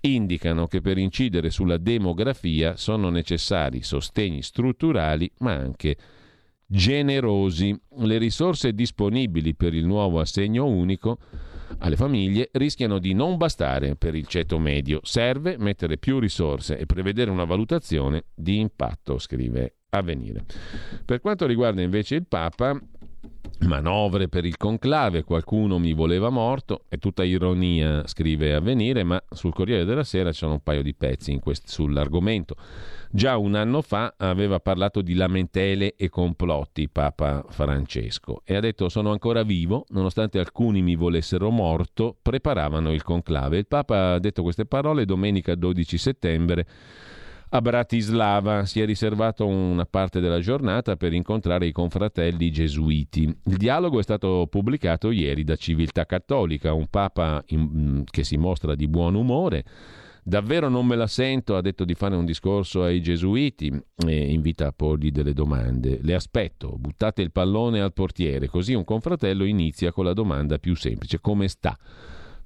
indicano 0.02 0.66
che 0.66 0.80
per 0.80 0.96
incidere 0.96 1.50
sulla 1.50 1.76
demografia 1.76 2.76
sono 2.76 3.10
necessari 3.10 3.82
sostegni 3.82 4.42
strutturali 4.42 5.30
ma 5.38 5.52
anche 5.52 5.96
generosi. 6.66 7.78
Le 7.98 8.18
risorse 8.18 8.72
disponibili 8.72 9.54
per 9.54 9.74
il 9.74 9.84
nuovo 9.84 10.20
assegno 10.20 10.66
unico 10.66 11.18
alle 11.78 11.96
famiglie 11.96 12.50
rischiano 12.52 12.98
di 12.98 13.14
non 13.14 13.36
bastare 13.36 13.96
per 13.96 14.14
il 14.14 14.26
ceto 14.26 14.58
medio. 14.58 15.00
Serve 15.02 15.56
mettere 15.58 15.98
più 15.98 16.18
risorse 16.18 16.78
e 16.78 16.86
prevedere 16.86 17.30
una 17.30 17.44
valutazione 17.44 18.24
di 18.34 18.58
impatto, 18.58 19.18
scrive 19.18 19.76
Avvenire. 19.90 20.44
Per 21.04 21.20
quanto 21.20 21.46
riguarda 21.46 21.82
invece 21.82 22.14
il 22.14 22.26
Papa, 22.26 22.78
manovre 23.66 24.28
per 24.28 24.44
il 24.44 24.56
conclave, 24.56 25.24
qualcuno 25.24 25.78
mi 25.78 25.92
voleva 25.92 26.30
morto, 26.30 26.84
è 26.88 26.98
tutta 26.98 27.24
ironia, 27.24 28.06
scrive 28.06 28.54
Avvenire, 28.54 29.04
ma 29.04 29.22
sul 29.30 29.52
Corriere 29.52 29.84
della 29.84 30.04
Sera 30.04 30.32
sono 30.32 30.52
un 30.52 30.62
paio 30.62 30.82
di 30.82 30.94
pezzi 30.94 31.38
quest- 31.38 31.68
sull'argomento. 31.68 32.56
Già 33.10 33.36
un 33.36 33.54
anno 33.54 33.82
fa 33.82 34.14
aveva 34.16 34.60
parlato 34.60 35.02
di 35.02 35.14
lamentele 35.14 35.94
e 35.96 36.08
complotti 36.08 36.88
Papa 36.88 37.44
Francesco 37.48 38.42
e 38.44 38.54
ha 38.54 38.60
detto 38.60 38.88
sono 38.88 39.10
ancora 39.10 39.42
vivo, 39.42 39.84
nonostante 39.88 40.38
alcuni 40.38 40.80
mi 40.82 40.94
volessero 40.94 41.50
morto, 41.50 42.16
preparavano 42.20 42.92
il 42.92 43.02
conclave. 43.02 43.58
Il 43.58 43.66
Papa 43.66 44.12
ha 44.12 44.18
detto 44.18 44.42
queste 44.42 44.64
parole 44.64 45.04
domenica 45.04 45.54
12 45.54 45.98
settembre 45.98 46.66
a 47.50 47.60
Bratislava. 47.60 48.64
Si 48.64 48.80
è 48.80 48.84
riservato 48.84 49.46
una 49.46 49.84
parte 49.84 50.20
della 50.20 50.40
giornata 50.40 50.96
per 50.96 51.12
incontrare 51.12 51.66
i 51.66 51.72
confratelli 51.72 52.50
gesuiti. 52.50 53.22
Il 53.22 53.56
dialogo 53.56 53.98
è 53.98 54.02
stato 54.02 54.46
pubblicato 54.50 55.10
ieri 55.10 55.44
da 55.44 55.56
Civiltà 55.56 56.06
Cattolica, 56.06 56.72
un 56.72 56.88
Papa 56.88 57.42
in, 57.48 58.04
che 58.08 58.24
si 58.24 58.36
mostra 58.36 58.74
di 58.74 58.88
buon 58.88 59.14
umore 59.14 59.64
Davvero 60.22 60.68
non 60.68 60.86
me 60.86 60.96
la 60.96 61.06
sento, 61.06 61.56
ha 61.56 61.60
detto 61.62 61.84
di 61.84 61.94
fare 61.94 62.14
un 62.14 62.24
discorso 62.24 62.82
ai 62.82 63.00
gesuiti 63.00 63.72
e 64.06 64.32
invita 64.32 64.66
a 64.66 64.72
porgli 64.72 65.10
delle 65.10 65.32
domande. 65.32 65.98
Le 66.02 66.14
aspetto, 66.14 66.76
buttate 66.76 67.22
il 67.22 67.32
pallone 67.32 67.80
al 67.80 67.92
portiere, 67.92 68.46
così 68.46 68.74
un 68.74 68.84
confratello 68.84 69.44
inizia 69.44 69.92
con 69.92 70.04
la 70.04 70.12
domanda 70.12 70.58
più 70.58 70.76
semplice, 70.76 71.20
come 71.20 71.48
sta? 71.48 71.76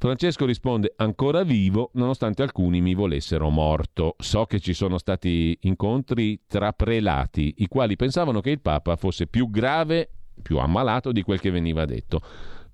Francesco 0.04 0.44
risponde 0.44 0.92
ancora 0.96 1.44
vivo 1.44 1.88
nonostante 1.94 2.42
alcuni 2.42 2.82
mi 2.82 2.92
volessero 2.92 3.48
morto. 3.48 4.16
So 4.18 4.44
che 4.44 4.60
ci 4.60 4.74
sono 4.74 4.98
stati 4.98 5.56
incontri 5.62 6.40
tra 6.46 6.74
prelati, 6.74 7.54
i 7.58 7.68
quali 7.68 7.96
pensavano 7.96 8.42
che 8.42 8.50
il 8.50 8.60
Papa 8.60 8.96
fosse 8.96 9.26
più 9.26 9.48
grave, 9.48 10.10
più 10.42 10.58
ammalato 10.58 11.10
di 11.10 11.22
quel 11.22 11.40
che 11.40 11.50
veniva 11.50 11.86
detto 11.86 12.20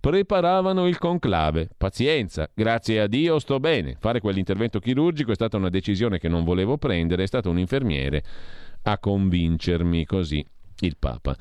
preparavano 0.00 0.88
il 0.88 0.98
conclave. 0.98 1.68
Pazienza, 1.76 2.50
grazie 2.52 2.98
a 2.98 3.06
Dio 3.06 3.38
sto 3.38 3.60
bene. 3.60 3.96
Fare 4.00 4.18
quell'intervento 4.18 4.80
chirurgico 4.80 5.30
è 5.30 5.36
stata 5.36 5.56
una 5.56 5.68
decisione 5.68 6.18
che 6.18 6.26
non 6.26 6.42
volevo 6.42 6.78
prendere, 6.78 7.22
è 7.22 7.26
stato 7.26 7.48
un 7.48 7.60
infermiere 7.60 8.24
a 8.82 8.98
convincermi 8.98 10.04
così 10.04 10.44
il 10.80 10.96
Papa. 10.98 11.36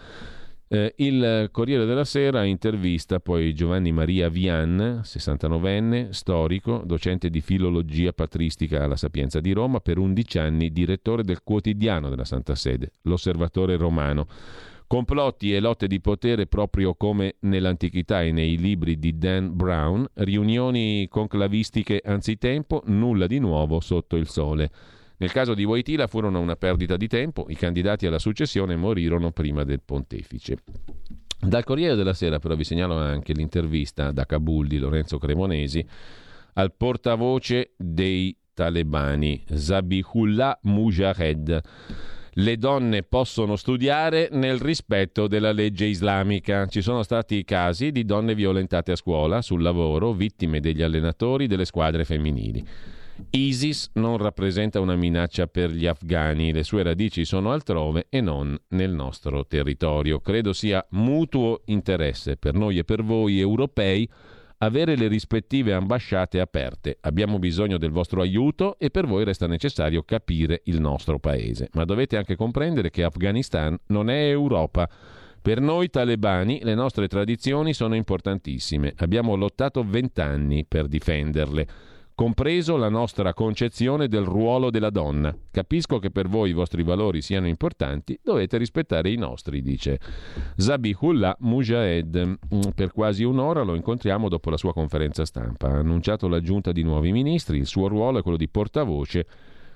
Eh, 0.71 0.93
il 0.97 1.49
Corriere 1.51 1.85
della 1.85 2.05
Sera 2.05 2.43
intervista 2.43 3.19
poi 3.19 3.55
Giovanni 3.55 3.91
Maria 3.91 4.29
Vian, 4.29 5.01
69enne, 5.03 6.11
storico, 6.11 6.83
docente 6.85 7.31
di 7.31 7.41
filologia 7.41 8.13
patristica 8.13 8.83
alla 8.83 8.95
Sapienza 8.95 9.39
di 9.39 9.51
Roma, 9.51 9.79
per 9.79 9.97
11 9.97 10.37
anni 10.37 10.71
direttore 10.71 11.23
del 11.23 11.41
quotidiano 11.41 12.09
della 12.09 12.23
Santa 12.23 12.53
Sede, 12.53 12.91
l'Osservatore 13.01 13.77
Romano. 13.77 14.27
Complotti 14.85 15.55
e 15.55 15.59
lotte 15.59 15.87
di 15.87 15.99
potere 16.01 16.45
proprio 16.45 16.93
come 16.93 17.37
nell'antichità 17.39 18.21
e 18.21 18.31
nei 18.31 18.55
libri 18.55 18.99
di 18.99 19.17
Dan 19.17 19.55
Brown, 19.55 20.05
riunioni 20.13 21.07
conclavistiche 21.09 21.99
anzitempo, 22.05 22.83
nulla 22.85 23.25
di 23.25 23.39
nuovo 23.39 23.79
sotto 23.79 24.15
il 24.17 24.27
sole. 24.27 24.69
Nel 25.19 25.31
caso 25.33 25.53
di 25.53 25.65
Voitila 25.65 26.07
furono 26.07 26.39
una 26.39 26.55
perdita 26.55 26.95
di 26.95 27.07
tempo, 27.07 27.45
i 27.49 27.55
candidati 27.55 28.05
alla 28.05 28.19
successione 28.19 28.77
morirono 28.77 29.31
prima 29.31 29.65
del 29.65 29.81
pontefice. 29.83 30.57
Dal 31.37 31.65
Corriere 31.65 31.95
della 31.95 32.13
Sera 32.13 32.39
però 32.39 32.55
vi 32.55 32.63
segnalo 32.63 32.95
anche 32.95 33.33
l'intervista 33.33 34.11
da 34.11 34.25
Kabul 34.25 34.67
di 34.67 34.77
Lorenzo 34.77 35.17
Cremonesi 35.17 35.85
al 36.53 36.73
portavoce 36.73 37.73
dei 37.77 38.35
talebani, 38.53 39.43
Zabihullah 39.53 40.59
Mujahed 40.63 41.61
le 42.33 42.57
donne 42.57 43.03
possono 43.03 43.57
studiare 43.57 44.29
nel 44.31 44.59
rispetto 44.59 45.27
della 45.27 45.51
legge 45.51 45.85
islamica. 45.85 46.67
Ci 46.67 46.81
sono 46.81 47.03
stati 47.03 47.43
casi 47.43 47.91
di 47.91 48.05
donne 48.05 48.35
violentate 48.35 48.93
a 48.93 48.95
scuola, 48.95 49.41
sul 49.41 49.61
lavoro, 49.61 50.13
vittime 50.13 50.61
degli 50.61 50.81
allenatori 50.81 51.47
delle 51.47 51.65
squadre 51.65 52.05
femminili. 52.05 52.65
ISIS 53.31 53.91
non 53.93 54.17
rappresenta 54.17 54.79
una 54.79 54.95
minaccia 54.95 55.47
per 55.47 55.71
gli 55.71 55.85
afghani, 55.85 56.51
le 56.51 56.63
sue 56.63 56.83
radici 56.83 57.25
sono 57.25 57.51
altrove 57.51 58.07
e 58.09 58.21
non 58.21 58.57
nel 58.69 58.91
nostro 58.91 59.45
territorio. 59.45 60.19
Credo 60.19 60.53
sia 60.53 60.85
mutuo 60.91 61.61
interesse 61.65 62.37
per 62.37 62.53
noi 62.53 62.77
e 62.77 62.83
per 62.83 63.03
voi 63.03 63.39
europei 63.39 64.09
avere 64.59 64.95
le 64.95 65.07
rispettive 65.07 65.73
ambasciate 65.73 66.39
aperte. 66.39 66.97
Abbiamo 67.01 67.39
bisogno 67.39 67.77
del 67.77 67.91
vostro 67.91 68.21
aiuto 68.21 68.77
e 68.77 68.89
per 68.89 69.05
voi 69.05 69.23
resta 69.23 69.47
necessario 69.47 70.03
capire 70.03 70.61
il 70.65 70.79
nostro 70.79 71.19
paese. 71.19 71.69
Ma 71.73 71.85
dovete 71.85 72.17
anche 72.17 72.35
comprendere 72.35 72.89
che 72.89 73.03
Afghanistan 73.03 73.77
non 73.87 74.09
è 74.09 74.29
Europa. 74.29 74.89
Per 75.41 75.61
noi 75.61 75.89
talebani 75.89 76.59
le 76.63 76.75
nostre 76.75 77.07
tradizioni 77.07 77.73
sono 77.73 77.95
importantissime. 77.95 78.93
Abbiamo 78.97 79.35
lottato 79.35 79.83
vent'anni 79.87 80.65
per 80.65 80.87
difenderle 80.87 81.67
compreso 82.19 82.75
la 82.75 82.89
nostra 82.89 83.33
concezione 83.33 84.09
del 84.09 84.25
ruolo 84.25 84.69
della 84.69 84.89
donna. 84.89 85.33
Capisco 85.49 85.99
che 85.99 86.11
per 86.11 86.27
voi 86.27 86.49
i 86.49 86.53
vostri 86.53 86.83
valori 86.83 87.21
siano 87.21 87.47
importanti, 87.47 88.19
dovete 88.21 88.57
rispettare 88.57 89.09
i 89.09 89.15
nostri, 89.15 89.61
dice 89.61 90.01
Zabihullah 90.57 91.37
Mujahed. 91.39 92.17
Mm, 92.53 92.59
per 92.75 92.91
quasi 92.91 93.23
un'ora 93.23 93.61
lo 93.61 93.73
incontriamo 93.73 94.27
dopo 94.27 94.49
la 94.49 94.57
sua 94.57 94.73
conferenza 94.73 95.23
stampa. 95.23 95.69
Ha 95.69 95.77
annunciato 95.77 96.27
l'aggiunta 96.27 96.73
di 96.73 96.83
nuovi 96.83 97.13
ministri, 97.13 97.57
il 97.57 97.67
suo 97.67 97.87
ruolo 97.87 98.19
è 98.19 98.21
quello 98.21 98.35
di 98.35 98.49
portavoce 98.49 99.25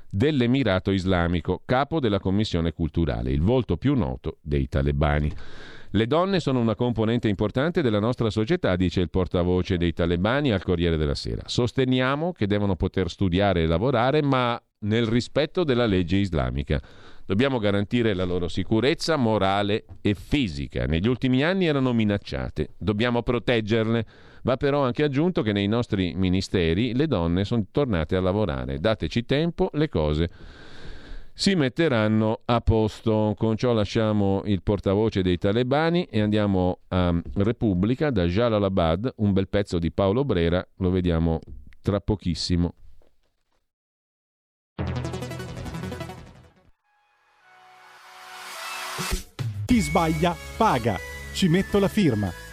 dell'Emirato 0.10 0.92
Islamico, 0.92 1.62
capo 1.64 2.02
della 2.02 2.20
Commissione 2.20 2.74
Culturale, 2.74 3.32
il 3.32 3.42
volto 3.42 3.78
più 3.78 3.96
noto 3.96 4.40
dei 4.42 4.68
talebani. 4.68 5.32
Le 5.96 6.08
donne 6.08 6.40
sono 6.40 6.60
una 6.60 6.74
componente 6.74 7.28
importante 7.28 7.84
della 7.84 8.00
nostra 8.00 8.32
società, 8.32 8.76
dice 8.76 9.00
il 9.00 9.12
portavoce 9.12 9.78
dei 9.78 9.94
talebani 9.94 10.52
al 10.52 10.64
Corriere 10.64 10.98
della 10.98 11.14
Sera. 11.14 11.44
Sosteniamo 11.46 12.32
che 12.32 12.48
devono 12.48 12.76
poter 12.76 13.12
studiare 13.12 13.62
e 13.62 13.68
lavorare, 13.68 14.24
ma 14.24 14.60
nel 14.86 15.06
rispetto 15.06 15.64
della 15.64 15.86
legge 15.86 16.16
islamica. 16.16 16.82
Dobbiamo 17.28 17.60
garantire 17.60 18.16
la 18.16 18.24
loro 18.24 18.48
sicurezza 18.48 19.18
morale 19.18 19.86
e 20.02 20.16
fisica. 20.16 20.86
Negli 20.86 21.08
ultimi 21.08 21.44
anni 21.44 21.68
erano 21.68 21.94
minacciate, 21.94 22.70
dobbiamo 22.76 23.22
proteggerle. 23.22 24.06
Va 24.42 24.58
però 24.58 24.84
anche 24.84 25.04
aggiunto 25.04 25.44
che 25.44 25.52
nei 25.52 25.68
nostri 25.68 26.16
ministeri 26.16 26.96
le 26.96 27.06
donne 27.06 27.46
sono 27.46 27.68
tornate 27.70 28.16
a 28.16 28.22
lavorare. 28.22 28.80
Dateci 28.80 29.26
tempo, 29.26 29.70
le 29.74 29.90
cose 29.90 30.30
si 31.34 31.56
metteranno 31.56 32.42
a 32.46 32.62
posto. 32.62 33.34
Con 33.38 33.58
ciò 33.58 33.74
lasciamo 33.74 34.42
il 34.46 34.62
portavoce 34.62 35.22
dei 35.22 35.38
talebani 35.38 36.06
e 36.06 36.22
andiamo 36.22 36.80
a 36.90 37.20
Repubblica 37.36 38.10
da 38.10 38.26
Jalalabad, 38.26 39.14
un 39.18 39.34
bel 39.34 39.48
pezzo 39.48 39.80
di 39.80 39.92
Paolo 39.92 40.24
Brera, 40.24 40.66
lo 40.78 40.90
vediamo 40.90 41.40
tra 41.82 42.00
pochissimo. 42.00 42.74
Chi 49.66 49.80
sbaglia 49.80 50.36
paga. 50.56 50.98
Ci 51.34 51.48
metto 51.48 51.80
la 51.80 51.88
firma. 51.88 52.43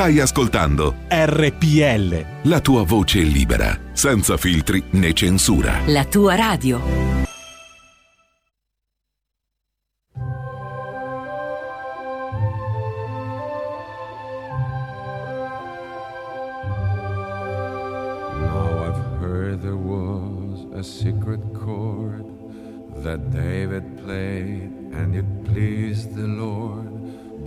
Stai 0.00 0.18
ascoltando 0.18 0.94
RPL. 1.08 2.24
La 2.44 2.60
tua 2.60 2.84
voce 2.84 3.20
libera, 3.20 3.78
senza 3.92 4.38
filtri 4.38 4.82
né 4.92 5.12
censura. 5.12 5.82
La 5.88 6.06
tua 6.06 6.36
radio. 6.36 6.80
a 20.72 20.82
secret 20.82 21.42
chord 21.52 22.24
that 23.02 23.20
David 23.30 23.84
played 24.02 24.72
and 24.94 25.14
it 25.14 25.26
pleased 25.44 26.14
the 26.14 26.26
Lord. 26.26 26.69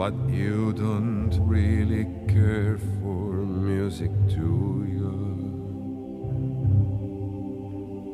But 0.03 0.19
you 0.27 0.73
don't 0.73 1.31
really 1.47 2.05
care 2.27 2.77
for 2.99 3.45
music, 3.71 4.11
do 4.27 4.85
you? 4.95 5.15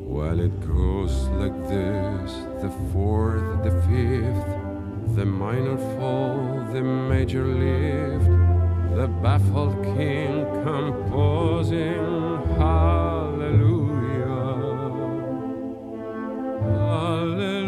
Well, 0.06 0.38
it 0.38 0.54
goes 0.60 1.12
like 1.40 1.58
this 1.66 2.32
the 2.62 2.70
fourth, 2.92 3.64
the 3.64 3.72
fifth, 3.90 5.16
the 5.16 5.24
minor 5.26 5.78
fall, 5.96 6.38
the 6.72 6.80
major 6.80 7.44
lift, 7.44 8.30
the 8.94 9.08
baffled 9.20 9.82
king 9.82 10.46
composing 10.62 12.06
hallelujah. 12.56 14.10
La 16.86 17.59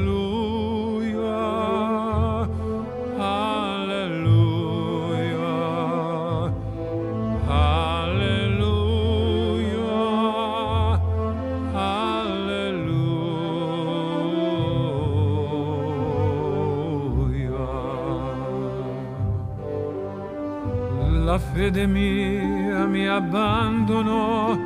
fede 21.52 21.86
mia 21.86 22.86
mi 22.86 23.06
abbandonò, 23.06 24.58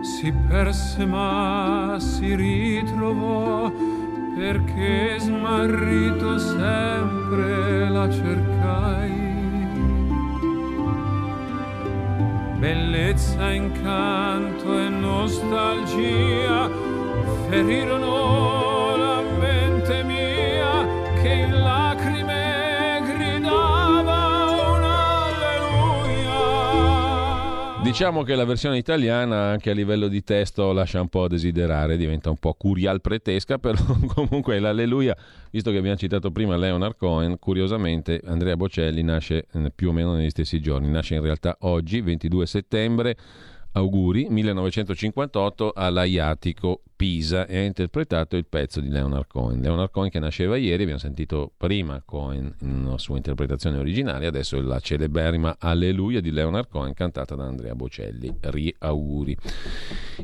si 0.00 0.32
perse 0.32 1.04
ma 1.04 1.96
si 1.98 2.34
ritrovò 2.34 3.70
perché 4.34 5.16
smarrito 5.18 6.38
sempre 6.38 7.88
la 7.90 8.10
cercai. 8.10 9.32
Bellezza, 12.58 13.52
incanto 13.52 14.78
e 14.78 14.88
nostalgia 14.88 16.70
ferirono 17.48 18.63
Diciamo 27.84 28.22
che 28.22 28.34
la 28.34 28.46
versione 28.46 28.78
italiana 28.78 29.50
anche 29.50 29.70
a 29.70 29.74
livello 29.74 30.08
di 30.08 30.24
testo 30.24 30.72
lascia 30.72 31.02
un 31.02 31.08
po' 31.08 31.24
a 31.24 31.28
desiderare, 31.28 31.98
diventa 31.98 32.30
un 32.30 32.38
po' 32.38 32.54
curial 32.54 33.02
pretesca, 33.02 33.58
però 33.58 33.76
comunque 34.08 34.58
l'alleluia, 34.58 35.14
visto 35.50 35.70
che 35.70 35.76
abbiamo 35.76 35.98
citato 35.98 36.30
prima 36.30 36.56
Leonard 36.56 36.96
Cohen, 36.96 37.38
curiosamente 37.38 38.22
Andrea 38.24 38.56
Bocelli 38.56 39.02
nasce 39.02 39.46
eh, 39.52 39.70
più 39.72 39.90
o 39.90 39.92
meno 39.92 40.14
negli 40.14 40.30
stessi 40.30 40.60
giorni, 40.60 40.88
nasce 40.88 41.16
in 41.16 41.20
realtà 41.20 41.58
oggi, 41.60 42.00
22 42.00 42.46
settembre, 42.46 43.16
auguri, 43.72 44.28
1958 44.30 45.72
all'Aiatico 45.76 46.84
Pisa 47.04 47.46
e 47.46 47.58
ha 47.58 47.62
interpretato 47.62 48.34
il 48.34 48.46
pezzo 48.46 48.80
di 48.80 48.88
Leonard 48.88 49.26
Cohen. 49.26 49.60
Leonard 49.60 49.90
Cohen 49.90 50.08
che 50.08 50.18
nasceva 50.18 50.56
ieri, 50.56 50.84
abbiamo 50.84 50.98
sentito 50.98 51.52
prima 51.54 52.00
Cohen 52.02 52.54
in 52.62 52.86
una 52.86 52.96
sua 52.96 53.18
interpretazione 53.18 53.76
originale, 53.76 54.24
adesso 54.24 54.58
la 54.62 54.80
celeberrima 54.80 55.56
Alleluia 55.58 56.22
di 56.22 56.30
Leonard 56.30 56.70
Cohen 56.70 56.94
cantata 56.94 57.34
da 57.34 57.44
Andrea 57.44 57.74
Bocelli. 57.74 58.34
Ri-auguri. 58.40 59.36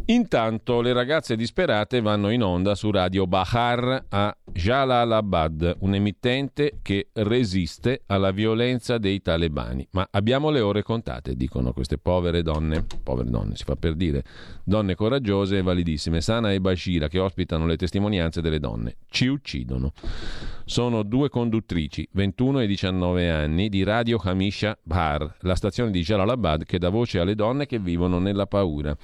Intanto 0.06 0.80
le 0.80 0.94
ragazze 0.94 1.36
disperate 1.36 2.00
vanno 2.00 2.30
in 2.30 2.42
onda 2.42 2.74
su 2.74 2.90
Radio 2.90 3.26
Bahar 3.26 4.06
a 4.08 4.34
Jalalabad, 4.50 5.76
un 5.80 5.94
emittente 5.94 6.78
che 6.80 7.08
resiste 7.12 8.04
alla 8.06 8.30
violenza 8.30 8.96
dei 8.96 9.20
talebani. 9.20 9.86
Ma 9.90 10.08
abbiamo 10.10 10.48
le 10.48 10.60
ore 10.60 10.82
contate, 10.82 11.36
dicono 11.36 11.74
queste 11.74 11.98
povere 11.98 12.40
donne, 12.42 12.86
povere 13.02 13.28
donne 13.28 13.54
si 13.56 13.64
fa 13.64 13.76
per 13.76 13.96
dire, 13.96 14.24
donne 14.64 14.94
coraggiose 14.94 15.58
e 15.58 15.62
validissime. 15.62 16.22
Sana 16.22 16.52
e 16.52 16.60
Bashira 16.70 17.08
che 17.08 17.18
ospitano 17.18 17.66
le 17.66 17.76
testimonianze 17.76 18.40
delle 18.40 18.60
donne. 18.60 18.96
Ci 19.08 19.26
uccidono. 19.26 19.92
Sono 20.64 21.02
due 21.02 21.28
conduttrici, 21.28 22.08
21 22.12 22.60
e 22.60 22.66
19 22.68 23.28
anni, 23.28 23.68
di 23.68 23.82
Radio 23.82 24.20
Hamisha 24.22 24.78
Bhar, 24.80 25.36
la 25.40 25.56
stazione 25.56 25.90
di 25.90 26.02
Jalalabad 26.02 26.64
che 26.64 26.78
dà 26.78 26.90
voce 26.90 27.18
alle 27.18 27.34
donne 27.34 27.66
che 27.66 27.80
vivono 27.80 28.20
nella 28.20 28.46
paura. 28.46 28.96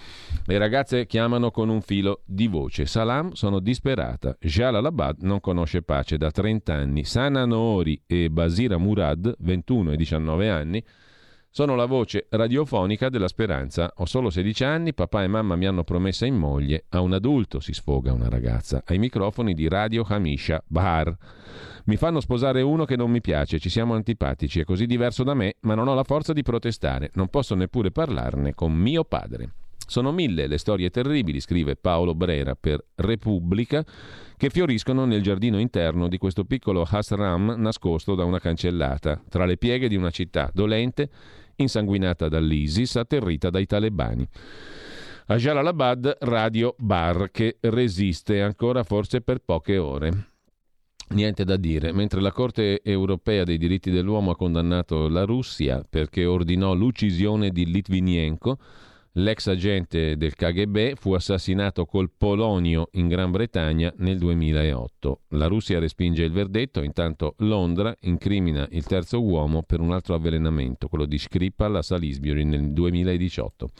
Le 0.45 0.59
ragazze 0.59 1.07
chiamano 1.07 1.51
con 1.51 1.69
un 1.69 1.81
filo 1.81 2.23
di 2.25 2.47
voce. 2.47 2.87
Salam, 2.87 3.33
sono 3.33 3.59
disperata. 3.59 4.37
Jalalabad 4.41 5.23
non 5.23 5.41
conosce 5.41 5.83
pace 5.83 6.17
da 6.17 6.31
30 6.31 6.73
anni. 6.73 7.03
Sana 7.03 7.45
Noori 7.45 8.01
e 8.07 8.31
Basira 8.31 8.79
Murad, 8.79 9.35
21 9.41 9.93
e 9.93 9.97
19 9.97 10.51
anni, 10.51 10.85
sono 11.57 11.75
la 11.75 11.87
voce 11.87 12.27
radiofonica 12.29 13.09
della 13.09 13.29
speranza. 13.29 13.91
Ho 13.97 14.05
solo 14.05 14.29
16 14.29 14.65
anni, 14.65 14.93
papà 14.93 15.23
e 15.23 15.27
mamma 15.27 15.57
mi 15.57 15.65
hanno 15.65 15.85
promessa 15.85 16.27
in 16.27 16.37
moglie. 16.37 16.85
A 16.91 17.01
un 17.01 17.15
adulto 17.15 17.61
si 17.61 17.73
sfoga 17.73 18.13
una 18.13 18.29
ragazza. 18.29 18.83
Ai 18.85 18.99
microfoni 18.99 19.55
di 19.55 19.67
Radio 19.67 20.05
Hamisha 20.07 20.63
Bahar. 20.67 21.17
Mi 21.87 21.97
fanno 21.97 22.21
sposare 22.21 22.61
uno 22.61 22.85
che 22.85 22.97
non 22.97 23.11
mi 23.11 23.23
piace, 23.23 23.59
ci 23.59 23.71
siamo 23.71 23.95
antipatici, 23.95 24.61
è 24.61 24.65
così 24.65 24.85
diverso 24.85 25.23
da 25.23 25.33
me, 25.33 25.57
ma 25.61 25.75
non 25.75 25.89
ho 25.89 25.95
la 25.95 26.05
forza 26.05 26.35
di 26.35 26.43
protestare. 26.43 27.11
Non 27.15 27.29
posso 27.29 27.55
neppure 27.55 27.91
parlarne 27.91 28.53
con 28.53 28.75
mio 28.75 29.05
padre. 29.05 29.53
Sono 29.87 30.13
mille 30.13 30.49
le 30.49 30.59
storie 30.59 30.91
terribili, 30.91 31.41
scrive 31.41 31.75
Paolo 31.77 32.15
Brera 32.15 32.55
per 32.55 32.85
Repubblica, 32.97 33.83
che 34.37 34.51
fioriscono 34.51 35.07
nel 35.07 35.23
giardino 35.23 35.59
interno 35.59 36.07
di 36.09 36.19
questo 36.19 36.45
piccolo 36.45 36.87
Hasram 36.87 37.55
nascosto 37.57 38.15
da 38.15 38.25
una 38.25 38.41
cancellata, 38.41 39.23
tra 39.27 39.47
le 39.47 39.57
pieghe 39.57 39.89
di 39.89 39.97
una 39.97 40.11
città 40.11 40.51
dolente 40.53 41.09
insanguinata 41.57 42.29
dall'ISIS, 42.29 42.97
atterrita 42.97 43.51
dai 43.51 43.67
talebani. 43.67 44.29
A 45.27 45.37
Jalalabad, 45.37 46.19
Radio 46.21 46.75
Bar, 46.79 47.31
che 47.33 47.57
resiste 47.61 48.41
ancora 48.41 48.85
forse 48.85 49.21
per 49.21 49.41
poche 49.45 49.77
ore. 49.77 50.29
Niente 51.09 51.45
da 51.45 51.57
dire, 51.57 51.93
mentre 51.93 52.21
la 52.21 52.33
Corte 52.33 52.83
europea 52.83 53.45
dei 53.45 53.59
diritti 53.59 53.91
dell'uomo 53.91 54.33
ha 54.33 54.37
condannato 54.37 55.09
la 55.09 55.25
Russia 55.25 55.85
perché 55.89 56.25
ordinò 56.25 56.75
l'uccisione 56.75 57.51
di 57.51 57.67
Litvinenko, 57.67 58.59
L'ex 59.19 59.47
agente 59.47 60.19
del 60.19 60.35
KGB 60.35 60.95
fu 60.95 61.15
assassinato 61.15 61.87
col 61.87 62.11
polonio 62.15 62.89
in 62.93 63.09
Gran 63.09 63.31
Bretagna 63.31 63.91
nel 63.97 64.19
2008. 64.19 65.21
La 65.29 65.47
Russia 65.47 65.79
respinge 65.79 66.23
il 66.23 66.33
verdetto, 66.33 66.83
intanto 66.83 67.35
Londra 67.39 67.97
incrimina 68.01 68.69
il 68.73 68.85
terzo 68.85 69.23
uomo 69.23 69.63
per 69.63 69.81
un 69.81 69.93
altro 69.93 70.15
avvelenamento, 70.15 70.89
quello 70.89 71.07
di 71.07 71.17
Skripal 71.17 71.77
a 71.77 71.83
Salisbury 71.83 72.45
nel 72.45 72.73
2018. 72.73 73.71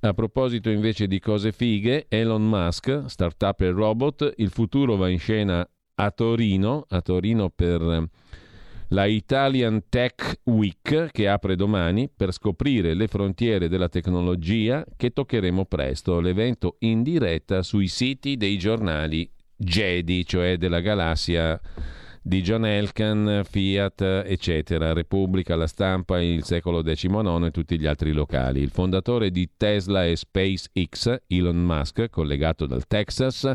A 0.00 0.12
proposito 0.14 0.68
invece 0.68 1.06
di 1.06 1.20
cose 1.20 1.52
fighe, 1.52 2.06
Elon 2.08 2.44
Musk, 2.44 3.04
startup 3.06 3.60
e 3.60 3.70
robot, 3.70 4.32
il 4.38 4.50
futuro 4.50 4.96
va 4.96 5.08
in 5.08 5.20
scena 5.20 5.64
a 5.94 6.10
Torino, 6.10 6.86
a 6.88 7.00
Torino 7.02 7.50
per 7.50 8.08
la 8.88 9.06
Italian 9.06 9.84
Tech 9.88 10.40
Week 10.44 11.08
che 11.10 11.28
apre 11.28 11.56
domani 11.56 12.10
per 12.14 12.32
scoprire 12.32 12.94
le 12.94 13.08
frontiere 13.08 13.68
della 13.68 13.88
tecnologia 13.88 14.84
che 14.96 15.10
toccheremo 15.10 15.64
presto, 15.64 16.20
l'evento 16.20 16.76
in 16.80 17.02
diretta 17.02 17.62
sui 17.62 17.88
siti 17.88 18.36
dei 18.36 18.58
giornali 18.58 19.30
Jedi, 19.56 20.26
cioè 20.26 20.58
della 20.58 20.80
galassia 20.80 21.58
di 22.26 22.40
John 22.40 22.64
Elkan, 22.64 23.42
Fiat, 23.44 24.00
eccetera, 24.26 24.92
Repubblica, 24.94 25.56
La 25.56 25.66
Stampa, 25.66 26.20
il 26.20 26.42
secolo 26.42 26.82
XIX 26.82 27.44
e 27.44 27.50
tutti 27.50 27.78
gli 27.78 27.86
altri 27.86 28.12
locali. 28.12 28.60
Il 28.60 28.70
fondatore 28.70 29.30
di 29.30 29.50
Tesla 29.56 30.06
e 30.06 30.16
SpaceX, 30.16 31.22
Elon 31.26 31.62
Musk, 31.62 32.08
collegato 32.08 32.64
dal 32.64 32.86
Texas, 32.86 33.52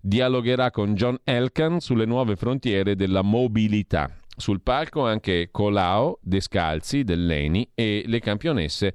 dialogherà 0.00 0.70
con 0.70 0.94
John 0.94 1.18
Elkan 1.24 1.80
sulle 1.80 2.04
nuove 2.04 2.36
frontiere 2.36 2.94
della 2.94 3.22
mobilità 3.22 4.08
sul 4.36 4.60
palco 4.60 5.04
anche 5.04 5.48
Colau, 5.50 6.18
Descalzi 6.20 7.04
dell'Eni 7.04 7.70
e 7.74 8.04
le 8.06 8.20
campionesse 8.20 8.94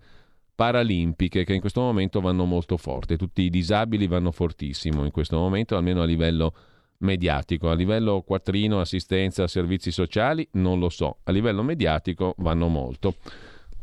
paralimpiche 0.56 1.46
che 1.46 1.54
in 1.54 1.62
questo 1.62 1.80
momento 1.82 2.20
vanno 2.20 2.46
molto 2.46 2.76
forte. 2.76 3.16
Tutti 3.16 3.44
i 3.44 3.50
disabili 3.50 4.08
vanno 4.08 4.32
fortissimo 4.32 5.06
in 5.06 5.12
questo 5.12 5.38
momento, 5.38 5.78
almeno 5.78 6.02
a 6.02 6.06
livello 6.06 6.54
mediatico. 7.00 7.70
A 7.70 7.76
livello 7.76 8.22
quattrino, 8.22 8.82
assistenza, 8.82 9.48
servizi 9.48 9.92
sociali, 9.92 10.46
non 10.54 10.80
lo 10.80 10.90
so. 10.90 11.20
A 11.24 11.32
livello 11.32 11.64
mediatico 11.64 12.36
vanno 12.40 12.68
molto. 12.68 13.16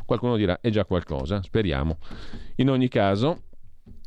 Qualcuno 0.05 0.37
dirà 0.37 0.61
è 0.61 0.69
già 0.71 0.85
qualcosa, 0.85 1.43
speriamo. 1.43 1.97
In 2.57 2.71
ogni 2.71 2.89
caso, 2.89 3.45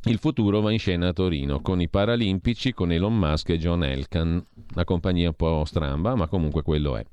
il 0.04 0.18
futuro 0.18 0.62
va 0.62 0.72
in 0.72 0.80
scena 0.80 1.10
a 1.10 1.14
Torino 1.14 1.62
con 1.62 1.82
i 1.82 1.90
Paralimpici, 1.90 2.74
con 2.74 2.92
Elon 2.92 3.18
Musk 3.18 3.50
e 3.50 3.58
John 3.58 3.84
Elkan. 3.84 4.46
Una 4.74 4.84
compagnia 4.86 5.30
un 5.30 5.36
po' 5.36 5.66
stramba, 5.66 6.16
ma 6.16 6.28
comunque 6.28 6.62
quello 6.62 6.96
è. 6.96 7.06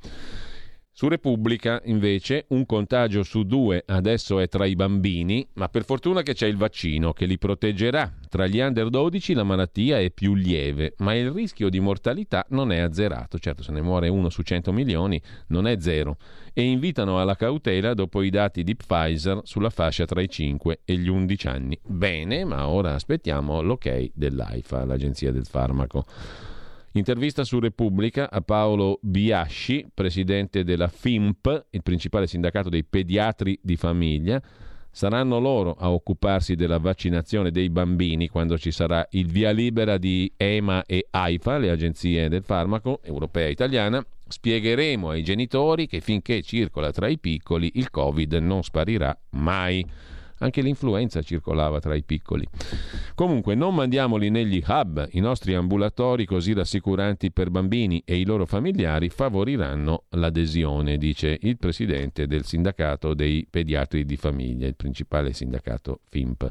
Su 0.99 1.09
Repubblica, 1.09 1.83
invece, 1.85 2.47
un 2.49 2.65
contagio 2.65 3.23
su 3.23 3.43
due 3.43 3.83
adesso 3.85 4.41
è 4.41 4.49
tra 4.49 4.65
i 4.65 4.75
bambini, 4.75 5.47
ma 5.57 5.69
per 5.69 5.85
fortuna 5.85 6.23
che 6.23 6.33
c'è 6.33 6.47
il 6.47 6.57
vaccino 6.57 7.13
che 7.13 7.27
li 7.27 7.37
proteggerà. 7.37 8.11
Tra 8.31 8.47
gli 8.47 8.61
under 8.61 8.89
12 8.89 9.35
la 9.35 9.43
malattia 9.43 9.99
è 9.99 10.11
più 10.11 10.33
lieve, 10.33 10.95
ma 11.01 11.15
il 11.15 11.31
rischio 11.31 11.69
di 11.69 11.81
mortalità 11.81 12.47
non 12.49 12.73
è 12.73 12.79
azzerato. 12.79 13.39
Certo, 13.39 13.63
se 13.63 13.73
ne 13.73 13.83
muore 13.83 14.09
uno 14.09 14.31
su 14.31 14.41
100 14.41 14.73
milioni, 14.73 15.21
non 15.49 15.67
è 15.67 15.79
zero. 15.81 16.17
E 16.55 16.63
invitano 16.63 17.21
alla 17.21 17.37
cautela 17.37 17.93
dopo 17.93 18.23
i 18.23 18.31
dati 18.31 18.65
di 18.65 18.75
Pfizer 18.75 19.41
sulla 19.43 19.69
fascia 19.69 20.07
tra 20.07 20.23
i 20.23 20.31
5 20.31 20.81
e 20.83 20.97
gli 20.97 21.09
11 21.09 21.47
anni. 21.47 21.79
Bene, 21.85 22.47
ma 22.47 22.69
ora 22.69 22.95
aspettiamo 22.95 23.61
l'ok 23.61 24.13
dell'AIFA, 24.15 24.87
l'Agenzia 24.87 25.31
del 25.31 25.45
Farmaco. 25.45 26.07
Intervista 26.97 27.45
su 27.45 27.61
Repubblica 27.61 28.31
a 28.31 28.41
Paolo 28.41 28.99
Biasci, 29.03 29.87
presidente 29.93 30.65
della 30.65 30.89
FIMP, 30.89 31.67
il 31.69 31.83
principale 31.83 32.27
sindacato 32.27 32.71
dei 32.71 32.85
pediatri 32.85 33.59
di 33.63 33.77
famiglia. 33.77 34.41
Saranno 34.91 35.39
loro 35.39 35.75
a 35.79 35.91
occuparsi 35.91 36.55
della 36.55 36.79
vaccinazione 36.79 37.51
dei 37.51 37.69
bambini 37.69 38.29
quando 38.29 38.57
ci 38.57 38.71
sarà 38.71 39.07
il 39.11 39.27
via 39.27 39.51
libera 39.51 39.99
di 39.99 40.33
EMA 40.39 40.87
e 40.87 41.07
AIFA, 41.11 41.59
le 41.59 41.69
agenzie 41.69 42.31
del 42.31 42.43
farmaco 42.43 43.01
europea 43.03 43.49
e 43.49 43.51
italiana. 43.51 44.03
Spiegheremo 44.27 45.11
ai 45.11 45.23
genitori 45.23 45.87
che 45.87 46.01
finché 46.01 46.41
circola 46.41 46.93
tra 46.93 47.09
i 47.09 47.19
piccoli 47.19 47.73
il 47.75 47.91
Covid 47.91 48.33
non 48.37 48.63
sparirà 48.63 49.15
mai. 49.33 49.85
Anche 50.39 50.61
l'influenza 50.61 51.23
circolava 51.23 51.81
tra 51.81 51.95
i 51.95 52.03
piccoli. 52.03 52.47
Comunque 53.15 53.55
non 53.55 53.75
mandiamoli 53.75 54.29
negli 54.29 54.63
hub, 54.67 55.09
i 55.13 55.21
nostri 55.21 55.55
ambulatori 55.55 56.27
così 56.27 56.53
rassicuranti 56.53 57.33
per 57.33 57.51
bambini 57.51 58.03
e 58.05 58.19
i 58.19 58.25
loro 58.27 58.45
familiari 58.45 59.09
favoriranno 59.09 60.05
l'adesione, 60.11 60.99
dice 60.99 61.39
il 61.41 61.57
presidente 61.57 62.27
del 62.27 62.45
sindacato 62.45 63.15
dei 63.15 63.47
pediatri 63.49 64.05
di 64.05 64.17
famiglia, 64.17 64.67
il 64.67 64.77
principale 64.77 65.33
sindacato 65.33 66.01
FIMP. 66.09 66.51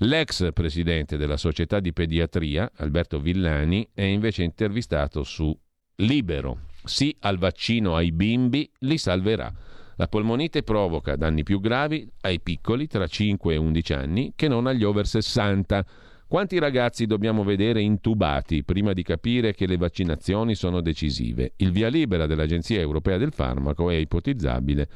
L'ex 0.00 0.52
presidente 0.52 1.16
della 1.16 1.38
società 1.38 1.80
di 1.80 1.94
pediatria, 1.94 2.70
Alberto 2.76 3.18
Villani, 3.18 3.88
è 3.94 4.02
invece 4.02 4.42
intervistato 4.42 5.22
su 5.22 5.58
Libero. 5.96 6.58
Sì 6.84 7.16
al 7.20 7.38
vaccino 7.38 7.96
ai 7.96 8.12
bimbi, 8.12 8.70
li 8.80 8.98
salverà. 8.98 9.50
La 9.98 10.08
polmonite 10.08 10.62
provoca 10.62 11.16
danni 11.16 11.42
più 11.42 11.58
gravi 11.58 12.06
ai 12.20 12.40
piccoli 12.40 12.86
tra 12.86 13.06
5 13.06 13.54
e 13.54 13.56
11 13.56 13.92
anni 13.94 14.32
che 14.36 14.46
non 14.46 14.66
agli 14.66 14.84
over 14.84 15.06
60. 15.06 15.86
Quanti 16.28 16.58
ragazzi 16.58 17.06
dobbiamo 17.06 17.44
vedere 17.44 17.80
intubati 17.80 18.62
prima 18.62 18.92
di 18.92 19.02
capire 19.02 19.54
che 19.54 19.66
le 19.66 19.78
vaccinazioni 19.78 20.54
sono 20.54 20.82
decisive? 20.82 21.52
Il 21.56 21.70
via 21.70 21.88
libera 21.88 22.26
dell'Agenzia 22.26 22.78
Europea 22.78 23.16
del 23.16 23.32
Farmaco 23.32 23.88
è 23.88 23.94
ipotizzabile. 23.94 24.88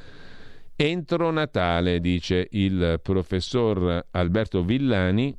Entro 0.75 1.31
Natale, 1.31 1.99
dice 1.99 2.47
il 2.51 2.99
professor 3.01 4.05
Alberto 4.11 4.63
Villani, 4.63 5.35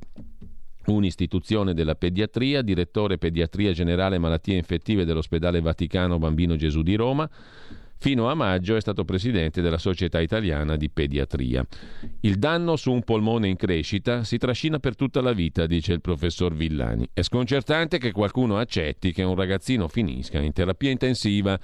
un'istituzione 0.87 1.73
della 1.73 1.95
pediatria, 1.95 2.63
direttore 2.63 3.19
pediatria 3.19 3.73
generale 3.73 4.19
malattie 4.19 4.57
infettive 4.57 5.05
dell'ospedale 5.05 5.61
Vaticano 5.61 6.19
Bambino 6.19 6.57
Gesù 6.57 6.83
di 6.83 6.97
Roma. 6.97 7.29
Fino 8.03 8.29
a 8.29 8.35
maggio 8.35 8.75
è 8.75 8.81
stato 8.81 9.05
presidente 9.05 9.63
della 9.63 9.79
Società 9.79 10.19
Italiana 10.19 10.75
di 10.75 10.91
Pediatria. 10.91 11.65
Il 12.23 12.37
danno 12.37 12.75
su 12.75 12.91
un 12.91 13.05
polmone 13.05 13.47
in 13.47 13.55
crescita 13.55 14.25
si 14.25 14.39
trascina 14.39 14.81
per 14.81 14.97
tutta 14.97 15.21
la 15.21 15.33
vita, 15.33 15.67
dice 15.67 15.93
il 15.93 16.01
professor 16.01 16.53
Villani. 16.53 17.09
È 17.13 17.23
sconcertante 17.23 17.99
che 17.99 18.11
qualcuno 18.11 18.59
accetti 18.59 19.13
che 19.13 19.23
un 19.23 19.37
ragazzino 19.37 19.87
finisca 19.87 20.41
in 20.41 20.53
terapia 20.53 20.91
intensiva 20.91 21.57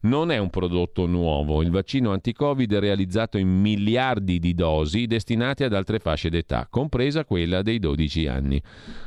non 0.00 0.30
è 0.30 0.38
un 0.38 0.50
prodotto 0.50 1.06
nuovo. 1.06 1.62
Il 1.62 1.70
vaccino 1.70 2.12
anti-Covid 2.12 2.74
è 2.74 2.78
realizzato 2.78 3.38
in 3.38 3.48
miliardi 3.48 4.38
di 4.38 4.54
dosi 4.54 5.06
destinate 5.06 5.64
ad 5.64 5.72
altre 5.72 5.98
fasce 5.98 6.30
d'età, 6.30 6.66
compresa 6.70 7.24
quella 7.24 7.62
dei 7.62 7.78
12 7.78 8.26
anni. 8.26 8.62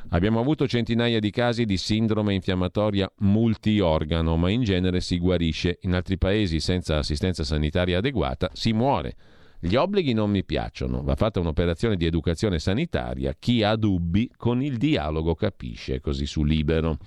Abbiamo 0.09 0.39
avuto 0.39 0.67
centinaia 0.67 1.19
di 1.19 1.31
casi 1.31 1.65
di 1.65 1.77
sindrome 1.77 2.33
infiammatoria 2.33 3.11
multiorgano, 3.19 4.35
ma 4.35 4.49
in 4.49 4.63
genere 4.63 4.99
si 4.99 5.17
guarisce. 5.17 5.79
In 5.81 5.93
altri 5.93 6.17
paesi 6.17 6.59
senza 6.59 6.97
assistenza 6.97 7.43
sanitaria 7.43 7.99
adeguata 7.99 8.49
si 8.53 8.73
muore. 8.73 9.15
Gli 9.63 9.75
obblighi 9.75 10.13
non 10.13 10.31
mi 10.31 10.43
piacciono, 10.43 11.03
va 11.03 11.13
fatta 11.13 11.39
un'operazione 11.39 11.95
di 11.95 12.07
educazione 12.07 12.57
sanitaria, 12.57 13.35
chi 13.37 13.61
ha 13.61 13.75
dubbi 13.75 14.27
con 14.35 14.63
il 14.63 14.77
dialogo 14.77 15.35
capisce, 15.35 15.99
così 15.99 16.25
su 16.25 16.43
libero. 16.43 16.97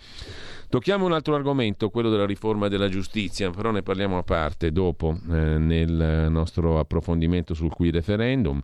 Tocchiamo 0.69 1.05
un 1.05 1.13
altro 1.13 1.35
argomento, 1.35 1.91
quello 1.91 2.11
della 2.11 2.27
riforma 2.27 2.69
della 2.69 2.89
giustizia, 2.89 3.51
però 3.51 3.73
ne 3.73 3.83
parliamo 3.83 4.19
a 4.19 4.23
parte 4.23 4.71
dopo 4.71 5.19
eh, 5.31 5.59
nel 5.59 6.29
nostro 6.31 6.79
approfondimento 6.79 7.55
sul 7.55 7.73
qui 7.73 7.91
referendum. 7.91 8.63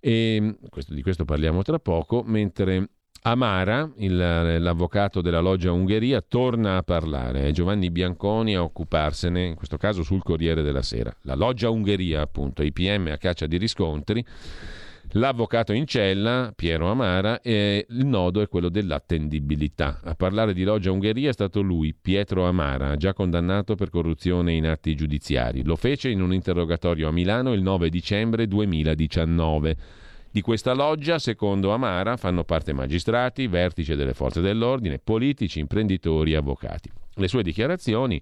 E 0.00 0.56
questo, 0.68 0.92
di 0.92 1.02
questo 1.02 1.24
parliamo 1.24 1.62
tra 1.62 1.78
poco, 1.78 2.24
mentre 2.26 2.88
Amara, 3.22 3.90
il, 3.96 4.16
l'avvocato 4.16 5.22
della 5.22 5.40
loggia 5.40 5.72
Ungheria, 5.72 6.20
torna 6.20 6.76
a 6.76 6.82
parlare. 6.82 7.48
È 7.48 7.50
Giovanni 7.52 7.90
Bianconi 7.90 8.54
a 8.54 8.62
occuparsene, 8.62 9.46
in 9.46 9.54
questo 9.54 9.78
caso 9.78 10.02
sul 10.02 10.22
Corriere 10.22 10.62
della 10.62 10.82
Sera. 10.82 11.14
La 11.22 11.34
loggia 11.34 11.70
Ungheria, 11.70 12.20
appunto, 12.20 12.62
i 12.62 12.72
PM 12.72 13.08
a 13.10 13.16
caccia 13.16 13.46
di 13.46 13.56
riscontri. 13.56 14.24
L'avvocato 15.16 15.72
in 15.72 15.86
cella, 15.86 16.52
Piero 16.56 16.90
Amara, 16.90 17.40
e 17.40 17.86
il 17.88 18.04
nodo 18.04 18.40
è 18.40 18.48
quello 18.48 18.68
dell'attendibilità. 18.68 20.00
A 20.02 20.14
parlare 20.14 20.52
di 20.52 20.64
loggia 20.64 20.90
Ungheria 20.90 21.30
è 21.30 21.32
stato 21.32 21.60
lui, 21.60 21.94
Pietro 21.94 22.46
Amara, 22.46 22.96
già 22.96 23.12
condannato 23.12 23.74
per 23.76 23.90
corruzione 23.90 24.52
in 24.52 24.66
atti 24.66 24.96
giudiziari. 24.96 25.62
Lo 25.62 25.76
fece 25.76 26.08
in 26.08 26.20
un 26.20 26.34
interrogatorio 26.34 27.08
a 27.08 27.12
Milano 27.12 27.52
il 27.52 27.62
9 27.62 27.90
dicembre 27.90 28.48
2019. 28.48 29.76
Di 30.34 30.40
questa 30.40 30.72
loggia, 30.72 31.20
secondo 31.20 31.72
Amara, 31.72 32.16
fanno 32.16 32.42
parte 32.42 32.72
magistrati, 32.72 33.46
vertice 33.46 33.94
delle 33.94 34.14
forze 34.14 34.40
dell'ordine, 34.40 34.98
politici, 34.98 35.60
imprenditori 35.60 36.34
avvocati. 36.34 36.90
Le 37.14 37.28
sue 37.28 37.44
dichiarazioni 37.44 38.20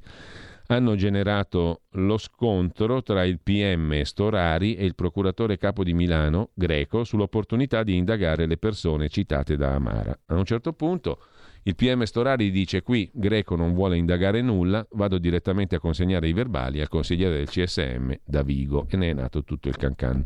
hanno 0.67 0.95
generato 0.95 1.85
lo 1.93 2.19
scontro 2.19 3.03
tra 3.03 3.25
il 3.25 3.41
PM 3.43 4.03
Storari 4.03 4.75
e 4.75 4.85
il 4.85 4.95
procuratore 4.95 5.57
capo 5.57 5.83
di 5.83 5.95
Milano, 5.95 6.51
Greco, 6.53 7.03
sull'opportunità 7.05 7.83
di 7.83 7.97
indagare 7.97 8.45
le 8.45 8.59
persone 8.59 9.09
citate 9.09 9.57
da 9.57 9.73
Amara. 9.73 10.15
A 10.27 10.35
un 10.35 10.45
certo 10.45 10.75
punto 10.75 11.19
il 11.63 11.75
PM 11.75 12.03
Storari 12.03 12.51
dice 12.51 12.83
qui 12.83 13.11
Greco 13.15 13.57
non 13.57 13.73
vuole 13.73 13.97
indagare 13.97 14.43
nulla, 14.43 14.87
vado 14.91 15.17
direttamente 15.17 15.77
a 15.77 15.81
consegnare 15.81 16.29
i 16.29 16.35
verbali 16.35 16.83
al 16.83 16.89
consigliere 16.89 17.39
del 17.39 17.49
CSM 17.49 18.13
da 18.23 18.43
Vigo 18.43 18.85
e 18.91 18.99
ne 18.99 19.09
è 19.09 19.13
nato 19.15 19.45
tutto 19.45 19.69
il 19.69 19.77
cancan 19.79 20.23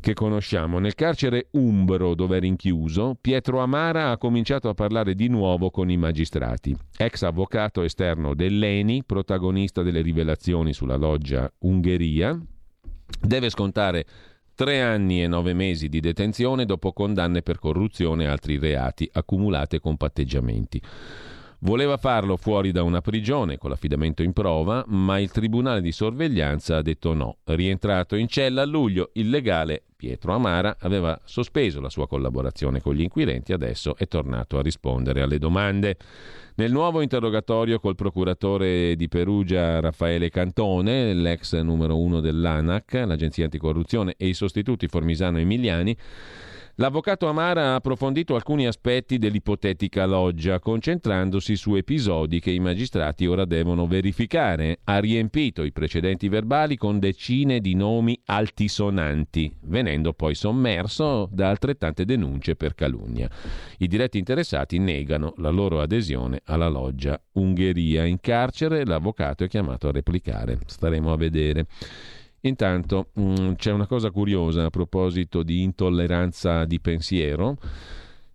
che 0.00 0.14
conosciamo. 0.14 0.78
Nel 0.78 0.94
carcere 0.94 1.48
Umbro, 1.52 2.14
dove 2.14 2.36
è 2.36 2.40
rinchiuso, 2.40 3.16
Pietro 3.20 3.60
Amara 3.60 4.10
ha 4.10 4.18
cominciato 4.18 4.68
a 4.68 4.74
parlare 4.74 5.14
di 5.14 5.28
nuovo 5.28 5.70
con 5.70 5.90
i 5.90 5.96
magistrati. 5.96 6.76
Ex 6.96 7.22
avvocato 7.22 7.82
esterno 7.82 8.34
dell'ENI, 8.34 9.04
protagonista 9.04 9.82
delle 9.82 10.00
rivelazioni 10.00 10.72
sulla 10.72 10.96
loggia 10.96 11.50
Ungheria, 11.60 12.38
deve 13.20 13.50
scontare 13.50 14.04
tre 14.54 14.82
anni 14.82 15.22
e 15.22 15.28
nove 15.28 15.54
mesi 15.54 15.88
di 15.88 16.00
detenzione 16.00 16.64
dopo 16.64 16.92
condanne 16.92 17.42
per 17.42 17.58
corruzione 17.58 18.24
e 18.24 18.26
altri 18.26 18.58
reati 18.58 19.08
accumulate 19.12 19.78
con 19.78 19.96
patteggiamenti. 19.96 20.82
Voleva 21.60 21.96
farlo 21.96 22.36
fuori 22.36 22.70
da 22.70 22.84
una 22.84 23.00
prigione 23.00 23.58
con 23.58 23.70
l'affidamento 23.70 24.22
in 24.22 24.32
prova, 24.32 24.84
ma 24.86 25.18
il 25.18 25.32
tribunale 25.32 25.80
di 25.80 25.90
sorveglianza 25.90 26.76
ha 26.76 26.82
detto 26.82 27.14
no. 27.14 27.38
Rientrato 27.42 28.14
in 28.14 28.28
cella 28.28 28.62
a 28.62 28.64
luglio, 28.64 29.10
il 29.14 29.28
legale 29.28 29.82
Pietro 29.96 30.32
Amara 30.32 30.76
aveva 30.78 31.20
sospeso 31.24 31.80
la 31.80 31.90
sua 31.90 32.06
collaborazione 32.06 32.80
con 32.80 32.94
gli 32.94 33.00
inquirenti, 33.00 33.52
adesso 33.52 33.96
è 33.96 34.06
tornato 34.06 34.56
a 34.56 34.62
rispondere 34.62 35.20
alle 35.20 35.40
domande. 35.40 35.96
Nel 36.54 36.70
nuovo 36.70 37.00
interrogatorio 37.00 37.80
col 37.80 37.96
procuratore 37.96 38.94
di 38.94 39.08
Perugia 39.08 39.80
Raffaele 39.80 40.30
Cantone, 40.30 41.12
l'ex 41.12 41.60
numero 41.60 41.98
uno 41.98 42.20
dell'ANAC, 42.20 43.02
l'agenzia 43.04 43.44
anticorruzione, 43.44 44.14
e 44.16 44.28
i 44.28 44.34
sostituti 44.34 44.86
Formisano 44.86 45.38
e 45.38 45.40
Emiliani, 45.40 45.96
L'avvocato 46.80 47.26
Amara 47.26 47.70
ha 47.70 47.74
approfondito 47.74 48.36
alcuni 48.36 48.64
aspetti 48.64 49.18
dell'ipotetica 49.18 50.06
loggia, 50.06 50.60
concentrandosi 50.60 51.56
su 51.56 51.74
episodi 51.74 52.38
che 52.38 52.52
i 52.52 52.60
magistrati 52.60 53.26
ora 53.26 53.44
devono 53.44 53.88
verificare. 53.88 54.78
Ha 54.84 55.00
riempito 55.00 55.64
i 55.64 55.72
precedenti 55.72 56.28
verbali 56.28 56.76
con 56.76 57.00
decine 57.00 57.58
di 57.58 57.74
nomi 57.74 58.16
altisonanti, 58.26 59.52
venendo 59.62 60.12
poi 60.12 60.36
sommerso 60.36 61.28
da 61.32 61.48
altrettante 61.48 62.04
denunce 62.04 62.54
per 62.54 62.76
calunnia. 62.76 63.28
I 63.78 63.88
diretti 63.88 64.18
interessati 64.18 64.78
negano 64.78 65.32
la 65.38 65.50
loro 65.50 65.80
adesione 65.80 66.42
alla 66.44 66.68
loggia 66.68 67.20
Ungheria. 67.32 68.04
In 68.04 68.20
carcere 68.20 68.86
l'avvocato 68.86 69.42
è 69.42 69.48
chiamato 69.48 69.88
a 69.88 69.90
replicare. 69.90 70.60
Staremo 70.64 71.12
a 71.12 71.16
vedere. 71.16 71.66
Intanto 72.42 73.08
mh, 73.14 73.22
mm, 73.22 73.52
c'è 73.54 73.72
una 73.72 73.86
cosa 73.86 74.10
curiosa 74.10 74.64
a 74.64 74.70
proposito 74.70 75.42
di 75.42 75.62
intolleranza 75.62 76.64
di 76.64 76.80
pensiero. 76.80 77.56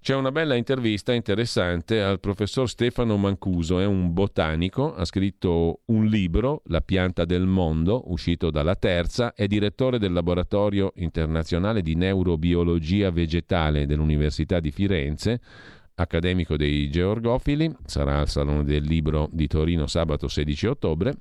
C'è 0.03 0.13
una 0.15 0.33
bella 0.33 0.55
intervista 0.55 1.13
interessante 1.13 2.01
al 2.01 2.19
professor 2.19 2.67
Stefano 2.69 3.15
Mancuso, 3.15 3.79
è 3.79 3.85
un 3.85 4.11
botanico, 4.11 4.93
ha 4.93 5.05
scritto 5.05 5.83
un 5.85 6.07
libro, 6.07 6.61
La 6.65 6.81
pianta 6.81 7.23
del 7.23 7.45
mondo, 7.45 8.11
uscito 8.11 8.51
dalla 8.51 8.75
terza, 8.75 9.33
è 9.33 9.47
direttore 9.47 9.99
del 9.99 10.11
laboratorio 10.11 10.91
internazionale 10.95 11.81
di 11.81 11.95
neurobiologia 11.95 13.11
vegetale 13.11 13.85
dell'Università 13.85 14.59
di 14.59 14.71
Firenze, 14.71 15.39
accademico 15.95 16.57
dei 16.57 16.89
georgofili, 16.89 17.73
sarà 17.85 18.19
al 18.19 18.27
Salone 18.27 18.65
del 18.65 18.83
Libro 18.83 19.29
di 19.31 19.47
Torino 19.47 19.87
sabato 19.87 20.27
16 20.27 20.67
ottobre 20.67 21.15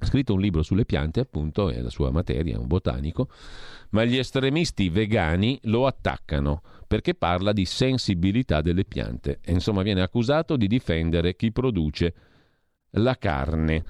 ha 0.00 0.06
scritto 0.06 0.34
un 0.34 0.40
libro 0.40 0.62
sulle 0.62 0.84
piante, 0.84 1.18
appunto, 1.18 1.70
è 1.70 1.80
la 1.80 1.90
sua 1.90 2.10
materia, 2.10 2.54
è 2.54 2.58
un 2.58 2.68
botanico, 2.68 3.28
ma 3.90 4.04
gli 4.04 4.16
estremisti 4.16 4.88
vegani 4.90 5.58
lo 5.64 5.86
attaccano 5.86 6.62
perché 6.86 7.14
parla 7.14 7.52
di 7.52 7.64
sensibilità 7.64 8.60
delle 8.60 8.84
piante 8.84 9.40
e 9.42 9.52
insomma 9.52 9.82
viene 9.82 10.00
accusato 10.00 10.56
di 10.56 10.68
difendere 10.68 11.34
chi 11.34 11.50
produce 11.50 12.14
la 12.92 13.16
carne. 13.18 13.84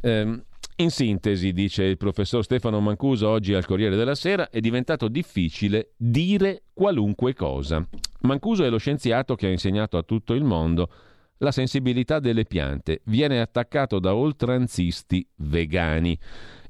Eh, 0.00 0.42
in 0.76 0.90
sintesi, 0.90 1.52
dice 1.52 1.84
il 1.84 1.96
professor 1.96 2.42
Stefano 2.42 2.80
Mancuso 2.80 3.28
oggi 3.28 3.54
al 3.54 3.64
Corriere 3.64 3.94
della 3.94 4.16
Sera, 4.16 4.50
è 4.50 4.58
diventato 4.58 5.06
difficile 5.06 5.92
dire 5.96 6.62
qualunque 6.72 7.34
cosa. 7.34 7.86
Mancuso 8.22 8.64
è 8.64 8.68
lo 8.68 8.78
scienziato 8.78 9.36
che 9.36 9.46
ha 9.46 9.50
insegnato 9.50 9.96
a 9.96 10.02
tutto 10.02 10.34
il 10.34 10.42
mondo 10.42 10.90
la 11.42 11.50
sensibilità 11.50 12.20
delle 12.20 12.44
piante 12.44 13.02
viene 13.06 13.40
attaccato 13.40 13.98
da 13.98 14.14
oltranzisti 14.14 15.26
vegani. 15.36 16.16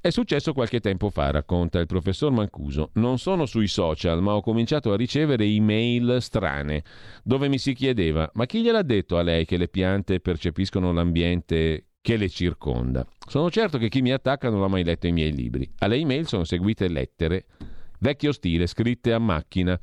È 0.01 0.11
successo 0.11 0.53
qualche 0.53 0.81
tempo 0.81 1.11
fa, 1.11 1.31
racconta 1.31 1.79
il 1.79 1.87
professor 1.87 2.33
Mancuso. 2.33 2.91
Non 2.95 3.19
sono 3.19 3.47
sui 3.47 3.69
social, 3.69 4.21
ma 4.23 4.35
ho 4.35 4.41
cominciato 4.41 4.91
a 4.93 4.97
ricevere 4.97 5.45
email 5.45 6.17
strane, 6.21 6.83
dove 7.23 7.49
mi 7.49 7.59
si 7.59 7.75
chiedeva: 7.75 8.29
ma 8.35 8.47
chi 8.47 8.63
gliel'ha 8.63 8.83
detto 8.83 9.19
a 9.19 9.23
lei 9.23 9.45
che 9.45 9.59
le 9.59 9.69
piante 9.69 10.21
percepiscono 10.21 10.91
l'ambiente 10.93 11.87
che 12.01 12.17
le 12.17 12.29
circonda? 12.29 13.07
Sono 13.29 13.51
certo 13.51 13.79
che 13.79 13.89
chi 13.89 14.01
mi 14.01 14.11
attacca 14.11 14.49
non 14.49 14.63
ha 14.63 14.69
mai 14.69 14.85
letto 14.85 15.07
i 15.07 15.13
miei 15.13 15.33
libri. 15.33 15.71
Alle 15.79 15.97
email 15.97 16.27
sono 16.27 16.45
seguite 16.45 16.89
lettere, 16.89 17.45
vecchio 18.01 18.33
stile, 18.33 18.67
scritte 18.67 19.13
a 19.13 19.19
macchina 19.19 19.79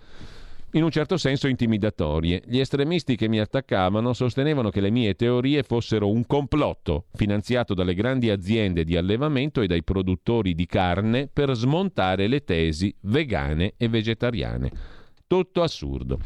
in 0.73 0.83
un 0.83 0.91
certo 0.91 1.17
senso 1.17 1.47
intimidatorie. 1.47 2.43
Gli 2.45 2.59
estremisti 2.59 3.15
che 3.15 3.27
mi 3.27 3.39
attaccavano 3.39 4.13
sostenevano 4.13 4.69
che 4.69 4.81
le 4.81 4.91
mie 4.91 5.15
teorie 5.15 5.63
fossero 5.63 6.11
un 6.11 6.25
complotto 6.25 7.05
finanziato 7.13 7.73
dalle 7.73 7.93
grandi 7.93 8.29
aziende 8.29 8.83
di 8.83 8.95
allevamento 8.95 9.61
e 9.61 9.67
dai 9.67 9.83
produttori 9.83 10.53
di 10.53 10.65
carne 10.65 11.29
per 11.31 11.55
smontare 11.55 12.27
le 12.27 12.43
tesi 12.43 12.93
vegane 13.01 13.73
e 13.77 13.87
vegetariane. 13.87 14.71
Tutto 15.25 15.61
assurdo. 15.61 16.19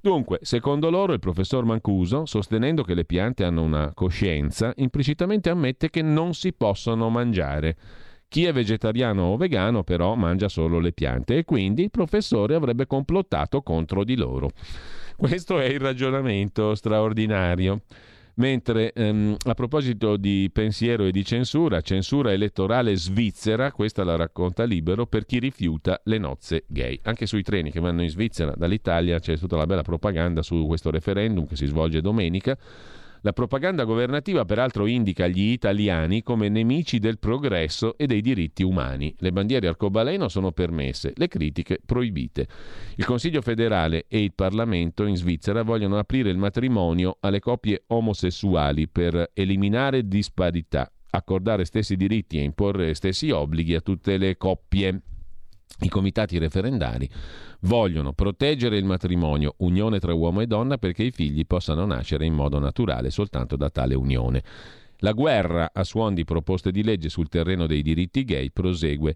Dunque, 0.00 0.38
secondo 0.42 0.88
loro, 0.88 1.12
il 1.12 1.18
professor 1.18 1.64
Mancuso, 1.64 2.26
sostenendo 2.26 2.84
che 2.84 2.94
le 2.94 3.04
piante 3.04 3.42
hanno 3.42 3.62
una 3.62 3.90
coscienza, 3.92 4.72
implicitamente 4.76 5.50
ammette 5.50 5.90
che 5.90 6.02
non 6.02 6.32
si 6.32 6.52
possono 6.52 7.08
mangiare. 7.08 7.76
Chi 8.36 8.44
è 8.44 8.52
vegetariano 8.52 9.22
o 9.22 9.36
vegano 9.38 9.82
però 9.82 10.14
mangia 10.14 10.50
solo 10.50 10.78
le 10.78 10.92
piante 10.92 11.38
e 11.38 11.44
quindi 11.46 11.84
il 11.84 11.90
professore 11.90 12.54
avrebbe 12.54 12.86
complottato 12.86 13.62
contro 13.62 14.04
di 14.04 14.14
loro. 14.14 14.50
Questo 15.16 15.58
è 15.58 15.64
il 15.64 15.80
ragionamento 15.80 16.74
straordinario. 16.74 17.80
Mentre 18.34 18.92
ehm, 18.92 19.36
a 19.42 19.54
proposito 19.54 20.18
di 20.18 20.50
pensiero 20.52 21.06
e 21.06 21.12
di 21.12 21.24
censura, 21.24 21.80
censura 21.80 22.30
elettorale 22.30 22.94
svizzera, 22.94 23.72
questa 23.72 24.04
la 24.04 24.16
racconta 24.16 24.64
libero, 24.64 25.06
per 25.06 25.24
chi 25.24 25.38
rifiuta 25.38 25.98
le 26.04 26.18
nozze 26.18 26.64
gay. 26.66 27.00
Anche 27.04 27.24
sui 27.24 27.42
treni 27.42 27.70
che 27.70 27.80
vanno 27.80 28.02
in 28.02 28.10
Svizzera 28.10 28.52
dall'Italia 28.54 29.18
c'è 29.18 29.38
tutta 29.38 29.56
la 29.56 29.64
bella 29.64 29.80
propaganda 29.80 30.42
su 30.42 30.66
questo 30.66 30.90
referendum 30.90 31.46
che 31.46 31.56
si 31.56 31.64
svolge 31.64 32.02
domenica 32.02 32.54
la 33.22 33.32
propaganda 33.32 33.84
governativa 33.84 34.44
peraltro 34.44 34.86
indica 34.86 35.26
gli 35.26 35.50
italiani 35.50 36.22
come 36.22 36.48
nemici 36.48 36.98
del 36.98 37.18
progresso 37.18 37.96
e 37.96 38.06
dei 38.06 38.20
diritti 38.20 38.62
umani. 38.62 39.14
Le 39.18 39.32
bandiere 39.32 39.68
arcobaleno 39.68 40.28
sono 40.28 40.52
permesse, 40.52 41.12
le 41.16 41.28
critiche 41.28 41.80
proibite. 41.84 42.46
Il 42.96 43.04
Consiglio 43.04 43.40
federale 43.42 44.06
e 44.08 44.22
il 44.22 44.32
Parlamento 44.34 45.04
in 45.04 45.16
Svizzera 45.16 45.62
vogliono 45.62 45.98
aprire 45.98 46.30
il 46.30 46.38
matrimonio 46.38 47.16
alle 47.20 47.40
coppie 47.40 47.84
omosessuali 47.88 48.88
per 48.88 49.30
eliminare 49.34 50.06
disparità, 50.06 50.90
accordare 51.10 51.64
stessi 51.64 51.96
diritti 51.96 52.38
e 52.38 52.42
imporre 52.42 52.94
stessi 52.94 53.30
obblighi 53.30 53.74
a 53.74 53.80
tutte 53.80 54.16
le 54.16 54.36
coppie. 54.36 55.00
I 55.80 55.88
comitati 55.88 56.38
referendari 56.38 57.08
vogliono 57.60 58.12
proteggere 58.12 58.78
il 58.78 58.84
matrimonio, 58.84 59.54
unione 59.58 59.98
tra 59.98 60.14
uomo 60.14 60.40
e 60.40 60.46
donna, 60.46 60.78
perché 60.78 61.02
i 61.02 61.10
figli 61.10 61.44
possano 61.46 61.84
nascere 61.84 62.24
in 62.24 62.32
modo 62.32 62.58
naturale 62.58 63.10
soltanto 63.10 63.56
da 63.56 63.68
tale 63.68 63.94
unione. 63.94 64.42
La 65.00 65.12
guerra 65.12 65.70
a 65.74 65.84
suon 65.84 66.14
di 66.14 66.24
proposte 66.24 66.70
di 66.70 66.82
legge 66.82 67.10
sul 67.10 67.28
terreno 67.28 67.66
dei 67.66 67.82
diritti 67.82 68.24
gay 68.24 68.50
prosegue 68.50 69.14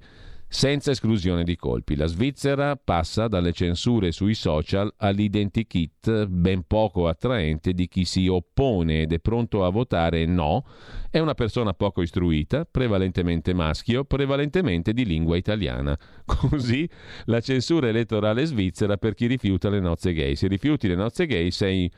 senza 0.52 0.90
esclusione 0.90 1.44
di 1.44 1.54
colpi. 1.54 1.94
La 1.94 2.06
Svizzera 2.06 2.74
passa 2.74 3.28
dalle 3.28 3.52
censure 3.52 4.10
sui 4.10 4.34
social 4.34 4.92
all'identikit 4.96 6.26
ben 6.26 6.64
poco 6.66 7.06
attraente 7.06 7.72
di 7.72 7.86
chi 7.86 8.04
si 8.04 8.26
oppone 8.26 9.02
ed 9.02 9.12
è 9.12 9.20
pronto 9.20 9.64
a 9.64 9.70
votare 9.70 10.26
no. 10.26 10.64
È 11.08 11.20
una 11.20 11.34
persona 11.34 11.72
poco 11.72 12.02
istruita, 12.02 12.66
prevalentemente 12.68 13.54
maschio, 13.54 14.02
prevalentemente 14.02 14.92
di 14.92 15.04
lingua 15.04 15.36
italiana. 15.36 15.96
Così 16.26 16.86
la 17.26 17.40
censura 17.40 17.86
elettorale 17.86 18.44
svizzera 18.44 18.96
per 18.96 19.14
chi 19.14 19.26
rifiuta 19.28 19.70
le 19.70 19.78
nozze 19.78 20.12
gay. 20.12 20.34
Se 20.34 20.48
rifiuti 20.48 20.88
le 20.88 20.96
nozze 20.96 21.26
gay 21.26 21.52
sei 21.52 21.88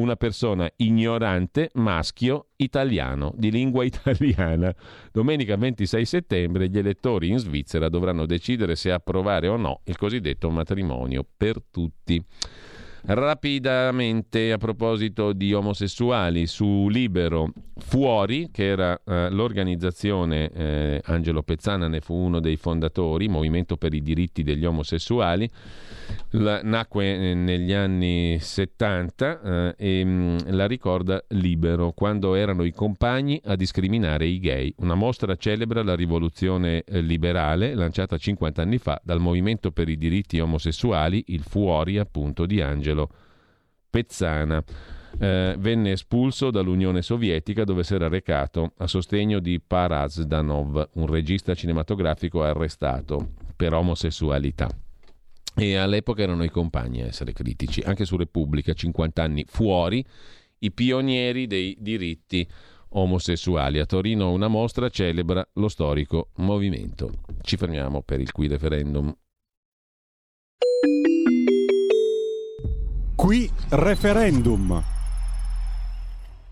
una 0.00 0.16
persona 0.16 0.70
ignorante, 0.76 1.70
maschio, 1.74 2.48
italiano, 2.56 3.32
di 3.36 3.50
lingua 3.50 3.84
italiana. 3.84 4.74
Domenica 5.12 5.56
26 5.56 6.04
settembre 6.04 6.68
gli 6.68 6.78
elettori 6.78 7.28
in 7.28 7.38
Svizzera 7.38 7.88
dovranno 7.88 8.26
decidere 8.26 8.74
se 8.76 8.90
approvare 8.90 9.48
o 9.48 9.56
no 9.56 9.80
il 9.84 9.96
cosiddetto 9.96 10.50
matrimonio 10.50 11.24
per 11.36 11.62
tutti. 11.70 12.24
Rapidamente 13.02 14.52
a 14.52 14.58
proposito 14.58 15.32
di 15.32 15.52
omosessuali 15.52 16.46
su 16.46 16.88
Libero 16.88 17.52
Fuori, 17.80 18.50
che 18.52 18.66
era 18.66 19.00
eh, 19.04 19.30
l'organizzazizione, 19.30 20.50
eh, 20.50 21.00
Angelo 21.04 21.42
Pezzana 21.42 21.88
ne 21.88 22.00
fu 22.00 22.14
uno 22.14 22.40
dei 22.40 22.56
fondatori, 22.56 23.28
Movimento 23.28 23.76
per 23.76 23.94
i 23.94 24.02
diritti 24.02 24.42
degli 24.42 24.64
omosessuali, 24.64 25.50
la, 26.30 26.60
nacque 26.62 27.30
eh, 27.30 27.34
negli 27.34 27.72
anni 27.72 28.38
70 28.38 29.40
eh, 29.40 29.74
e 29.76 30.04
mh, 30.04 30.08
mm, 30.10 30.38
la 30.48 30.66
ricorda 30.66 31.24
Libero, 31.28 31.92
quando 31.92 32.34
erano 32.34 32.64
i 32.64 32.72
compagni 32.72 33.40
a 33.44 33.56
discriminare 33.56 34.26
i 34.26 34.38
gay. 34.38 34.72
Una 34.78 34.94
mostra 34.94 35.36
celebra 35.36 35.82
la 35.82 35.94
rivoluzione 35.94 36.82
eh, 36.84 37.00
liberale 37.00 37.74
lanciata 37.74 38.16
50 38.16 38.62
anni 38.62 38.78
fa 38.78 39.00
dal 39.02 39.20
Movimento 39.20 39.70
per 39.72 39.88
i 39.88 39.96
diritti 39.96 40.38
omosessuali, 40.38 41.24
il 41.28 41.42
Fuori 41.42 41.98
appunto 41.98 42.46
di 42.46 42.60
Angelo 42.90 43.08
Pezzana. 43.88 44.62
Eh, 45.18 45.56
venne 45.58 45.92
espulso 45.92 46.50
dall'Unione 46.50 47.02
Sovietica 47.02 47.64
dove 47.64 47.82
si 47.82 47.94
era 47.94 48.08
recato 48.08 48.72
a 48.78 48.86
sostegno 48.86 49.40
di 49.40 49.60
Parazdanov, 49.60 50.90
un 50.94 51.06
regista 51.06 51.54
cinematografico 51.54 52.42
arrestato 52.42 53.32
per 53.56 53.74
omosessualità. 53.74 54.68
E 55.56 55.74
all'epoca 55.74 56.22
erano 56.22 56.44
i 56.44 56.48
compagni 56.48 57.02
a 57.02 57.06
essere 57.06 57.32
critici, 57.32 57.80
anche 57.80 58.04
su 58.04 58.16
Repubblica, 58.16 58.72
50 58.72 59.22
anni 59.22 59.44
fuori, 59.48 60.04
i 60.58 60.70
pionieri 60.70 61.48
dei 61.48 61.76
diritti 61.80 62.48
omosessuali. 62.90 63.80
A 63.80 63.86
Torino 63.86 64.30
una 64.30 64.48
mostra 64.48 64.88
celebra 64.88 65.46
lo 65.54 65.68
storico 65.68 66.30
movimento. 66.36 67.10
Ci 67.42 67.56
fermiamo 67.56 68.02
per 68.02 68.20
il 68.20 68.30
qui 68.30 68.46
referendum. 68.46 69.12
Qui 73.20 73.50
referendum. 73.68 74.82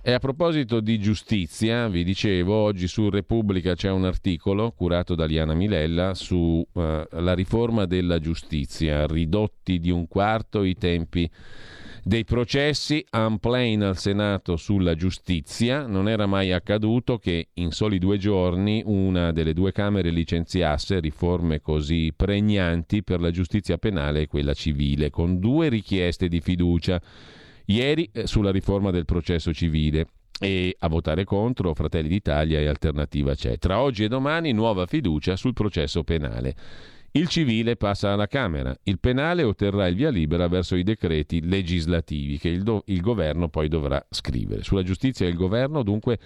E 0.02 0.12
a 0.12 0.18
proposito 0.18 0.80
di 0.80 1.00
giustizia, 1.00 1.88
vi 1.88 2.04
dicevo, 2.04 2.52
oggi 2.56 2.86
su 2.86 3.08
Repubblica 3.08 3.74
c'è 3.74 3.90
un 3.90 4.04
articolo 4.04 4.72
curato 4.72 5.14
da 5.14 5.24
Liana 5.24 5.54
Milella 5.54 6.12
sulla 6.12 7.06
uh, 7.10 7.34
riforma 7.34 7.86
della 7.86 8.18
giustizia, 8.18 9.06
ridotti 9.06 9.80
di 9.80 9.90
un 9.90 10.06
quarto 10.08 10.62
i 10.62 10.74
tempi 10.74 11.30
dei 12.08 12.24
processi, 12.24 13.04
unplain 13.12 13.82
al 13.82 13.98
Senato 13.98 14.56
sulla 14.56 14.94
giustizia. 14.94 15.86
Non 15.86 16.08
era 16.08 16.24
mai 16.24 16.52
accaduto 16.52 17.18
che 17.18 17.48
in 17.54 17.70
soli 17.70 17.98
due 17.98 18.16
giorni 18.16 18.82
una 18.86 19.30
delle 19.30 19.52
due 19.52 19.72
Camere 19.72 20.08
licenziasse 20.08 21.00
riforme 21.00 21.60
così 21.60 22.14
pregnanti 22.16 23.02
per 23.04 23.20
la 23.20 23.30
giustizia 23.30 23.76
penale 23.76 24.22
e 24.22 24.26
quella 24.26 24.54
civile, 24.54 25.10
con 25.10 25.38
due 25.38 25.68
richieste 25.68 26.28
di 26.28 26.40
fiducia 26.40 26.98
Ieri 27.66 28.08
eh, 28.10 28.26
sulla 28.26 28.50
riforma 28.50 28.90
del 28.90 29.04
processo 29.04 29.52
civile 29.52 30.06
e 30.40 30.74
a 30.78 30.88
votare 30.88 31.24
contro 31.24 31.74
Fratelli 31.74 32.08
d'Italia 32.08 32.58
e 32.58 32.68
Alternativa 32.68 33.34
c'è. 33.34 33.58
Tra 33.58 33.80
oggi 33.80 34.04
e 34.04 34.08
domani 34.08 34.52
nuova 34.52 34.86
fiducia 34.86 35.36
sul 35.36 35.52
processo 35.52 36.04
penale. 36.04 36.54
Il 37.12 37.26
civile 37.28 37.76
passa 37.76 38.12
alla 38.12 38.26
Camera, 38.26 38.76
il 38.82 38.98
penale 38.98 39.42
otterrà 39.42 39.86
il 39.86 39.94
via 39.94 40.10
libera 40.10 40.46
verso 40.46 40.76
i 40.76 40.82
decreti 40.82 41.40
legislativi 41.46 42.38
che 42.38 42.50
il, 42.50 42.62
do- 42.62 42.82
il 42.86 43.00
governo 43.00 43.48
poi 43.48 43.68
dovrà 43.68 44.04
scrivere. 44.10 44.62
Sulla 44.62 44.82
giustizia 44.82 45.26
il 45.26 45.34
governo 45.34 45.82
dunque 45.82 46.18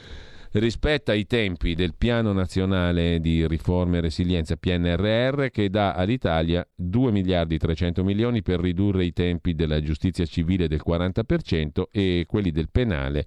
rispetta 0.53 1.15
i 1.15 1.27
tempi 1.27 1.75
del 1.75 1.95
piano 1.97 2.33
nazionale 2.33 3.21
di 3.21 3.47
riforma 3.47 3.99
e 3.99 4.01
resilienza 4.01 4.57
PNRR 4.57 5.47
che 5.47 5.71
dà 5.71 5.95
all'Italia 5.95 6.67
2 6.75 7.13
miliardi 7.13 7.59
300 7.59 8.03
milioni 8.05 8.43
per 8.43 8.61
ridurre 8.61 9.05
i 9.05 9.13
tempi 9.13 9.55
della 9.55 9.81
giustizia 9.81 10.27
civile 10.27 10.69
del 10.69 10.83
40% 10.87 11.85
e 11.91 12.25
quelli 12.27 12.51
del 12.51 12.69
penale 12.71 13.27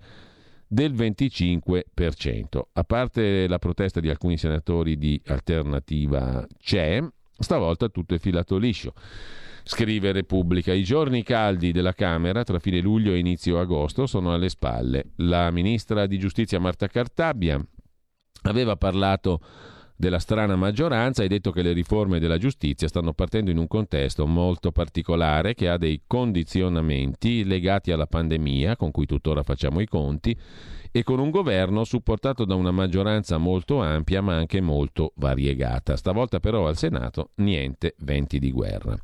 del 0.67 0.93
25%. 0.93 2.61
A 2.73 2.83
parte 2.83 3.47
la 3.47 3.59
protesta 3.59 3.99
di 3.99 4.09
alcuni 4.09 4.37
senatori 4.37 4.97
di 4.97 5.19
alternativa 5.27 6.45
c'è, 6.59 7.01
stavolta 7.37 7.89
tutto 7.89 8.15
è 8.15 8.19
filato 8.19 8.57
liscio. 8.57 8.93
Scrive 9.63 10.11
Repubblica. 10.11 10.73
I 10.73 10.83
giorni 10.83 11.23
caldi 11.23 11.71
della 11.71 11.93
Camera 11.93 12.43
tra 12.43 12.59
fine 12.59 12.79
luglio 12.81 13.13
e 13.13 13.17
inizio 13.17 13.59
agosto 13.59 14.05
sono 14.05 14.33
alle 14.33 14.49
spalle. 14.49 15.11
La 15.17 15.49
ministra 15.49 16.05
di 16.05 16.19
Giustizia 16.19 16.59
Marta 16.59 16.87
Cartabia 16.87 17.59
aveva 18.43 18.75
parlato 18.75 19.39
della 19.95 20.19
strana 20.19 20.55
maggioranza 20.55 21.23
e 21.23 21.27
detto 21.27 21.51
che 21.51 21.61
le 21.61 21.71
riforme 21.71 22.19
della 22.19 22.37
giustizia 22.37 22.87
stanno 22.87 23.13
partendo 23.13 23.51
in 23.51 23.57
un 23.57 23.67
contesto 23.67 24.25
molto 24.25 24.71
particolare 24.71 25.53
che 25.53 25.69
ha 25.69 25.77
dei 25.77 26.01
condizionamenti 26.05 27.43
legati 27.45 27.91
alla 27.91 28.07
pandemia, 28.07 28.75
con 28.75 28.91
cui 28.91 29.05
tuttora 29.05 29.43
facciamo 29.43 29.79
i 29.79 29.87
conti, 29.87 30.37
e 30.91 31.03
con 31.03 31.19
un 31.19 31.29
governo 31.29 31.83
supportato 31.83 32.45
da 32.45 32.55
una 32.55 32.71
maggioranza 32.71 33.37
molto 33.37 33.81
ampia 33.81 34.21
ma 34.21 34.35
anche 34.35 34.61
molto 34.61 35.11
variegata. 35.15 35.97
Stavolta 35.97 36.39
però 36.39 36.67
al 36.67 36.77
Senato 36.77 37.31
niente 37.35 37.95
venti 37.99 38.39
di 38.39 38.51
guerra. 38.51 38.97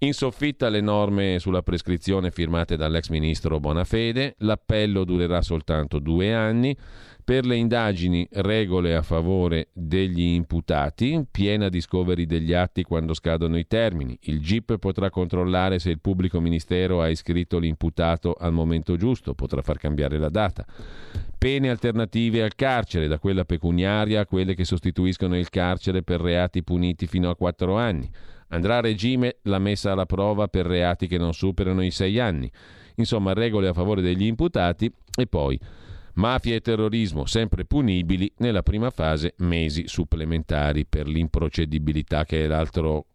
In 0.00 0.12
soffitta 0.12 0.68
le 0.68 0.82
norme 0.82 1.38
sulla 1.38 1.62
prescrizione 1.62 2.30
firmate 2.30 2.76
dall'ex 2.76 3.08
ministro 3.08 3.58
Bonafede, 3.58 4.34
l'appello 4.38 5.04
durerà 5.04 5.40
soltanto 5.40 5.98
due 5.98 6.34
anni. 6.34 6.76
Per 7.24 7.46
le 7.46 7.56
indagini 7.56 8.28
regole 8.32 8.94
a 8.94 9.00
favore 9.00 9.68
degli 9.72 10.20
imputati, 10.20 11.24
piena 11.30 11.70
discovery 11.70 12.26
degli 12.26 12.52
atti 12.52 12.82
quando 12.82 13.14
scadono 13.14 13.56
i 13.56 13.66
termini. 13.66 14.18
Il 14.24 14.40
GIP 14.40 14.76
potrà 14.76 15.08
controllare 15.08 15.78
se 15.78 15.88
il 15.88 16.00
pubblico 16.00 16.38
ministero 16.38 17.00
ha 17.00 17.08
iscritto 17.08 17.58
l'imputato 17.58 18.34
al 18.38 18.52
momento 18.52 18.96
giusto, 18.96 19.32
potrà 19.32 19.62
far 19.62 19.78
cambiare 19.78 20.18
la 20.18 20.28
data. 20.28 20.66
Pene 21.38 21.70
alternative 21.70 22.42
al 22.42 22.54
carcere, 22.54 23.08
da 23.08 23.18
quella 23.18 23.46
pecuniaria 23.46 24.20
a 24.20 24.26
quelle 24.26 24.54
che 24.54 24.66
sostituiscono 24.66 25.34
il 25.34 25.48
carcere 25.48 26.02
per 26.02 26.20
reati 26.20 26.62
puniti 26.62 27.06
fino 27.06 27.30
a 27.30 27.36
quattro 27.36 27.78
anni. 27.78 28.06
Andrà 28.48 28.76
a 28.76 28.80
regime 28.82 29.36
la 29.44 29.58
messa 29.58 29.92
alla 29.92 30.04
prova 30.04 30.48
per 30.48 30.66
reati 30.66 31.06
che 31.06 31.16
non 31.16 31.32
superano 31.32 31.82
i 31.82 31.90
sei 31.90 32.20
anni. 32.20 32.50
Insomma, 32.96 33.32
regole 33.32 33.68
a 33.68 33.72
favore 33.72 34.02
degli 34.02 34.26
imputati 34.26 34.92
e 35.16 35.26
poi 35.26 35.58
mafia 36.14 36.54
e 36.54 36.60
terrorismo 36.60 37.26
sempre 37.26 37.64
punibili 37.64 38.32
nella 38.38 38.62
prima 38.62 38.90
fase 38.90 39.34
mesi 39.38 39.88
supplementari 39.88 40.86
per 40.86 41.06
l'improcedibilità 41.06 42.24
che 42.24 42.44
è 42.44 42.46
l'altro 42.46 43.06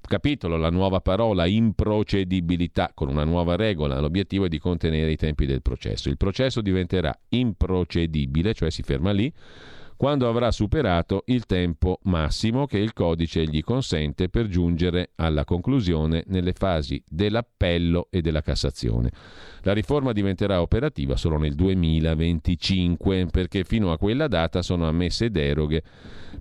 capitolo, 0.00 0.56
la 0.56 0.70
nuova 0.70 1.00
parola 1.00 1.46
improcedibilità 1.46 2.90
con 2.94 3.08
una 3.08 3.24
nuova 3.24 3.56
regola. 3.56 4.00
L'obiettivo 4.00 4.46
è 4.46 4.48
di 4.48 4.58
contenere 4.58 5.10
i 5.10 5.16
tempi 5.16 5.44
del 5.46 5.62
processo. 5.62 6.08
Il 6.08 6.16
processo 6.16 6.60
diventerà 6.60 7.16
improcedibile, 7.28 8.54
cioè 8.54 8.70
si 8.70 8.82
ferma 8.82 9.12
lì 9.12 9.32
quando 9.98 10.28
avrà 10.28 10.52
superato 10.52 11.24
il 11.26 11.44
tempo 11.44 11.98
massimo 12.04 12.66
che 12.66 12.78
il 12.78 12.92
codice 12.92 13.44
gli 13.46 13.62
consente 13.62 14.28
per 14.28 14.46
giungere 14.46 15.10
alla 15.16 15.44
conclusione 15.44 16.22
nelle 16.28 16.52
fasi 16.52 17.02
dell'appello 17.04 18.06
e 18.08 18.20
della 18.20 18.40
Cassazione. 18.40 19.10
La 19.62 19.72
riforma 19.72 20.12
diventerà 20.12 20.60
operativa 20.60 21.16
solo 21.16 21.36
nel 21.36 21.56
2025 21.56 23.26
perché 23.26 23.64
fino 23.64 23.90
a 23.90 23.98
quella 23.98 24.28
data 24.28 24.62
sono 24.62 24.86
ammesse 24.86 25.32
deroghe 25.32 25.82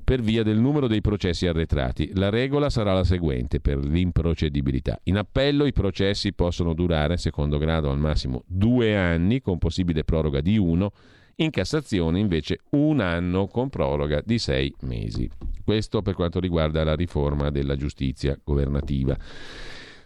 per 0.04 0.22
via 0.22 0.44
del 0.44 0.60
numero 0.60 0.86
dei 0.86 1.02
processi 1.02 1.48
arretrati. 1.48 2.12
La 2.14 2.30
regola 2.30 2.70
sarà 2.70 2.94
la 2.94 3.04
seguente 3.04 3.60
per 3.60 3.80
l'improcedibilità. 3.80 5.00
In 5.06 5.18
appello 5.18 5.66
i 5.66 5.74
processi 5.74 6.32
possono 6.32 6.74
durare, 6.74 7.18
secondo 7.18 7.58
grado 7.58 7.90
al 7.90 7.98
massimo, 7.98 8.44
due 8.46 8.96
anni 8.96 9.42
con 9.42 9.58
possibile 9.58 10.04
proroga 10.04 10.42
di 10.42 10.60
uno 10.60 10.92
in 11.38 11.50
Cassazione 11.50 12.20
invece 12.20 12.60
un 12.72 13.00
anno 13.00 13.48
con 13.48 13.70
proroga 13.70 14.22
di 14.24 14.40
sei 14.40 14.74
mesi. 14.82 15.30
Questo 15.64 16.02
per 16.02 16.14
quanto 16.14 16.40
riguarda 16.40 16.84
la 16.84 16.96
riforma 16.96 17.50
della 17.50 17.76
giustizia 17.76 18.38
governativa. 18.44 19.18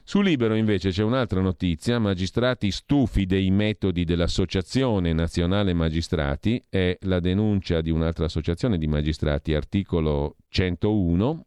Su 0.04 0.22
Libero 0.22 0.56
invece 0.56 0.90
c'è 0.90 1.04
un'altra 1.04 1.40
notizia, 1.42 2.00
magistrati 2.00 2.72
stufi 2.72 3.26
dei 3.26 3.50
metodi 3.52 4.04
dell'Associazione 4.04 5.14
Nazionale 5.14 5.74
Magistrati, 5.74 6.62
è 6.68 6.98
la 7.02 7.20
denuncia 7.20 7.82
di 7.82 7.92
un'altra 7.92 8.26
associazione 8.26 8.78
di 8.78 8.88
magistrati, 8.88 9.54
articolo 9.54 10.36
101, 10.50 11.46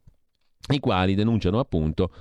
i 0.73 0.79
quali 0.79 1.13
denunciano 1.13 1.59
appunto 1.59 2.11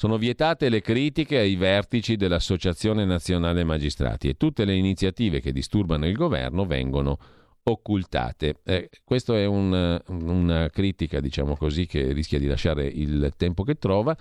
sono 0.00 0.16
vietate 0.16 0.70
le 0.70 0.80
critiche 0.80 1.36
ai 1.36 1.56
vertici 1.56 2.16
dell'Associazione 2.16 3.04
Nazionale 3.04 3.64
Magistrati 3.64 4.30
e 4.30 4.38
tutte 4.38 4.64
le 4.64 4.74
iniziative 4.74 5.42
che 5.42 5.52
disturbano 5.52 6.06
il 6.06 6.14
governo 6.14 6.64
vengono 6.64 7.18
occultate. 7.64 8.60
Eh, 8.64 8.88
questa 9.04 9.36
è 9.36 9.44
un, 9.44 10.00
una 10.06 10.70
critica, 10.70 11.20
diciamo 11.20 11.54
così, 11.54 11.84
che 11.84 12.12
rischia 12.12 12.38
di 12.38 12.46
lasciare 12.46 12.86
il 12.86 13.34
tempo 13.36 13.62
che 13.62 13.74
trova. 13.74 14.16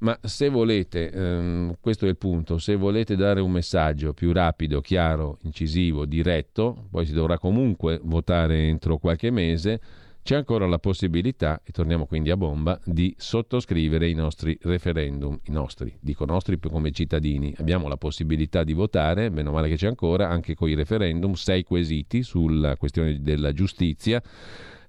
Ma 0.00 0.18
se 0.20 0.50
volete, 0.50 1.10
ehm, 1.10 1.76
questo 1.80 2.04
è 2.04 2.10
il 2.10 2.18
punto, 2.18 2.58
se 2.58 2.76
volete 2.76 3.16
dare 3.16 3.40
un 3.40 3.52
messaggio 3.52 4.12
più 4.12 4.34
rapido, 4.34 4.82
chiaro, 4.82 5.38
incisivo, 5.44 6.04
diretto, 6.04 6.88
poi 6.90 7.06
si 7.06 7.14
dovrà 7.14 7.38
comunque 7.38 7.98
votare 8.02 8.66
entro 8.66 8.98
qualche 8.98 9.30
mese, 9.30 9.80
c'è 10.26 10.34
ancora 10.34 10.66
la 10.66 10.80
possibilità, 10.80 11.62
e 11.64 11.70
torniamo 11.70 12.04
quindi 12.04 12.30
a 12.30 12.36
bomba, 12.36 12.80
di 12.84 13.14
sottoscrivere 13.16 14.08
i 14.08 14.14
nostri 14.14 14.58
referendum, 14.62 15.38
i 15.44 15.52
nostri, 15.52 15.96
dico 16.00 16.24
nostri 16.24 16.58
come 16.58 16.90
cittadini. 16.90 17.54
Abbiamo 17.58 17.86
la 17.86 17.96
possibilità 17.96 18.64
di 18.64 18.72
votare, 18.72 19.30
meno 19.30 19.52
male 19.52 19.68
che 19.68 19.76
c'è 19.76 19.86
ancora, 19.86 20.28
anche 20.28 20.56
con 20.56 20.68
i 20.68 20.74
referendum, 20.74 21.34
sei 21.34 21.62
quesiti 21.62 22.24
sulla 22.24 22.76
questione 22.76 23.22
della 23.22 23.52
giustizia 23.52 24.20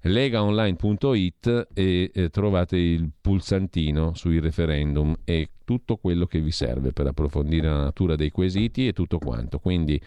legaonline.it 0.00 1.68
e 1.72 2.10
eh, 2.12 2.28
trovate 2.30 2.76
il 2.76 3.08
pulsantino 3.20 4.14
sui 4.14 4.40
referendum 4.40 5.14
e 5.22 5.50
tutto 5.68 5.98
quello 5.98 6.24
che 6.24 6.40
vi 6.40 6.50
serve 6.50 6.94
per 6.94 7.08
approfondire 7.08 7.68
la 7.68 7.82
natura 7.82 8.16
dei 8.16 8.30
quesiti 8.30 8.86
e 8.86 8.94
tutto 8.94 9.18
quanto. 9.18 9.58
Quindi 9.58 10.00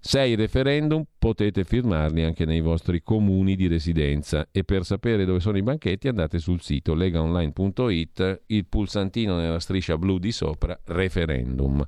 sei 0.00 0.34
referendum 0.34 1.04
potete 1.16 1.62
firmarli 1.62 2.24
anche 2.24 2.44
nei 2.44 2.60
vostri 2.60 3.00
comuni 3.04 3.54
di 3.54 3.68
residenza 3.68 4.48
e 4.50 4.64
per 4.64 4.84
sapere 4.84 5.24
dove 5.24 5.38
sono 5.38 5.56
i 5.56 5.62
banchetti 5.62 6.08
andate 6.08 6.40
sul 6.40 6.60
sito 6.60 6.94
legaonline.it, 6.94 8.42
il 8.46 8.66
pulsantino 8.66 9.36
nella 9.36 9.60
striscia 9.60 9.96
blu 9.96 10.18
di 10.18 10.32
sopra, 10.32 10.76
referendum. 10.86 11.86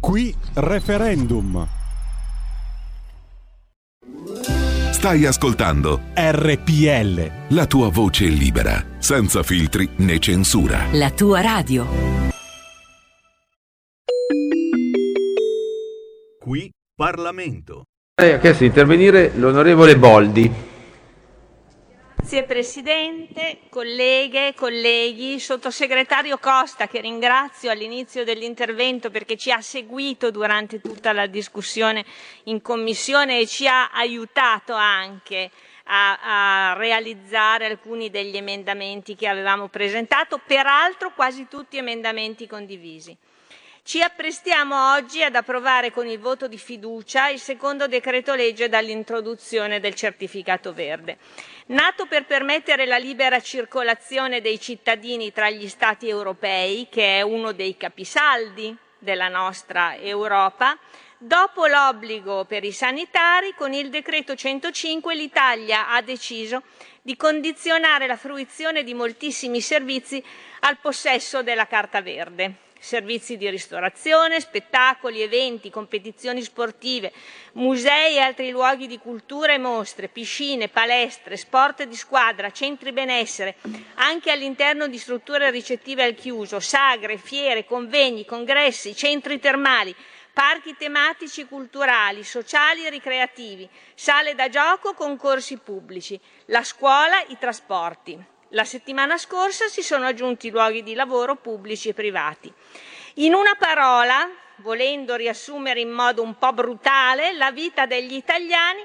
Qui 0.00 0.34
referendum. 0.54 1.83
Stai 5.04 5.26
ascoltando 5.26 6.00
RPL. 6.14 7.54
La 7.54 7.66
tua 7.66 7.90
voce 7.90 8.24
libera, 8.24 8.82
senza 8.96 9.42
filtri 9.42 9.86
né 9.96 10.18
censura. 10.18 10.86
La 10.92 11.10
tua 11.10 11.42
radio. 11.42 11.86
Qui 16.40 16.70
Parlamento. 16.96 17.82
Ha 18.14 18.38
chiesto 18.38 18.60
di 18.60 18.68
intervenire 18.68 19.32
l'onorevole 19.34 19.98
Boldi. 19.98 20.50
Grazie 22.24 22.44
Presidente, 22.44 23.58
colleghe, 23.68 24.54
colleghi, 24.56 25.38
sottosegretario 25.38 26.38
Costa 26.38 26.86
che 26.88 27.02
ringrazio 27.02 27.70
all'inizio 27.70 28.24
dell'intervento 28.24 29.10
perché 29.10 29.36
ci 29.36 29.52
ha 29.52 29.60
seguito 29.60 30.30
durante 30.30 30.80
tutta 30.80 31.12
la 31.12 31.26
discussione 31.26 32.02
in 32.44 32.62
Commissione 32.62 33.40
e 33.40 33.46
ci 33.46 33.68
ha 33.68 33.90
aiutato 33.90 34.72
anche 34.72 35.50
a, 35.84 36.70
a 36.70 36.72
realizzare 36.78 37.66
alcuni 37.66 38.08
degli 38.08 38.38
emendamenti 38.38 39.16
che 39.16 39.28
avevamo 39.28 39.68
presentato, 39.68 40.40
peraltro 40.46 41.12
quasi 41.12 41.46
tutti 41.46 41.76
emendamenti 41.76 42.46
condivisi. 42.46 43.14
Ci 43.86 44.00
apprestiamo 44.00 44.94
oggi 44.94 45.22
ad 45.22 45.34
approvare 45.34 45.90
con 45.90 46.06
il 46.06 46.18
voto 46.18 46.48
di 46.48 46.56
fiducia 46.56 47.28
il 47.28 47.38
secondo 47.38 47.86
decreto 47.86 48.34
legge 48.34 48.70
dall'introduzione 48.70 49.78
del 49.78 49.92
certificato 49.94 50.72
verde. 50.72 51.18
Nato 51.66 52.04
per 52.04 52.26
permettere 52.26 52.84
la 52.84 52.98
libera 52.98 53.40
circolazione 53.40 54.42
dei 54.42 54.60
cittadini 54.60 55.32
tra 55.32 55.48
gli 55.48 55.66
Stati 55.66 56.06
europei, 56.06 56.88
che 56.90 57.16
è 57.18 57.22
uno 57.22 57.52
dei 57.52 57.78
capisaldi 57.78 58.76
della 58.98 59.28
nostra 59.28 59.96
Europa, 59.96 60.76
dopo 61.16 61.66
l'obbligo 61.66 62.44
per 62.44 62.64
i 62.64 62.72
sanitari, 62.72 63.54
con 63.54 63.72
il 63.72 63.88
decreto 63.88 64.34
105 64.34 65.14
l'Italia 65.14 65.88
ha 65.88 66.02
deciso 66.02 66.64
di 67.00 67.16
condizionare 67.16 68.06
la 68.06 68.16
fruizione 68.16 68.84
di 68.84 68.92
moltissimi 68.92 69.62
servizi 69.62 70.22
al 70.60 70.76
possesso 70.76 71.42
della 71.42 71.66
carta 71.66 72.02
verde 72.02 72.63
servizi 72.84 73.38
di 73.38 73.48
ristorazione, 73.48 74.40
spettacoli, 74.40 75.22
eventi, 75.22 75.70
competizioni 75.70 76.42
sportive, 76.42 77.12
musei 77.54 78.16
e 78.16 78.20
altri 78.20 78.50
luoghi 78.50 78.86
di 78.86 78.98
cultura 78.98 79.54
e 79.54 79.58
mostre, 79.58 80.08
piscine, 80.08 80.68
palestre, 80.68 81.38
sport 81.38 81.84
di 81.84 81.96
squadra, 81.96 82.50
centri 82.50 82.92
benessere, 82.92 83.56
anche 83.94 84.30
all'interno 84.30 84.86
di 84.86 84.98
strutture 84.98 85.50
ricettive 85.50 86.02
al 86.04 86.14
chiuso, 86.14 86.60
sagre, 86.60 87.16
fiere, 87.16 87.64
convegni, 87.64 88.26
congressi, 88.26 88.94
centri 88.94 89.40
termali, 89.40 89.96
parchi 90.34 90.76
tematici 90.76 91.46
culturali, 91.46 92.22
sociali 92.22 92.84
e 92.84 92.90
ricreativi, 92.90 93.66
sale 93.94 94.34
da 94.34 94.50
gioco, 94.50 94.92
concorsi 94.92 95.56
pubblici, 95.56 96.20
la 96.46 96.62
scuola, 96.62 97.18
i 97.28 97.38
trasporti. 97.38 98.32
La 98.54 98.64
settimana 98.64 99.18
scorsa 99.18 99.66
si 99.66 99.82
sono 99.82 100.06
aggiunti 100.06 100.48
luoghi 100.48 100.84
di 100.84 100.94
lavoro 100.94 101.34
pubblici 101.34 101.88
e 101.88 101.92
privati. 101.92 102.52
In 103.14 103.34
una 103.34 103.56
parola, 103.58 104.30
volendo 104.58 105.16
riassumere 105.16 105.80
in 105.80 105.90
modo 105.90 106.22
un 106.22 106.38
po' 106.38 106.52
brutale, 106.52 107.32
la 107.32 107.50
vita 107.50 107.86
degli 107.86 108.14
italiani 108.14 108.80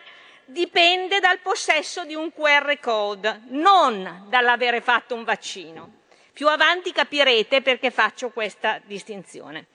dipende 0.46 1.20
dal 1.20 1.38
possesso 1.38 2.04
di 2.04 2.16
un 2.16 2.34
QR 2.34 2.80
code, 2.80 3.42
non 3.50 4.26
dall'avere 4.28 4.82
fatto 4.82 5.14
un 5.14 5.24
vaccino. 5.24 5.98
Più 6.34 6.48
avanti 6.48 6.92
capirete 6.92 7.62
perché 7.62 7.92
faccio 7.92 8.32
questa 8.32 8.82
distinzione. 8.84 9.68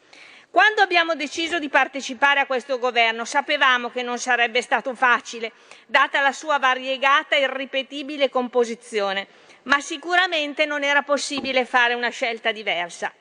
Quando 0.51 0.83
abbiamo 0.83 1.15
deciso 1.15 1.61
di 1.61 1.69
partecipare 1.69 2.41
a 2.41 2.47
questo 2.47 2.81
governo 2.81 3.25
sapevamo 3.25 3.91
che 3.91 4.03
non 4.03 4.19
sarebbe 4.19 4.61
stato 4.61 4.93
facile, 4.95 5.53
data 5.87 6.21
la 6.21 6.33
sua 6.33 6.59
variegata 6.59 7.37
e 7.37 7.43
irripetibile 7.43 8.29
composizione 8.29 9.27
ma 9.65 9.81
sicuramente 9.81 10.66
non 10.66 10.82
era 10.82 11.03
possibile 11.03 11.65
fare 11.65 11.95
una 11.95 12.11
scelta 12.11 12.53
diversa. 12.53 13.12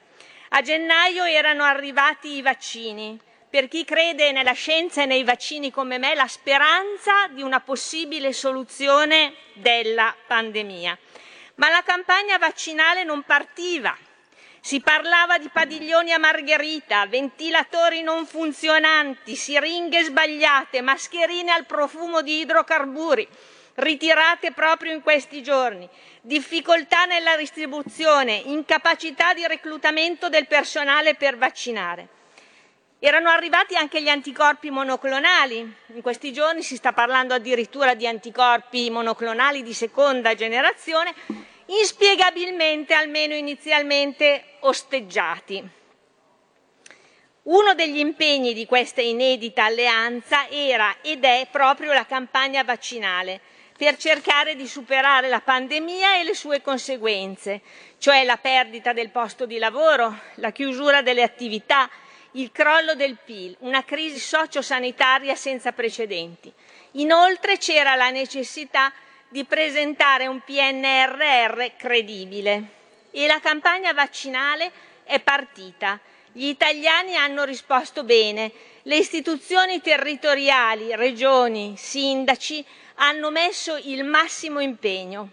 A 0.50 0.62
gennaio 0.62 1.24
erano 1.24 1.64
arrivati 1.64 2.36
i 2.36 2.42
vaccini. 2.42 3.20
Per 3.50 3.68
chi 3.68 3.86
crede 3.86 4.32
nella 4.32 4.54
scienza 4.54 5.04
e 5.04 5.06
nei 5.06 5.24
vaccini 5.24 5.72
come 5.72 5.98
me, 5.98 6.16
la 6.16 6.28
speranza 6.28 7.28
di 7.30 7.42
una 7.42 7.60
possibile 7.60 8.34
soluzione 8.34 9.34
della 9.54 10.16
pandemia. 10.28 10.98
Ma 11.56 11.70
la 11.70 11.84
campagna 11.84 12.38
vaccinale 12.38 13.04
non 13.04 13.22
partiva. 13.24 13.96
Si 14.60 14.80
parlava 14.80 15.38
di 15.38 15.50
padiglioni 15.50 16.14
a 16.14 16.18
margherita, 16.18 17.06
ventilatori 17.06 18.02
non 18.02 18.26
funzionanti, 18.26 19.36
siringhe 19.36 20.04
sbagliate, 20.04 20.82
mascherine 20.82 21.52
al 21.52 21.66
profumo 21.66 22.22
di 22.22 22.40
idrocarburi, 22.40 23.28
ritirate 23.76 24.52
proprio 24.52 24.94
in 24.94 25.02
questi 25.02 25.42
giorni 25.42 25.90
difficoltà 26.22 27.06
nella 27.06 27.36
distribuzione, 27.36 28.36
incapacità 28.46 29.34
di 29.34 29.46
reclutamento 29.46 30.30
del 30.30 30.48
personale 30.48 31.16
per 31.16 31.38
vaccinare. 31.38 32.08
Erano 33.00 33.30
arrivati 33.30 33.76
anche 33.76 34.02
gli 34.02 34.08
anticorpi 34.08 34.70
monoclonali. 34.70 35.76
In 35.88 36.02
questi 36.02 36.32
giorni 36.32 36.62
si 36.62 36.78
sta 36.78 36.94
parlando 36.94 37.34
addirittura 37.34 37.96
di 37.96 38.08
anticorpi 38.08 38.90
monoclonali 38.90 39.62
di 39.62 39.74
seconda 39.74 40.34
generazione, 40.36 41.14
inspiegabilmente, 41.66 42.94
almeno 42.94 43.36
inizialmente, 43.36 44.44
osteggiati. 44.62 45.82
Uno 47.44 47.74
degli 47.74 47.98
impegni 47.98 48.54
di 48.54 48.66
questa 48.66 49.02
inedita 49.02 49.66
alleanza 49.66 50.48
era 50.48 50.96
ed 51.02 51.26
è 51.26 51.46
proprio 51.52 51.92
la 51.92 52.06
campagna 52.06 52.64
vaccinale 52.64 53.42
per 53.78 53.98
cercare 53.98 54.56
di 54.56 54.68
superare 54.68 55.30
la 55.30 55.42
pandemia 55.42 56.18
e 56.18 56.24
le 56.24 56.36
sue 56.36 56.62
conseguenze, 56.62 57.62
cioè 57.98 58.24
la 58.24 58.38
perdita 58.38 58.94
del 58.94 59.10
posto 59.10 59.46
di 59.46 59.58
lavoro, 59.58 60.16
la 60.36 60.52
chiusura 60.52 61.02
delle 61.02 61.24
attività, 61.24 61.90
il 62.34 62.52
crollo 62.52 62.96
del 62.96 63.18
PIL, 63.24 63.56
una 63.60 63.84
crisi 63.84 64.20
sociosanitaria 64.20 65.36
senza 65.36 65.72
precedenti. 65.72 66.52
Inoltre 66.94 67.58
c'era 67.58 67.96
la 67.96 68.10
necessità 68.10 68.92
di 69.30 69.46
presentare 69.46 70.28
un 70.28 70.42
PNRR 70.42 71.76
credibile 71.78 72.82
e 73.12 73.26
la 73.26 73.40
campagna 73.40 73.94
vaccinale 73.94 74.72
è 75.04 75.20
partita 75.20 76.00
Gli 76.36 76.48
italiani 76.48 77.16
hanno 77.16 77.44
risposto 77.44 78.04
bene. 78.04 78.52
Le 78.84 78.96
istituzioni 78.96 79.82
territoriali, 79.82 80.96
regioni, 80.96 81.76
sindaci 81.78 82.66
hanno 82.96 83.32
messo 83.32 83.76
il 83.84 84.04
massimo 84.04 84.60
impegno. 84.60 85.32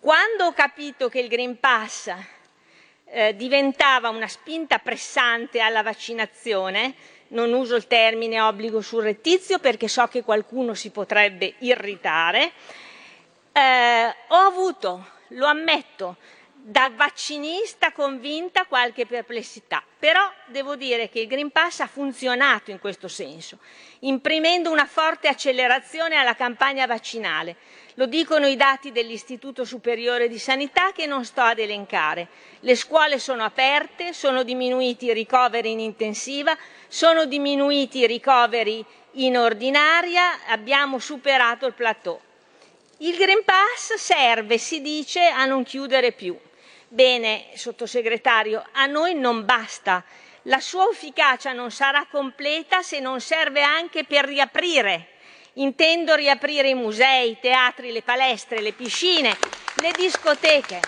Quando 0.00 0.46
ho 0.46 0.52
capito 0.52 1.08
che 1.08 1.20
il 1.20 1.28
Green 1.28 1.58
Pass 1.58 2.12
eh, 3.06 3.34
diventava 3.36 4.10
una 4.10 4.28
spinta 4.28 4.78
pressante 4.78 5.60
alla 5.60 5.82
vaccinazione, 5.82 6.94
non 7.28 7.52
uso 7.52 7.74
il 7.74 7.86
termine 7.86 8.40
obbligo 8.40 8.80
surrettizio 8.80 9.58
perché 9.58 9.88
so 9.88 10.06
che 10.08 10.22
qualcuno 10.22 10.74
si 10.74 10.90
potrebbe 10.90 11.54
irritare, 11.60 12.52
eh, 13.52 14.14
ho 14.28 14.36
avuto, 14.36 15.06
lo 15.28 15.46
ammetto, 15.46 16.16
da 16.66 16.90
vaccinista 16.96 17.92
convinta 17.92 18.64
qualche 18.64 19.04
perplessità, 19.04 19.84
però 19.98 20.26
devo 20.46 20.76
dire 20.76 21.10
che 21.10 21.20
il 21.20 21.26
Green 21.26 21.50
Pass 21.50 21.80
ha 21.80 21.86
funzionato 21.86 22.70
in 22.70 22.78
questo 22.78 23.06
senso, 23.06 23.58
imprimendo 24.00 24.70
una 24.70 24.86
forte 24.86 25.28
accelerazione 25.28 26.16
alla 26.16 26.34
campagna 26.34 26.86
vaccinale. 26.86 27.56
Lo 27.96 28.06
dicono 28.06 28.46
i 28.46 28.56
dati 28.56 28.92
dell'Istituto 28.92 29.66
Superiore 29.66 30.26
di 30.26 30.38
Sanità 30.38 30.92
che 30.92 31.04
non 31.04 31.26
sto 31.26 31.42
ad 31.42 31.58
elencare. 31.58 32.28
Le 32.60 32.74
scuole 32.76 33.18
sono 33.18 33.44
aperte, 33.44 34.14
sono 34.14 34.42
diminuiti 34.42 35.04
i 35.04 35.12
ricoveri 35.12 35.70
in 35.70 35.80
intensiva, 35.80 36.56
sono 36.88 37.26
diminuiti 37.26 37.98
i 37.98 38.06
ricoveri 38.06 38.82
in 39.16 39.36
ordinaria, 39.36 40.46
abbiamo 40.46 40.98
superato 40.98 41.66
il 41.66 41.74
plateau. 41.74 42.18
Il 42.98 43.16
Green 43.16 43.44
Pass 43.44 43.96
serve, 43.96 44.56
si 44.56 44.80
dice, 44.80 45.26
a 45.26 45.44
non 45.44 45.62
chiudere 45.62 46.12
più. 46.12 46.34
Bene, 46.94 47.46
sottosegretario, 47.54 48.64
a 48.70 48.86
noi 48.86 49.16
non 49.16 49.44
basta. 49.44 50.04
La 50.42 50.60
sua 50.60 50.88
efficacia 50.92 51.52
non 51.52 51.72
sarà 51.72 52.06
completa 52.08 52.82
se 52.82 53.00
non 53.00 53.20
serve 53.20 53.62
anche 53.62 54.04
per 54.04 54.24
riaprire. 54.24 55.08
Intendo 55.54 56.14
riaprire 56.14 56.68
i 56.68 56.74
musei, 56.74 57.32
i 57.32 57.38
teatri, 57.40 57.90
le 57.90 58.02
palestre, 58.02 58.60
le 58.60 58.70
piscine, 58.70 59.36
le 59.82 59.90
discoteche. 59.90 60.78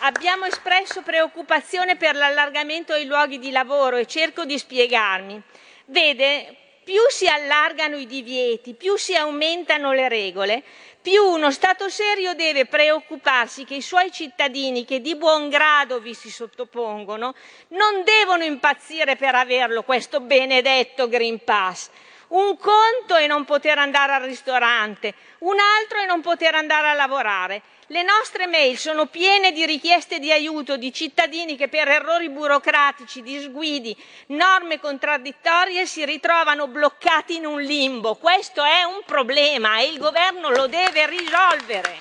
Abbiamo 0.00 0.46
espresso 0.46 1.02
preoccupazione 1.02 1.94
per 1.94 2.16
l'allargamento 2.16 2.92
ai 2.92 3.04
luoghi 3.04 3.38
di 3.38 3.52
lavoro 3.52 3.98
e 3.98 4.06
cerco 4.06 4.44
di 4.44 4.58
spiegarmi. 4.58 5.40
Vede, 5.84 6.56
più 6.82 7.02
si 7.08 7.28
allargano 7.28 7.96
i 7.96 8.06
divieti, 8.06 8.74
più 8.74 8.96
si 8.96 9.14
aumentano 9.14 9.92
le 9.92 10.08
regole, 10.08 10.64
più 11.02 11.20
uno 11.24 11.50
Stato 11.50 11.88
serio 11.88 12.32
deve 12.34 12.66
preoccuparsi 12.66 13.64
che 13.64 13.74
i 13.74 13.82
suoi 13.82 14.12
cittadini, 14.12 14.84
che 14.84 15.00
di 15.00 15.16
buon 15.16 15.48
grado 15.48 15.98
vi 15.98 16.14
si 16.14 16.30
sottopongono, 16.30 17.34
non 17.68 18.04
devono 18.04 18.44
impazzire 18.44 19.16
per 19.16 19.34
averlo 19.34 19.82
questo 19.82 20.20
benedetto 20.20 21.08
Green 21.08 21.42
Pass. 21.42 21.90
Un 22.28 22.56
conto 22.56 23.16
è 23.16 23.26
non 23.26 23.44
poter 23.44 23.78
andare 23.78 24.12
al 24.12 24.22
ristorante, 24.22 25.12
un 25.40 25.56
altro 25.58 25.98
è 25.98 26.06
non 26.06 26.20
poter 26.22 26.54
andare 26.54 26.88
a 26.88 26.94
lavorare. 26.94 27.62
Le 27.92 28.02
nostre 28.02 28.46
mail 28.46 28.78
sono 28.78 29.04
piene 29.04 29.52
di 29.52 29.66
richieste 29.66 30.18
di 30.18 30.32
aiuto 30.32 30.78
di 30.78 30.90
cittadini 30.94 31.58
che 31.58 31.68
per 31.68 31.88
errori 31.88 32.30
burocratici, 32.30 33.20
disguidi, 33.20 33.94
norme 34.28 34.80
contraddittorie 34.80 35.84
si 35.84 36.02
ritrovano 36.06 36.68
bloccati 36.68 37.36
in 37.36 37.44
un 37.44 37.60
limbo. 37.60 38.14
Questo 38.14 38.64
è 38.64 38.82
un 38.84 39.02
problema 39.04 39.78
e 39.78 39.88
il 39.88 39.98
governo 39.98 40.48
lo 40.48 40.68
deve 40.68 41.06
risolvere. 41.06 41.98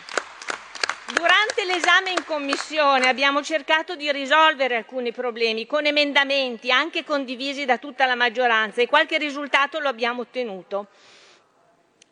Durante 1.14 1.66
l'esame 1.66 2.12
in 2.12 2.24
commissione 2.24 3.10
abbiamo 3.10 3.44
cercato 3.44 3.98
di 3.98 4.10
risolvere 4.14 4.78
alcuni 4.78 5.12
problemi 5.12 5.66
con 5.66 5.86
emendamenti 5.86 6.72
anche 6.72 7.04
condivisi 7.04 7.66
da 7.66 7.78
tutta 7.78 8.06
la 8.06 8.16
maggioranza 8.16 8.82
e 8.82 8.88
qualche 8.88 9.18
risultato 9.18 9.78
lo 9.80 9.90
abbiamo 9.90 10.22
ottenuto. 10.22 10.88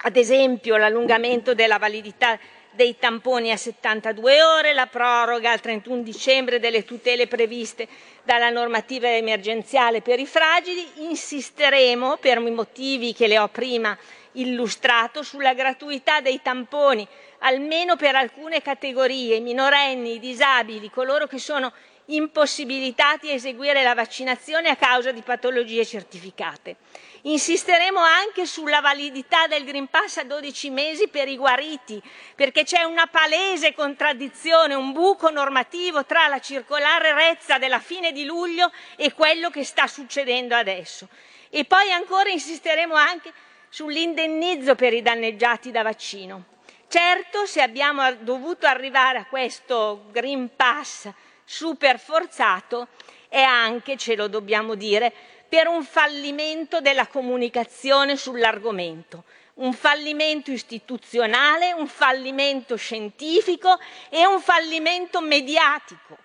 Ad 0.01 0.17
esempio 0.17 0.75
l'allungamento 0.75 1.53
della 1.53 1.77
validità 1.77 2.37
dei 2.79 2.97
tamponi 2.97 3.51
a 3.51 3.57
72 3.57 4.41
ore, 4.41 4.71
la 4.71 4.87
proroga 4.87 5.51
al 5.51 5.59
31 5.59 6.01
dicembre 6.01 6.61
delle 6.61 6.85
tutele 6.85 7.27
previste 7.27 7.85
dalla 8.23 8.49
normativa 8.49 9.13
emergenziale 9.13 10.01
per 10.01 10.17
i 10.17 10.25
fragili, 10.25 10.87
insisteremo 10.99 12.15
per 12.21 12.37
i 12.37 12.51
motivi 12.51 13.11
che 13.11 13.27
le 13.27 13.37
ho 13.37 13.49
prima 13.49 13.97
illustrato 14.33 15.23
sulla 15.23 15.53
gratuità 15.53 16.21
dei 16.21 16.41
tamponi, 16.41 17.05
almeno 17.39 17.97
per 17.97 18.15
alcune 18.15 18.61
categorie, 18.61 19.41
minorenni, 19.41 20.17
disabili, 20.17 20.89
coloro 20.89 21.27
che 21.27 21.37
sono 21.37 21.73
impossibilitati 22.05 23.29
a 23.29 23.33
eseguire 23.33 23.83
la 23.83 23.93
vaccinazione 23.93 24.69
a 24.69 24.77
causa 24.77 25.11
di 25.11 25.21
patologie 25.21 25.85
certificate. 25.85 26.77
Insisteremo 27.23 27.99
anche 27.99 28.45
sulla 28.45 28.79
validità 28.79 29.45
del 29.47 29.65
Green 29.65 29.87
Pass 29.87 30.17
a 30.17 30.23
12 30.23 30.69
mesi 30.69 31.09
per 31.09 31.27
i 31.27 31.35
guariti, 31.35 32.01
perché 32.33 32.63
c'è 32.63 32.83
una 32.83 33.07
palese 33.07 33.73
contraddizione, 33.73 34.73
un 34.73 34.93
buco 34.93 35.29
normativo 35.29 36.05
tra 36.05 36.27
la 36.27 36.39
circolare 36.39 37.13
Rezza 37.13 37.57
della 37.57 37.79
fine 37.79 38.13
di 38.13 38.23
luglio 38.23 38.71
e 38.95 39.11
quello 39.13 39.49
che 39.49 39.65
sta 39.65 39.85
succedendo 39.87 40.55
adesso. 40.55 41.09
E 41.49 41.65
poi 41.65 41.91
ancora 41.91 42.29
insisteremo 42.29 42.95
anche 42.95 43.33
sull'indennizzo 43.67 44.75
per 44.75 44.93
i 44.93 45.01
danneggiati 45.01 45.71
da 45.71 45.83
vaccino. 45.83 46.57
Certo, 46.87 47.45
se 47.45 47.61
abbiamo 47.61 48.13
dovuto 48.15 48.65
arrivare 48.65 49.19
a 49.19 49.25
questo 49.25 50.05
Green 50.11 50.55
Pass 50.55 51.09
super 51.43 51.99
forzato, 51.99 52.87
è 53.27 53.41
anche, 53.41 53.95
ce 53.95 54.15
lo 54.15 54.27
dobbiamo 54.27 54.73
dire, 54.73 55.13
per 55.49 55.67
un 55.67 55.83
fallimento 55.83 56.79
della 56.79 57.07
comunicazione 57.07 58.15
sull'argomento, 58.15 59.23
un 59.55 59.73
fallimento 59.73 60.51
istituzionale, 60.51 61.73
un 61.73 61.87
fallimento 61.87 62.75
scientifico 62.75 63.79
e 64.09 64.25
un 64.27 64.39
fallimento 64.39 65.21
mediatico. 65.21 66.17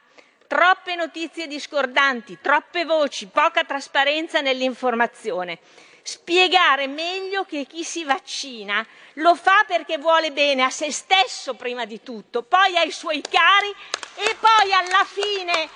Troppe 0.47 0.95
notizie 0.95 1.47
discordanti, 1.47 2.39
troppe 2.41 2.85
voci, 2.85 3.27
poca 3.27 3.65
trasparenza 3.65 4.43
nell'informazione. 4.43 5.59
Spiegare 6.03 6.87
meglio 6.87 7.45
che 7.45 7.65
chi 7.65 7.83
si 7.83 8.05
vaccina 8.05 8.87
lo 9.15 9.35
fa 9.35 9.65
perché 9.67 9.97
vuole 9.97 10.33
bene 10.33 10.63
a 10.63 10.69
se 10.69 10.93
stesso 10.93 11.55
prima 11.55 11.87
di 11.87 12.03
tutto, 12.03 12.43
poi 12.43 12.77
ai 12.77 12.91
suoi 12.91 13.23
cari 13.23 13.75
e 14.17 14.37
poi 14.39 14.71
alla 14.75 15.05
fine 15.05 15.71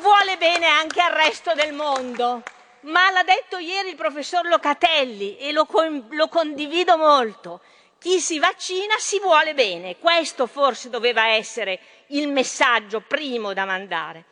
vuole 0.00 0.36
bene 0.38 0.66
anche 0.66 1.00
al 1.00 1.12
resto 1.12 1.54
del 1.54 1.72
mondo 1.72 2.42
ma 2.82 3.10
l'ha 3.10 3.22
detto 3.22 3.58
ieri 3.58 3.90
il 3.90 3.96
professor 3.96 4.46
Locatelli 4.46 5.36
e 5.38 5.52
lo, 5.52 5.66
lo 6.10 6.28
condivido 6.28 6.96
molto. 6.96 7.60
Chi 7.98 8.18
si 8.18 8.38
vaccina 8.38 8.94
si 8.98 9.20
vuole 9.20 9.52
bene, 9.52 9.98
questo 9.98 10.46
forse 10.46 10.88
doveva 10.88 11.28
essere 11.28 11.78
il 12.08 12.28
messaggio 12.28 13.00
primo 13.00 13.52
da 13.52 13.66
mandare. 13.66 14.24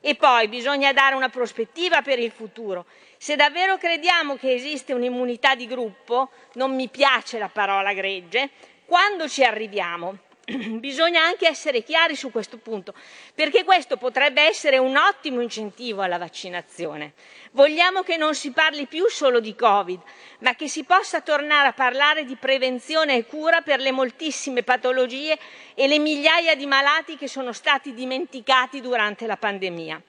E 0.00 0.14
poi 0.14 0.48
bisogna 0.48 0.92
dare 0.92 1.14
una 1.14 1.30
prospettiva 1.30 2.02
per 2.02 2.18
il 2.18 2.30
futuro. 2.30 2.84
Se 3.16 3.36
davvero 3.36 3.78
crediamo 3.78 4.36
che 4.36 4.52
esiste 4.52 4.92
un'immunità 4.92 5.54
di 5.54 5.66
gruppo, 5.66 6.30
non 6.54 6.74
mi 6.74 6.88
piace 6.88 7.38
la 7.38 7.48
parola 7.48 7.94
gregge, 7.94 8.50
quando 8.84 9.26
ci 9.26 9.42
arriviamo? 9.42 10.18
Bisogna 10.78 11.22
anche 11.22 11.48
essere 11.48 11.82
chiari 11.82 12.14
su 12.14 12.30
questo 12.30 12.58
punto, 12.58 12.94
perché 13.34 13.64
questo 13.64 13.96
potrebbe 13.96 14.42
essere 14.42 14.76
un 14.76 14.96
ottimo 14.96 15.40
incentivo 15.40 16.02
alla 16.02 16.18
vaccinazione. 16.18 17.14
Vogliamo 17.52 18.02
che 18.02 18.18
non 18.18 18.34
si 18.34 18.50
parli 18.50 18.86
più 18.86 19.08
solo 19.08 19.40
di 19.40 19.54
Covid, 19.54 20.00
ma 20.40 20.54
che 20.54 20.68
si 20.68 20.84
possa 20.84 21.22
tornare 21.22 21.68
a 21.68 21.72
parlare 21.72 22.24
di 22.24 22.36
prevenzione 22.36 23.16
e 23.16 23.24
cura 23.24 23.62
per 23.62 23.80
le 23.80 23.90
moltissime 23.90 24.62
patologie 24.62 25.38
e 25.74 25.86
le 25.86 25.98
migliaia 25.98 26.54
di 26.54 26.66
malati 26.66 27.16
che 27.16 27.28
sono 27.28 27.52
stati 27.52 27.94
dimenticati 27.94 28.82
durante 28.82 29.26
la 29.26 29.38
pandemia. 29.38 30.02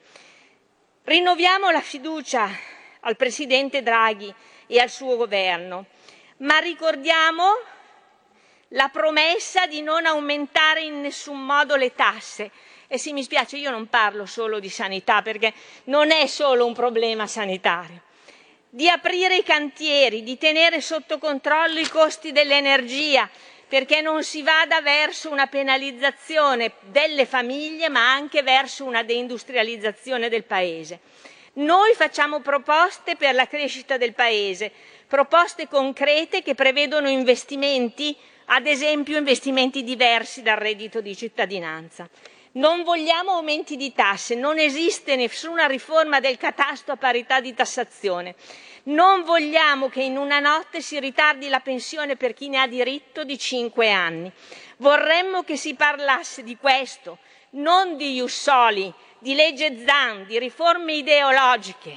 Rinnoviamo 1.04 1.70
la 1.70 1.80
fiducia 1.80 2.50
al 3.00 3.16
Presidente 3.16 3.82
Draghi 3.82 4.32
e 4.66 4.80
al 4.80 4.90
suo 4.90 5.16
governo, 5.16 5.86
ma 6.38 6.58
ricordiamo 6.58 7.44
la 8.70 8.88
promessa 8.88 9.66
di 9.66 9.82
non 9.82 10.06
aumentare 10.06 10.82
in 10.82 11.00
nessun 11.00 11.44
modo 11.44 11.76
le 11.76 11.94
tasse. 11.94 12.50
E 12.88 12.98
sì, 12.98 13.12
mi 13.12 13.22
spiace, 13.22 13.56
io 13.56 13.70
non 13.70 13.88
parlo 13.88 14.26
solo 14.26 14.58
di 14.58 14.68
sanità 14.68 15.22
perché 15.22 15.52
non 15.84 16.10
è 16.10 16.26
solo 16.26 16.66
un 16.66 16.74
problema 16.74 17.26
sanitario. 17.26 18.02
Di 18.68 18.88
aprire 18.88 19.36
i 19.36 19.42
cantieri, 19.42 20.22
di 20.22 20.36
tenere 20.36 20.80
sotto 20.80 21.18
controllo 21.18 21.78
i 21.78 21.88
costi 21.88 22.32
dell'energia, 22.32 23.28
perché 23.68 24.00
non 24.00 24.22
si 24.22 24.42
vada 24.42 24.80
verso 24.80 25.30
una 25.30 25.46
penalizzazione 25.46 26.72
delle 26.82 27.26
famiglie, 27.26 27.88
ma 27.88 28.12
anche 28.12 28.42
verso 28.42 28.84
una 28.84 29.02
deindustrializzazione 29.02 30.28
del 30.28 30.44
Paese. 30.44 31.00
Noi 31.54 31.94
facciamo 31.94 32.40
proposte 32.40 33.16
per 33.16 33.34
la 33.34 33.48
crescita 33.48 33.96
del 33.96 34.12
Paese, 34.12 34.70
proposte 35.06 35.66
concrete 35.68 36.42
che 36.42 36.54
prevedono 36.54 37.08
investimenti 37.08 38.16
ad 38.46 38.66
esempio 38.66 39.16
investimenti 39.16 39.82
diversi 39.82 40.42
dal 40.42 40.56
reddito 40.56 41.00
di 41.00 41.16
cittadinanza. 41.16 42.08
Non 42.52 42.84
vogliamo 42.84 43.32
aumenti 43.32 43.76
di 43.76 43.92
tasse, 43.92 44.34
non 44.34 44.58
esiste 44.58 45.14
nessuna 45.14 45.66
riforma 45.66 46.20
del 46.20 46.38
catasto 46.38 46.92
a 46.92 46.96
parità 46.96 47.40
di 47.40 47.52
tassazione. 47.52 48.34
Non 48.84 49.24
vogliamo 49.24 49.88
che 49.88 50.02
in 50.02 50.16
una 50.16 50.38
notte 50.38 50.80
si 50.80 50.98
ritardi 50.98 51.48
la 51.48 51.60
pensione 51.60 52.16
per 52.16 52.32
chi 52.32 52.48
ne 52.48 52.60
ha 52.60 52.66
diritto 52.66 53.24
di 53.24 53.36
cinque 53.36 53.90
anni. 53.90 54.32
Vorremmo 54.78 55.42
che 55.42 55.56
si 55.56 55.74
parlasse 55.74 56.42
di 56.42 56.56
questo, 56.56 57.18
non 57.50 57.96
di 57.96 58.14
Jussoli, 58.14 58.92
di 59.18 59.34
legge 59.34 59.84
Zan, 59.84 60.24
di 60.24 60.38
riforme 60.38 60.94
ideologiche. 60.94 61.96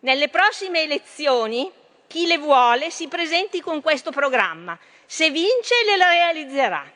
Nelle 0.00 0.28
prossime 0.28 0.82
elezioni 0.82 1.70
chi 2.06 2.26
le 2.26 2.38
vuole 2.38 2.90
si 2.90 3.06
presenti 3.06 3.60
con 3.60 3.82
questo 3.82 4.10
programma. 4.10 4.78
Se 5.12 5.28
vince 5.28 5.74
le 5.84 5.96
realizzerà. 5.96 6.88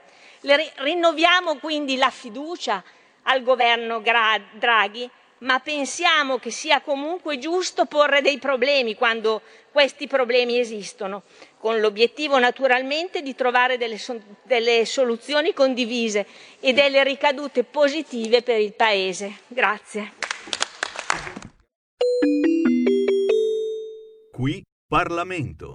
Le 0.43 0.73
rinnoviamo 0.77 1.57
quindi 1.59 1.97
la 1.97 2.11
fiducia 2.11 2.81
al 3.23 3.43
governo 3.43 4.01
Draghi, 4.01 5.11
ma 5.39 5.59
pensiamo 5.59 6.39
che 6.39 6.53
sia 6.53 6.81
comunque 6.81 7.39
giusto 7.39 7.87
porre 7.87 8.23
dei 8.23 8.39
problemi 8.39 8.95
quando 8.95 9.43
questi 9.73 10.07
problemi 10.07 10.61
esistono, 10.61 11.25
con 11.59 11.81
l'obiettivo 11.81 12.39
naturalmente 12.39 13.21
di 13.21 13.35
trovare 13.35 13.79
delle, 13.79 13.99
delle 14.45 14.87
soluzioni 14.87 15.53
condivise 15.53 16.25
e 16.61 16.73
delle 16.73 17.03
ricadute 17.03 17.65
positive 17.65 18.43
per 18.43 18.61
il 18.61 18.75
Paese. 18.75 19.41
Grazie. 19.49 20.13
Qui 24.31 24.63
Parlamento. 24.87 25.75